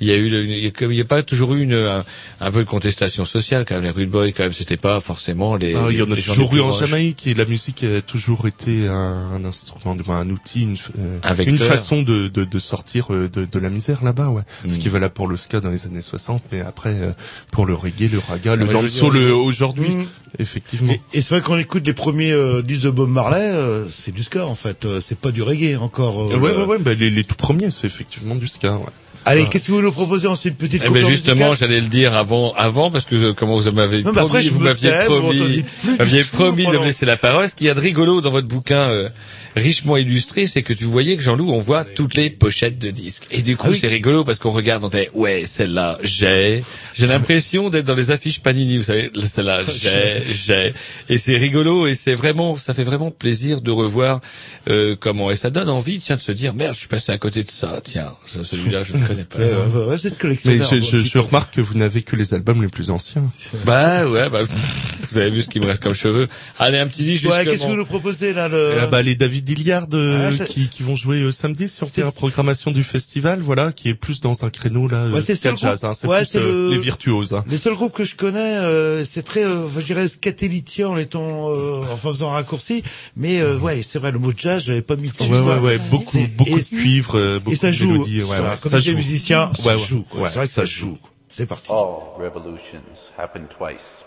il 0.00 0.06
y 0.08 0.12
a 0.12 0.16
eu 0.16 0.28
le- 0.28 0.44
il 0.44 0.64
y 0.94 1.00
a, 1.00 1.04
pas 1.04 1.22
toujours 1.22 1.54
eu 1.54 1.62
une 1.62 1.74
un, 1.74 2.04
un 2.40 2.50
peu 2.50 2.60
de 2.64 2.68
contestation 2.68 3.24
sociale 3.24 3.64
quand 3.66 3.74
même 3.74 3.84
les 3.84 3.90
rude 3.90 4.10
boys 4.10 4.32
quand 4.32 4.44
même 4.44 4.52
c'était 4.52 4.76
pas 4.76 5.00
forcément 5.00 5.56
les 5.56 5.74
Ah, 5.74 5.86
il 5.90 5.98
y 5.98 6.02
en 6.02 6.10
a 6.10 6.16
toujours 6.16 6.54
eu 6.54 6.60
en 6.60 6.68
proches. 6.70 6.80
Jamaïque 6.80 7.26
et 7.26 7.34
la 7.34 7.44
musique 7.44 7.84
a 7.84 8.00
toujours 8.02 8.46
été 8.46 8.88
un, 8.88 8.94
un 8.94 9.44
instrument, 9.44 9.96
un 10.08 10.30
outil, 10.30 10.62
une, 10.62 10.76
euh, 10.98 11.18
Un 11.22 11.34
une 11.36 11.58
façon 11.58 12.02
de, 12.02 12.28
de, 12.28 12.44
de 12.44 12.58
sortir 12.58 13.12
euh, 13.12 13.28
de, 13.28 13.44
de 13.44 13.58
la 13.58 13.68
misère 13.70 14.02
là-bas, 14.04 14.28
ouais. 14.30 14.42
Ce 14.68 14.76
Mm. 14.76 14.78
qui 14.78 14.88
valait 14.88 15.08
pour 15.10 15.26
le 15.28 15.36
ska 15.36 15.60
dans 15.60 15.70
les 15.70 15.86
années 15.86 16.00
60, 16.02 16.44
mais 16.52 16.60
après 16.60 16.94
euh, 17.00 17.12
pour 17.52 17.66
le 17.66 17.74
reggae, 17.74 18.10
le 18.10 18.18
raga, 18.18 18.56
le 18.56 18.62
je 18.62 18.66
veux 18.68 18.72
dancehall 18.82 19.12
dire, 19.18 19.36
aujourd'hui, 19.38 19.88
Mm. 19.90 20.06
effectivement. 20.38 20.92
Et, 20.92 21.00
et 21.12 21.20
c'est 21.20 21.34
vrai 21.34 21.42
qu'on 21.42 21.58
écoute 21.58 21.86
les 21.86 21.92
premiers 21.94 22.32
euh, 22.32 22.62
disques 22.62 22.84
de 22.84 22.90
Bob 22.90 23.10
Marley, 23.10 23.40
euh, 23.40 23.86
c'est 23.88 24.14
du 24.14 24.22
ska 24.22 24.46
en 24.46 24.54
fait, 24.54 24.86
c'est 25.00 25.18
pas 25.18 25.30
du 25.30 25.42
reggae 25.42 25.76
encore. 25.76 26.20
euh, 26.22 26.36
ouais, 26.38 26.50
le- 26.50 26.58
ouais, 26.58 26.64
ouais, 26.64 26.78
bah, 26.78 26.94
les, 26.94 27.10
les 27.10 27.24
tout 27.24 27.34
premiers, 27.36 27.70
c'est 27.70 27.86
effectivement 27.86 28.34
du 28.34 28.46
ska, 28.46 28.76
ouais. 28.76 28.84
Allez, 29.24 29.46
qu'est-ce 29.46 29.66
que 29.66 29.72
vous 29.72 29.82
nous 29.82 29.92
proposez 29.92 30.26
ensuite, 30.26 30.56
petite 30.56 30.82
Eh 30.84 30.88
ben 30.90 31.06
justement, 31.06 31.54
j'allais 31.54 31.80
le 31.80 31.88
dire 31.88 32.14
avant, 32.14 32.52
avant 32.54 32.90
parce 32.90 33.04
que 33.04 33.14
euh, 33.16 33.32
comment 33.34 33.56
vous 33.58 33.70
m'avez 33.72 34.02
promis, 34.02 34.18
après, 34.18 34.42
vous 34.42 34.60
m'aviez 34.60 34.92
promis, 35.04 35.64
m'aviez 35.98 36.24
promis 36.24 36.66
de 36.66 36.78
me 36.78 36.84
laisser 36.84 37.06
la 37.06 37.16
parole. 37.16 37.48
Ce 37.48 37.54
qu'il 37.54 37.66
y 37.66 37.70
a 37.70 37.74
de 37.74 37.80
rigolo 37.80 38.20
dans 38.20 38.30
votre 38.30 38.48
bouquin 38.48 38.88
euh, 38.90 39.08
richement 39.56 39.96
illustré, 39.96 40.46
c'est 40.46 40.62
que 40.62 40.72
tu 40.72 40.84
voyais 40.84 41.16
que 41.16 41.22
Jean-Loup, 41.22 41.50
on 41.52 41.58
voit 41.58 41.84
toutes 41.84 42.14
les 42.14 42.30
pochettes 42.30 42.78
de 42.78 42.90
disques. 42.90 43.24
Et 43.30 43.42
du 43.42 43.56
coup, 43.56 43.66
Ah 43.68 43.72
oui. 43.72 43.78
c'est 43.80 43.88
rigolo 43.88 44.24
parce 44.24 44.38
qu'on 44.38 44.50
regarde, 44.50 44.84
on 44.84 44.90
fait, 44.90 45.10
ouais, 45.14 45.44
celle-là, 45.46 45.98
j'ai. 46.02 46.62
J'ai 46.94 47.06
l'impression 47.06 47.68
d'être 47.70 47.86
dans 47.86 47.94
les 47.94 48.10
affiches 48.10 48.40
Panini, 48.40 48.78
vous 48.78 48.84
savez, 48.84 49.10
celle-là, 49.22 49.62
j'ai, 49.68 50.22
j'ai. 50.32 50.72
Et 51.08 51.18
c'est 51.18 51.36
rigolo 51.36 51.86
et 51.86 51.94
c'est 51.94 52.14
vraiment, 52.14 52.56
ça 52.56 52.74
fait 52.74 52.84
vraiment 52.84 53.10
plaisir 53.10 53.60
de 53.60 53.70
revoir 53.70 54.20
euh, 54.68 54.96
comment. 54.98 55.30
Et 55.30 55.36
ça 55.36 55.50
donne 55.50 55.68
envie, 55.68 55.98
tiens, 55.98 56.16
de 56.16 56.20
se 56.20 56.32
dire, 56.32 56.54
merde, 56.54 56.74
je 56.74 56.80
suis 56.80 56.88
passé 56.88 57.12
à 57.12 57.18
côté 57.18 57.42
de 57.42 57.50
ça. 57.50 57.80
Tiens, 57.84 58.12
celui-là, 58.26 58.82
je 58.82 58.92
connais 59.14 59.24
pas. 59.24 59.38
Ouais, 59.38 59.96
Mais 60.44 60.58
je, 60.58 60.80
je, 60.80 60.98
je 60.98 61.18
remarque 61.18 61.54
que 61.54 61.60
vous 61.60 61.74
n'avez 61.74 62.02
que 62.02 62.16
les 62.16 62.34
albums 62.34 62.62
les 62.62 62.68
plus 62.68 62.90
anciens. 62.90 63.24
Bah 63.64 64.06
ouais, 64.08 64.28
bah, 64.30 64.40
vous 65.10 65.18
avez 65.18 65.30
vu 65.30 65.42
ce 65.42 65.48
qui 65.48 65.60
me 65.60 65.66
reste 65.66 65.82
comme 65.82 65.94
cheveux. 65.94 66.28
Allez, 66.58 66.78
un 66.78 66.86
petit 66.86 67.02
disque 67.04 67.24
Ouais, 67.28 67.44
qu'est-ce 67.44 67.62
que 67.62 67.68
vous 67.68 67.76
nous 67.76 67.84
proposez 67.86 68.32
là 68.32 68.48
le... 68.48 68.76
Ah 68.80 68.86
bah, 68.86 69.02
les 69.02 69.14
David 69.16 69.48
Hilliard 69.48 69.86
euh, 69.94 70.30
Ah, 70.38 70.44
qui, 70.44 70.68
qui 70.68 70.82
vont 70.82 70.96
jouer 70.96 71.22
euh, 71.22 71.32
samedi 71.32 71.68
sur 71.68 71.86
la 71.96 72.12
programmation 72.12 72.70
du 72.70 72.84
festival, 72.84 73.40
voilà, 73.40 73.72
qui 73.72 73.88
est 73.88 73.94
plus 73.94 74.20
dans 74.20 74.44
un 74.44 74.50
créneau 74.50 74.88
là, 74.88 75.06
Ouais, 75.08 75.18
euh, 75.18 75.20
c'est 75.20 75.44
le 75.50 75.56
jazz, 75.56 75.84
hein, 75.84 75.92
c'est 75.98 76.06
ouais, 76.06 76.18
plus 76.18 76.26
c'est 76.30 76.38
euh, 76.38 76.68
le- 76.68 76.70
les 76.70 76.78
virtuoses. 76.78 77.32
hein. 77.32 77.44
Les 77.48 77.56
seuls 77.58 77.74
groupes 77.74 77.92
que 77.94 78.04
je 78.04 78.14
connais, 78.14 78.38
euh, 78.56 79.04
c'est 79.04 79.22
très, 79.22 79.44
euh, 79.44 79.66
je 79.76 79.82
dirais, 79.84 80.06
scatélitien 80.08 80.88
en 80.88 80.96
étant, 80.96 81.50
euh, 81.50 81.82
en 81.92 81.96
faisant 81.96 82.30
un 82.30 82.34
raccourci. 82.34 82.82
Mais 83.16 83.40
euh, 83.40 83.58
ouais, 83.58 83.82
c'est 83.86 83.98
vrai, 83.98 84.12
le 84.12 84.18
mot 84.18 84.32
jazz, 84.36 84.62
j'avais 84.64 84.82
pas 84.82 84.96
mis. 84.96 85.10
Ouais, 85.20 85.38
ouais, 85.40 85.58
ouais, 85.58 85.78
beaucoup, 85.90 86.18
beaucoup 86.36 86.58
de 86.58 86.64
cuivre, 86.64 87.18
euh, 87.18 87.38
beaucoup 87.38 87.52
Et 87.52 87.56
ça 87.56 87.68
de 87.68 87.72
joue. 87.72 87.92
mélodies, 87.92 88.22
ouais, 88.22 88.36
ça, 88.58 88.78
joue. 88.78 88.99
Le 89.00 89.06
musicien, 89.06 89.50
ça 89.54 89.62
Ouais, 89.68 89.72
ouais, 89.74 89.78
joue. 89.78 90.02
quoi. 90.04 90.20
ouais, 90.22 90.28
c'est 90.28 90.36
vrai 90.38 90.46
que 90.46 90.52
ça 90.52 90.60
ça 90.62 90.66
joue. 90.66 90.98
C'est 91.28 91.46
parti. 91.46 91.70
All 91.70 92.16
revolutions 92.18 92.82
happen 93.18 93.46
twice. 93.58 94.04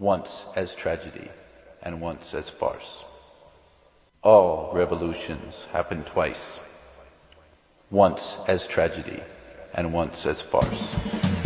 Once 0.00 0.44
as 0.56 0.74
tragedy 0.74 1.28
and 1.84 2.00
once 2.00 2.34
as 2.34 2.50
farce. 2.50 3.04
All 4.22 4.70
revolutions 4.74 5.54
happen 5.72 6.02
twice. 6.04 6.58
Once 7.92 8.36
as 8.48 8.66
tragedy 8.66 9.20
and 9.74 9.92
once 9.92 10.26
as 10.26 10.40
farce. 10.42 11.43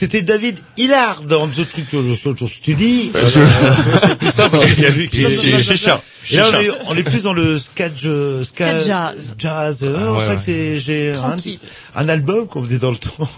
C'était 0.00 0.22
David 0.22 0.58
Hillard 0.78 1.20
dans 1.28 1.46
The 1.46 1.68
Truc 1.68 1.84
sur 1.90 2.00
le 2.32 2.48
Study. 2.48 3.10
Euh, 3.14 3.28
C'est. 5.36 6.32
Et 6.32 6.36
là, 6.36 6.48
on 6.52 6.60
est, 6.60 6.70
on 6.88 6.96
est 6.96 7.02
plus 7.02 7.22
dans 7.24 7.32
le 7.32 7.58
ska, 7.58 7.88
ska, 7.88 8.44
Ska 8.44 8.80
jazz. 8.80 9.34
jazz. 9.38 9.80
Euh, 9.82 9.96
Ah, 9.98 10.12
ouais, 10.12 10.36
que 10.36 10.40
c'est, 10.42 10.78
j'ai 10.78 11.12
un, 11.14 11.34
un 11.96 12.08
album, 12.08 12.46
comme 12.46 12.64
on 12.64 12.66
dit 12.66 12.78
dans 12.78 12.90
le 12.90 12.98
temps, 12.98 13.28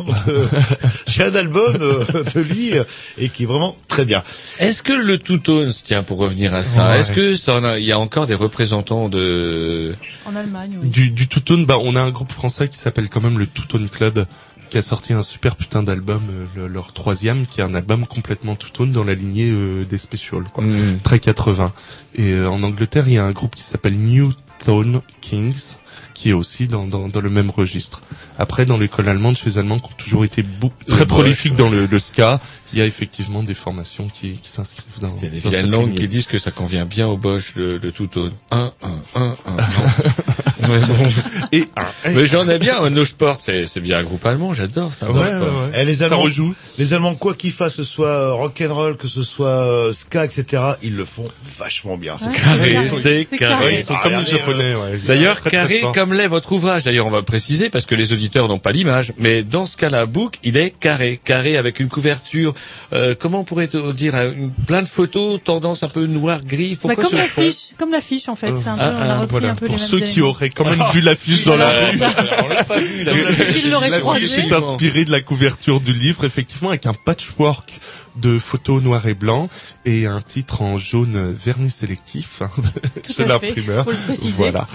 j'ai 1.07 1.23
un 1.25 1.35
album 1.35 1.77
euh, 1.81 2.05
de 2.35 2.41
lui, 2.41 2.77
euh, 2.77 2.85
et 3.19 3.29
qui 3.29 3.45
est 3.45 3.47
vraiment 3.47 3.77
très 3.89 4.05
bien. 4.05 4.23
Est-ce 4.59 4.83
que 4.83 4.93
le 4.93 5.19
Two 5.19 5.39
Tones, 5.39 5.73
tiens, 5.85 6.03
pour 6.03 6.19
revenir 6.19 6.55
à 6.55 6.63
ça, 6.65 6.91
Ouais. 6.91 7.01
est-ce 7.01 7.13
que 7.13 7.35
ça 7.37 7.55
en 7.55 7.65
a- 7.65 7.79
il 7.79 7.85
y 7.85 7.93
a 7.93 7.99
encore 7.99 8.27
des 8.27 8.35
représentants 8.35 9.09
de 9.09 9.95
En 10.27 10.35
Allemagne, 10.37 10.79
oui. 10.83 10.89
Du, 10.89 11.11
du 11.11 11.29
Two-Tone, 11.29 11.65
bah, 11.65 11.79
on 11.81 11.95
a 11.97 12.01
un 12.01 12.11
groupe 12.11 12.33
français 12.33 12.69
qui 12.69 12.79
s'appelle 12.79 13.09
quand 13.09 13.21
même 13.21 13.39
le 13.39 13.47
Two-Tone 13.47 13.89
Club, 13.89 14.25
qui 14.73 14.79
a 14.79 14.83
sorti 14.83 15.13
un 15.13 15.23
super 15.23 15.55
putain 15.57 15.83
d'album, 15.83 16.23
euh, 16.31 16.47
le- 16.57 16.67
leur 16.67 16.95
troisième, 16.95 17.47
qui 17.47 17.61
est 17.61 17.63
un 17.63 17.75
album 17.75 18.07
complètement 18.07 18.57
Two-Tone 18.57 18.91
dans 18.91 19.05
la 19.05 19.13
lignée 19.13 19.51
euh, 19.53 19.85
des 19.85 19.99
Specials, 19.99 20.45
quoi. 20.51 20.65
Mm. 20.65 21.01
Très 21.05 21.19
80. 21.21 21.75
Et 22.15 22.33
euh, 22.33 22.49
en 22.49 22.63
Angleterre, 22.63 23.05
il 23.07 23.13
y 23.13 23.19
a 23.19 23.25
un 23.27 23.33
groupe 23.33 23.55
qui 23.55 23.63
s'appelle 23.63 23.99
New 23.99 24.33
Tone 24.65 25.03
Kings, 25.21 25.75
qui 26.15 26.31
est 26.31 26.33
aussi 26.33 26.69
dans, 26.69 26.87
dans, 26.87 27.07
dans 27.09 27.21
le 27.21 27.29
même 27.29 27.51
registre. 27.51 28.01
Après, 28.39 28.65
dans 28.65 28.79
l'école 28.79 29.11
allemande, 29.11 29.37
chez 29.37 29.51
les 29.51 29.59
Allemands, 29.59 29.79
qui 29.79 29.93
ont 29.93 29.97
toujours 29.99 30.25
été 30.25 30.43
beaucoup, 30.43 30.83
très 30.87 31.05
prolifiques 31.07 31.55
dans 31.55 31.69
le, 31.69 31.85
le 31.85 31.99
ska, 31.99 32.41
il 32.73 32.79
y 32.79 32.83
a 32.83 32.87
effectivement 32.87 33.43
des 33.43 33.53
formations 33.55 34.09
qui, 34.09 34.39
qui 34.43 34.49
s'inscrivent 34.49 35.01
dans, 35.03 35.15
Il 35.17 35.25
y 35.25 35.27
a 35.27 35.31
des 35.63 35.69
lignée. 35.69 35.95
qui 35.95 36.09
disent 36.09 36.27
que 36.27 36.39
ça 36.39 36.51
convient 36.51 36.87
bien 36.87 37.09
au 37.09 37.19
Bosch, 37.19 37.57
le, 37.57 37.77
le 37.77 37.93
Two 37.93 38.07
Tone. 38.07 38.33
Un, 38.51 38.73
un, 38.83 39.21
un, 39.21 39.35
un. 39.47 39.57
Mais 40.69 40.81
bon. 40.81 41.09
Et, 41.53 41.65
Mais 42.07 42.27
j'en 42.27 42.49
ai 42.49 42.59
bien, 42.59 42.89
No 42.91 43.05
Sport, 43.05 43.39
c'est, 43.41 43.67
c'est 43.67 43.81
bien 43.81 43.99
un 43.99 44.03
groupe 44.03 44.25
allemand, 44.27 44.53
j'adore 44.55 44.93
ça. 44.95 45.11
Ouais, 45.11 45.21
ouais, 45.21 45.31
ouais. 45.33 45.81
Et 45.83 45.85
les 45.85 45.97
Ça 45.97 46.07
Allemands, 46.07 46.21
rejoue. 46.23 46.55
les 46.79 46.95
Allemands, 46.95 47.15
quoi 47.15 47.35
qu'ils 47.35 47.53
fassent, 47.53 47.77
que 47.77 47.85
ce 47.85 47.91
soit 47.91 48.07
euh, 48.09 48.33
rock'n'roll, 48.33 48.97
que 48.97 49.09
ce 49.09 49.23
soit 49.23 49.47
euh, 49.49 49.93
ska, 49.93 50.25
etc., 50.25 50.63
ils 50.83 50.97
le 50.97 51.05
font 51.05 51.25
vachement 51.59 51.97
bien. 51.97 52.17
C'est 52.19 52.31
Carré, 52.43 52.73
carré. 52.73 52.83
c'est 52.89 53.27
C'est 53.31 53.37
carré. 53.37 53.55
carré. 53.59 53.75
Ils 53.79 53.85
sont 53.85 53.95
Ah, 53.97 54.01
comme 54.03 54.13
les 54.13 54.19
regardez, 54.19 54.39
japonais, 54.39 54.75
ouais. 54.75 54.99
D'ailleurs, 55.07 55.41
carré 55.43 55.83
comme 55.95 56.13
l'est 56.15 56.27
votre 56.29 56.53
ouvrage. 56.53 56.85
D'ailleurs, 56.85 57.07
on 57.07 57.11
va 57.11 57.23
préciser 57.23 57.71
parce 57.71 57.87
que 57.87 57.95
les 57.95 58.13
auditeurs 58.13 58.49
n'ont 58.49 58.59
pas 58.59 58.73
l'image. 58.73 59.13
Mais 59.19 59.43
dans 59.43 59.67
ce 59.67 59.77
cas-là, 59.77 60.07
Book, 60.07 60.35
il 60.45 60.57
est 60.57 60.71
carré, 60.71 61.21
carré 61.23 61.57
avec 61.57 61.81
une 61.81 61.89
couverture. 61.89 62.55
euh, 62.93 63.15
comment 63.19 63.41
on 63.41 63.45
pourrait 63.45 63.69
dire 63.95 64.15
euh, 64.15 64.33
une, 64.37 64.51
plein 64.53 64.83
de 64.83 64.89
photos, 64.89 65.41
tendance 65.43 65.83
un 65.83 65.89
peu 65.89 66.07
noir 66.07 66.41
gris. 66.45 66.79
Bah, 66.85 66.95
comme 66.97 67.13
l'affiche, 67.13 67.71
comme 67.79 67.93
l'affiche 67.93 68.29
en 68.29 68.37
fait, 68.37 68.57
c'est 68.57 68.69
un 68.69 68.77
peu, 68.77 68.83
Ah, 68.85 68.93
on 68.97 69.01
a 69.03 69.05
ah, 69.05 69.15
repris 69.21 69.31
Voilà, 69.31 69.51
un 69.51 69.55
peu 69.55 69.67
pour 69.67 69.75
les 69.77 69.81
mêmes 69.81 69.91
ceux 69.91 70.01
qui 70.01 70.21
auraient 70.21 70.49
quand 70.55 70.65
même 70.65 70.83
vu 70.93 71.01
l'affiche 71.01 71.45
dans 71.45 71.57
la 71.57 71.69
rue. 71.69 72.01
on 72.45 72.49
l'a 72.49 72.65
pas 72.65 72.79
vu. 72.79 73.07
Est 74.39 74.53
inspirée 74.53 75.05
de 75.05 75.11
la 75.11 75.21
couverture 75.21 75.81
du 75.81 75.93
livre, 75.93 76.25
effectivement, 76.25 76.71
avec 76.71 76.87
un 76.87 76.95
patchwork 76.95 77.79
de 78.17 78.39
photos 78.39 78.83
noir 78.83 79.07
et 79.07 79.15
blanc 79.15 79.49
et 79.85 80.07
un 80.07 80.21
titre 80.21 80.63
en 80.63 80.79
jaune 80.79 81.33
vernis 81.33 81.71
sélectif 81.71 82.43
fait, 83.17 83.27
l'imprimeur. 83.27 83.87
Voilà. 84.21 84.67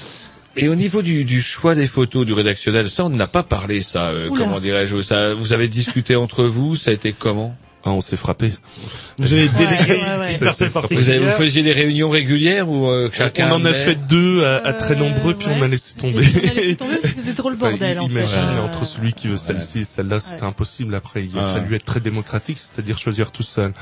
Et 0.56 0.70
au 0.70 0.76
niveau 0.76 1.04
du, 1.04 1.24
du 1.24 1.42
choix 1.42 1.76
des 1.76 1.88
photos 1.88 2.26
du 2.26 2.34
rédactionnel, 2.34 2.90
ça 2.90 3.06
on 3.06 3.10
n'a 3.10 3.28
pas 3.28 3.44
parlé, 3.44 3.84
ça. 3.84 4.06
euh, 4.08 4.30
comment 4.36 4.60
dirais-je 4.60 5.02
ça 5.04 5.36
Vous 5.36 5.54
avez 5.54 5.68
discuté 5.68 6.16
entre 6.16 6.46
vous, 6.46 6.76
ça 6.76 6.90
a 6.90 6.94
été 6.94 7.14
comment? 7.14 7.56
Ah, 7.84 7.92
on 7.92 8.02
s'est 8.02 8.18
frappé. 8.18 8.52
Vous 9.20 9.32
avez 9.34 9.48
délégué 9.50 9.94
ouais, 9.94 10.18
ouais. 10.20 10.34
une 10.34 10.40
personne 10.40 10.70
vous, 10.74 11.10
avez, 11.10 11.20
vous 11.20 11.32
faisiez 11.32 11.64
des 11.64 11.72
réunions 11.72 12.10
régulières 12.10 12.68
ou 12.70 12.88
euh, 12.90 13.10
chacun 13.14 13.50
on 13.52 13.56
en 13.56 13.66
a 13.66 13.72
fait 13.72 13.96
deux 14.08 14.44
à, 14.44 14.58
à 14.58 14.74
très 14.74 14.96
Euh, 14.96 14.98
nombreux, 15.00 15.36
puis 15.36 15.48
on 15.50 15.58
ouais. 15.60 15.66
a 15.66 15.68
laissé 15.70 15.94
tomber. 15.96 16.26
on 16.36 16.48
a 16.50 16.54
laissé 16.54 16.76
tomber 16.76 16.96
parce 17.02 17.14
que 17.14 17.22
c'était 17.22 17.34
trop 17.34 17.50
le 17.50 17.56
bordel 17.56 18.00
en 18.00 18.08
fait. 18.08 18.12
imagine, 18.14 18.60
entre 18.66 18.86
celui 18.86 19.14
qui 19.14 19.28
veut 19.30 19.38
celle-ci 19.38 19.80
et 19.80 19.84
celle-là, 19.86 20.20
c'était 20.20 20.42
Ouais. 20.42 20.48
impossible. 20.50 20.96
Après, 20.96 21.24
il 21.24 21.38
a 21.38 21.44
Ah. 21.50 21.54
fallu 21.60 21.76
être 21.76 21.86
très 21.86 22.00
démocratique, 22.02 22.58
c'est-à-dire 22.60 22.98
choisir 22.98 23.32
tout 23.32 23.44
seul. 23.44 23.74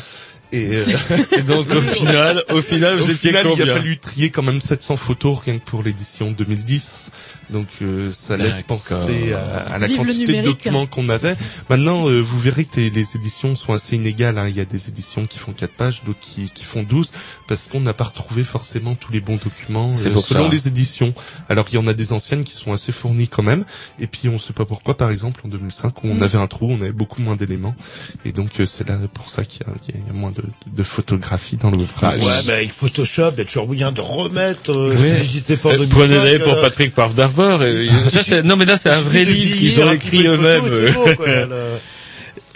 Et, 0.52 0.68
euh, 0.76 0.84
Et 1.38 1.42
donc 1.42 1.70
au 1.74 1.82
final, 1.82 2.44
au 2.52 2.62
final, 2.62 2.96
vous 3.00 3.10
Au 3.10 3.12
étiez 3.14 3.30
final, 3.30 3.48
il 3.56 3.62
a 3.70 3.74
fallu 3.74 3.98
trier 3.98 4.30
quand 4.30 4.44
même 4.44 4.62
700 4.62 4.96
photos 4.98 5.40
rien 5.44 5.58
que 5.58 5.64
pour 5.66 5.82
l'édition 5.82 6.32
2010. 6.32 7.10
Donc 7.52 7.68
euh, 7.82 8.12
ça 8.12 8.38
laisse 8.38 8.64
penser 8.64 9.34
à, 9.34 9.74
à 9.74 9.78
la 9.78 9.88
Vive 9.88 9.98
quantité 9.98 10.38
de 10.42 10.46
documents 10.46 10.86
qu'on 10.88 11.10
avait. 11.10 11.36
Maintenant, 11.70 12.10
euh, 12.10 12.20
vous 12.22 12.40
verrez 12.40 12.66
que 12.66 12.78
les, 12.78 12.90
les 12.90 13.16
éditions 13.16 13.56
sont 13.56 13.74
assez 13.74 13.96
inégales. 13.96 14.38
hein. 14.38 14.48
Il 14.48 14.56
y 14.56 14.60
a 14.62 14.66
des 14.66 14.88
éditions 14.90 15.26
qui 15.28 15.38
font 15.38 15.52
4 15.54 15.72
pages, 15.74 16.02
d'autres 16.06 16.20
qui, 16.22 16.50
qui 16.50 16.64
font 16.64 16.84
12, 16.84 17.12
parce 17.48 17.68
qu'on 17.68 17.80
n'a 17.82 17.94
pas 17.94 18.06
retrouvé 18.06 18.44
forcément 18.44 18.96
tous 18.96 19.12
les 19.12 19.20
bons 19.22 19.38
documents 19.44 19.92
euh, 20.06 20.12
pour 20.12 20.26
selon 20.26 20.46
ça. 20.46 20.52
les 20.52 20.68
éditions. 20.68 21.14
Alors 21.50 21.66
il 21.72 21.76
y 21.76 21.78
en 21.78 21.88
a 21.88 21.94
des 21.94 22.14
anciennes 22.14 22.44
qui 22.44 22.54
sont 22.54 22.74
assez 22.74 22.92
fournies 22.92 23.28
quand 23.28 23.44
même. 23.44 23.64
Et 24.00 24.08
puis 24.08 24.28
on 24.30 24.40
sait 24.40 24.54
pas 24.54 24.66
pourquoi, 24.66 24.98
par 24.98 25.12
exemple, 25.12 25.42
en 25.46 25.50
2005, 25.50 26.04
où 26.04 26.08
on 26.08 26.16
Mm. 26.16 26.24
avait 26.24 26.38
un 26.38 26.48
trou, 26.48 26.72
on 26.72 26.82
avait 26.82 26.92
beaucoup 26.94 27.22
moins 27.22 27.36
d'éléments. 27.36 27.76
Et 28.26 28.32
donc 28.32 28.60
euh, 28.60 28.66
c'est 28.66 28.88
là 28.88 28.98
pour 29.14 29.30
ça 29.30 29.44
qu'il 29.46 29.62
y 29.68 29.70
a, 29.70 29.74
il 29.90 30.08
y 30.08 30.10
a 30.10 30.14
moins 30.14 30.32
de, 30.32 30.44
de 30.66 30.84
photographie 30.84 31.58
dans 31.58 31.70
l'ouvrage. 31.70 32.24
Ouais, 32.24 32.42
mais 32.48 32.54
avec 32.54 32.72
Photoshop, 32.72 33.32
il 33.34 33.38
y 33.40 33.42
a 33.42 33.46
toujours 33.46 33.68
moyen 33.68 33.92
de 33.92 34.02
remettre 34.02 34.72
euh, 34.72 34.98
ce 34.98 35.04
Oui. 35.04 35.10
qui 35.10 35.18
n'existait 35.18 35.58
pas 35.58 35.70
en 35.70 35.74
Euh, 35.74 35.86
2005. 35.86 35.98
Prenez-les 36.00 36.40
pour 36.40 36.56
Patrick 36.62 36.94
Parf 36.94 37.14
et- 37.64 37.90
ça, 38.24 38.42
Non 38.44 38.56
mais 38.56 38.66
là 38.66 38.78
c'est 38.78 38.90
un 38.90 39.02
vrai 39.02 39.24
livre 39.26 39.58
qu'ils 39.58 39.82
ont 39.82 39.92
écrit 39.92 40.28
eux-mêmes. 40.28 40.64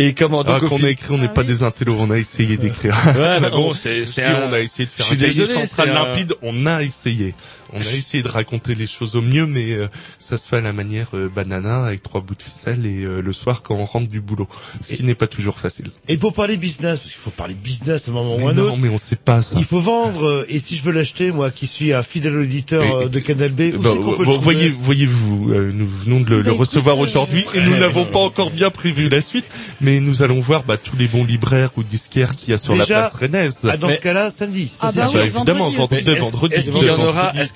Et 0.01 0.13
comment 0.13 0.45
donc 0.45 0.63
au 0.63 0.69
qu'on 0.69 0.81
a 0.85 0.89
écrit, 0.89 1.07
on 1.09 1.17
n'est 1.17 1.25
Ah 1.25 1.33
pas 1.33 1.41
oui. 1.41 1.47
des 1.47 1.61
intellos, 1.61 1.97
on 1.99 2.09
a 2.09 2.17
essayé 2.17 2.55
d'écrire. 2.55 2.95
Ouais, 3.17 3.41
mais 3.41 3.49
bon, 3.51 3.73
c'est 3.73 4.03
un... 4.23 4.47
on 4.49 4.53
a 4.53 4.59
essayé 4.61 4.85
de 4.85 4.91
faire 4.91 5.05
Je 5.05 5.13
suis 5.13 5.13
un 5.15 5.17
cahier 5.17 5.33
désolé, 5.39 5.67
central 5.67 5.89
un- 5.89 5.93
limpide, 5.93 6.33
on 6.41 6.65
a 6.65 6.83
essayé. 6.83 7.35
On 7.73 7.79
a 7.81 7.91
essayé 7.93 8.23
de 8.23 8.27
raconter 8.29 8.75
les 8.75 8.87
choses 8.87 9.15
au 9.15 9.21
mieux, 9.21 9.45
mais 9.45 9.71
euh, 9.73 9.87
ça 10.19 10.37
se 10.37 10.47
fait 10.47 10.57
à 10.57 10.61
la 10.61 10.73
manière 10.73 11.07
euh, 11.13 11.29
banana 11.33 11.85
avec 11.85 12.01
trois 12.03 12.21
bouts 12.21 12.35
de 12.35 12.41
ficelle 12.41 12.85
et 12.85 13.03
euh, 13.03 13.21
le 13.21 13.33
soir 13.33 13.61
quand 13.61 13.75
on 13.75 13.85
rentre 13.85 14.07
du 14.07 14.21
boulot, 14.21 14.47
ce 14.81 14.93
qui 14.95 15.03
n'est 15.03 15.15
pas 15.15 15.27
toujours 15.27 15.59
facile. 15.59 15.91
Et 16.07 16.17
pour 16.17 16.33
parler 16.33 16.57
business, 16.57 16.99
parce 16.99 17.11
qu'il 17.11 17.21
faut 17.21 17.29
parler 17.29 17.53
business 17.53 18.07
à 18.07 18.11
un 18.11 18.13
moment 18.15 18.35
ou 18.37 18.47
à 18.47 18.51
un 18.51 18.53
non, 18.53 18.63
autre, 18.63 18.77
mais 18.77 18.89
on 18.89 18.97
sait 18.97 19.15
pas 19.15 19.41
ça. 19.41 19.55
il 19.57 19.63
faut 19.65 19.79
vendre, 19.79 20.23
euh, 20.25 20.45
et 20.49 20.59
si 20.59 20.75
je 20.75 20.83
veux 20.83 20.91
l'acheter, 20.91 21.31
moi 21.31 21.51
qui 21.51 21.67
suis 21.67 21.93
un 21.93 22.03
fidèle 22.03 22.35
auditeur 22.37 22.83
Mais- 22.83 23.05
euh, 23.05 23.07
de 23.09 23.19
Canal 23.19 23.51
B, 23.51 23.71
où 23.75 23.79
Bah, 23.79 23.89
c'est 23.93 23.99
qu'on 23.99 24.13
peut 24.15 24.25
le 24.25 24.31
voyez, 24.31 24.69
voyez-vous, 24.69 25.51
euh, 25.51 25.71
nous 25.73 25.87
venons 26.03 26.19
de 26.21 26.29
le, 26.29 26.37
Bah, 26.37 26.43
le 26.49 26.55
écoute, 26.55 26.67
recevoir 26.67 26.97
euh, 26.97 27.01
aujourd'hui 27.03 27.45
et 27.53 27.61
nous 27.61 27.77
n'avons 27.77 28.05
pas 28.05 28.19
encore 28.19 28.51
bien 28.51 28.69
prévu 28.69 29.09
la 29.09 29.21
suite, 29.21 29.45
mais 29.81 29.99
nous 29.99 30.21
allons 30.23 30.39
voir 30.41 30.63
bah, 30.63 30.77
tous 30.77 30.95
les 30.97 31.07
bons 31.07 31.23
libraires 31.23 31.69
ou 31.77 31.83
disquaires 31.83 32.35
qu'il 32.35 32.49
y 32.49 32.53
a 32.53 32.57
sur 32.57 32.73
Déjà, 32.73 32.79
la 32.81 32.85
place 33.09 33.13
rennaise. 33.13 33.59
Ah, 33.67 33.77
dans 33.77 33.87
Mais- 33.87 33.93
ce 33.93 33.99
cas-là, 34.01 34.31
samedi, 34.31 34.67
ça 34.69 34.87
Ah 34.87 34.91
c'est 34.91 34.99
bah 34.99 35.05
sûr. 35.07 35.13
Bah, 35.19 35.23
oui, 35.25 35.31
évidemment, 35.35 35.69
vendredi 35.71 36.19
vendredi, 36.19 36.55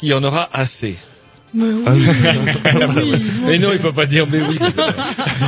qu'il 0.04 0.12
y 0.12 0.14
en 0.14 0.24
aura 0.24 0.50
assez 0.52 0.96
Mais 1.54 1.64
oui, 1.66 1.84
Ah 1.86 1.94
oui. 1.96 2.04
oui, 2.96 3.22
Mais 3.48 3.58
non, 3.60 3.70
il 3.72 3.80
faut 3.80 3.94
pas 3.94 4.06
dire 4.06 4.26
mais 4.30 4.42
oui. 4.42 4.58
ça. 4.58 4.68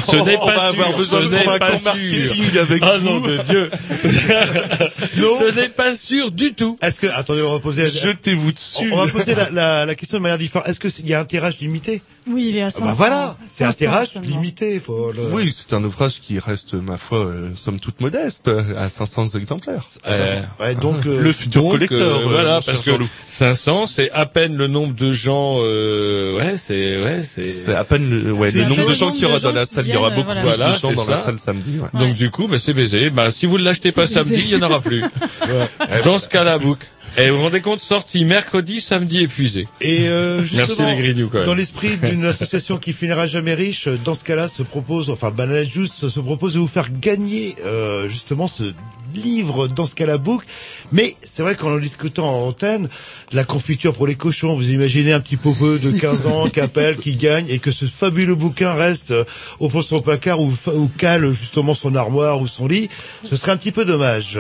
Ce 0.09 0.15
n'est 0.17 0.37
on 0.37 0.45
pas 0.45 0.55
va 0.55 0.71
sûr. 0.71 0.79
avoir 0.79 0.97
besoin 0.97 1.19
ce 1.21 1.25
de 1.25 1.57
pas 1.59 1.77
sûr. 1.77 1.85
marketing 1.85 2.57
avec 2.59 2.83
Ah 2.85 2.97
vous. 2.99 3.05
non 3.09 3.19
de 3.19 3.37
Dieu. 3.49 3.69
Ce 4.01 5.55
n'est 5.55 5.69
pas 5.69 5.93
sûr 5.93 6.31
du 6.31 6.53
tout. 6.53 6.77
Est-ce 6.81 6.99
que, 6.99 7.07
attendez, 7.07 7.41
on 7.41 7.51
va 7.53 7.59
poser, 7.59 7.89
Jetez-vous 7.89 8.51
dessus. 8.51 8.89
on 8.91 8.97
va 8.97 9.07
poser 9.11 9.35
la, 9.35 9.49
la, 9.49 9.85
la 9.85 9.95
question 9.95 10.17
de 10.19 10.23
manière 10.23 10.37
différente. 10.37 10.67
Est-ce 10.69 10.79
qu'il 10.79 11.09
y 11.09 11.13
a 11.13 11.19
un 11.19 11.25
tirage 11.25 11.59
limité? 11.59 12.01
Oui, 12.27 12.47
il 12.49 12.57
est 12.57 12.61
à 12.63 12.67
Ah 12.67 12.71
500. 12.71 12.85
Bah 12.85 12.93
voilà, 12.97 13.37
c'est 13.47 13.63
un 13.63 13.67
500 13.67 13.77
tirage 13.77 14.07
seulement. 14.09 14.29
limité. 14.29 14.79
Faut 14.79 15.11
le... 15.11 15.21
Oui, 15.31 15.53
c'est 15.55 15.73
un 15.75 15.83
ouvrage 15.83 16.19
qui 16.19 16.39
reste, 16.39 16.73
ma 16.73 16.97
foi, 16.97 17.19
euh, 17.19 17.49
somme 17.55 17.79
toute 17.79 18.01
modeste, 18.01 18.47
euh, 18.47 18.63
à 18.77 18.89
500 18.89 19.27
exemplaires. 19.37 19.81
Ah, 20.03 20.13
ça, 20.13 20.23
Euh, 20.23 20.41
ouais, 20.59 20.75
donc, 20.75 21.05
euh, 21.05 21.21
le 21.21 21.31
futur 21.31 21.61
Donc, 21.61 21.71
collecteur. 21.73 22.19
euh, 22.21 22.23
voilà, 22.27 22.61
parce 22.65 22.79
que 22.79 22.91
Jean-Loup. 22.91 23.07
500, 23.27 23.87
c'est 23.87 24.11
à 24.11 24.25
peine 24.25 24.55
le 24.57 24.67
nombre 24.67 24.95
de 24.95 25.11
gens. 25.11 25.57
Euh, 25.61 26.37
ouais, 26.37 26.57
c'est 26.57 27.01
ouais, 27.03 27.21
c'est. 27.23 27.47
c'est 27.47 27.73
à 27.75 27.83
peine 27.83 28.09
le, 28.09 28.31
ouais, 28.31 28.49
C'est 28.51 28.59
le 28.59 28.65
nombre 28.65 28.87
de 28.87 28.93
gens 28.93 29.11
qu'il 29.11 29.23
y 29.23 29.25
aura 29.25 29.39
dans 29.39 29.51
la 29.51 29.65
salle. 29.65 29.85
Il 29.87 29.93
y 29.93 29.97
aura 29.97 30.09
beaucoup 30.09 30.25
voilà. 30.31 30.41
plus 30.41 30.49
Voilà, 30.57 30.75
de 30.77 30.79
gens 30.79 30.91
dans 30.93 31.11
la 31.11 31.17
salle 31.17 31.37
samedi. 31.39 31.79
ouais. 31.79 31.99
Donc 31.99 32.15
du 32.15 32.31
coup, 32.31 32.47
bah, 32.47 32.57
c'est 32.59 32.73
baisé. 32.73 33.09
Bah, 33.09 33.29
si 33.31 33.45
vous 33.45 33.57
ne 33.57 33.63
l'achetez 33.63 33.91
pas 33.91 34.07
samedi, 34.07 34.41
il 34.45 34.49
y 34.49 34.55
en 34.55 34.61
aura 34.61 34.81
plus. 34.81 35.03
Dans 36.05 36.17
ce 36.17 36.27
cas-là, 36.27 36.57
book. 36.57 36.79
Et 37.17 37.29
vous 37.29 37.37
vous 37.37 37.43
rendez 37.43 37.61
compte, 37.61 37.79
sorti 37.79 38.25
mercredi, 38.25 38.81
samedi 38.81 39.23
épuisé. 39.23 39.67
Et 39.79 40.09
euh, 40.09 40.37
Merci 40.39 40.55
justement, 40.55 40.89
les 40.89 40.97
grignoux 40.97 41.29
quand 41.29 41.37
même. 41.39 41.47
dans 41.47 41.53
l'esprit 41.55 41.95
d'une 41.97 42.25
association 42.25 42.77
qui 42.77 42.91
finira 42.91 43.25
jamais 43.25 43.53
riche, 43.53 43.87
dans 44.03 44.15
ce 44.15 44.23
cas-là, 44.25 44.47
se 44.49 44.63
propose, 44.63 45.09
enfin 45.09 45.31
Banana 45.31 45.63
Juice 45.63 46.07
se 46.07 46.19
propose 46.19 46.55
de 46.55 46.59
vous 46.59 46.67
faire 46.67 46.91
gagner 46.91 47.55
euh, 47.63 48.09
justement 48.09 48.47
ce 48.47 48.73
livre 49.15 49.67
dans 49.67 49.85
ce 49.85 49.95
cas-là 49.95 50.17
book. 50.17 50.41
Mais 50.91 51.15
c'est 51.21 51.41
vrai 51.41 51.55
qu'en 51.55 51.71
en 51.73 51.77
discutant 51.79 52.29
en 52.29 52.47
antenne, 52.47 52.89
la 53.31 53.43
confiture 53.43 53.93
pour 53.93 54.07
les 54.07 54.15
cochons, 54.15 54.55
vous 54.55 54.71
imaginez 54.71 55.13
un 55.13 55.19
petit 55.19 55.37
popeux 55.37 55.79
de 55.79 55.91
15 55.91 56.25
ans 56.27 56.47
qui 56.53 56.59
appelle, 56.59 56.95
qui 56.97 57.15
gagne, 57.15 57.45
et 57.49 57.59
que 57.59 57.71
ce 57.71 57.85
fabuleux 57.85 58.35
bouquin 58.35 58.73
reste 58.73 59.11
euh, 59.11 59.23
au 59.59 59.69
fond 59.69 59.79
de 59.79 59.85
son 59.85 60.01
placard 60.01 60.39
ou, 60.41 60.53
ou 60.73 60.89
cale 60.97 61.31
justement 61.33 61.73
son 61.73 61.95
armoire 61.95 62.39
ou 62.41 62.47
son 62.47 62.67
lit, 62.67 62.89
ce 63.23 63.35
serait 63.35 63.51
un 63.51 63.57
petit 63.57 63.71
peu 63.71 63.85
dommage. 63.85 64.39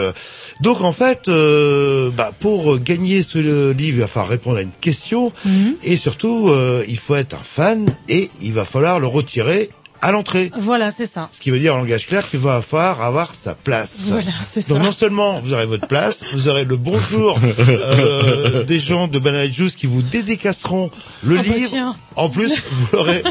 Donc 0.61 0.81
en 0.81 0.91
fait, 0.91 1.27
euh, 1.27 2.11
bah, 2.11 2.31
pour 2.39 2.79
gagner 2.79 3.23
ce 3.23 3.37
livre, 3.71 3.97
il 3.97 3.99
va 4.01 4.07
falloir 4.07 4.29
répondre 4.29 4.57
à 4.57 4.61
une 4.61 4.71
question, 4.81 5.31
Mhm. 5.45 5.75
et 5.83 5.97
surtout, 5.97 6.49
euh, 6.49 6.83
il 6.87 6.97
faut 6.97 7.15
être 7.15 7.33
un 7.35 7.43
fan, 7.43 7.85
et 8.09 8.29
il 8.41 8.53
va 8.53 8.65
falloir 8.65 8.99
le 8.99 9.07
retirer 9.07 9.69
à 10.01 10.11
l'entrée. 10.11 10.51
Voilà, 10.57 10.91
c'est 10.91 11.05
ça. 11.05 11.29
Ce 11.33 11.39
qui 11.39 11.49
veut 11.51 11.59
dire 11.59 11.73
en 11.75 11.79
langage 11.79 12.07
clair 12.07 12.29
qu'il 12.29 12.39
va 12.39 12.61
falloir 12.61 13.01
avoir 13.01 13.33
sa 13.33 13.55
place. 13.55 14.07
Voilà, 14.09 14.31
c'est 14.53 14.67
Donc 14.69 14.79
ça. 14.79 14.83
non 14.85 14.91
seulement 14.91 15.39
vous 15.41 15.53
aurez 15.53 15.65
votre 15.65 15.87
place, 15.87 16.19
vous 16.33 16.47
aurez 16.47 16.65
le 16.65 16.75
bonjour 16.75 17.39
euh, 17.59 18.63
des 18.63 18.79
gens 18.79 19.07
de 19.07 19.17
Banana 19.19 19.49
Juice 19.51 19.75
qui 19.75 19.87
vous 19.87 20.01
dédicaceront 20.01 20.91
le 21.23 21.37
Ah 21.39 21.43
bah 21.43 21.55
livre. 21.55 21.69
tiens. 21.69 21.95
En 22.15 22.29
plus, 22.29 22.53
vous 22.71 22.97
aurez... 22.97 23.23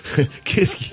Qu'est-ce 0.44 0.76
qui... 0.76 0.90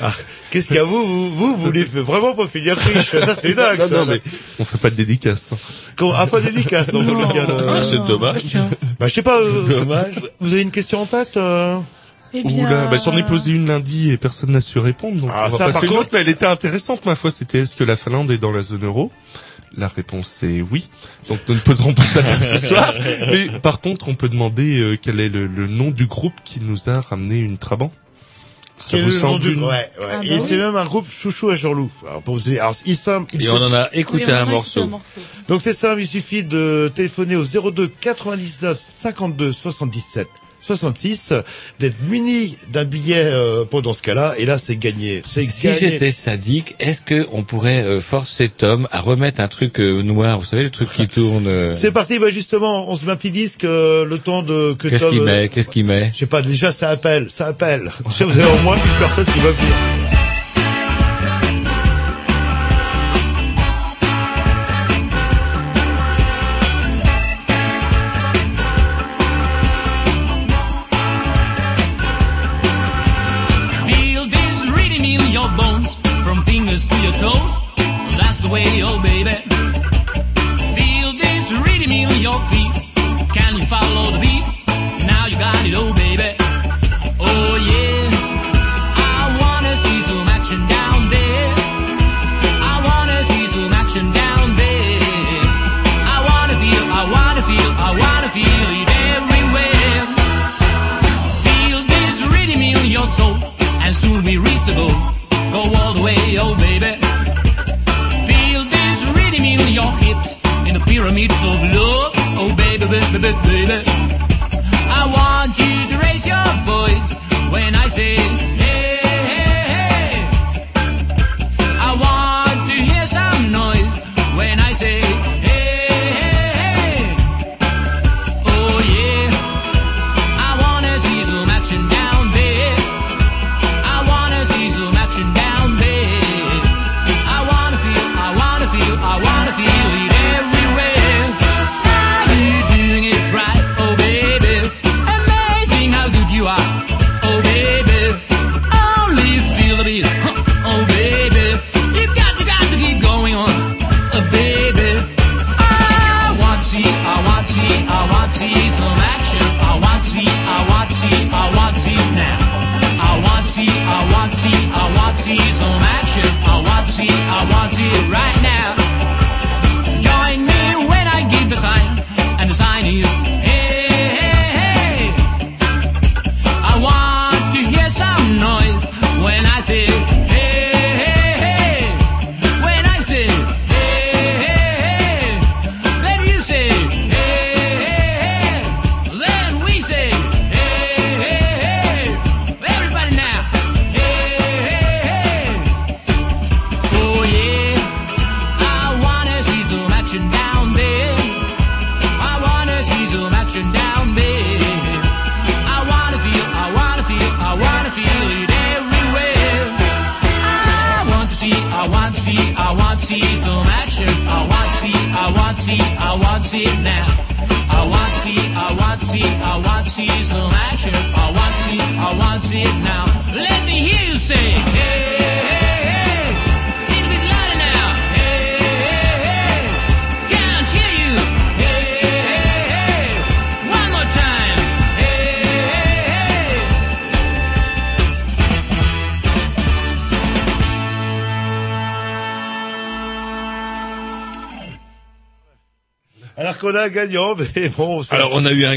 Ah, 0.00 0.12
Qu'est-ce 0.50 0.68
qu'il 0.68 0.76
y 0.76 0.80
a 0.80 0.84
vous, 0.84 1.04
vous, 1.06 1.30
vous, 1.32 1.56
vous 1.56 1.62
voulez 1.62 1.84
vraiment 1.84 2.34
pas 2.34 2.46
finir 2.46 2.76
riche 2.76 3.10
Ça 3.10 3.34
c'est 3.34 3.52
dingue. 3.54 3.80
Non, 3.80 3.88
ça. 3.88 3.94
non, 3.96 4.06
mais 4.06 4.22
on 4.58 4.64
fait 4.64 4.78
pas 4.78 4.90
de 4.90 4.94
dédicace. 4.94 5.48
hein. 5.52 5.56
Comment- 5.96 6.14
Ah, 6.16 6.26
pas 6.26 6.40
de 6.40 6.46
dédicace 6.46 6.88
dans 6.92 7.00
le 7.00 7.14
cas 7.32 7.46
de- 7.46 7.66
Ah, 7.68 7.82
c'est 7.82 8.02
dommage. 8.06 8.42
Bah, 8.98 9.08
je 9.08 9.12
sais 9.14 9.22
pas. 9.22 9.38
euh, 9.40 9.64
C'est 9.66 9.74
dommage. 9.74 10.14
Vous 10.40 10.52
avez 10.52 10.62
une 10.62 10.70
question 10.70 11.02
en 11.02 11.06
tête 11.06 11.36
euh? 11.36 11.78
Eh 12.34 12.42
bien, 12.44 12.66
Oula, 12.66 12.86
bah, 12.88 12.96
j'en 13.02 13.16
ai 13.16 13.22
posé 13.24 13.52
une 13.52 13.66
lundi 13.66 14.10
et 14.10 14.16
personne 14.18 14.50
n'a 14.52 14.60
su 14.60 14.78
répondre. 14.78 15.20
Donc 15.20 15.30
Ah, 15.32 15.46
on 15.46 15.50
va 15.50 15.56
ça, 15.56 15.64
passer 15.66 15.72
par 15.72 15.82
une 15.84 15.88
contre- 15.90 16.00
autre, 16.02 16.10
mais 16.12 16.20
elle 16.20 16.28
était 16.28 16.46
intéressante, 16.46 17.06
ma 17.06 17.14
foi. 17.14 17.30
C'était 17.30 17.60
est-ce 17.60 17.74
que 17.74 17.84
la 17.84 17.96
Finlande 17.96 18.30
est 18.30 18.38
dans 18.38 18.52
la 18.52 18.62
zone 18.62 18.84
euro? 18.84 19.10
La 19.76 19.88
réponse 19.88 20.42
est 20.42 20.62
oui. 20.62 20.88
Donc 21.28 21.38
nous 21.48 21.54
ne 21.54 21.60
poserons 21.60 21.94
pas 21.94 22.02
ça 22.04 22.22
ce 22.42 22.56
soir. 22.68 22.92
Mais 23.30 23.48
par 23.60 23.80
contre, 23.80 24.08
on 24.08 24.14
peut 24.14 24.28
demander 24.28 24.80
euh, 24.80 24.98
quel 25.00 25.20
est 25.20 25.28
le, 25.28 25.46
le 25.46 25.66
nom 25.66 25.90
du 25.90 26.06
groupe 26.06 26.34
qui 26.44 26.60
nous 26.60 26.88
a 26.88 27.00
ramené 27.00 27.38
une 27.38 27.58
Trabant? 27.58 27.92
Ça 28.78 28.84
Quel 28.92 29.02
vous 29.02 29.08
le 29.08 29.14
nom 29.14 29.20
semble 29.20 29.40
du- 29.40 29.54
Ouais, 29.56 29.64
ouais. 29.66 29.86
Ah 30.00 30.16
bah 30.18 30.20
et 30.24 30.34
oui. 30.34 30.40
c'est 30.40 30.56
même 30.56 30.76
un 30.76 30.84
groupe 30.84 31.06
chouchou 31.10 31.50
à 31.50 31.56
Jean-Loup. 31.56 31.90
Alors, 32.08 32.22
pour 32.22 32.34
vous 32.36 32.40
dire, 32.48 32.62
alors, 32.62 32.76
il 32.86 32.96
simple, 32.96 33.34
il 33.34 33.44
Et 33.44 33.48
on 33.50 33.56
en 33.56 33.74
a 33.74 33.88
écouté 33.92 34.24
Oui, 34.26 34.32
on 34.32 34.36
en 34.36 34.38
un 34.38 34.44
morceau. 34.46 34.82
un 34.82 34.86
morceau. 34.86 35.20
Donc 35.48 35.62
c'est 35.62 35.72
simple, 35.72 36.00
il 36.00 36.06
suffit 36.06 36.44
de 36.44 36.90
téléphoner 36.94 37.36
au 37.36 37.44
02 37.44 37.88
99 37.88 38.78
52 38.80 39.52
77 39.52 40.28
66, 40.60 41.32
d'être 41.78 41.96
muni 42.08 42.56
d'un 42.72 42.84
billet 42.84 43.22
euh, 43.24 43.64
pendant 43.64 43.92
ce 43.92 44.02
cas-là, 44.02 44.34
et 44.38 44.44
là 44.46 44.58
c'est 44.58 44.76
gagné. 44.76 45.22
C'est 45.26 45.48
Si 45.50 45.72
j'étais 45.72 46.10
sadique, 46.10 46.74
est-ce 46.80 47.00
que 47.00 47.26
on 47.32 47.42
pourrait 47.42 47.82
euh, 47.82 48.00
forcer 48.00 48.48
Tom 48.48 48.88
à 48.90 49.00
remettre 49.00 49.40
un 49.40 49.48
truc 49.48 49.80
euh, 49.80 50.02
noir, 50.02 50.38
vous 50.38 50.44
savez 50.44 50.62
le 50.62 50.70
truc 50.70 50.92
qui 50.92 51.08
tourne 51.08 51.46
euh, 51.46 51.70
C'est 51.70 51.92
parti, 51.92 52.18
bah 52.18 52.30
justement, 52.30 52.90
on 52.90 52.96
se 52.96 53.06
met 53.06 53.12
un 53.12 53.16
petit 53.16 53.30
disque 53.30 53.64
euh, 53.64 54.04
le 54.04 54.18
temps 54.18 54.42
de 54.42 54.74
que 54.74 54.88
Qu'est-ce 54.88 55.04
Tom, 55.04 55.12
qu'il 55.12 55.20
euh, 55.22 55.24
met 55.24 55.48
Qu'est-ce 55.48 55.68
qu'il 55.68 55.84
met? 55.84 56.10
Je 56.12 56.18
sais 56.18 56.26
pas, 56.26 56.42
déjà 56.42 56.72
ça 56.72 56.90
appelle, 56.90 57.30
ça 57.30 57.46
appelle. 57.46 57.90
Je 58.08 58.12
sais, 58.12 58.24
vous 58.28 58.38
avez 58.38 58.50
au 58.50 58.62
moins 58.62 58.76
une 58.76 58.98
personne 58.98 59.24
qui 59.26 59.38
va 59.40 59.50
venir. 59.50 60.17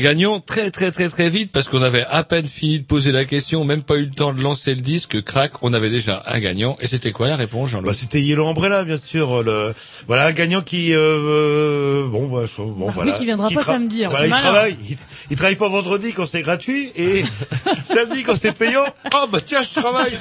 Gagnant 0.01 0.39
très 0.39 0.71
très 0.71 0.91
très 0.91 1.07
très 1.09 1.29
vite 1.29 1.51
parce 1.51 1.67
qu'on 1.69 1.81
avait 1.81 2.05
à 2.09 2.23
peine 2.23 2.45
fini 2.47 2.79
de 2.79 2.85
poser 2.85 3.11
la 3.11 3.25
question, 3.25 3.63
même 3.63 3.83
pas 3.83 3.95
eu 3.95 4.05
le 4.05 4.11
temps 4.11 4.33
de 4.33 4.41
lancer 4.41 4.75
le 4.75 4.81
disque, 4.81 5.21
crac, 5.23 5.53
on 5.63 5.73
avait 5.73 5.89
déjà 5.89 6.23
un 6.27 6.39
gagnant. 6.39 6.77
Et 6.81 6.87
c'était 6.87 7.11
quoi 7.11 7.27
la 7.27 7.35
réponse, 7.35 7.69
Jean-Loup 7.69 7.87
Bah, 7.87 7.93
c'était 7.97 8.21
Yellow 8.21 8.47
Umbrella, 8.47 8.83
bien 8.83 8.97
sûr. 8.97 9.43
Le... 9.43 9.73
Voilà, 10.07 10.27
un 10.27 10.31
gagnant 10.31 10.61
qui, 10.61 10.93
euh, 10.93 10.97
euh, 10.99 12.07
bon, 12.07 12.27
bah, 12.27 12.43
je- 12.45 12.61
bon, 12.61 12.89
voilà. 12.89 13.11
oui, 13.11 13.17
qui 13.17 13.25
viendra 13.25 13.49
pas 13.49 13.61
samedi, 13.63 14.03
hein, 14.05 14.09
Voilà, 14.09 14.27
il 14.27 14.31
travaille. 14.33 14.77
Il, 14.89 14.97
il 15.29 15.35
travaille 15.37 15.55
pas 15.55 15.69
vendredi 15.69 16.11
quand 16.13 16.25
c'est 16.25 16.41
gratuit 16.41 16.91
et 16.95 17.23
samedi 17.85 18.23
quand 18.23 18.35
c'est 18.35 18.51
payant. 18.53 18.85
Oh, 19.13 19.27
bah, 19.31 19.39
tiens, 19.45 19.61
je 19.63 19.79
travaille. 19.79 20.11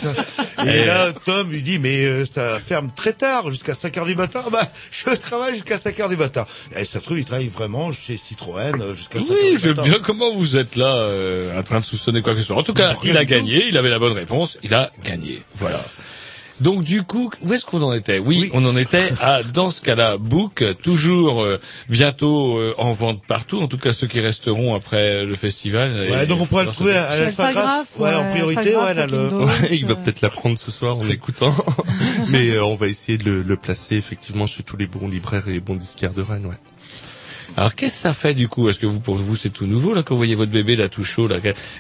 Et 0.67 0.85
là, 0.85 1.13
Tom 1.25 1.51
lui 1.51 1.63
dit, 1.63 1.79
mais 1.79 2.05
euh, 2.05 2.25
ça 2.27 2.59
ferme 2.59 2.91
très 2.95 3.13
tard, 3.13 3.51
jusqu'à 3.51 3.75
5 3.75 3.97
heures 3.99 4.07
du 4.07 4.15
matin. 4.15 4.43
Bah, 4.53 4.63
je 4.91 5.15
travaille 5.15 5.55
jusqu'à 5.55 5.79
5 5.79 5.99
heures 6.01 6.09
du 6.09 6.17
matin. 6.17 6.47
Et 6.77 6.85
ça 6.85 6.99
se 7.01 7.05
trouve, 7.05 7.19
il 7.19 7.25
travaille 7.25 7.49
vraiment 7.49 7.93
chez 7.93 8.17
Citroën 8.17 8.81
euh, 8.81 8.95
jusqu'à 8.97 9.21
5 9.21 9.29
Oui, 9.31 9.55
heures 9.55 9.61
du 9.61 9.69
matin. 9.69 9.83
bien 9.83 9.99
comment 10.01 10.35
vous 10.35 10.57
êtes 10.57 10.77
là, 10.77 10.95
euh, 10.97 11.59
en 11.59 11.63
train 11.63 11.81
de 11.81 11.85
soupçonner 11.85 12.23
quoi 12.23 12.35
que 12.35 12.41
ce 12.41 12.47
soit? 12.47 12.57
En 12.57 12.63
tout 12.63 12.75
cas, 12.75 12.95
il 13.05 13.17
a 13.17 13.25
gagné, 13.25 13.67
il 13.69 13.77
avait 13.77 13.91
la 13.91 13.99
bonne 13.99 14.13
réponse, 14.13 14.59
il 14.63 14.75
a 14.75 14.91
gagné. 15.05 15.43
Voilà. 15.55 15.81
Donc 16.61 16.85
du 16.85 17.03
coup, 17.05 17.31
où 17.43 17.53
est-ce 17.55 17.65
qu'on 17.65 17.83
en 17.83 17.93
était? 17.93 18.19
Oui, 18.19 18.51
on 18.53 18.65
en 18.65 18.77
était 18.77 19.11
à 19.21 19.43
dans 19.43 19.71
ce 19.71 19.81
cas-là, 19.81 20.17
Book 20.19 20.63
toujours 20.83 21.43
euh, 21.43 21.59
bientôt 21.89 22.59
euh, 22.59 22.75
en 22.79 22.91
vente 22.93 23.23
partout. 23.27 23.61
En 23.61 23.67
tout 23.69 23.79
cas, 23.79 23.93
ceux 23.93 24.07
qui 24.07 24.21
resteront 24.21 24.75
après 24.75 25.25
le 25.25 25.35
festival. 25.37 25.93
Ouais, 26.11 26.25
Et- 26.25 26.27
donc 26.27 26.41
on 26.43 26.47
pourrait 26.47 26.65
le 26.67 26.71
trouver 26.71 26.97
à, 26.97 27.09
à 27.09 27.19
l'Alphagraphe, 27.19 27.89
ouais, 27.99 28.15
en 28.15 28.31
priorité, 28.31 28.77
ouais, 28.77 28.95
là, 28.95 29.07
le... 29.07 29.29
Ouais, 29.45 29.53
il 29.73 29.87
va 29.87 29.95
peut-être 29.97 30.21
l'apprendre 30.21 30.59
ce 30.59 30.71
soir 30.71 30.97
en 30.99 31.07
écoutant. 31.09 31.55
Mais 32.29 32.51
euh, 32.51 32.65
on 32.65 32.77
va 32.77 32.89
essayer 32.89 33.17
de 33.19 33.25
le, 33.25 33.43
le 33.43 33.57
placer 33.57 33.97
effectivement 33.97 34.47
chez 34.47 34.63
tous 34.63 34.77
les 34.77 34.87
bons 34.87 35.09
libraires 35.09 35.49
et 35.49 35.53
les 35.53 35.61
bons 35.61 35.77
disquaires 35.77 36.13
de 36.13 36.23
Rennes, 36.23 36.47
ouais. 36.47 36.55
Alors 37.57 37.75
qu'est-ce 37.75 37.95
que 37.95 38.01
ça 38.01 38.13
fait 38.13 38.35
du 38.35 38.49
coup? 38.49 38.69
Est-ce 38.69 38.79
que 38.79 38.87
vous 38.87 39.01
pour 39.01 39.17
vous 39.17 39.37
c'est 39.37 39.51
tout 39.51 39.67
nouveau 39.67 39.93
là 39.93 40.03
quand 40.03 40.15
vous 40.15 40.19
voyez 40.19 40.35
votre 40.35 40.53
bébé 40.53 40.77
là 40.77 40.89
tout 40.89 41.05
chaud 41.05 41.29
là? 41.29 41.37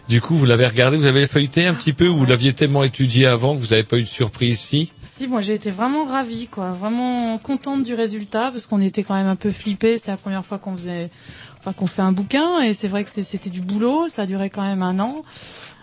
Du 0.08 0.20
coup 0.20 0.36
vous 0.36 0.44
l'avez 0.44 0.66
regardé, 0.66 0.96
vous 0.96 1.06
avez 1.06 1.26
feuilleté 1.26 1.66
un 1.66 1.74
petit 1.74 1.92
peu 1.92 2.06
ou 2.08 2.18
vous 2.18 2.26
l'aviez 2.26 2.52
tellement 2.52 2.84
étudié 2.84 3.26
avant 3.26 3.54
que 3.54 3.60
vous 3.60 3.68
n'avez 3.68 3.84
pas 3.84 3.96
eu 3.96 4.02
de 4.02 4.08
surprise 4.08 4.58
si? 4.58 4.92
Si, 5.04 5.26
moi 5.26 5.40
j'ai 5.40 5.54
été 5.54 5.70
vraiment 5.70 6.04
ravie, 6.04 6.48
quoi, 6.48 6.70
vraiment 6.70 7.38
contente 7.38 7.82
du 7.82 7.94
résultat 7.94 8.50
parce 8.50 8.66
qu'on 8.66 8.80
était 8.80 9.02
quand 9.02 9.14
même 9.14 9.28
un 9.28 9.36
peu 9.36 9.50
flippés. 9.50 9.96
C'est 9.98 10.10
la 10.10 10.16
première 10.16 10.44
fois 10.44 10.58
qu'on 10.58 10.72
faisait, 10.72 11.10
enfin 11.58 11.72
qu'on 11.72 11.86
fait 11.86 12.02
un 12.02 12.12
bouquin 12.12 12.60
et 12.60 12.74
c'est 12.74 12.88
vrai 12.88 13.04
que 13.04 13.10
c'était 13.10 13.50
du 13.50 13.60
boulot. 13.60 14.08
Ça 14.08 14.22
a 14.22 14.26
duré 14.26 14.50
quand 14.50 14.62
même 14.62 14.82
un 14.82 14.98
an, 14.98 15.22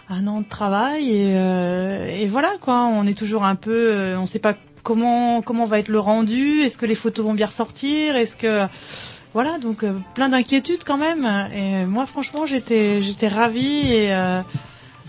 un 0.10 0.28
an 0.28 0.42
de 0.42 0.48
travail 0.48 1.12
et, 1.12 1.34
euh, 1.36 2.08
et 2.08 2.26
voilà 2.26 2.54
quoi. 2.62 2.88
On 2.88 3.04
est 3.08 3.18
toujours 3.18 3.46
un 3.46 3.56
peu, 3.56 3.94
euh, 3.94 4.20
on 4.20 4.26
sait 4.26 4.40
pas 4.40 4.56
comment 4.84 5.42
comment 5.42 5.66
va 5.66 5.80
être 5.80 5.90
le 5.90 6.00
rendu. 6.00 6.62
Est-ce 6.62 6.78
que 6.78 6.86
les 6.86 6.96
photos 6.96 7.26
vont 7.26 7.34
bien 7.34 7.48
ressortir? 7.48 8.16
Est-ce 8.16 8.38
que 8.38 8.68
voilà 9.34 9.58
donc 9.60 9.84
euh, 9.84 9.94
plein 10.16 10.30
d'inquiétudes 10.30 10.84
quand 10.86 10.98
même. 10.98 11.26
Et 11.54 11.86
moi 11.86 12.06
franchement 12.06 12.46
j'étais 12.46 13.02
j'étais 13.02 13.28
ravie 13.28 13.94
et 13.94 14.14
euh, 14.14 14.42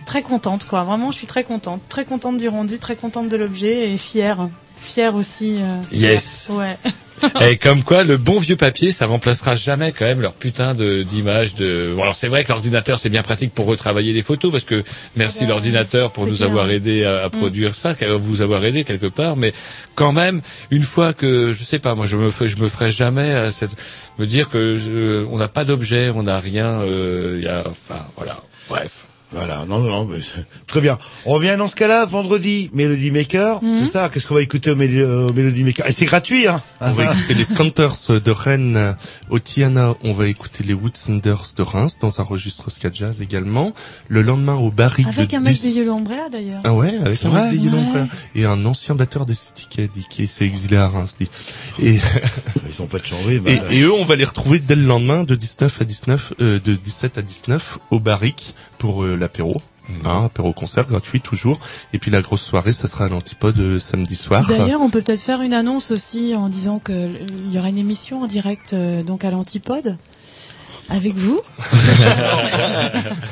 très 0.06 0.22
contente 0.22 0.66
quoi. 0.66 0.84
Vraiment, 0.84 1.10
je 1.12 1.18
suis 1.18 1.26
très 1.26 1.44
contente, 1.44 1.80
très 1.88 2.04
contente 2.04 2.36
du 2.36 2.48
rendu, 2.48 2.78
très 2.78 2.96
contente 2.96 3.28
de 3.28 3.36
l'objet 3.36 3.92
et 3.92 3.96
fière, 3.96 4.48
fière 4.78 5.14
aussi. 5.14 5.58
euh, 5.60 5.80
Yes. 5.92 6.48
Ouais. 6.50 6.76
Et 7.40 7.56
comme 7.56 7.82
quoi, 7.82 8.04
le 8.04 8.16
bon 8.16 8.38
vieux 8.38 8.56
papier, 8.56 8.90
ça 8.92 9.06
remplacera 9.06 9.56
jamais 9.56 9.92
quand 9.92 10.04
même 10.04 10.20
leur 10.20 10.32
putain 10.34 10.74
de 10.74 11.02
d'image 11.02 11.54
de. 11.54 11.92
Bon, 11.96 12.02
alors 12.02 12.16
c'est 12.16 12.28
vrai 12.28 12.44
que 12.44 12.48
l'ordinateur 12.48 12.98
c'est 12.98 13.08
bien 13.08 13.22
pratique 13.22 13.52
pour 13.54 13.66
retravailler 13.66 14.12
les 14.12 14.22
photos 14.22 14.50
parce 14.52 14.64
que 14.64 14.82
merci 15.16 15.46
l'ordinateur 15.46 16.10
pour 16.12 16.26
nous 16.26 16.36
clair. 16.36 16.48
avoir 16.48 16.70
aidé 16.70 17.04
à, 17.04 17.24
à 17.24 17.28
Mm. 17.28 17.30
produire 17.30 17.74
ça, 17.74 17.94
vous 18.16 18.42
avoir 18.42 18.64
aidé 18.64 18.84
quelque 18.84 19.06
part. 19.06 19.36
Mais 19.36 19.52
quand 19.94 20.12
même, 20.12 20.40
une 20.70 20.82
fois 20.82 21.12
que 21.12 21.52
je 21.52 21.62
sais 21.64 21.78
pas, 21.78 21.94
moi 21.94 22.06
je 22.06 22.16
me 22.16 22.30
je 22.30 22.56
me 22.56 22.68
ferai 22.68 22.90
jamais 22.90 23.32
à 23.32 23.50
cette 23.52 23.72
me 24.18 24.26
dire 24.26 24.48
que 24.48 24.76
je- 24.78 25.24
on 25.30 25.36
n'a 25.38 25.48
pas 25.48 25.64
d'objet, 25.64 26.10
on 26.14 26.22
n'a 26.24 26.38
rien. 26.40 26.80
euh, 26.82 27.36
il 27.38 27.44
y 27.44 27.48
a, 27.48 27.62
enfin 27.68 28.00
voilà. 28.16 28.42
Bref. 28.68 29.06
Voilà, 29.30 29.66
non, 29.68 29.80
non, 29.80 30.06
mais 30.06 30.20
c'est- 30.22 30.46
très 30.66 30.80
bien. 30.80 30.96
On 31.26 31.32
revient 31.34 31.54
dans 31.58 31.68
ce 31.68 31.76
cas-là 31.76 32.06
vendredi, 32.06 32.70
Melody 32.72 33.10
Maker, 33.10 33.62
Mhm. 33.62 33.74
c'est 33.78 33.84
ça 33.84 34.08
Qu'est-ce 34.08 34.26
qu'on 34.26 34.34
va 34.34 34.40
écouter 34.40 34.70
au, 34.70 34.76
Melody 34.76 35.64
Maker? 35.64 35.86
Et 35.86 35.92
c'est 35.92 36.06
gratuit, 36.06 36.46
hein 36.46 36.62
On 36.80 36.92
va 36.92 37.12
écouter 37.12 37.34
les 37.34 37.44
Scanters 37.44 37.94
de 38.08 38.30
Rennes. 38.30 38.96
Au 39.28 39.38
Tiana, 39.38 39.94
on 40.02 40.14
va 40.14 40.28
écouter 40.28 40.64
les 40.64 40.72
Woodsenders 40.72 41.52
de 41.56 41.62
Reims 41.62 41.98
dans 42.00 42.20
un 42.20 42.22
registre 42.24 42.70
ska 42.70 42.88
jazz 42.90 43.20
également. 43.20 43.74
Le 44.08 44.22
lendemain 44.22 44.54
au 44.54 44.70
Barrique 44.70 45.06
Avec 45.08 45.30
de 45.30 45.36
un 45.36 45.40
mec 45.40 45.52
10 45.52 45.62
des 45.62 45.80
Yellow 45.80 45.96
Umbrella 45.96 46.28
d'ailleurs. 46.32 46.62
Ah 46.64 46.72
ouais, 46.72 46.96
avec 46.96 47.22
un 47.26 47.28
mec 47.30 47.50
des 47.50 47.58
Yellow. 47.58 47.76
Umbrella. 47.76 48.06
et 48.34 48.46
un 48.46 48.64
ancien 48.64 48.94
batteur 48.94 49.26
des 49.26 49.34
City 49.34 49.66
Kids 49.68 50.04
qui 50.08 50.26
s'est 50.26 50.46
exilé 50.46 50.78
à 50.78 50.88
Reims. 50.88 51.16
dit. 51.20 51.28
Et, 51.82 51.98
Ils 52.66 52.80
ont 52.82 52.86
pas 52.86 52.98
de 52.98 53.04
changé. 53.06 53.42
et, 53.46 53.76
et 53.76 53.82
eux, 53.82 53.92
on 53.92 54.04
va 54.06 54.16
les 54.16 54.24
retrouver 54.24 54.58
dès 54.58 54.74
le 54.74 54.82
lendemain 54.86 55.24
de 55.24 55.34
19 55.34 55.82
à 55.82 55.84
19, 55.84 56.32
euh, 56.40 56.58
de 56.64 56.74
17 56.74 57.18
à 57.18 57.22
19 57.22 57.78
au 57.90 58.00
Barrique 58.00 58.54
pour 58.78 59.04
euh, 59.04 59.16
l'apéro. 59.16 59.60
Hein, 60.04 60.24
apéro 60.26 60.52
concert 60.52 60.84
gratuit 60.84 61.22
toujours. 61.22 61.58
Et 61.94 61.98
puis 61.98 62.10
la 62.10 62.20
grosse 62.20 62.42
soirée, 62.42 62.74
ça 62.74 62.88
sera 62.88 63.06
à 63.06 63.08
l'antipode 63.08 63.58
euh, 63.58 63.78
samedi 63.78 64.16
soir. 64.16 64.46
D'ailleurs, 64.46 64.82
on 64.82 64.90
peut 64.90 65.00
peut-être 65.00 65.20
faire 65.22 65.40
une 65.40 65.54
annonce 65.54 65.90
aussi 65.90 66.34
en 66.34 66.50
disant 66.50 66.78
que 66.78 66.92
euh, 66.92 67.08
il 67.46 67.54
y 67.54 67.58
aura 67.58 67.70
une 67.70 67.78
émission 67.78 68.20
en 68.22 68.26
direct 68.26 68.74
euh, 68.74 69.02
donc 69.02 69.24
à 69.24 69.30
l'Antipode 69.30 69.96
avec 70.90 71.14
vous. 71.14 71.40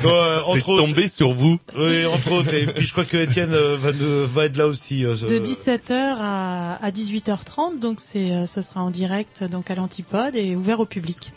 Bon, 0.03 0.09
euh, 0.09 0.39
C'est 0.53 0.61
tombé 0.61 1.07
sur 1.07 1.33
vous. 1.33 1.57
oui, 1.77 2.05
entre 2.05 2.31
autres. 2.31 2.53
Et 2.53 2.65
puis 2.67 2.85
je 2.85 2.91
crois 2.91 3.05
que 3.05 3.17
Étienne 3.17 3.53
euh, 3.53 3.77
va, 4.33 4.45
être 4.45 4.57
là 4.57 4.67
aussi. 4.67 5.05
euh, 5.05 5.15
De 5.15 5.39
17h 5.39 5.91
à, 6.19 6.75
à 6.83 6.91
18h30, 6.91 7.79
donc 7.79 7.99
c'est, 7.99 8.31
euh, 8.31 8.45
ce 8.45 8.61
sera 8.61 8.81
en 8.81 8.89
direct 8.91 9.43
donc 9.43 9.71
à 9.71 9.75
l'Antipode 9.75 10.35
et 10.35 10.55
ouvert 10.55 10.79
au 10.79 10.85
public. 10.85 11.33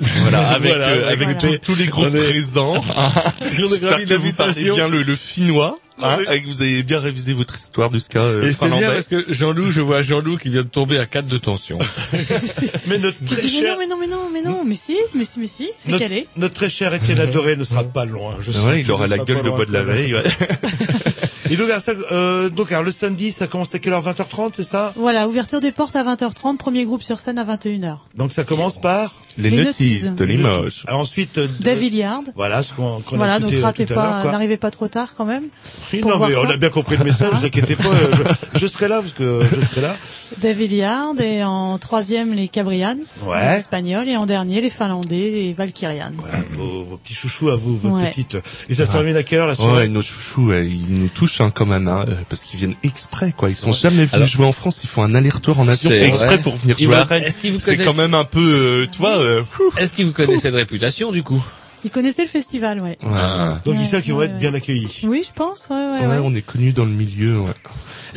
Voilà, 0.00 0.48
avec, 0.50 0.70
Voilà, 0.70 0.88
euh, 0.88 1.08
avec 1.12 1.28
voilà. 1.28 1.34
tous- 1.34 1.58
tous 1.58 1.74
les 1.74 1.86
groupes 1.86 2.14
est- 2.14 2.30
présents. 2.30 2.82
J'espère 3.56 4.04
que 4.04 4.14
vous 4.14 4.32
parlez 4.32 4.70
bien 4.70 4.88
le, 4.88 5.02
le 5.02 5.16
finnois, 5.16 5.78
hein, 6.02 6.16
Oui. 6.18 6.24
et 6.32 6.42
que 6.42 6.48
vous 6.48 6.62
avez 6.62 6.82
bien 6.82 7.00
révisé 7.00 7.34
votre 7.34 7.56
histoire 7.58 7.90
du 7.90 8.00
ska 8.00 8.20
euh, 8.20 8.42
Et 8.48 8.52
c'est 8.52 8.68
bien 8.70 8.90
parce 8.92 9.06
que 9.08 9.24
Jean-Loup, 9.32 9.70
je 9.72 9.80
vois 9.82 10.00
Jean-Loup 10.02 10.38
qui 10.38 10.48
vient 10.50 10.62
de 10.62 10.68
tomber 10.68 10.98
à 10.98 11.06
4 11.06 11.26
de 11.26 11.36
tension. 11.38 11.78
Mais 12.86 12.98
notre 12.98 13.22
très 13.24 13.42
dit, 13.42 13.60
mais 13.60 13.66
cher, 13.66 13.74
non, 13.74 13.78
mais 13.78 13.86
non, 13.86 13.96
mais 14.00 14.06
non, 14.08 14.30
mais 14.32 14.42
non, 14.42 14.64
mais 14.66 14.74
si, 14.74 14.96
mais 15.14 15.24
si, 15.24 15.38
mais 15.38 15.46
si, 15.46 15.68
c'est 15.78 15.90
notre, 15.90 16.02
calé. 16.04 16.26
notre 16.36 16.54
très 16.54 16.70
cher 16.70 16.94
Étienne 16.94 17.20
Adoré 17.20 17.56
ne 17.56 17.64
sera 17.64 17.84
pas 17.84 18.04
loin. 18.06 18.36
Je 18.40 18.50
sens 18.52 18.64
Ouais, 18.64 18.78
qu'il 18.78 18.86
il 18.86 18.90
aura 18.92 19.06
la 19.06 19.18
gueule 19.18 19.38
pas 19.38 19.42
le 19.42 19.50
bois 19.50 19.66
de 19.66 19.72
la 19.72 19.82
veille. 19.82 20.14
Ouais. 20.14 20.22
Et 21.50 21.56
donc, 21.56 21.68
alors, 21.68 21.82
ça, 21.82 21.92
euh, 22.12 22.48
donc 22.48 22.70
alors, 22.70 22.84
le 22.84 22.92
samedi, 22.92 23.32
ça 23.32 23.46
commence 23.48 23.74
à 23.74 23.78
quelle 23.78 23.92
heure? 23.92 24.02
20h30, 24.04 24.50
c'est 24.54 24.62
ça? 24.62 24.92
Voilà, 24.96 25.28
ouverture 25.28 25.60
des 25.60 25.72
portes 25.72 25.96
à 25.96 26.04
20h30, 26.04 26.56
premier 26.56 26.84
groupe 26.84 27.02
sur 27.02 27.18
scène 27.18 27.38
à 27.38 27.44
21h. 27.44 27.96
Donc 28.16 28.32
ça 28.32 28.44
commence 28.44 28.80
par 28.80 29.20
Les, 29.36 29.50
Les 29.50 29.64
notices 29.64 30.14
de 30.14 30.24
Limoges. 30.24 30.84
Alors 30.86 31.00
ensuite, 31.00 31.38
euh, 31.38 31.48
Dave 31.60 31.82
Hilliard. 31.82 32.22
voilà 32.36 32.62
ce 32.62 32.72
qu'on 32.74 33.00
qu'on 33.00 33.16
a 33.16 33.18
Voilà, 33.18 33.38
donc 33.40 33.50
écouté 33.50 33.62
euh, 33.62 33.66
ratez 33.66 33.84
tout 33.86 33.92
à 33.94 33.96
l'heure. 33.96 34.12
pas, 34.16 34.22
quoi. 34.22 34.32
n'arrivez 34.32 34.56
pas 34.58 34.70
trop 34.70 34.88
tard 34.88 35.14
quand 35.16 35.24
même. 35.24 35.44
Oui, 35.92 36.00
pour 36.00 36.10
non, 36.12 36.18
voir 36.18 36.30
mais 36.30 36.36
on 36.36 36.42
ça. 36.46 36.50
a 36.54 36.56
bien 36.56 36.70
compris 36.70 36.96
le 36.96 37.04
message, 37.04 37.32
ne 37.32 37.38
vous 37.38 37.46
inquiétez 37.46 37.74
pas, 37.76 37.88
euh, 37.88 38.12
je, 38.54 38.58
je 38.60 38.66
serai 38.66 38.88
là 38.88 39.00
parce 39.00 39.12
que 39.12 39.40
je 39.60 39.66
serai 39.66 39.80
là. 39.80 39.96
Dave 40.38 40.60
Hilliard 40.60 41.20
et 41.20 41.42
en 41.42 41.78
troisième 41.78 42.32
les 42.34 42.48
Cabrians, 42.48 42.96
Ouais. 43.26 43.48
les 43.54 43.56
Espagnols 43.58 44.08
et 44.08 44.16
en 44.16 44.26
dernier 44.26 44.60
les 44.60 44.70
Finlandais, 44.70 45.30
les 45.30 45.52
Valkyrians. 45.54 46.12
Voilà, 46.16 46.38
vos, 46.52 46.84
vos 46.84 46.96
petits 46.96 47.14
chouchous 47.14 47.48
à 47.50 47.56
vous, 47.56 47.76
vos 47.76 47.88
Ouais. 47.96 48.10
petites. 48.10 48.36
Et 48.68 48.74
ça 48.74 48.84
se 48.86 48.90
Ah. 48.90 48.94
termine 48.94 49.16
à 49.16 49.22
quelle 49.24 49.40
heure 49.40 49.46
la 49.46 49.52
Ouais, 49.54 49.56
soirée? 49.56 49.88
nos 49.88 50.02
chouchous, 50.02 50.46
ouais, 50.48 50.68
ils 50.68 50.86
nous 50.94 51.08
touchent 51.08 51.39
hein, 51.40 51.50
quand 51.54 51.66
même, 51.66 51.88
hein, 51.88 52.04
euh, 52.08 52.14
parce 52.28 52.42
qu'ils 52.44 52.58
viennent 52.58 52.76
exprès, 52.82 53.32
quoi. 53.36 53.50
Ils 53.50 53.56
sont 53.56 53.70
vrai. 53.70 53.78
jamais 53.80 53.96
venus 53.96 54.14
Alors- 54.14 54.28
jouer 54.28 54.46
en 54.46 54.52
France. 54.52 54.80
Ils 54.84 54.88
font 54.88 55.02
un 55.02 55.14
aller-retour 55.14 55.58
en 55.60 55.68
avion 55.68 55.90
exprès 55.90 56.26
vrai. 56.26 56.38
pour 56.38 56.56
venir 56.56 56.78
jouer 56.78 56.94
à 56.94 57.04
Rennes. 57.04 57.24
qu'ils 57.40 57.60
C'est 57.60 57.76
quand 57.76 57.94
même 57.94 58.14
un 58.14 58.24
peu, 58.24 58.40
euh, 58.40 58.86
tu 58.90 58.98
vois. 58.98 59.18
euh, 59.18 59.42
Est-ce 59.76 59.92
qu'il 59.94 60.06
vous 60.06 60.12
connaît 60.12 60.38
cette 60.38 60.54
réputation 60.54 61.10
du 61.12 61.22
coup? 61.22 61.42
Ils 61.84 61.90
connaissaient 61.90 62.22
le 62.22 62.28
festival, 62.28 62.80
ouais. 62.80 62.98
ouais, 63.02 63.08
Ah. 63.14 63.60
Donc 63.64 63.74
ils 63.76 63.80
Ouais, 63.80 63.84
savent 63.86 64.02
qu'ils 64.02 64.12
vont 64.12 64.18
ouais, 64.18 64.26
être 64.26 64.32
ouais. 64.34 64.38
bien 64.38 64.52
accueillis. 64.54 65.00
Oui, 65.04 65.24
je 65.26 65.32
pense, 65.34 65.68
ouais, 65.70 65.76
ouais, 65.76 66.00
ouais, 66.00 66.06
ouais. 66.06 66.20
on 66.22 66.34
est 66.34 66.42
connus 66.42 66.72
dans 66.72 66.84
le 66.84 66.90
milieu. 66.90 67.38
Ouais. 67.40 67.50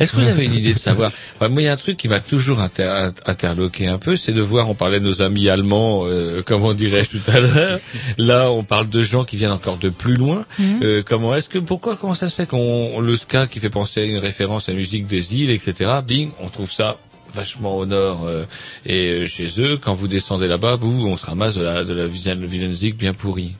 Est-ce 0.00 0.12
que 0.12 0.16
vous 0.16 0.28
avez 0.28 0.44
une 0.44 0.54
idée 0.54 0.74
de 0.74 0.78
savoir 0.78 1.12
Enfin, 1.36 1.48
Moi, 1.48 1.62
il 1.62 1.64
y 1.64 1.68
a 1.68 1.72
un 1.72 1.76
truc 1.76 1.96
qui 1.96 2.08
m'a 2.08 2.20
toujours 2.20 2.60
inter- 2.60 3.08
interloqué 3.26 3.86
un 3.86 3.98
peu, 3.98 4.16
c'est 4.16 4.32
de 4.32 4.40
voir. 4.42 4.68
On 4.68 4.74
parlait 4.74 4.98
de 5.00 5.04
nos 5.04 5.22
amis 5.22 5.48
allemands, 5.48 6.02
euh, 6.04 6.42
comment 6.44 6.74
dirais-je 6.74 7.10
tout 7.16 7.30
à 7.30 7.40
l'heure. 7.40 7.80
Là, 8.18 8.50
on 8.50 8.64
parle 8.64 8.88
de 8.88 9.02
gens 9.02 9.24
qui 9.24 9.36
viennent 9.36 9.52
encore 9.52 9.78
de 9.78 9.88
plus 9.88 10.14
loin. 10.14 10.44
Mhm. 10.58 10.80
Euh, 10.82 11.02
comment 11.06 11.34
est-ce 11.34 11.48
que 11.48 11.58
pourquoi 11.58 11.96
comment 11.96 12.14
ça 12.14 12.28
se 12.28 12.34
fait 12.34 12.46
qu'on 12.46 13.00
le 13.00 13.16
ska 13.16 13.46
qui 13.46 13.60
fait 13.60 13.70
penser 13.70 14.00
à 14.00 14.04
une 14.04 14.18
référence 14.18 14.68
à 14.68 14.72
la 14.72 14.78
musique 14.78 15.06
des 15.06 15.36
îles, 15.36 15.50
etc. 15.50 15.90
Bing, 16.06 16.30
on 16.40 16.48
trouve 16.48 16.70
ça 16.72 16.98
vachement 17.34 17.76
au 17.76 17.86
nord 17.86 18.24
euh, 18.24 18.44
et 18.86 19.10
euh, 19.10 19.26
chez 19.26 19.48
eux 19.60 19.76
quand 19.76 19.94
vous 19.94 20.08
descendez 20.08 20.48
là-bas, 20.48 20.76
bouh, 20.76 21.06
on 21.06 21.16
se 21.16 21.26
ramasse 21.26 21.54
de 21.56 21.62
la 21.62 21.84
de 21.84 21.92
la 21.92 22.06
Vision- 22.06 22.36
Willensik 22.36 22.96
bien 22.96 23.14
pourrie. 23.14 23.54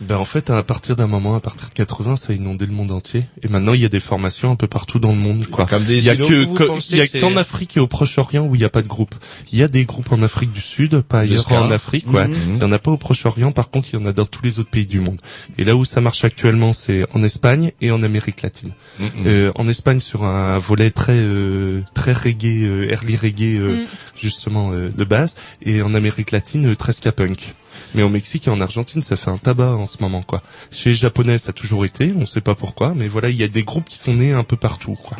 Ben 0.00 0.16
en 0.16 0.24
fait, 0.24 0.50
à 0.50 0.62
partir 0.62 0.96
d'un 0.96 1.06
moment, 1.06 1.34
à 1.34 1.40
partir 1.40 1.68
de 1.68 1.74
80, 1.74 2.16
ça 2.16 2.32
a 2.32 2.36
inondé 2.36 2.66
le 2.66 2.72
monde 2.72 2.90
entier. 2.90 3.26
Et 3.42 3.48
maintenant, 3.48 3.74
il 3.74 3.80
y 3.80 3.84
a 3.84 3.88
des 3.88 4.00
formations 4.00 4.50
un 4.50 4.56
peu 4.56 4.66
partout 4.66 4.98
dans 4.98 5.12
le 5.12 5.18
monde, 5.18 5.46
quoi. 5.46 5.66
Comme 5.66 5.84
des 5.84 5.98
Il 5.98 6.04
y 6.04 6.10
a 6.10 6.16
que, 6.16 7.20
qu'en 7.20 7.36
Afrique 7.36 7.76
et 7.76 7.80
au 7.80 7.86
Proche-Orient 7.86 8.46
où 8.46 8.54
il 8.54 8.58
n'y 8.58 8.64
a 8.64 8.70
pas 8.70 8.82
de 8.82 8.88
groupe. 8.88 9.14
Il 9.52 9.58
y 9.58 9.62
a 9.62 9.68
des 9.68 9.84
groupes 9.84 10.12
en 10.12 10.22
Afrique 10.22 10.52
du 10.52 10.60
Sud, 10.62 11.00
pas 11.00 11.20
ailleurs 11.20 11.50
en 11.52 11.70
Afrique, 11.70 12.10
ouais. 12.12 12.28
Mhm. 12.28 12.56
Il 12.56 12.60
y 12.60 12.64
en 12.64 12.72
a 12.72 12.78
pas 12.78 12.90
au 12.90 12.96
Proche-Orient, 12.96 13.52
par 13.52 13.70
contre, 13.70 13.90
il 13.92 14.00
y 14.00 14.02
en 14.02 14.06
a 14.06 14.12
dans 14.12 14.26
tous 14.26 14.42
les 14.42 14.58
autres 14.58 14.70
pays 14.70 14.86
du 14.86 15.00
monde. 15.00 15.20
Et 15.58 15.64
là 15.64 15.76
où 15.76 15.84
ça 15.84 16.00
marche 16.00 16.24
actuellement, 16.24 16.72
c'est 16.72 17.04
en 17.14 17.22
Espagne 17.22 17.72
et 17.80 17.90
en 17.90 18.02
Amérique 18.02 18.42
latine. 18.42 18.72
Mhm. 18.98 19.08
Euh, 19.26 19.52
en 19.56 19.68
Espagne, 19.68 20.00
sur 20.00 20.24
un 20.24 20.58
volet 20.58 20.90
très 20.90 21.16
euh, 21.16 21.82
très 21.94 22.12
reggae, 22.12 22.64
euh, 22.64 22.90
early 22.90 23.16
reggae, 23.16 23.56
euh, 23.58 23.70
Mm. 23.70 23.86
justement 24.20 24.72
euh, 24.72 24.90
de 24.96 25.04
base, 25.04 25.34
et 25.64 25.82
en 25.82 25.94
Amérique 25.94 26.30
latine, 26.32 26.70
euh, 26.72 26.76
très 26.76 26.92
ska 26.92 27.12
punk. 27.12 27.54
Mais 27.94 28.02
au 28.02 28.08
Mexique 28.08 28.46
et 28.46 28.50
en 28.50 28.60
Argentine, 28.60 29.02
ça 29.02 29.16
fait 29.16 29.30
un 29.30 29.38
tabac 29.38 29.72
en 29.72 29.86
ce 29.86 29.98
moment, 30.00 30.22
quoi. 30.22 30.42
Chez 30.70 30.90
les 30.90 30.94
Japonais, 30.96 31.38
ça 31.38 31.50
a 31.50 31.52
toujours 31.52 31.84
été, 31.84 32.12
on 32.16 32.26
sait 32.26 32.40
pas 32.40 32.54
pourquoi, 32.54 32.92
mais 32.94 33.08
voilà, 33.08 33.30
il 33.30 33.36
y 33.36 33.42
a 33.42 33.48
des 33.48 33.64
groupes 33.64 33.88
qui 33.88 33.98
sont 33.98 34.14
nés 34.14 34.32
un 34.32 34.44
peu 34.44 34.56
partout, 34.56 34.94
quoi. 34.94 35.16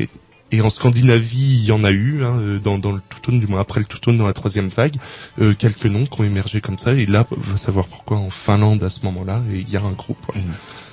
Et, 0.00 0.08
et 0.52 0.60
en 0.60 0.70
Scandinavie, 0.70 1.58
il 1.62 1.64
y 1.64 1.72
en 1.72 1.82
a 1.82 1.90
eu, 1.90 2.22
hein, 2.22 2.36
euh, 2.38 2.58
dans, 2.58 2.78
dans 2.78 2.92
le 2.92 3.00
tout 3.22 3.32
du 3.32 3.46
moins 3.46 3.60
après 3.60 3.80
le 3.80 3.86
tout 3.86 4.12
dans 4.12 4.26
la 4.26 4.32
troisième 4.32 4.68
vague, 4.68 4.96
euh, 5.40 5.54
quelques 5.54 5.86
noms 5.86 6.06
qui 6.06 6.20
ont 6.20 6.24
émergé 6.24 6.60
comme 6.60 6.78
ça. 6.78 6.92
Et 6.92 7.06
là, 7.06 7.26
on 7.30 7.40
va 7.40 7.56
savoir 7.56 7.86
pourquoi 7.86 8.18
en 8.18 8.30
Finlande 8.30 8.82
à 8.84 8.90
ce 8.90 9.00
moment-là, 9.04 9.42
il 9.50 9.68
y 9.68 9.76
a 9.76 9.80
un 9.80 9.92
groupe. 9.92 10.18
ouais. 10.34 10.42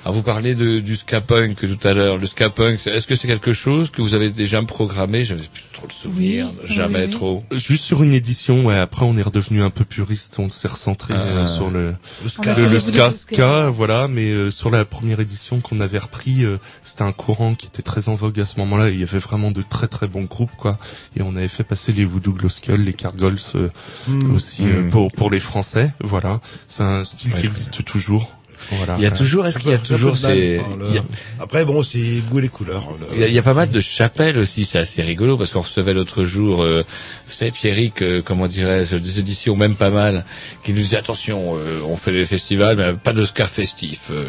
Alors 0.04 0.14
vous 0.16 0.22
parlez 0.24 0.56
de, 0.56 0.80
du 0.80 0.96
ska 0.96 1.20
punk 1.20 1.58
tout 1.60 1.86
à 1.86 1.94
l'heure. 1.94 2.18
Le 2.18 2.26
ska 2.26 2.50
punk, 2.50 2.84
est-ce 2.88 3.06
que 3.06 3.14
c'est 3.14 3.28
quelque 3.28 3.52
chose 3.52 3.90
que 3.90 4.02
vous 4.02 4.14
avez 4.14 4.30
déjà 4.30 4.60
programmé? 4.64 5.24
J'avais 5.24 5.44
plus 5.44 5.62
trop 5.72 5.86
le 5.86 5.92
souvenir, 5.92 6.48
Oui, 6.60 6.74
jamais 6.74 7.04
oui, 7.04 7.10
trop. 7.10 7.44
Juste 7.52 7.84
sur 7.84 8.02
une 8.02 8.12
édition, 8.12 8.64
ouais. 8.66 8.76
Après, 8.76 9.04
on 9.04 9.16
est 9.16 9.22
redevenu 9.22 9.62
un 9.62 9.70
peu 9.70 9.84
puriste. 9.84 10.40
On 10.40 10.50
s'est 10.50 10.66
recentré 10.66 11.14
euh, 11.16 11.44
Ah. 11.46 11.48
sur 11.48 11.70
le 11.70 11.94
Le 12.24 12.28
ska. 12.28 12.56
le, 12.56 12.66
le 12.66 12.80
ska, 12.80 13.68
voilà. 13.70 14.08
Mais 14.08 14.32
euh, 14.32 14.50
sur 14.50 14.70
la 14.70 14.84
première 14.84 15.20
édition 15.20 15.60
qu'on 15.60 15.78
avait 15.78 15.98
repris, 16.00 16.44
euh, 16.44 16.58
c'était 16.82 17.02
un 17.02 17.12
courant 17.12 17.54
qui 17.54 17.66
était 17.68 17.82
très 17.82 18.08
en 18.08 18.16
vogue 18.16 18.40
à 18.40 18.44
ce 18.46 18.58
moment-là. 18.58 18.88
Il 18.90 18.98
y 18.98 19.04
avait 19.04 19.20
vraiment 19.20 19.52
de 19.52 19.62
très 19.62 19.86
très 19.86 20.08
bons 20.08 20.24
groupes, 20.24 20.50
quoi. 20.58 20.78
Et 21.16 21.22
on 21.22 21.36
avait 21.36 21.46
fait 21.46 21.62
passer 21.64 21.92
les 21.92 22.04
Voodoo 22.04 22.32
Glow 22.32 22.48
Skull, 22.48 22.82
les 22.82 22.92
Cargols 22.94 23.38
euh, 23.54 23.68
Mm. 24.08 24.34
aussi 24.34 24.62
euh, 24.64 24.82
Mm. 24.82 24.90
pour 24.90 25.12
pour 25.12 25.30
les 25.30 25.38
Français. 25.40 25.92
Voilà. 26.00 26.40
C'est 26.68 26.82
un 26.82 27.04
style 27.04 27.32
Ouais, 27.34 27.40
qui 27.42 27.46
existe 27.46 27.84
toujours. 27.84 28.32
Voilà. 28.70 28.94
Il 28.98 29.02
y 29.02 29.06
a 29.06 29.10
toujours, 29.10 29.46
est-ce 29.46 29.58
qu'il 29.58 29.70
y 29.70 29.74
a 29.74 29.78
toujours 29.78 30.16
ces... 30.16 30.60
enfin, 30.60 30.76
le- 30.78 30.86
il 30.88 30.94
y 30.94 30.98
a- 30.98 31.04
Après, 31.40 31.64
bon, 31.64 31.82
c'est 31.82 31.98
goût 32.30 32.38
et 32.38 32.42
les 32.42 32.48
couleurs. 32.48 32.88
le- 33.00 33.06
Il 33.14 33.20
y, 33.20 33.24
a, 33.24 33.28
il 33.28 33.34
y 33.34 33.38
a 33.38 33.42
pas 33.42 33.54
mal 33.54 33.70
de 33.70 33.80
chapelles 33.80 34.38
aussi, 34.38 34.64
c'est 34.64 34.78
assez 34.78 35.02
rigolo 35.02 35.36
parce 35.36 35.50
qu'on 35.50 35.60
recevait 35.62 35.92
l'autre 35.94 36.24
jour, 36.24 36.62
euh, 36.62 36.84
vous 37.28 37.34
savez 37.34 37.50
Pierrick, 37.50 38.02
euh, 38.02 38.22
comment 38.24 38.46
dirais-je, 38.48 38.96
des 38.96 39.18
éditions 39.18 39.56
même 39.56 39.74
pas 39.74 39.90
mal, 39.90 40.24
qui 40.64 40.72
nous 40.72 40.80
disait 40.82 40.96
attention, 40.96 41.56
euh, 41.56 41.80
on 41.88 41.96
fait 41.96 42.12
des 42.12 42.26
festivals, 42.26 42.76
mais 42.76 42.92
pas 42.94 43.12
de 43.12 43.24
ska 43.24 43.46
festif. 43.46 44.08
euh, 44.10 44.24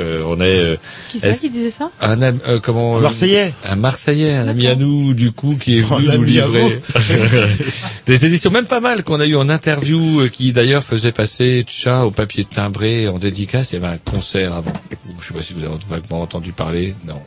euh, 0.00 0.22
on 0.26 0.40
est. 0.40 0.58
euh, 0.58 0.76
Qui 1.10 1.18
c'est 1.20 1.28
est-ce- 1.28 1.40
qui 1.40 1.50
disait 1.50 1.70
ça? 1.70 1.90
Un 2.00 2.20
euh, 2.22 2.58
comment 2.60 2.96
Un 2.98 3.00
Marseillais. 3.00 3.52
un 3.68 3.76
Marseillais, 3.76 4.34
un 4.34 4.48
ami 4.48 4.66
à 4.66 4.76
nous 4.76 5.14
du 5.14 5.32
coup 5.32 5.56
qui 5.60 5.78
est 5.78 5.84
Oh, 5.90 5.96
venu 5.96 6.16
nous 6.16 6.22
livrer 6.24 6.80
des 8.06 8.24
éditions 8.26 8.50
même 8.50 8.66
pas 8.66 8.80
mal 8.80 9.02
qu'on 9.04 9.20
a 9.20 9.26
eu 9.26 9.36
en 9.36 9.48
interview 9.48 10.20
euh, 10.20 10.28
qui 10.28 10.52
d'ailleurs 10.52 10.84
faisait 10.84 11.12
passer 11.12 11.64
Tcha 11.66 12.04
au 12.06 12.10
papier 12.10 12.44
timbré 12.44 13.08
en 13.08 13.18
dédicace. 13.18 13.51
Il 13.54 13.74
y 13.74 13.76
avait 13.76 13.94
un 13.94 13.98
concert 13.98 14.54
avant. 14.54 14.72
Je 15.20 15.26
sais 15.26 15.34
pas 15.34 15.42
si 15.42 15.52
vous 15.52 15.64
avez 15.64 15.74
vaguement 15.88 16.22
entendu 16.22 16.52
parler. 16.52 16.94
Non. 17.06 17.20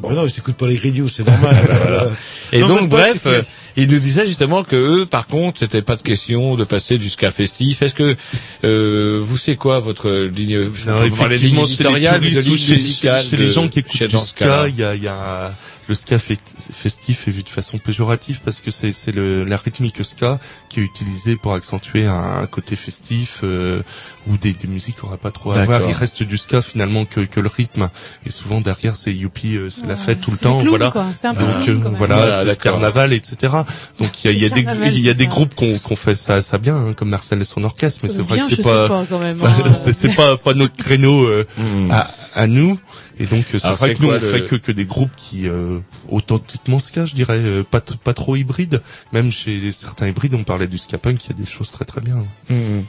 Bon, 0.00 0.10
non, 0.10 0.26
ils 0.26 0.30
s'écoutent 0.30 0.56
pas 0.56 0.66
les 0.66 0.74
grignoux, 0.76 1.08
c'est 1.08 1.24
normal. 1.24 1.54
Voilà. 1.82 2.08
Et 2.52 2.60
Non, 2.60 2.68
donc, 2.68 2.80
mais 2.82 2.88
pas- 2.88 2.96
bref, 2.96 3.22
euh, 3.26 3.42
il 3.76 3.88
nous 3.88 4.00
disait 4.00 4.26
justement 4.26 4.64
que 4.64 4.74
eux, 4.74 5.06
par 5.06 5.28
contre, 5.28 5.60
c'était 5.60 5.82
pas 5.82 5.94
de 5.94 6.02
question 6.02 6.56
de 6.56 6.64
passer 6.64 6.98
du 6.98 7.08
ska 7.08 7.30
festif. 7.30 7.80
Est-ce 7.82 7.94
que 7.94 8.16
euh, 8.64 9.20
vous 9.22 9.36
c'est 9.36 9.54
quoi 9.54 9.78
votre 9.78 10.10
ligne 10.10 10.70
Non, 10.86 11.02
ligne 11.02 11.12
effectivement, 11.12 11.66
c'est 11.66 11.68
les 11.68 11.74
éditoriale, 11.74 12.20
de 12.20 12.26
ligne 12.26 12.50
musicale 12.50 13.22
chez 13.24 13.36
les 13.36 13.50
gens 13.50 13.68
qui 13.68 13.80
écoutent 13.80 14.02
du 14.02 14.18
ska, 14.18 14.66
il 14.68 14.76
y 14.80 14.82
a, 14.82 14.94
il 14.96 15.02
y 15.04 15.08
a 15.08 15.52
le 15.88 15.94
ska 15.94 16.16
fe- 16.16 16.38
festif 16.72 17.28
est 17.28 17.30
vu 17.30 17.42
de 17.42 17.48
façon 17.48 17.78
péjorative 17.78 18.40
parce 18.44 18.60
que 18.60 18.70
c'est 18.70 18.92
c'est 18.92 19.12
le 19.12 19.44
la 19.44 19.56
rythmique 19.56 20.04
ska 20.04 20.38
qui 20.70 20.80
est 20.80 20.82
utilisée 20.82 21.36
pour 21.36 21.52
accentuer 21.54 22.06
un, 22.06 22.14
un 22.42 22.46
côté 22.46 22.74
festif 22.76 23.40
euh, 23.44 23.82
où 24.26 24.36
des, 24.38 24.52
des 24.52 24.66
musiques 24.66 25.02
n'auraient 25.02 25.18
pas 25.18 25.30
trop 25.30 25.52
à 25.52 25.64
voir. 25.66 25.80
Il 25.88 25.94
reste 25.94 26.22
du 26.22 26.38
ska 26.38 26.62
finalement 26.62 27.04
que 27.04 27.20
que 27.20 27.38
le 27.40 27.48
rythme 27.48 27.90
et 28.24 28.30
souvent 28.30 28.60
derrière 28.60 28.96
c'est 28.96 29.12
youpi, 29.12 29.56
euh, 29.56 29.68
c'est 29.70 29.86
la 29.86 29.96
fête 29.96 30.20
tout 30.20 30.30
le 30.30 30.38
temps, 30.38 30.60
clowns, 30.60 30.68
voilà. 30.70 30.90
quoi. 30.90 31.06
C'est 31.14 31.28
un 31.28 31.34
peu 31.34 31.44
Donc 31.44 31.68
euh, 31.68 31.74
voilà, 31.96 32.16
Voilà, 32.16 32.32
c'est 32.32 32.44
le 32.44 32.50
d'accord. 32.50 32.62
carnaval, 32.72 33.12
etc. 33.12 33.52
Donc 34.00 34.24
il 34.24 34.30
y 34.30 34.30
a, 34.30 34.32
il 34.32 34.42
y 34.42 34.46
a 34.46 34.48
des 34.50 34.62
il 34.96 35.00
y 35.00 35.10
a 35.10 35.14
des 35.14 35.26
groupes 35.26 35.54
qu'on 35.54 35.78
qu'on 35.78 35.96
fait 35.96 36.14
ça 36.14 36.40
ça 36.42 36.58
bien 36.58 36.76
hein, 36.76 36.92
comme 36.94 37.10
Marcel 37.10 37.40
et 37.42 37.44
son 37.44 37.62
orchestre, 37.64 38.00
mais 38.02 38.08
c'est 38.08 38.22
vrai 38.22 38.38
Bien, 38.38 38.48
que 38.48 38.54
c'est 38.56 38.62
pas, 38.62 38.88
pas, 38.88 39.02
hein. 39.02 39.72
c'est 39.72 40.14
pas 40.16 40.36
pas 40.38 40.54
notre 40.54 40.74
créneau 40.76 41.24
euh, 41.26 41.46
à, 41.90 42.10
à 42.34 42.46
nous. 42.46 42.78
Et 43.20 43.26
donc 43.26 43.44
euh, 43.54 43.58
c'est 43.60 43.68
vrai 43.74 43.94
que 43.94 44.02
nous 44.02 44.08
on 44.08 44.12
le- 44.12 44.20
fait 44.20 44.44
que, 44.44 44.56
que 44.56 44.72
des 44.72 44.84
groupes 44.86 45.14
qui 45.16 45.48
euh, 45.48 45.78
authentiquement 46.08 46.78
ska, 46.80 47.06
je 47.06 47.14
dirais, 47.14 47.38
euh, 47.38 47.62
pas 47.62 47.80
pas 47.80 48.12
trop 48.14 48.34
hybrides. 48.36 48.82
Même 49.12 49.30
chez 49.30 49.70
certains 49.72 50.08
hybrides, 50.08 50.34
on 50.34 50.42
parlait 50.44 50.66
du 50.66 50.78
ska 50.78 50.98
punk, 50.98 51.24
il 51.24 51.28
y 51.28 51.32
a 51.32 51.36
des 51.36 51.46
choses 51.50 51.70
très 51.70 51.84
très 51.84 52.00
bien. 52.00 52.24
Mhm. 52.50 52.84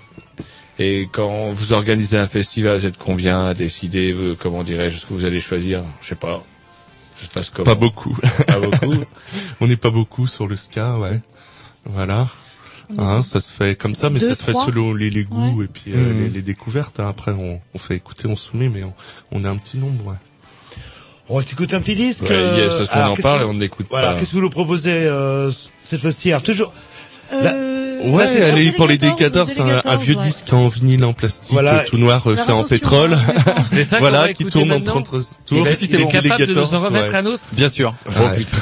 Et 0.80 1.07
quand 1.11 1.52
vous 1.52 1.72
organisez 1.73 2.18
un 2.18 2.27
festival, 2.27 2.80
vous 2.80 2.85
êtes 2.85 2.97
combien 2.97 3.45
à 3.45 3.53
décider, 3.53 4.11
euh, 4.14 4.35
comment 4.38 4.64
dirais-je, 4.64 4.97
ce 4.97 5.06
que 5.06 5.14
vous 5.14 5.26
allez 5.26 5.39
choisir? 5.39 5.84
Je 6.02 6.07
sais 6.10 6.15
pas. 6.15 6.43
Se 7.15 7.27
passe 7.27 7.49
comment? 7.49 7.64
Pas 7.65 7.76
beaucoup. 7.76 8.18
Pas 8.47 8.60
beaucoup. 8.60 8.95
on 9.61 9.68
n'est 9.68 9.77
pas 9.77 9.91
beaucoup 9.91 10.27
sur 10.27 10.47
le 10.47 10.57
ska, 10.57 10.97
ouais. 10.97 11.22
Voilà. 11.85 12.27
Hein, 12.97 13.23
ça 13.23 13.41
se 13.41 13.51
fait 13.51 13.75
comme 13.75 13.95
ça, 13.95 14.09
mais 14.09 14.19
Deux, 14.19 14.29
ça 14.29 14.35
se 14.35 14.43
fait 14.43 14.51
trois 14.51 14.65
selon 14.65 14.93
les, 14.93 15.09
les 15.09 15.23
goûts 15.23 15.63
et 15.63 15.67
puis 15.67 15.91
euh, 15.93 15.97
Mhm. 15.97 16.23
les, 16.23 16.29
les 16.29 16.41
découvertes. 16.41 16.99
hein. 16.99 17.07
Après, 17.09 17.31
on, 17.31 17.59
on 17.73 17.77
fait 17.79 17.95
écouter, 17.95 18.27
on 18.27 18.35
soumet, 18.35 18.69
mais 18.69 18.83
on, 18.83 18.93
on 19.31 19.43
est 19.43 19.47
un 19.47 19.57
petit 19.57 19.77
nombre. 19.77 20.05
Ouais. 20.07 20.15
On 21.27 21.37
va 21.37 21.43
s'écouter 21.43 21.75
un 21.75 21.81
petit 21.81 21.95
disque. 21.95 22.21
Ouais, 22.23 22.27
euh, 22.31 22.55
yes, 22.57 22.73
parce 22.75 22.89
qu'on 22.89 22.95
alors, 22.95 23.11
en 23.13 23.15
parle 23.15 23.39
que- 23.39 23.43
et 23.45 23.47
on 23.47 23.53
n'écoute 23.55 23.87
Voilà, 23.89 24.13
pas. 24.13 24.19
qu'est-ce 24.19 24.29
que 24.31 24.35
vous 24.35 24.41
nous 24.43 24.49
proposez 24.51 24.91
euh, 24.93 25.49
cette 25.81 26.01
fois-ci? 26.01 26.29
Alors, 26.31 26.43
toujours. 26.43 26.71
La- 27.31 27.55
Euh, 27.55 27.74
Ouais, 28.06 28.27
c'est 28.27 28.40
elle 28.40 28.60
est 28.60 28.72
pour 28.73 28.88
les 28.88 28.98
Délégataires, 28.98 29.45
décadors, 29.45 29.49
c'est 29.84 29.88
un, 29.90 29.95
vieux 29.98 30.15
ouais. 30.15 30.23
disque 30.23 30.52
en 30.53 30.68
vinyle 30.68 31.03
en 31.06 31.14
plastique, 31.14 31.52
Voilà. 31.53 31.84
tout 31.84 31.98
noir, 31.98 32.22
euh, 32.27 32.34
Alors 32.34 32.45
fait 32.45 32.52
en 32.52 32.64
pétrole. 32.64 33.18
C'est 33.72 33.84
ça 33.84 33.99
voilà, 33.99 34.34
qui 34.34 34.45
tourne 34.45 34.72
en 34.72 34.76
maintenant 34.76 35.02
30 35.02 35.06
tours. 35.10 35.22
Il 35.52 35.68
est- 35.68 35.82
il 35.82 36.02
est 36.02 36.07
capable 36.07 36.45
de 36.48 36.53
nous 36.53 36.73
en 36.73 36.80
remettre 36.80 37.15
un 37.15 37.26
autre 37.26 37.44
Bien 37.53 37.69
sûr. 37.69 37.95
Oh, 38.07 38.11
putain, 38.36 38.57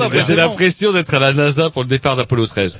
après, 0.00 0.18
J'ai 0.18 0.22
c'est 0.22 0.36
l'impression 0.36 0.92
d'être 0.92 1.14
à 1.14 1.18
la 1.18 1.32
NASA 1.32 1.70
pour 1.70 1.82
le 1.82 1.88
départ 1.88 2.16
d'Apollo 2.16 2.46
13. 2.46 2.78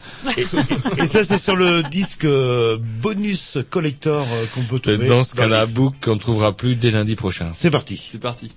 Et 0.98 1.06
ça, 1.06 1.24
c'est 1.24 1.38
sur 1.38 1.56
le 1.56 1.82
disque 1.82 2.24
euh, 2.24 2.76
bonus 2.80 3.58
collector 3.70 4.26
euh, 4.32 4.44
qu'on 4.54 4.62
peut 4.62 4.78
trouver. 4.78 5.06
Dans 5.08 5.22
ce 5.22 5.34
cas-là, 5.34 5.66
book 5.66 5.94
qu'on 6.02 6.14
ne 6.14 6.20
trouvera 6.20 6.52
plus 6.52 6.74
dès 6.74 6.90
lundi 6.90 7.16
prochain. 7.16 7.50
C'est 7.52 7.70
parti. 7.70 8.00
C'est 8.10 8.20
parti. 8.20 8.50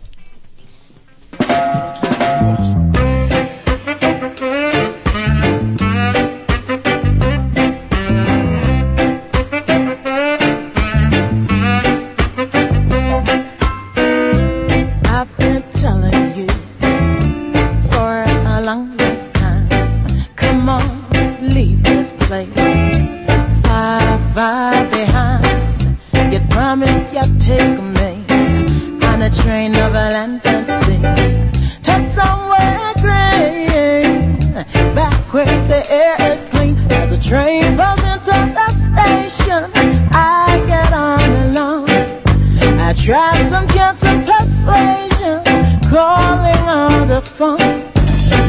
I 42.91 42.93
try 42.93 43.45
some 43.47 43.65
gentle 43.69 44.19
persuasion, 44.27 45.45
calling 45.89 46.67
on 46.67 47.07
the 47.07 47.21
phone. 47.21 47.57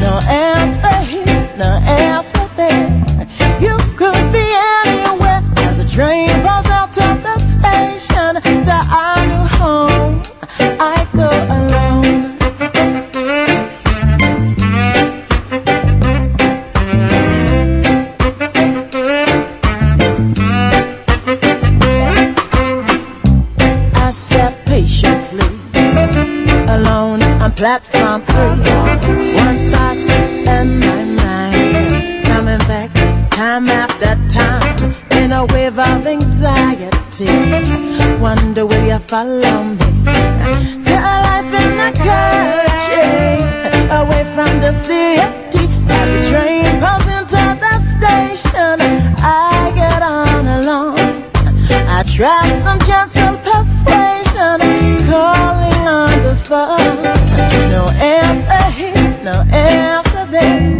No 0.01 0.19
answer 0.27 0.99
here, 1.09 1.55
no 1.57 1.79
answer 1.87 2.32
platform 27.63 28.21
three. 28.23 29.35
One 29.45 29.71
thought 29.71 29.95
in 29.95 30.79
my 30.81 31.03
mind, 31.23 32.25
coming 32.25 32.63
back 32.67 32.89
time 33.31 33.69
after 33.69 34.11
time 34.27 34.93
in 35.11 35.31
a 35.31 35.45
wave 35.45 35.79
of 35.79 36.05
anxiety. 36.05 37.31
Wonder 38.19 38.65
will 38.65 38.85
you 38.85 38.99
follow 39.11 39.63
me 39.63 39.87
a 40.87 41.13
life 41.27 41.53
in 41.63 41.71
the 41.83 41.91
country, 42.03 43.07
away 43.99 44.23
from 44.35 44.51
the 44.65 44.73
city. 44.87 45.63
As 45.97 46.07
the 46.13 46.21
train 46.31 46.67
pulls 46.83 47.07
into 47.17 47.43
the 47.63 47.75
station, 47.95 48.75
I 49.23 49.71
get 49.73 50.01
on 50.01 50.45
alone. 50.59 51.31
I 51.97 52.03
try 52.17 52.43
some 52.65 52.79
gentle 52.89 53.37
persuasion, 53.47 54.59
calling 55.07 55.62
No 56.49 57.89
answer 57.95 58.71
here, 58.71 59.23
no 59.23 59.45
answer 59.51 60.25
there. 60.25 60.72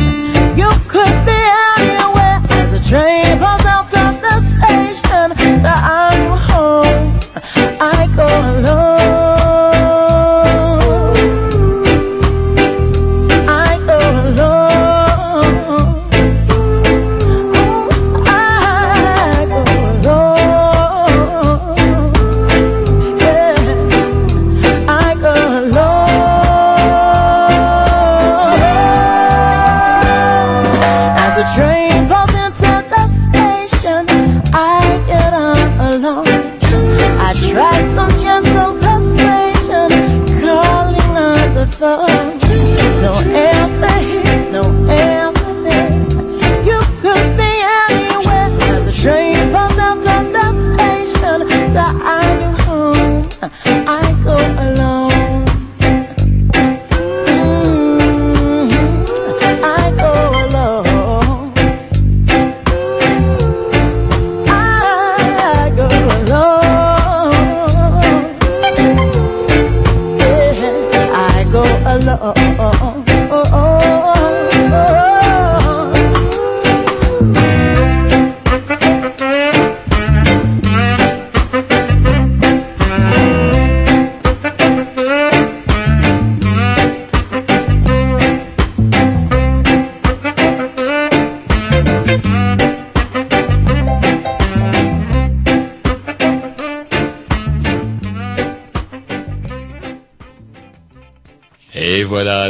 corazón. 41.84 42.23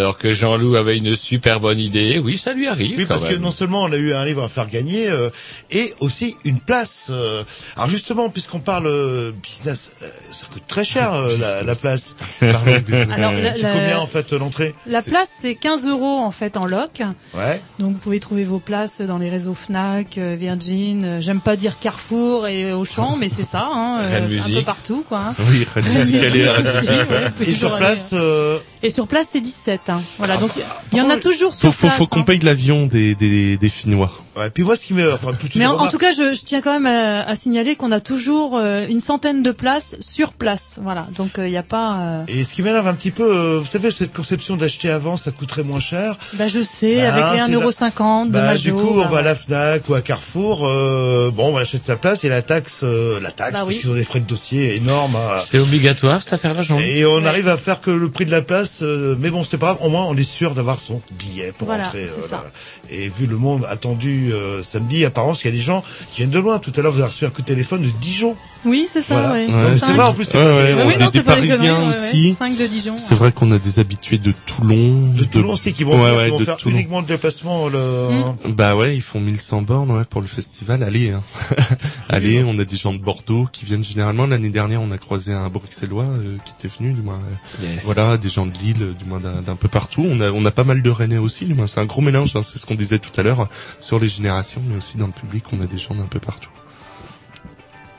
Alors 0.03 0.17
que 0.17 0.33
Jean-Loup 0.33 0.75
avait 0.75 0.97
une 0.97 1.15
super 1.15 1.61
bonne 1.61 1.79
idée, 1.79 2.19
oui, 2.19 2.37
ça 2.37 2.51
lui 2.53 2.67
arrive 2.67 2.97
Oui, 2.97 3.05
quand 3.05 3.15
parce 3.17 3.23
que 3.23 3.35
non 3.35 3.51
seulement 3.51 3.83
on 3.83 3.91
a 3.93 3.95
eu 3.95 4.13
un 4.13 4.25
livre 4.25 4.43
à 4.43 4.49
faire 4.49 4.67
gagner, 4.67 5.09
euh, 5.09 5.29
et 5.71 5.93
aussi 6.01 6.35
une 6.43 6.59
place. 6.59 7.07
euh. 7.09 7.43
alors 7.77 7.89
justement, 7.89 8.29
puisqu'on 8.29 8.59
parle 8.59 8.87
euh, 8.87 9.31
business, 9.31 9.91
euh, 10.01 10.09
ça 10.31 10.45
coûte 10.51 10.63
très 10.67 10.83
cher 10.83 11.13
euh, 11.13 11.37
la, 11.39 11.63
la 11.63 11.75
place. 11.75 12.15
Alors, 12.41 12.61
la- 12.65 13.51
combien 13.51 13.99
en 13.99 14.07
fait 14.07 14.33
l'entrée 14.33 14.75
La 14.87 15.01
place, 15.01 15.29
c'est 15.43 15.55
15 15.55 15.87
euros 15.87 16.19
en 16.19 16.31
fait 16.31 16.55
en 16.55 16.65
loc. 16.65 17.01
Ouais. 17.33 17.61
Donc 17.77 17.91
vous 17.93 17.99
pouvez 17.99 18.21
trouver 18.21 18.45
vos 18.45 18.59
places 18.59 19.01
dans 19.01 19.17
les 19.17 19.29
réseaux 19.29 19.53
Fnac, 19.53 20.17
euh, 20.17 20.37
Virgin. 20.39 21.03
euh, 21.03 21.21
J'aime 21.21 21.41
pas 21.41 21.57
dire 21.57 21.79
Carrefour 21.79 22.47
et 22.47 22.71
Auchan, 22.71 23.17
mais 23.19 23.27
c'est 23.27 23.43
ça, 23.43 23.67
hein, 23.69 23.99
euh, 24.03 24.39
un 24.39 24.49
peu 24.49 24.61
partout, 24.61 25.03
quoi. 25.07 25.33
Oui, 25.51 25.65
Musique, 25.93 26.15
elle 26.23 26.37
est 26.37 26.49
aussi, 26.49 26.63
Musique. 26.91 27.09
ouais, 27.11 27.31
Et 27.47 27.51
sur 27.51 27.73
aller, 27.75 27.77
place, 27.85 28.09
euh, 28.13 28.57
Et 28.83 28.89
sur 28.89 29.05
place, 29.07 29.27
c'est 29.33 29.41
17. 29.41 29.89
Hein. 29.89 30.01
Voilà, 30.17 30.37
donc 30.37 30.51
il 30.93 30.97
y 30.97 31.01
en 31.01 31.09
a 31.09 31.17
toujours 31.17 31.51
Faut, 31.53 31.59
sur 31.59 31.73
faut, 31.73 31.87
place. 31.87 31.97
faut 31.97 32.07
qu'on 32.07 32.21
hein. 32.21 32.23
paye 32.23 32.39
l'avion 32.39 32.85
des, 32.85 33.13
des, 33.15 33.57
des 33.57 33.69
Finnois. 33.69 34.11
Ouais, 34.35 34.49
puis 34.49 34.63
moi, 34.63 34.75
ce 34.75 34.85
qui 34.85 34.93
me, 34.95 35.13
enfin, 35.13 35.33
plutôt 35.33 35.59
Mais 35.59 35.67
en, 35.67 35.87
tout 35.89 35.99
cas, 35.99 36.11
je, 36.11 36.33
je 36.33 36.43
tiens 36.43 36.59
quand 36.61 36.71
même 36.79 36.87
à, 36.87 37.21
à 37.21 37.35
signaler 37.35 37.75
qu'on 37.75 37.91
a 37.91 37.99
toujours 37.99 38.57
euh, 38.57 38.87
une 38.89 38.99
centaine 38.99 39.43
de 39.43 39.51
places 39.51 39.95
sur 39.99 40.33
place. 40.33 40.79
Voilà, 40.81 41.05
donc 41.17 41.33
il 41.37 41.43
n'y 41.43 41.57
a 41.57 41.61
pas. 41.61 41.99
euh, 42.01 42.23
Et 42.27 42.43
ce 42.43 42.53
qui 42.53 42.63
m'énerve 42.63 42.87
un 42.87 42.95
petit 42.95 43.11
peu, 43.11 43.23
euh, 43.23 43.59
vous 43.59 43.65
savez, 43.69 43.91
cette 43.91 44.11
conception 44.13 44.57
d'acheter 44.57 44.89
avant, 44.89 45.17
ça 45.17 45.29
coûterait 45.33 45.63
moins 45.63 45.79
cher. 45.79 46.17
Bah 46.33 46.47
je 46.47 46.61
sais, 46.61 46.95
Bah, 46.97 47.13
avec 47.13 47.39
les 47.39 47.45
c'est 47.45 47.51
1,50€ 47.57 48.27
de 48.27 48.31
Bah, 48.31 48.45
Majo. 48.45 48.61
du 48.63 48.73
coup, 48.73 48.89
on 48.93 48.97
bah, 49.01 49.07
va 49.11 49.17
à 49.19 49.21
la 49.21 49.35
Fnac 49.35 49.89
ou 49.89 49.93
à 49.95 50.01
Carrefour. 50.01 50.65
euh, 50.67 51.31
bon, 51.31 51.53
on 51.53 51.57
achète 51.57 51.83
sa 51.83 51.95
place 51.95 52.23
et 52.23 52.29
la 52.29 52.41
taxe, 52.41 52.81
euh, 52.83 53.19
la 53.21 53.31
taxe, 53.31 53.53
Bah 53.53 53.59
parce 53.59 53.69
oui. 53.73 53.79
qu'ils 53.79 53.89
ont 53.89 53.95
des 53.95 54.03
frais 54.05 54.19
de 54.19 54.25
dossier 54.27 54.75
énormes. 54.75 55.17
C'est 55.45 55.59
obligatoire 55.59 56.21
cette 56.21 56.33
affaire-là, 56.33 56.61
Jean 56.61 56.79
Et 56.79 57.05
on 57.05 57.25
arrive 57.25 57.47
à 57.47 57.57
faire 57.57 57.81
que 57.81 57.91
le 57.91 58.09
prix 58.09 58.25
de 58.25 58.31
la 58.31 58.41
place, 58.41 58.79
euh, 58.81 59.15
mais 59.19 59.29
bon, 59.29 59.43
c'est 59.43 59.57
pas 59.57 59.73
grave. 59.73 59.77
Au 59.81 59.89
moins, 59.89 60.05
on 60.05 60.15
est 60.15 60.23
sûr 60.23 60.53
d'avoir 60.53 60.79
son 60.79 61.01
billet 61.17 61.51
pour 61.57 61.67
Voilà, 61.67 61.83
rentrer. 61.85 62.07
c'est 62.07 62.25
euh, 62.25 62.29
ça. 62.29 62.43
Et 62.89 63.09
vu 63.09 63.25
le 63.27 63.37
monde 63.37 63.65
attendu 63.69 64.31
euh, 64.33 64.61
samedi, 64.61 65.03
apparemment, 65.05 65.33
il 65.33 65.45
y 65.45 65.47
a 65.47 65.51
des 65.51 65.57
gens 65.61 65.83
qui 66.11 66.17
viennent 66.17 66.29
de 66.29 66.39
loin. 66.39 66.59
Tout 66.59 66.71
à 66.75 66.81
l'heure, 66.81 66.91
vous 66.91 66.99
avez 66.99 67.09
reçu 67.09 67.25
un 67.25 67.29
coup 67.29 67.41
de 67.41 67.47
téléphone 67.47 67.81
de 67.81 67.89
Dijon. 68.01 68.35
Oui, 68.65 68.87
c'est 68.89 69.01
ça, 69.01 69.15
Voilà. 69.15 69.31
ouais. 69.33 69.47
Donc, 69.47 69.77
c'est 69.79 69.93
vrai, 69.93 70.05
en 70.05 70.13
plus, 70.13 70.25
c'est 70.25 70.37
Ouais, 70.37 70.73
pas 70.75 70.85
ouais, 70.85 70.97
des- 70.97 71.05
c'est 71.11 71.23
Parisiens 71.23 71.89
aussi. 71.89 72.29
ouais. 72.29 72.35
Cinq 72.37 72.57
de 72.57 72.65
Dijon. 72.65 72.95
C'est 72.97 73.15
vrai 73.15 73.31
qu'on 73.31 73.51
a 73.51 73.59
des 73.59 73.79
habitués 73.79 74.17
de 74.17 74.33
Toulon. 74.45 75.01
De 75.01 75.23
Toulon 75.25 75.51
aussi, 75.53 75.73
qui 75.73 75.83
vont, 75.83 76.01
Ouais, 76.01 76.09
faire, 76.09 76.17
ouais, 76.17 76.25
qui 76.25 76.31
vont 76.31 76.39
de 76.39 76.45
faire 76.45 76.57
Toulon. 76.57 76.75
uniquement 76.75 77.01
le 77.01 77.05
déplacement. 77.07 77.67
Le... 77.67 78.07
Bah 78.49 78.75
ouais, 78.75 78.95
ils 78.95 79.01
font 79.01 79.19
1100 79.19 79.61
bornes 79.63 79.91
ouais, 79.91 80.05
pour 80.05 80.21
le 80.21 80.27
festival. 80.27 80.81
Allez, 80.83 81.11
hein. 81.11 81.21
allez, 82.09 82.43
on 82.43 82.57
a 82.59 82.63
des 82.65 82.77
gens 82.77 82.93
de 82.93 82.99
Bordeaux 82.99 83.47
qui 83.51 83.65
viennent 83.65 83.83
généralement. 83.83 84.25
L'année 84.27 84.49
dernière, 84.49 84.81
on 84.81 84.91
a 84.91 84.97
croisé 84.97 85.33
un 85.33 85.49
Bruxellois 85.49 86.03
euh, 86.05 86.37
qui 86.45 86.53
était 86.57 86.73
venu, 86.77 86.93
du 86.93 87.01
moins. 87.01 87.15
euh, 87.61 87.65
Yes. 87.65 87.83
Voilà, 87.85 88.17
des 88.17 88.29
gens 88.29 88.45
de 88.45 88.57
Lille, 88.57 88.93
du 88.97 89.05
moins 89.05 89.19
d'un 89.19 89.41
d'un 89.41 89.55
peu 89.55 89.67
partout. 89.67 90.05
On 90.07 90.19
a, 90.21 90.31
on 90.31 90.43
a 90.45 90.51
pas 90.51 90.63
mal 90.63 90.81
de 90.81 90.89
Rennais 90.89 91.17
aussi, 91.17 91.45
du 91.45 91.53
moins. 91.53 91.67
C'est 91.67 91.79
un 91.79 91.85
gros 91.85 92.01
mélange. 92.01 92.31
hein, 92.35 92.41
c'est 92.43 92.57
ce 92.59 92.65
qu'on 92.65 92.75
disait 92.75 92.99
tout 92.99 93.11
à 93.19 93.23
l'heure 93.23 93.47
sur 93.79 93.99
les 93.99 94.07
générations, 94.09 94.61
mais 94.67 94.77
aussi 94.77 94.97
dans 94.97 95.07
le 95.07 95.11
public, 95.13 95.43
on 95.51 95.61
a 95.61 95.65
des 95.65 95.77
gens 95.77 95.95
d'un 95.95 96.03
peu 96.05 96.19
partout. 96.19 96.49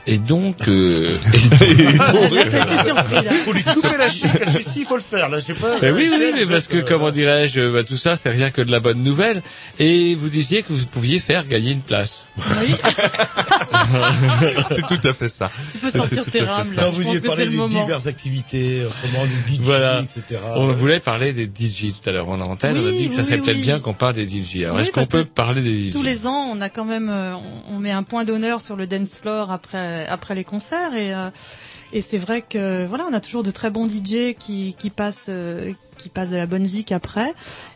Et 0.06 0.18
donc, 0.18 0.68
euh... 0.68 1.16
Faut 3.44 3.52
lui 3.52 3.62
couper 3.62 3.96
la 3.98 4.10
chic 4.10 4.26
à 4.26 4.50
celui-ci, 4.50 4.80
il 4.80 4.84
faut 4.86 4.96
le 4.96 5.02
faire. 5.02 5.28
Là, 5.30 5.38
je 5.38 5.46
sais 5.46 5.54
pas. 5.54 5.76
Oui, 5.82 6.10
oui, 6.12 6.32
mais 6.34 6.44
parce 6.46 6.68
que, 6.68 6.78
euh, 6.78 6.84
comment 6.86 7.10
dirais-je, 7.10 7.72
bah, 7.72 7.84
tout 7.84 7.96
ça, 7.96 8.16
c'est 8.16 8.28
rien 8.30 8.50
que 8.50 8.60
de 8.60 8.70
la 8.70 8.80
bonne 8.80 9.02
nouvelle. 9.02 9.42
Et 9.78 10.14
vous 10.14 10.28
disiez 10.28 10.62
que 10.62 10.72
vous 10.72 10.84
pouviez 10.86 11.18
faire 11.18 11.46
gagner 11.46 11.72
une 11.72 11.80
place. 11.80 12.26
Oui. 12.36 12.74
c'est 14.68 14.86
tout 14.86 15.00
à 15.04 15.12
fait 15.14 15.28
ça. 15.28 15.50
Tu 15.72 15.78
peux 15.78 15.90
sortir 15.90 16.24
tes 16.26 16.40
rames, 16.40 16.66
ça. 16.66 16.76
là. 16.76 16.82
Non, 16.84 16.90
vous 16.90 17.02
vouliez 17.02 17.20
parler 17.20 17.46
des 17.48 17.68
diverses 17.68 18.06
activités, 18.06 18.82
autrement 18.84 19.24
du 19.24 19.54
DJ, 19.54 19.58
Voilà. 19.60 20.02
etc. 20.02 20.40
On 20.56 20.66
voulait 20.68 21.00
parler 21.00 21.32
des 21.32 21.44
DJ 21.44 21.92
tout 21.92 22.08
à 22.08 22.12
l'heure 22.12 22.28
en 22.28 22.40
antenne. 22.40 22.76
on 22.76 22.86
a 22.86 22.90
Oui, 22.90 22.96
dit 22.98 23.08
que 23.08 23.14
ça 23.14 23.20
oui, 23.22 23.26
serait 23.28 23.38
peut-être 23.38 23.60
bien 23.60 23.80
qu'on 23.80 23.94
parle 23.94 24.14
des 24.14 24.28
DJ. 24.28 24.64
Alors, 24.64 24.76
Oui, 24.76 24.82
est-ce 24.82 24.90
qu'on 24.90 24.94
parce 25.00 25.08
peut 25.08 25.24
que 25.24 25.28
parler 25.28 25.62
des 25.62 25.90
DJ 25.90 25.92
Tous 25.92 26.02
les 26.02 26.26
ans, 26.26 26.50
on 26.52 26.60
a 26.60 26.68
quand 26.68 26.84
même, 26.84 27.08
euh, 27.08 27.34
on, 27.70 27.74
on 27.76 27.78
met 27.78 27.90
un 27.92 28.02
point 28.02 28.24
d'honneur 28.24 28.60
sur 28.60 28.76
le 28.76 28.86
dance 28.86 29.14
floor 29.20 29.50
après 29.50 29.93
après 30.08 30.34
les 30.34 30.44
concerts 30.44 30.94
et 30.94 31.14
euh, 31.14 31.30
et 31.92 32.00
c'est 32.00 32.18
vrai 32.18 32.42
que 32.42 32.86
voilà, 32.86 33.06
on 33.08 33.12
a 33.12 33.20
toujours 33.20 33.44
de 33.44 33.52
très 33.52 33.70
bons 33.70 33.86
DJ 33.88 34.34
qui 34.36 34.74
qui 34.78 34.90
passent 34.90 35.26
euh, 35.28 35.72
qui 35.96 36.08
passent 36.08 36.30
de 36.30 36.36
la 36.36 36.46
bonne 36.46 36.64
zik 36.64 36.90
après 36.90 37.32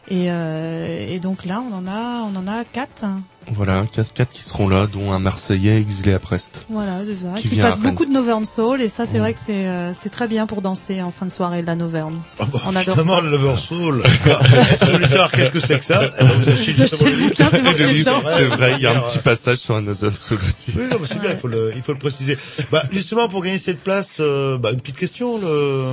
et 0.08 0.30
euh, 0.30 1.06
et 1.08 1.20
donc 1.20 1.44
là, 1.44 1.62
on 1.62 1.72
en 1.74 1.86
a 1.86 2.22
on 2.22 2.34
en 2.36 2.48
a 2.48 2.64
quatre. 2.64 3.04
Voilà, 3.52 3.84
quatre, 3.92 4.12
quatre 4.12 4.30
qui 4.30 4.42
seront 4.42 4.68
là, 4.68 4.86
dont 4.86 5.12
un 5.12 5.18
Marseillais 5.18 5.78
exilé 5.80 6.12
à 6.14 6.18
Brest. 6.18 6.66
Voilà, 6.70 6.98
c'est 7.04 7.14
ça. 7.14 7.28
Qui 7.36 7.60
Rennes. 7.60 7.74
beaucoup 7.80 8.04
de 8.04 8.12
Novern 8.12 8.44
Soul 8.44 8.82
et 8.82 8.88
ça, 8.88 9.06
c'est 9.06 9.18
Mm. 9.18 9.20
vrai 9.20 9.32
que 9.34 9.40
c'est 9.44 9.66
euh, 9.66 9.92
c'est 9.94 10.10
très 10.10 10.28
bien 10.28 10.46
pour 10.46 10.60
danser 10.62 11.00
en 11.02 11.10
fin 11.10 11.26
de 11.26 11.30
soirée 11.30 11.62
de 11.62 11.66
la 11.66 11.74
Novern. 11.74 12.14
Ah 12.38 12.44
bah, 12.52 12.60
on 12.66 12.70
adore 12.76 12.82
Justement, 12.96 13.16
ça. 13.16 13.20
le 13.22 13.30
Lover 13.30 13.56
Soul. 13.56 14.02
si 14.06 14.84
vous 14.86 14.92
voulez 14.92 15.06
savoir 15.06 15.30
qu'est-ce 15.30 15.50
que 15.50 15.60
c'est 15.60 15.78
que 15.78 15.84
ça, 15.84 16.02
eh 16.18 16.22
ben, 16.22 16.30
vous 16.38 16.48
achetez 16.48 16.72
Vous 16.72 16.82
achetez 16.82 17.10
le 17.10 17.16
bouquin, 17.16 17.48
c'est 17.50 17.62
marqué 17.62 17.86
Oui, 17.86 17.98
dedans. 18.00 18.22
C'est 18.28 18.44
vrai, 18.44 18.72
il 18.76 18.82
y 18.82 18.86
a 18.86 18.90
un 18.96 19.00
petit 19.00 19.18
passage 19.18 19.58
sur 19.58 19.74
un 19.74 19.78
Amazon 19.78 20.12
Soul 20.14 20.38
aussi. 20.46 20.72
Oui, 20.76 20.84
non, 20.90 20.98
mais 21.00 21.06
c'est 21.06 21.20
bien, 21.20 21.30
il 21.32 21.38
faut 21.38 21.48
le, 21.48 21.72
il 21.74 21.82
faut 21.82 21.92
le 21.92 21.98
préciser. 21.98 22.38
Bah, 22.70 22.82
justement, 22.92 23.28
pour 23.28 23.42
gagner 23.42 23.58
cette 23.58 23.80
place, 23.82 24.18
euh, 24.20 24.58
bah, 24.58 24.70
une 24.72 24.80
petite 24.80 24.96
question, 24.98 25.38
le... 25.38 25.84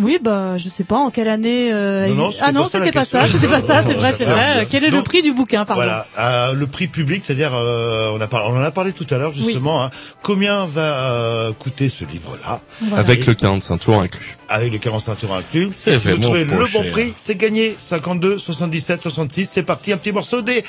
Oui, 0.00 0.18
bah 0.22 0.56
je 0.58 0.68
sais 0.68 0.84
pas 0.84 0.96
en 0.96 1.10
quelle 1.10 1.28
année. 1.28 1.72
euh, 1.72 2.06
Non, 2.08 2.14
non, 2.14 2.30
ah 2.40 2.52
non, 2.52 2.64
c'était 2.66 2.92
pas 2.92 3.04
ça, 3.04 3.24
c'était 3.26 3.48
pas 3.48 3.60
ça, 3.60 3.82
c'est 3.84 3.94
vrai, 3.94 4.14
c'est 4.18 4.24
vrai. 4.30 4.66
Quel 4.70 4.84
est 4.84 4.90
le 4.90 5.02
prix 5.02 5.22
du 5.22 5.32
bouquin, 5.32 5.64
pardon 5.64 5.82
Voilà, 5.82 6.52
le 6.54 6.66
prix 6.66 6.86
public, 7.00 7.22
c'est-à-dire, 7.26 7.52
euh, 7.54 8.10
on 8.14 8.20
a 8.20 8.26
parlé, 8.28 8.48
on 8.52 8.56
en 8.58 8.62
a 8.62 8.70
parlé 8.70 8.92
tout 8.92 9.06
à 9.10 9.18
l'heure, 9.18 9.32
justement, 9.32 9.82
hein, 9.84 9.90
combien 10.22 10.66
va 10.66 10.80
euh, 11.10 11.52
coûter 11.52 11.88
ce 11.88 12.04
livre-là? 12.04 12.60
Voilà. 12.82 12.96
Avec 13.02 13.22
Et- 13.22 13.26
le 13.26 13.34
45 13.34 13.78
tours 13.78 14.00
inclus. 14.00 14.36
avec 14.48 14.72
le 14.72 14.78
45 14.78 15.14
tours 15.18 15.34
inclus. 15.34 15.68
Si 15.72 15.90
vous 15.90 16.18
trouvez 16.18 16.44
le 16.44 16.50
bon 16.72 16.82
cher. 16.82 16.92
prix, 16.92 17.12
c'est 17.16 17.36
gagné. 17.36 17.74
52, 17.78 18.38
77, 18.38 19.02
66, 19.02 19.48
c'est 19.52 19.62
parti. 19.62 19.92
Un 19.92 19.96
petit 19.96 20.12
morceau 20.12 20.42
des 20.42 20.62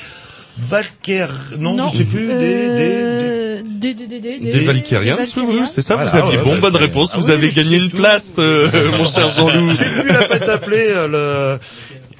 Valkyr, 0.58 1.28
non, 1.58 1.88
je 1.90 1.98
sais 1.98 2.04
plus, 2.04 2.26
des, 2.26 2.34
Euh, 2.34 3.62
des 3.64 3.94
des 3.94 4.06
des 4.06 4.20
des 4.20 4.38
Des 4.38 4.60
Valkyriens, 4.60 5.16
des 5.16 5.24
c'est 5.66 5.80
ça, 5.80 5.94
Voilà, 5.96 6.10
vous 6.10 6.16
aviez 6.16 6.36
ouais, 6.38 6.44
bon, 6.44 6.58
bonne 6.58 6.76
réponse, 6.76 7.10
Ah 7.14 7.18
vous 7.18 7.26
oui, 7.28 7.32
avez 7.32 7.50
gagné 7.50 7.76
une 7.78 7.88
place, 7.90 8.34
euh, 8.38 8.68
mon 8.98 9.06
cher 9.06 9.28
Jean-Loup. 9.30 9.72
J'ai 9.72 9.84
plus 10.02 10.08
la 10.12 10.24
peine 10.28 10.46
d'appeler 10.46 10.86
euh, 10.90 11.08
le 11.08 11.58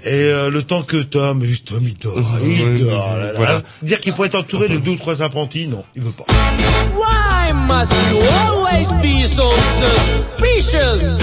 et 0.05 0.09
euh, 0.13 0.51
le 0.51 0.63
temps 0.63 0.83
que 0.83 0.97
Tom, 0.97 1.45
juste 1.45 1.69
Tom, 1.69 1.83
il 1.83 1.95
dort, 1.95 2.19
il 2.43 2.85
dort. 2.85 3.17
là, 3.17 3.27
là. 3.27 3.33
voilà. 3.37 3.63
Dire 3.83 4.01
qu'il 4.01 4.13
pourrait 4.13 4.29
être 4.29 4.39
entouré 4.39 4.69
de 4.69 4.79
deux 4.79 4.93
ou 4.93 4.97
trois 4.97 5.23
apprentis, 5.23 5.69
non, 5.69 5.85
il 5.95 6.03
veut 6.03 6.11
pas. 6.11 6.25
Why 6.97 7.53
must 7.53 7.93
you 8.11 8.19
always 8.47 8.89
be 9.03 9.27
so 9.27 9.51
suspicious? 9.79 11.19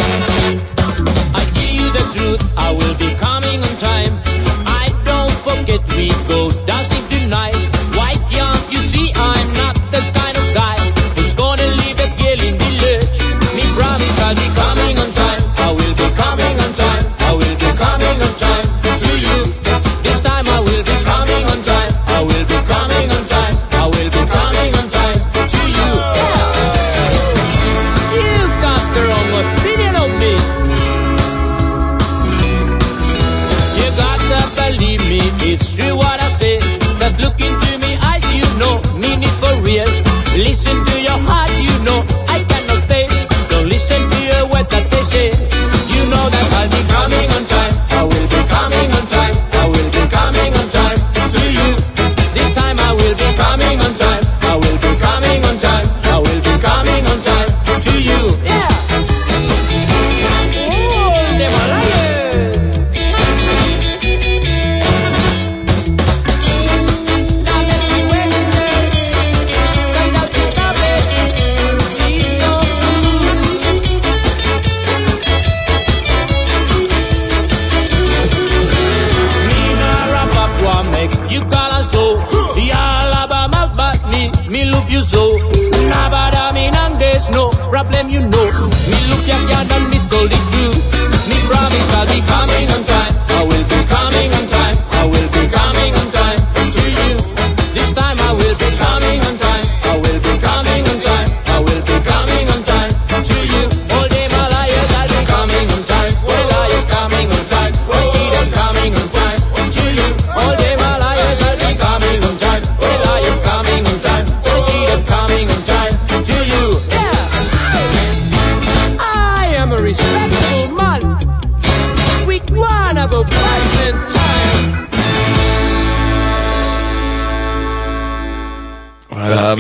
I 1.34 1.46
give 1.56 1.76
you 1.76 1.90
the 1.92 2.14
truth, 2.14 2.42
I 2.58 2.72
will 2.72 2.96
be 2.96 3.14
coming 3.20 3.62
on 3.62 3.78
time. 3.78 4.14
I 4.66 4.90
don't 5.04 5.34
forget 5.44 5.82
we 5.96 6.12
go 6.28 6.50
dancing 6.66 7.09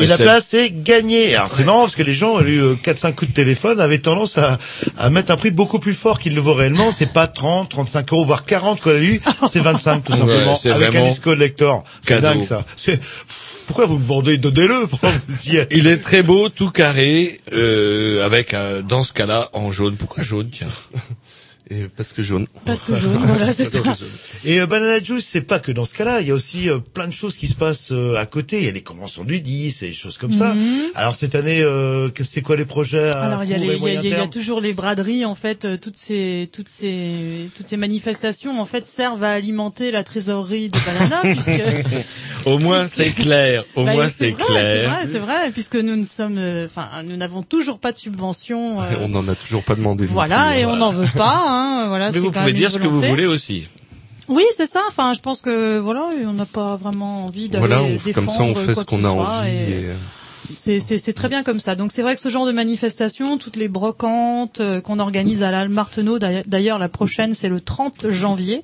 et 0.03 0.07
la 0.07 0.17
place 0.23 0.53
est 0.53 0.71
gagnée. 0.71 1.35
Alors 1.35 1.49
c'est 1.49 1.63
marrant 1.63 1.81
parce 1.81 1.95
que 1.95 2.03
les 2.03 2.13
gens 2.13 2.33
ont 2.35 2.41
eu 2.41 2.73
4-5 2.73 3.13
coups 3.15 3.31
de 3.31 3.35
téléphone, 3.35 3.79
avaient 3.79 3.99
tendance 3.99 4.37
à, 4.37 4.57
à 4.97 5.09
mettre 5.09 5.31
un 5.31 5.35
prix 5.37 5.51
beaucoup 5.51 5.79
plus 5.79 5.93
fort 5.93 6.19
qu'il 6.19 6.33
ne 6.33 6.39
vaut 6.39 6.53
réellement. 6.53 6.91
C'est 6.91 7.11
pas 7.13 7.27
30, 7.27 7.69
35 7.69 8.11
euros, 8.13 8.25
voire 8.25 8.45
40 8.45 8.81
qu'on 8.81 8.91
a 8.91 8.99
eu, 8.99 9.21
c'est 9.49 9.59
25 9.59 10.03
tout 10.03 10.11
Ouais, 10.13 10.17
simplement. 10.17 10.55
c'est 10.55 10.71
avec 10.71 10.95
un 10.95 11.07
disco 11.07 11.33
lector. 11.33 11.83
C'est 12.01 12.21
dingue 12.21 12.43
ça. 12.43 12.65
C'est- 12.75 12.99
Pourquoi 13.67 13.85
vous 13.85 13.97
le 13.99 14.03
vendez 14.03 14.37
Donnez-le. 14.37 14.87
Il 15.71 15.85
est 15.87 15.97
très 15.97 16.23
beau, 16.23 16.49
tout 16.49 16.71
carré, 16.71 17.39
euh, 17.53 18.25
avec 18.25 18.53
un, 18.55 18.81
dans 18.81 19.03
ce 19.03 19.13
cas-là 19.13 19.49
en 19.53 19.71
jaune. 19.71 19.95
Pourquoi 19.95 20.23
jaune, 20.23 20.49
tiens? 20.51 20.67
Et 21.71 21.83
parce 21.95 22.13
que 22.13 22.23
jaune. 22.23 22.47
Parce 22.65 22.79
que 22.81 22.95
jaune, 22.95 23.19
voilà, 23.25 23.51
c'est 23.53 23.65
ça. 23.65 23.79
Et 24.43 24.59
euh, 24.59 24.65
Banana 24.65 24.97
Juice, 25.03 25.25
c'est 25.27 25.41
pas 25.41 25.59
que 25.59 25.71
dans 25.71 25.85
ce 25.85 25.93
cas-là. 25.93 26.21
Il 26.21 26.27
y 26.27 26.31
a 26.31 26.33
aussi 26.33 26.67
euh, 26.69 26.79
plein 26.79 27.07
de 27.07 27.13
choses 27.13 27.35
qui 27.35 27.45
se 27.47 27.55
passent 27.55 27.91
euh, 27.91 28.15
à 28.17 28.25
côté. 28.25 28.57
Il 28.57 28.65
y 28.65 28.69
a 28.69 28.71
des 28.71 28.81
conventions 28.81 29.23
du 29.23 29.39
10 29.39 29.83
et 29.83 29.87
des 29.87 29.93
choses 29.93 30.17
comme 30.17 30.31
ça. 30.31 30.55
Mhm. 30.55 30.79
Alors 30.95 31.15
cette 31.15 31.35
année, 31.35 31.61
euh, 31.61 32.09
c'est 32.21 32.41
quoi 32.41 32.55
les 32.55 32.65
projets 32.65 33.09
à 33.09 33.21
Alors 33.21 33.43
il 33.43 33.51
y 33.51 33.53
y 33.53 34.09
y 34.09 34.13
a 34.15 34.27
toujours 34.27 34.61
les 34.61 34.73
braderies 34.73 35.25
en 35.25 35.35
fait 35.35 35.65
euh, 35.65 35.77
toutes 35.77 35.97
ces 35.97 36.49
toutes 36.51 36.69
ces 36.69 37.49
toutes 37.55 37.67
ces 37.67 37.77
manifestations 37.77 38.59
en 38.59 38.65
fait 38.65 38.87
servent 38.87 39.23
à 39.23 39.31
alimenter 39.31 39.91
la 39.91 40.03
trésorerie 40.03 40.69
de 40.69 40.77
Banana 40.85 41.21
puisque 41.33 41.61
Au 42.45 42.57
moins 42.57 42.85
c'est 42.87 43.11
clair. 43.11 43.63
Au 43.75 43.83
Bah, 43.85 43.93
moins 43.93 44.07
c'est 44.09 44.31
clair. 44.33 44.47
c'est 44.47 44.87
vrai 44.87 45.07
c'est 45.11 45.19
vrai 45.19 45.51
puisque 45.51 45.75
nous 45.75 45.95
ne 45.95 46.05
sommes 46.05 46.37
euh, 46.37 46.65
enfin 46.65 46.89
nous 47.05 47.15
n'avons 47.17 47.43
toujours 47.43 47.79
pas 47.79 47.91
de 47.91 47.97
subvention 47.97 48.77
On 48.79 49.07
n'en 49.09 49.27
a 49.27 49.35
toujours 49.35 49.63
pas 49.63 49.75
demandé. 49.75 50.05
voilà 50.05 50.57
et 50.57 50.65
on 50.65 50.75
n'en 50.75 50.91
veut 50.91 51.07
pas 51.15 51.43
hein, 51.47 51.58
voilà 51.87 52.07
Mais 52.07 52.13
c'est 52.13 52.19
vous 52.19 52.25
quand 52.31 52.39
pouvez 52.39 52.45
même 52.51 52.55
dire 52.55 52.71
ce 52.71 52.77
que 52.77 52.87
vous 52.87 53.01
voulez 53.01 53.25
aussi. 53.25 53.67
Oui, 54.27 54.43
c'est 54.55 54.67
ça. 54.67 54.81
Enfin, 54.87 55.13
je 55.13 55.19
pense 55.21 55.41
que 55.41 55.79
voilà, 55.79 56.05
on 56.25 56.33
n'a 56.33 56.45
pas 56.45 56.75
vraiment 56.75 57.25
envie 57.25 57.49
d'aller 57.49 57.65
Voilà, 57.67 57.81
on- 57.83 57.89
défendre 57.93 58.13
comme 58.13 58.29
ça 58.29 58.43
on 58.43 58.55
fait 58.55 58.75
ce 58.75 58.83
qu'on 58.85 59.03
a 59.03 59.09
envie. 59.09 59.47
et- 59.49 59.51
et, 59.51 59.85
euh, 59.85 59.93
C'est, 60.55 60.79
c'est, 60.79 60.97
c'est 60.97 61.13
très 61.13 61.29
bien 61.29 61.43
comme 61.43 61.59
ça. 61.59 61.75
Donc 61.75 61.91
c'est 61.91 62.01
vrai 62.01 62.15
que 62.15 62.21
ce 62.21 62.29
genre 62.29 62.47
de 62.47 62.51
manifestation, 62.51 63.37
toutes 63.37 63.55
les 63.55 63.67
brocantes 63.67 64.59
euh, 64.61 64.81
qu'on 64.81 64.97
organise 64.99 65.43
à 65.43 65.51
l'Alme 65.51 65.73
Marteneau, 65.73 66.17
d'ailleurs- 66.17 66.79
la 66.79 66.89
prochaine 66.89 67.35
c'est 67.35 67.49
le 67.49 67.59
30 67.61 68.09
janvier, 68.09 68.63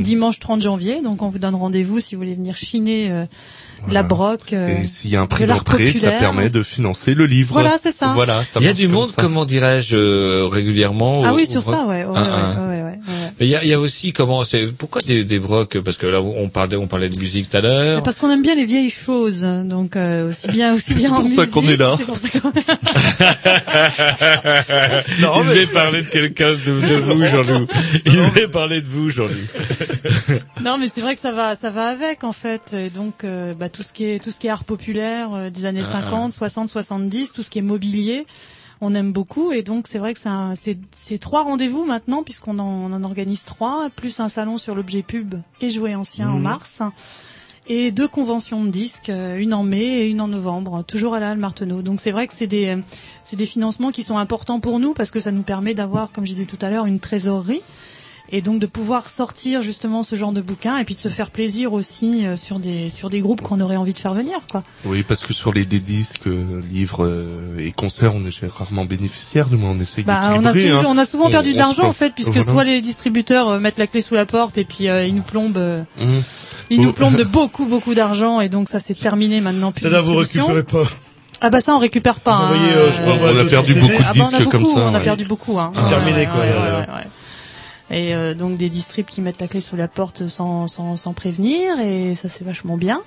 dimanche 0.00 0.40
30 0.40 0.60
janvier. 0.62 1.02
Donc 1.02 1.22
on 1.22 1.28
vous 1.28 1.38
donne 1.38 1.54
rendez-vous 1.54 2.00
si 2.00 2.14
vous 2.14 2.20
voulez 2.22 2.34
venir 2.34 2.56
chiner 2.56 3.10
euh, 3.12 3.24
la 3.88 4.02
broc. 4.02 4.52
euh, 4.52 4.80
Et 4.80 4.84
s'il 4.86 5.10
y 5.10 5.16
a 5.16 5.20
un 5.20 5.26
prix 5.26 5.46
d'entrée, 5.46 5.92
ça 5.92 6.10
permet 6.12 6.50
de 6.50 6.62
financer 6.62 7.14
le 7.14 7.26
livre. 7.26 7.52
Voilà, 7.54 7.78
c'est 7.82 7.96
ça. 7.96 8.12
Voilà, 8.14 8.42
ça 8.42 8.60
Il 8.60 8.66
y 8.66 8.68
a 8.68 8.72
du 8.72 8.84
comme 8.86 8.92
monde, 8.94 9.08
ça. 9.10 9.22
comment 9.22 9.44
dirais-je, 9.44 9.96
euh, 9.96 10.46
régulièrement. 10.50 11.22
Ah 11.24 11.32
au- 11.32 11.36
oui, 11.36 11.46
sur 11.46 11.62
ça, 11.62 11.84
ouais. 11.86 12.04
ouais, 12.04 12.16
Un, 12.18 12.68
ouais, 12.68 12.76
ouais, 12.76 12.82
ouais, 12.82 12.82
ouais. 12.84 12.98
Mais 13.38 13.46
il 13.46 13.50
y 13.50 13.56
a, 13.56 13.62
il 13.64 13.68
y 13.70 13.72
a 13.72 13.80
aussi 13.80 14.12
comment 14.12 14.42
c'est 14.42 14.66
pourquoi 14.76 15.00
des, 15.02 15.24
des 15.24 15.38
brocs 15.38 15.78
parce 15.80 15.96
que 15.96 16.06
là 16.06 16.20
on 16.20 16.48
parlait 16.50 16.76
on 16.76 16.86
parlait 16.86 17.08
de 17.08 17.18
musique 17.18 17.48
tout 17.48 17.56
à 17.56 17.60
l'heure. 17.62 18.02
Parce 18.02 18.16
qu'on 18.16 18.30
aime 18.30 18.42
bien 18.42 18.54
les 18.54 18.66
vieilles 18.66 18.90
choses, 18.90 19.46
donc 19.64 19.96
euh, 19.96 20.28
aussi 20.28 20.46
bien 20.48 20.74
aussi 20.74 20.92
bien 20.94 21.08
C'est 21.08 21.14
pour 21.14 21.28
ça 21.28 21.46
qu'on 21.46 21.66
est 21.68 21.76
là. 21.78 21.94
C'est 21.96 22.04
pour 22.04 22.18
ça 22.18 22.28
qu'on 22.28 22.50
est 22.50 22.66
il 25.18 25.46
devait 25.48 25.66
parler 25.66 26.02
de 26.02 26.08
quelqu'un 26.08 26.52
de, 26.52 26.56
de 26.88 26.94
vous, 26.96 27.24
Jean-Loup. 27.26 27.66
Il 28.04 28.12
devait 28.12 28.48
parler 28.48 28.80
de 28.82 28.86
vous, 28.86 29.08
Jean-Loup. 29.08 30.38
Non, 30.62 30.76
mais 30.78 30.88
c'est 30.94 31.00
vrai 31.00 31.14
que 31.14 31.20
ça 31.22 31.32
va, 31.32 31.54
ça 31.54 31.70
va 31.70 31.86
avec 31.88 32.24
en 32.24 32.32
fait. 32.32 32.74
Et 32.74 32.90
donc, 32.90 33.24
euh, 33.24 33.54
bah, 33.54 33.68
tout 33.70 33.82
ce 33.82 33.92
qui 33.92 34.04
est, 34.04 34.22
tout 34.22 34.30
ce 34.30 34.38
qui 34.38 34.46
est 34.46 34.50
art 34.50 34.64
populaire 34.64 35.32
euh, 35.34 35.50
des 35.50 35.64
années 35.64 35.82
Ah, 35.84 36.02
50, 36.02 36.32
60, 36.32 36.68
70, 36.68 37.32
tout 37.32 37.42
ce 37.42 37.50
qui 37.50 37.58
est 37.58 37.62
mobilier, 37.62 38.26
on 38.80 38.94
aime 38.94 39.12
beaucoup. 39.12 39.52
Et 39.52 39.62
donc, 39.62 39.86
c'est 39.88 39.98
vrai 39.98 40.14
que 40.14 40.20
c'est, 40.20 40.28
un- 40.28 40.54
c'est, 40.54 40.78
c'est 40.94 41.18
trois 41.18 41.42
rendez-vous 41.44 41.84
maintenant 41.84 42.22
puisqu'on 42.22 42.58
en, 42.58 42.66
on 42.66 42.92
en 42.92 43.04
organise 43.04 43.44
trois, 43.44 43.88
plus 43.94 44.20
un 44.20 44.28
salon 44.28 44.58
sur 44.58 44.74
l'objet 44.74 45.02
pub 45.02 45.34
et 45.60 45.70
jouets 45.70 45.94
anciens 45.94 46.30
en 46.30 46.36
Mhm. 46.36 46.42
mars. 46.42 46.82
Et 47.66 47.92
deux 47.92 48.08
conventions 48.08 48.64
de 48.64 48.70
disques, 48.70 49.10
euh, 49.10 49.38
une 49.38 49.54
en 49.54 49.62
mai 49.62 49.84
et 49.84 50.08
une 50.10 50.20
en 50.20 50.26
novembre, 50.28 50.82
toujours 50.82 51.14
à 51.14 51.20
la 51.20 51.30
Halle 51.30 51.38
Marteneau. 51.38 51.82
Donc 51.82 52.00
c'est 52.00 52.10
vrai 52.10 52.26
que 52.26 52.32
c'est 52.34 52.48
des, 52.48 52.66
euh, 52.68 52.80
c'est 53.22 53.36
des 53.36 53.46
financements 53.46 53.92
qui 53.92 54.02
sont 54.02 54.18
importants 54.18 54.58
pour 54.58 54.80
nous 54.80 54.92
parce 54.92 55.10
que 55.12 55.20
ça 55.20 55.30
nous 55.30 55.42
permet 55.42 55.72
d'avoir, 55.74 56.10
comme 56.10 56.26
je 56.26 56.32
disais 56.32 56.46
tout 56.46 56.58
à 56.62 56.70
l'heure, 56.70 56.86
une 56.86 56.98
trésorerie 56.98 57.60
et 58.32 58.42
donc 58.42 58.58
de 58.60 58.66
pouvoir 58.66 59.08
sortir 59.08 59.62
justement 59.62 60.02
ce 60.02 60.14
genre 60.16 60.32
de 60.32 60.40
bouquins 60.40 60.78
et 60.78 60.84
puis 60.84 60.94
de 60.94 61.00
se 61.00 61.08
faire 61.08 61.30
plaisir 61.30 61.72
aussi 61.72 62.26
euh, 62.26 62.36
sur 62.36 62.58
des 62.58 62.90
sur 62.90 63.10
des 63.10 63.20
groupes 63.20 63.40
qu'on 63.42 63.60
aurait 63.60 63.76
envie 63.76 63.92
de 63.92 63.98
faire 63.98 64.14
venir 64.14 64.38
quoi. 64.50 64.62
Oui, 64.84 65.02
parce 65.02 65.22
que 65.22 65.32
sur 65.32 65.52
les 65.52 65.64
des 65.64 65.80
disques, 65.80 66.26
euh, 66.26 66.62
livres 66.70 67.04
euh, 67.04 67.58
et 67.58 67.72
concerts, 67.72 68.14
on 68.14 68.24
est 68.26 68.46
rarement 68.46 68.84
bénéficiaire, 68.84 69.48
du 69.48 69.56
moins 69.56 69.70
on 69.70 69.78
essaye 69.78 70.04
Bah, 70.04 70.32
on 70.36 70.44
a 70.44 70.52
toujours- 70.52 70.80
hein. 70.80 70.84
on 70.88 70.98
a 70.98 71.04
souvent 71.04 71.28
perdu 71.30 71.50
de 71.50 71.54
se 71.54 71.58
l'argent 71.58 71.84
en 71.88 71.92
fait- 71.92 72.14
puisque 72.14 72.30
voilà. 72.36 72.50
soit 72.52 72.64
les 72.64 72.80
distributeurs 72.80 73.58
mettent 73.60 73.78
la 73.78 73.86
clé 73.86 74.00
sous 74.02 74.14
la 74.14 74.26
porte 74.26 74.58
et 74.58 74.64
puis 74.64 74.88
euh, 74.88 75.06
ils 75.06 75.14
nous 75.14 75.22
plombent 75.22 75.56
euh, 75.56 75.82
Mhm. 76.00 76.22
ils 76.70 76.80
nous 76.80 76.90
Oh. 76.90 76.92
plombent 76.92 77.16
de 77.16 77.24
beaucoup 77.38 77.66
beaucoup 77.66 77.94
d'argent 77.94 78.40
et 78.40 78.48
donc 78.48 78.68
ça 78.68 78.78
c'est 78.80 78.94
terminé 78.94 79.40
maintenant. 79.40 79.72
plus 79.72 79.82
Ça 79.82 79.88
de 79.88 79.94
là, 79.94 80.00
vous 80.00 80.14
récupérez 80.16 80.62
pas. 80.62 80.82
Ah 81.42 81.48
bah 81.48 81.60
ça 81.62 81.74
on 81.74 81.78
récupère 81.78 82.20
pas. 82.20 82.32
Vous 82.34 82.42
hein. 82.42 82.44
envoyez, 82.52 82.72
euh, 82.74 82.92
je 82.92 82.98
pas, 82.98 83.16
moi, 83.16 83.16
On 83.22 83.38
a 83.38 83.42
200 83.44 83.48
perdu 83.50 83.72
CD. 83.72 83.80
beaucoup 83.80 84.02
de 84.02 84.06
Ah 84.08 84.12
bah 84.14 84.20
on 84.20 84.34
a 84.34 84.38
disques 84.38 84.50
comme 84.50 84.62
beaucoup, 84.62 84.74
ça. 84.76 84.80
on 84.84 84.88
a 84.94 84.98
ouais. 84.98 85.04
perdu 85.04 85.24
beaucoup. 85.24 85.58
Hein. 85.58 85.72
Ah. 85.74 85.86
Terminé, 85.88 86.26
quoi, 86.26 86.40
ouais, 86.40 86.48
là. 86.50 86.60
ouais, 86.60 86.94
ouais. 86.94 87.06
Et 87.90 88.14
euh, 88.14 88.34
donc 88.34 88.56
des 88.56 88.68
distribs 88.68 89.06
qui 89.06 89.20
mettent 89.20 89.40
la 89.40 89.48
clé 89.48 89.60
sous 89.60 89.74
la 89.76 89.88
porte 89.88 90.28
sans, 90.28 90.68
sans, 90.68 90.96
sans 90.96 91.12
prévenir 91.12 91.78
et 91.80 92.14
ça 92.14 92.28
c'est 92.28 92.44
vachement 92.44 92.76
bien. 92.76 93.00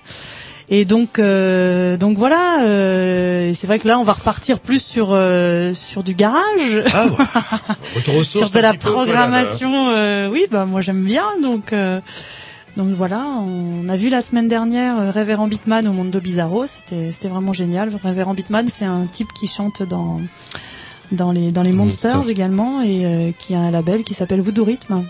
Et 0.70 0.86
donc 0.86 1.20
euh, 1.20 1.98
donc 1.98 2.18
voilà, 2.18 2.64
euh, 2.64 3.54
c'est 3.54 3.68
vrai 3.68 3.80
que 3.80 3.88
là 3.88 4.00
on 4.00 4.04
va 4.04 4.14
repartir 4.14 4.60
plus 4.60 4.82
sur 4.82 5.10
euh, 5.12 5.74
sur 5.74 6.04
du 6.04 6.14
garage, 6.14 6.82
Ah, 6.94 7.08
ouais. 7.08 8.24
Sur 8.24 8.50
de 8.50 8.60
la 8.60 8.74
peu, 8.74 8.88
là, 8.90 8.94
là. 8.96 9.04
programmation. 9.04 9.90
euh, 9.90 10.30
oui, 10.30 10.46
bah 10.52 10.66
moi 10.66 10.82
j'aime 10.82 11.04
bien 11.04 11.26
donc. 11.42 11.72
euh, 11.74 12.00
donc 12.76 12.88
voilà, 12.94 13.20
on 13.40 13.88
a 13.88 13.96
vu 13.96 14.10
la 14.10 14.22
semaine 14.22 14.48
dernière 14.48 14.98
euh, 15.00 15.12
Révérend 15.12 15.48
Bitman 15.48 15.88
au 15.88 15.92
Mondo 15.94 16.20
Bizarro, 16.20 16.66
c'était 16.66 17.12
c'était 17.12 17.28
vraiment 17.28 17.54
génial. 17.54 17.90
Révérend 18.04 18.34
Bitman, 18.34 18.68
c'est 18.68 18.86
un 18.86 19.06
type 19.06 19.28
qui 19.40 19.46
chante 19.48 19.84
dans 19.84 20.20
dans 21.12 21.32
les 21.32 21.52
dans 21.52 21.64
les 21.64 21.72
Monsters 21.72 22.16
Monsters. 22.16 22.32
également 22.32 22.82
et 22.82 23.06
euh, 23.06 23.32
qui 23.38 23.54
a 23.56 23.60
un 23.60 23.72
label 23.72 24.04
qui 24.04 24.14
s'appelle 24.14 24.42
Voodoo 24.42 24.64
Rhythm. 24.64 25.04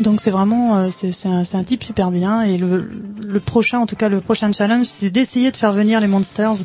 Donc 0.00 0.20
c'est 0.20 0.30
vraiment 0.30 0.76
euh, 0.76 0.88
c'est 0.90 1.12
c'est 1.12 1.28
un, 1.28 1.44
c'est 1.44 1.56
un 1.56 1.64
type 1.64 1.82
super 1.82 2.10
bien 2.10 2.42
et 2.42 2.58
le 2.58 2.88
le 3.26 3.40
prochain 3.40 3.78
en 3.78 3.86
tout 3.86 3.96
cas 3.96 4.08
le 4.08 4.20
prochain 4.20 4.52
challenge 4.52 4.86
c'est 4.86 5.10
d'essayer 5.10 5.50
de 5.50 5.56
faire 5.56 5.72
venir 5.72 6.00
les 6.00 6.06
Monsters 6.08 6.64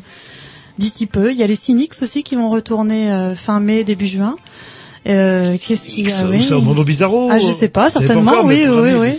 d'ici 0.78 1.06
peu. 1.06 1.32
Il 1.32 1.38
y 1.38 1.42
a 1.42 1.46
les 1.46 1.54
Cynics 1.54 1.94
aussi 2.02 2.22
qui 2.22 2.36
vont 2.36 2.50
retourner 2.50 3.12
euh, 3.12 3.34
fin 3.34 3.60
mai 3.60 3.84
début 3.84 4.06
juin. 4.06 4.36
Euh, 5.06 5.44
qu'est-ce 5.66 5.88
qu'il 5.88 6.08
y 6.08 6.12
a 6.12 6.24
Où 6.24 6.30
oui. 6.30 6.42
ça, 6.42 6.56
au 6.56 6.62
Mondo 6.62 6.82
Bizarro 6.82 7.28
Ah 7.30 7.38
je 7.38 7.52
sais 7.52 7.68
pas 7.68 7.90
certainement 7.90 8.30
encore, 8.32 8.44
oui 8.46 8.64
oui 8.66 8.92
oui. 8.98 9.10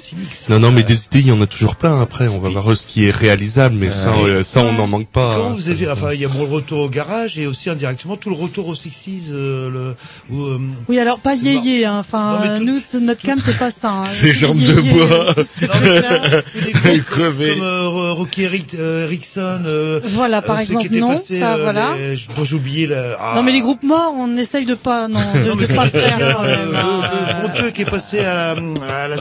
Non, 0.50 0.58
non, 0.60 0.72
mais 0.72 0.82
des 0.82 1.06
idées, 1.06 1.20
il 1.20 1.28
y 1.28 1.32
en 1.32 1.40
a 1.42 1.46
toujours 1.48 1.76
plein. 1.76 2.02
Après, 2.02 2.28
on 2.28 2.40
va 2.40 2.50
voir 2.50 2.76
ce 2.76 2.86
qui 2.88 3.06
est 3.06 3.12
réalisable, 3.12 3.76
mais 3.80 3.92
ça, 3.92 4.12
euh, 4.26 4.42
ça, 4.44 4.62
on 4.62 4.74
n'en 4.74 4.88
manque 4.88 5.08
pas. 5.08 5.36
Hein. 5.36 5.54
vous 5.56 5.70
avez, 5.70 5.88
enfin, 5.90 6.14
il 6.14 6.22
y 6.22 6.26
a 6.26 6.30
mon 6.30 6.46
retour 6.48 6.80
au 6.80 6.90
garage 6.90 7.38
et 7.38 7.46
aussi 7.46 7.70
indirectement 7.70 8.18
tout 8.18 8.30
le 8.30 8.36
retour 8.36 8.68
au 8.68 8.74
Sixties, 8.76 9.26
euh, 9.32 9.70
le, 9.70 9.96
où, 10.36 10.42
euh, 10.44 10.60
Oui, 10.90 10.98
alors 10.98 11.20
pas 11.20 11.36
C'est 11.36 11.46
yéyé, 11.46 11.86
hein. 11.86 11.98
enfin, 12.00 12.34
Non, 12.34 12.40
mais 12.54 12.58
tout- 12.58 12.64
nous, 12.66 12.80
c'est- 12.84 13.00
notre 13.00 13.22
cam, 13.22 13.40
c'est 13.40 13.58
pas 13.58 13.70
ça. 13.70 13.92
Hein. 13.92 14.04
Ces 14.06 14.32
jambes 14.32 14.58
de 14.58 14.74
bois. 14.82 15.04
euh, 15.30 15.34
c'est 15.60 15.68
clair. 15.68 16.44
des 16.66 16.72
groupes 16.72 17.04
Crevé. 17.06 17.50
comme 17.54 17.62
euh, 17.64 18.12
Rocky 18.14 18.42
Eric, 18.44 18.74
euh, 18.80 19.04
Erickson, 19.06 19.60
euh, 19.68 20.00
Voilà, 20.04 20.42
par 20.42 20.58
euh, 20.58 20.62
exemple, 20.62 20.88
non, 20.94 21.16
ça, 21.16 21.56
euh, 21.56 21.64
voilà. 21.64 21.92
les- 21.98 22.16
dont 22.36 22.44
j'ai 22.44 22.56
oublié 22.56 22.88
la, 22.88 23.16
ah, 23.20 23.34
Non, 23.36 23.44
mais 23.44 23.52
les 23.52 23.62
groupes 23.62 23.84
morts, 23.84 24.14
on 24.18 24.36
essaye 24.38 24.66
de 24.66 24.74
pas, 24.74 25.08
non, 25.08 25.20
de, 25.36 25.40
Non, 25.50 25.56
de 25.56 25.62
mais 25.68 25.75
pas 25.76 25.84
le 25.86 25.90
faire 25.90 26.40
euh, 26.42 26.44
même. 26.44 26.72
le, 26.72 26.78
hein. 26.78 27.10
le 27.42 27.48
Monteux 27.48 27.72
qui 27.72 27.82
est 27.84 27.90
passé 27.90 28.20
à 28.20 28.56
la, 28.56 29.04
à 29.04 29.08
la 29.08 29.18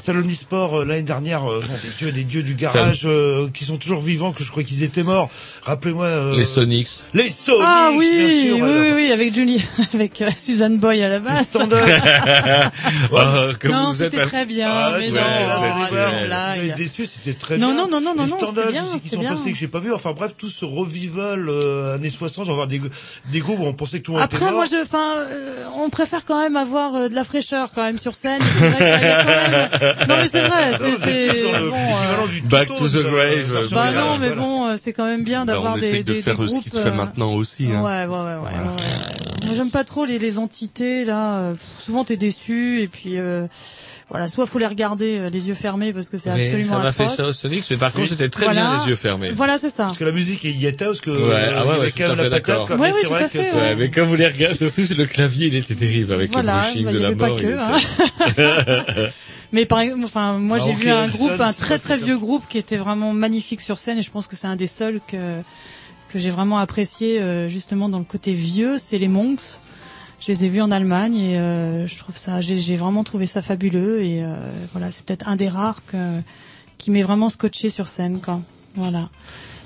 euh, 0.81 0.85
l'année 0.85 1.03
dernière, 1.03 1.51
euh, 1.51 1.63
des 1.83 1.89
dieux, 1.99 2.13
des 2.13 2.25
dieux 2.25 2.43
du 2.43 2.55
garage 2.55 3.03
euh, 3.05 3.49
qui 3.53 3.65
sont 3.65 3.77
toujours 3.77 4.01
vivants, 4.01 4.33
que 4.33 4.43
je 4.45 4.51
crois 4.51 4.63
qu'ils 4.65 4.83
étaient 4.83 5.03
morts. 5.03 5.29
Rappelez-moi. 5.63 6.07
euh, 6.07 6.37
Les 6.37 6.45
Sonics. 6.45 6.89
Les 7.13 7.31
Sonics, 7.31 7.63
Ah 7.67 7.91
oui, 7.97 8.11
bien 8.11 8.29
sûr. 8.29 8.57
oui, 8.57 8.63
euh, 8.63 8.95
oui, 8.95 9.03
oui, 9.07 9.13
avec 9.13 9.35
Julie, 9.35 9.65
avec 9.95 10.21
euh, 10.23 10.31
Suzanne 10.37 10.79
Boy 10.79 11.03
à 11.03 11.09
la 11.09 11.19
les 11.19 11.21
base. 11.21 11.49
comme 11.53 11.69
non, 13.73 13.93
êtes 13.93 13.99
c'était 14.13 14.23
très 14.23 14.47
bien, 14.47 14.69
Ah, 14.71 14.97
mais 14.99 15.09
non, 15.09 15.15
là, 15.15 16.55
oh, 16.57 16.61
c'était 17.07 17.35
très 17.35 17.59
Non, 17.59 17.69
bien. 17.69 17.77
non, 17.77 17.89
non, 17.89 18.01
non, 18.01 18.15
non, 18.15 18.25
les 18.25 18.31
non, 18.31 18.37
standards 18.37 18.65
c'était 18.67 18.73
bien, 18.73 18.85
qui 19.03 19.09
sont 19.09 19.21
bien. 19.21 19.31
passés 19.31 19.53
que 19.53 19.59
j'ai 19.59 19.69
pas 19.69 19.79
vu. 19.81 19.93
Enfin 19.93 20.13
bref, 20.13 20.33
tout 20.37 20.49
ce 20.49 20.65
revival 20.65 21.49
euh, 21.49 21.95
années 21.95 22.11
60, 22.11 22.47
on 22.47 22.51
va 22.51 22.55
voir 22.55 22.67
des, 22.67 22.81
des 23.31 23.41
groupes 23.41 23.61
où 23.61 23.67
on 23.67 23.73
pensait 23.73 23.99
que 23.99 24.05
tout 24.05 24.13
le 24.13 24.19
monde 24.19 24.27
était 24.27 24.37
Après, 24.37 24.53
moi, 24.53 24.65
je, 24.71 24.83
enfin, 24.83 25.17
euh, 25.31 25.65
on 25.77 25.91
préfère 25.91 26.25
quand 26.25 26.41
même 26.41 26.44
avoir 26.57 26.95
euh, 26.95 27.09
de 27.09 27.15
la 27.15 27.25
fraîcheur 27.25 27.69
quand 27.75 27.83
même 27.83 27.99
sur 27.99 28.15
scène. 28.15 28.41
C'est 28.43 28.69
vrai 28.69 28.77
qu'il 28.79 28.87
y 28.87 29.11
a 29.11 29.23
quand 29.25 29.81
même- 29.81 30.09
Non, 30.09 30.17
mais 30.19 30.29
c'est 30.29 30.43
vrai, 30.43 30.73
c'est, 30.97 31.43
bon. 31.71 31.75
euh, 31.77 32.27
Back 32.45 32.69
to 32.69 32.89
the 32.89 32.97
euh, 32.97 33.03
grave, 33.45 33.69
Bah 33.73 33.93
non, 33.93 34.19
mais 34.21 34.29
voilà. 34.29 34.35
bon, 34.43 34.67
euh, 34.69 34.75
c'est 34.77 34.93
quand 34.93 35.07
même 35.07 35.25
bien 35.25 35.45
Bah, 35.45 35.55
d'avoir 35.55 35.75
des, 35.79 35.87
essaye 35.89 36.05
de 36.05 36.13
des, 36.13 36.23
faire 36.23 36.37
des 36.37 36.43
euh, 36.45 36.47
ce 36.47 36.53
groupes. 36.53 36.65
qui 36.65 36.71
se 36.71 36.79
fait 36.81 36.89
euh, 36.89 36.93
maintenant 36.93 37.33
aussi. 37.33 37.67
Hein. 37.73 37.83
Ouais, 37.83 38.07
ouais, 38.07 38.07
ouais, 38.07 38.25
ouais, 38.25 38.35
ouais, 38.37 38.69
ouais. 38.69 39.47
Moi, 39.47 39.55
j'aime 39.55 39.71
pas 39.71 39.85
trop 39.85 40.05
les, 40.05 40.19
les 40.19 40.39
entités 40.39 41.05
là. 41.05 41.37
euh, 41.39 41.51
pff, 41.53 41.63
souvent, 41.85 42.05
t'es 42.05 42.17
déçu 42.17 42.81
et 42.83 42.89
puis 42.89 43.19
euh, 43.19 43.47
voilà, 44.15 44.29
soit 44.29 44.47
faut 44.47 44.61
les 44.61 44.67
regarder 44.69 45.19
euh, 45.19 45.29
les 45.29 45.49
yeux 45.49 45.57
fermés 45.57 45.93
parce 45.93 46.09
que 46.09 46.19
c'est 46.19 46.31
Oui, 46.33 46.43
absolument 46.43 46.71
ça 46.71 46.79
m'a 46.79 46.91
fait 46.93 47.03
atroce. 47.03 47.17
ça 47.17 47.27
au 47.27 47.33
Sonics, 47.33 47.65
mais 47.69 47.77
par 47.77 47.93
contre 47.93 48.11
c'était 48.11 48.29
très 48.29 48.45
Voilà. 48.45 48.61
bien 48.71 48.83
les 48.85 48.91
yeux 48.91 48.95
fermés. 48.97 49.33
Voilà, 49.33 49.59
c'est 49.59 49.71
ça. 49.71 49.87
Parce 49.87 49.99
que 49.99 50.05
la 50.05 50.13
musique 50.13 50.45
y 50.45 50.67
était, 50.67 50.85
parce 50.85 51.01
que 51.01 51.11
Ouais, 51.11 51.17
euh, 51.19 51.53
ah 51.57 51.67
ouais, 51.67 51.73
il 51.73 51.77
y 51.79 51.81
avait 51.81 51.81
ouais, 51.87 51.93
quand 51.99 52.09
même 52.09 52.09
tout 52.09 52.13
à 52.13 52.17
la 52.17 52.23
fait 52.23 52.31
patate. 52.31 52.47
d'accord. 52.47 52.67
quoi. 52.69 52.77
Ouais, 52.77 52.89
Mais 52.89 52.95
oui, 52.95 52.99
c'est 53.01 53.07
tout 53.09 53.13
vrai 53.13 53.25
à 53.25 53.29
que 53.29 53.39
fait, 53.39 53.43
c'est- 53.43 53.57
ouais. 53.57 53.63
Ouais, 53.63 53.75
mais 53.75 53.91
quand 53.91 54.05
vous 54.05 54.15
les 54.15 54.29
regardez, 54.29 54.55
surtout 54.57 54.85
c'est 54.87 54.97
le 54.97 55.07
clavier, 55.07 55.49
il 55.49 55.57
était 55.57 55.75
terrible 55.75 56.13
avec 56.15 56.31
Voilà, 56.31 56.55
le 56.55 56.61
brushing 56.63 56.85
bah, 56.85 56.93
de 56.93 56.97
il 56.97 57.01
y 57.01 57.03
la 57.03 57.09
avait 57.09 57.17
pas 57.17 57.27
mort. 57.29 57.37
que, 57.37 57.45
il 58.39 59.03
hein. 59.03 59.09
Mais 59.53 59.67
par 59.67 59.81
exemple, 59.81 60.05
enfin, 60.05 60.39
moi 60.39 60.59
Ah, 60.61 60.65
j'ai 60.65 60.71
ok, 60.73 60.79
vu 60.79 60.91
un 60.91 61.09
groupe, 61.09 61.31
un 61.41 61.53
c'est 61.53 61.59
très 61.59 61.75
pas 61.75 61.79
très 61.79 61.79
très 61.79 61.97
vieux 61.97 62.17
groupe 62.19 62.45
qui 62.49 62.59
était 62.59 62.77
vraiment 62.77 63.13
magnifique 63.13 63.61
sur 63.61 63.79
scène 63.79 63.99
et 63.99 64.03
je 64.03 64.11
pense 64.11 64.27
que 64.27 64.37
c'est 64.37 64.47
un 64.47 64.57
des 64.57 64.67
seuls 64.67 65.01
que 65.07 65.41
que 66.09 66.19
j'ai 66.21 66.31
vraiment 66.31 66.59
apprécié 66.59 67.21
euh, 67.21 67.49
justement 67.49 67.89
dans 67.89 67.99
le 67.99 68.05
côté 68.05 68.35
vieux, 68.35 68.79
c'est 68.79 68.99
les 68.99 69.09
Monks. 69.09 69.41
Je 70.27 70.33
les 70.33 70.45
ai 70.47 70.49
vus 70.49 70.63
en 70.63 70.71
Allemagne 70.71 71.17
et 71.17 71.39
euh, 71.39 71.87
je 71.87 71.99
trouve 71.99 72.17
ça, 72.17 72.41
j'ai 72.41 72.57
j'ai 72.59 72.77
vraiment 72.77 73.05
trouvé 73.05 73.27
ça 73.27 73.43
fabuleux 73.43 74.03
et 74.03 74.23
euh, 74.25 74.35
voilà, 74.73 74.91
c'est 74.91 75.05
peut-être 75.05 75.29
un 75.29 75.37
des 75.37 75.49
rares 75.49 75.85
que, 75.85 76.21
qui 76.79 76.91
m'est 76.91 77.03
vraiment 77.03 77.29
scotché 77.29 77.69
sur 77.69 77.89
scène, 77.89 78.21
quoi. 78.21 78.41
Voilà. 78.77 79.11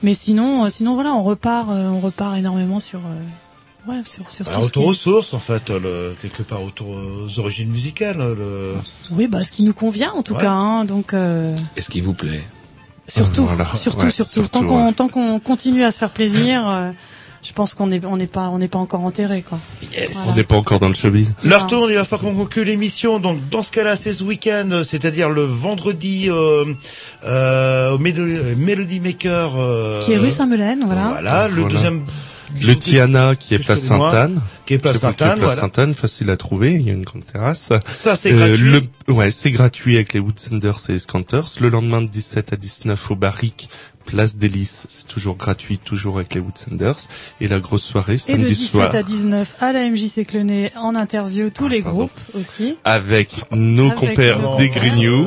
Mais 0.02 0.14
sinon, 0.14 0.64
euh, 0.64 0.68
sinon 0.68 0.94
voilà, 0.94 1.12
on 1.14 1.22
repart, 1.22 1.68
euh, 1.70 1.89
on 1.89 2.01
repart 2.01 2.36
énormément 2.36 2.80
sur, 2.80 2.98
euh, 3.01 3.90
ouais, 3.93 4.02
sur 4.05 4.28
sur 4.32 4.44
Bah, 4.47 4.52
tout 4.56 4.62
ce 4.62 4.66
autour 4.66 4.86
aux 4.86 4.94
sources, 4.94 5.32
en 5.32 5.39
fait, 5.39 5.70
le, 5.70 6.16
quelque 6.20 6.43
part 6.43 6.62
autour 6.64 6.89
aux 6.89 7.39
origines 7.39 7.68
musicales. 7.70 8.18
Le... 8.18 8.74
Oui, 9.12 9.28
bah 9.28 9.44
ce 9.44 9.52
qui 9.52 9.62
nous 9.62 9.74
convient 9.74 10.12
en 10.12 10.22
tout 10.24 10.35
Ouais. 10.35 10.40
cas. 10.40 10.51
Hein, 10.52 10.85
donc 10.85 11.14
euh, 11.14 11.56
Et 11.76 11.82
ce 11.82 11.89
qui 11.89 12.01
vous 12.01 12.14
plaît 12.14 12.43
surtout, 13.06 13.44
Voilà. 13.44 13.64
surtout, 13.76 14.06
Ouais, 14.06 14.10
surtout, 14.10 14.32
surtout, 14.32 14.48
tant 14.51 14.64
qu'on 14.66 14.86
ouais. 14.86 14.93
tant 14.93 15.09
qu'on 15.09 15.39
continue 15.40 15.85
à 15.85 15.90
se 15.93 15.98
faire 15.98 16.10
plaisir, 16.10 16.68
euh, 16.68 16.90
je 17.43 17.52
pense 17.52 17.74
qu'on 17.74 17.90
est 17.90 18.05
on 18.05 18.16
n'est 18.16 18.27
pas 18.27 18.48
on 18.48 18.59
n'est 18.59 18.69
pas 18.69 18.78
encore 18.78 19.01
enterré 19.02 19.43
quoi. 19.43 19.59
On 20.27 20.35
n'est 20.36 20.43
pas 20.44 20.56
encore 20.56 20.81
dans 20.81 20.89
le 20.89 20.94
showbiz. 20.94 21.35
Leur 21.44 21.66
tourne, 21.66 21.90
il 21.90 21.94
va 21.97 22.05
falloir 22.05 22.32
qu'on 22.32 22.39
conclue 22.39 22.65
l'émission. 22.65 23.19
Donc, 23.20 23.48
dans 23.51 23.62
ce 23.62 23.70
cas-là, 23.70 23.97
c'est 23.97 24.12
ce 24.12 24.23
week-end, 24.24 24.69
euh, 24.70 24.82
c'est-à-dire 24.85 25.31
le 25.31 25.43
vendredi 25.43 26.27
euh, 26.28 26.65
euh, 27.24 27.93
au 27.93 27.98
Melody 27.98 29.01
Maker. 29.01 29.52
euh, 29.59 30.01
Qui 30.01 30.12
est 30.12 30.19
rue 30.19 30.31
Saint-Melaine, 30.31 30.82
voilà. 30.86 31.09
Voilà, 31.09 31.48
le 31.48 31.55
Voilà. 31.60 31.69
deuxième. 31.74 32.05
Le 32.62 32.74
Tiana 32.77 33.35
qui 33.36 33.55
est 33.55 33.59
place 33.59 33.82
Sainte-Anne. 33.82 34.40
qui 34.65 34.73
est 34.73 34.78
place 34.78 34.94
Qui 34.97 35.01
Sainte-Anne, 35.02 35.28
place 35.36 35.40
voilà. 35.40 35.60
Sainte-Anne, 35.60 35.94
facile 35.94 36.31
à 36.31 36.36
trouver. 36.39 36.73
Il 36.74 36.81
y 36.86 36.89
a 36.89 36.94
une 36.94 37.02
grande 37.05 37.27
terrasse. 37.31 37.70
Ça, 37.93 38.16
c'est 38.16 38.31
gratuit. 38.32 38.81
le- 39.06 39.12
ouais, 39.12 39.31
c'est 39.31 39.51
gratuit 39.51 39.97
avec 39.97 40.15
les 40.15 40.20
Woodsenders 40.20 40.78
et 40.89 40.93
les 40.93 40.98
Scanters. 40.98 41.47
Le 41.60 41.69
lendemain 41.69 42.01
de 42.01 42.06
17 42.09 42.55
à 42.55 42.56
19 42.56 43.10
au 43.10 43.16
Barrique, 43.16 43.69
place 44.09 44.36
d'Hélice. 44.36 44.86
C'est 44.89 45.06
toujours 45.06 45.36
gratuit, 45.36 45.78
toujours 45.78 46.16
avec 46.16 46.35
les 46.35 46.40
Woodsenders. 46.40 46.97
Et 47.40 47.48
la 47.48 47.60
grosse 47.60 47.82
soirée, 47.85 48.14
Et 48.14 48.16
de 48.16 48.39
samedi 48.39 48.47
17 48.47 48.70
soir. 48.70 48.94
à 48.94 49.02
19 49.02 49.55
à 49.60 49.72
la 49.72 49.89
MJC 49.89 50.26
Clenay 50.26 50.72
en 50.76 50.94
interview 50.94 51.51
tous 51.51 51.68
les 51.68 51.80
groupes 51.80 52.10
aussi. 52.35 52.76
Avec 52.85 53.30
nos 53.52 53.86
Avec 53.86 53.98
compères 53.98 54.40
nos 54.40 54.56
des. 54.56 54.70
Grignoux, 54.70 55.26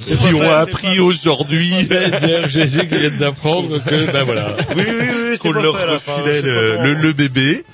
C'est 0.00 0.18
qui 0.18 0.34
ont 0.34 0.38
vrai, 0.38 0.48
appris 0.48 0.98
aujourd'hui 0.98 1.70
C'est 1.70 2.48
Jésus 2.48 2.86
qui 2.88 2.96
vient 2.96 3.10
d'apprendre 3.18 3.78
que, 3.84 4.10
ben 4.12 4.24
voilà. 4.24 4.56
Oui, 4.76 4.82
oui, 4.88 5.06
oui, 5.30 5.38
qu'on 5.38 5.52
leur 5.52 5.74
refilait 5.74 6.42
le, 6.42 6.82
le, 6.82 6.94
le 6.94 7.12
bébé. 7.12 7.64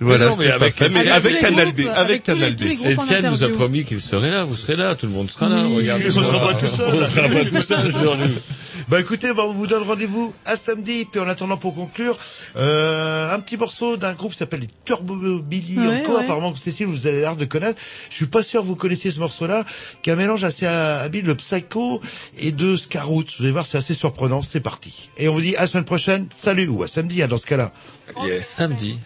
Voilà, 0.00 0.26
non, 0.26 0.36
mais 0.36 0.44
c'était 0.44 0.52
avec- 0.52 0.82
avec 0.82 1.06
avec 1.08 1.38
Canal 1.38 1.72
B, 1.72 1.80
avec 1.94 2.22
Canal 2.22 2.54
B. 2.54 2.62
Étienne 2.62 3.28
nous 3.30 3.42
a 3.44 3.48
promis 3.48 3.84
qu'il 3.84 4.00
serait 4.00 4.30
là, 4.30 4.44
vous 4.44 4.56
serez 4.56 4.76
là, 4.76 4.94
tout 4.94 5.06
le 5.06 5.12
monde 5.12 5.30
sera 5.30 5.48
là. 5.48 5.64
Oui. 5.66 5.76
Regarde, 5.76 6.02
On 6.06 6.22
sera 6.24 6.40
pas 6.40 6.54
tout 6.54 6.66
seul, 6.66 6.88
On 6.94 7.04
sera 7.06 7.28
pas 7.28 7.44
tout 7.44 7.60
seul 7.62 7.92
sur 7.92 8.16
nous. 8.16 8.34
Bah 8.88 9.00
écoutez, 9.00 9.32
bah, 9.32 9.42
on 9.46 9.52
vous 9.52 9.66
donne 9.66 9.82
rendez-vous 9.82 10.32
à 10.44 10.54
samedi. 10.54 11.06
Puis 11.10 11.18
en 11.18 11.26
attendant 11.28 11.56
pour 11.56 11.74
conclure, 11.74 12.18
euh, 12.56 13.34
un 13.34 13.40
petit 13.40 13.56
morceau 13.56 13.96
d'un 13.96 14.12
groupe 14.12 14.32
qui 14.32 14.38
s'appelle 14.38 14.60
les 14.60 14.68
Turbo 14.84 15.16
Billy 15.40 15.78
Ouais, 15.78 16.00
encore. 16.00 16.16
ouais. 16.16 16.24
Apparemment 16.24 16.52
que 16.52 16.58
Cécile, 16.58 16.86
vous 16.86 17.06
avez 17.06 17.20
l'air 17.22 17.34
de 17.36 17.44
connaître. 17.46 17.80
Je 18.10 18.14
suis 18.14 18.26
pas 18.26 18.42
sûr 18.42 18.60
que 18.60 18.66
vous 18.66 18.76
connaissiez 18.76 19.10
ce 19.10 19.18
morceau-là, 19.18 19.64
qui 20.02 20.10
est 20.10 20.12
un 20.12 20.16
mélange 20.16 20.44
assez 20.44 20.66
habile 20.66 21.24
de 21.24 21.32
psycho 21.32 22.00
et 22.38 22.52
de 22.52 22.76
Scarout. 22.76 23.24
Vous 23.38 23.44
allez 23.44 23.52
voir, 23.52 23.66
c'est 23.66 23.78
assez 23.78 23.94
surprenant. 23.94 24.42
C'est 24.42 24.60
parti. 24.60 25.10
Et 25.16 25.28
on 25.28 25.34
vous 25.34 25.40
dit 25.40 25.56
à 25.56 25.62
la 25.62 25.66
semaine 25.66 25.84
prochaine. 25.84 26.26
Salut 26.30 26.68
ou 26.68 26.82
à 26.82 26.88
samedi 26.88 27.22
hein, 27.22 27.28
dans 27.28 27.38
ce 27.38 27.46
cas-là. 27.46 27.72
Yes, 28.24 28.46
samedi. 28.46 28.98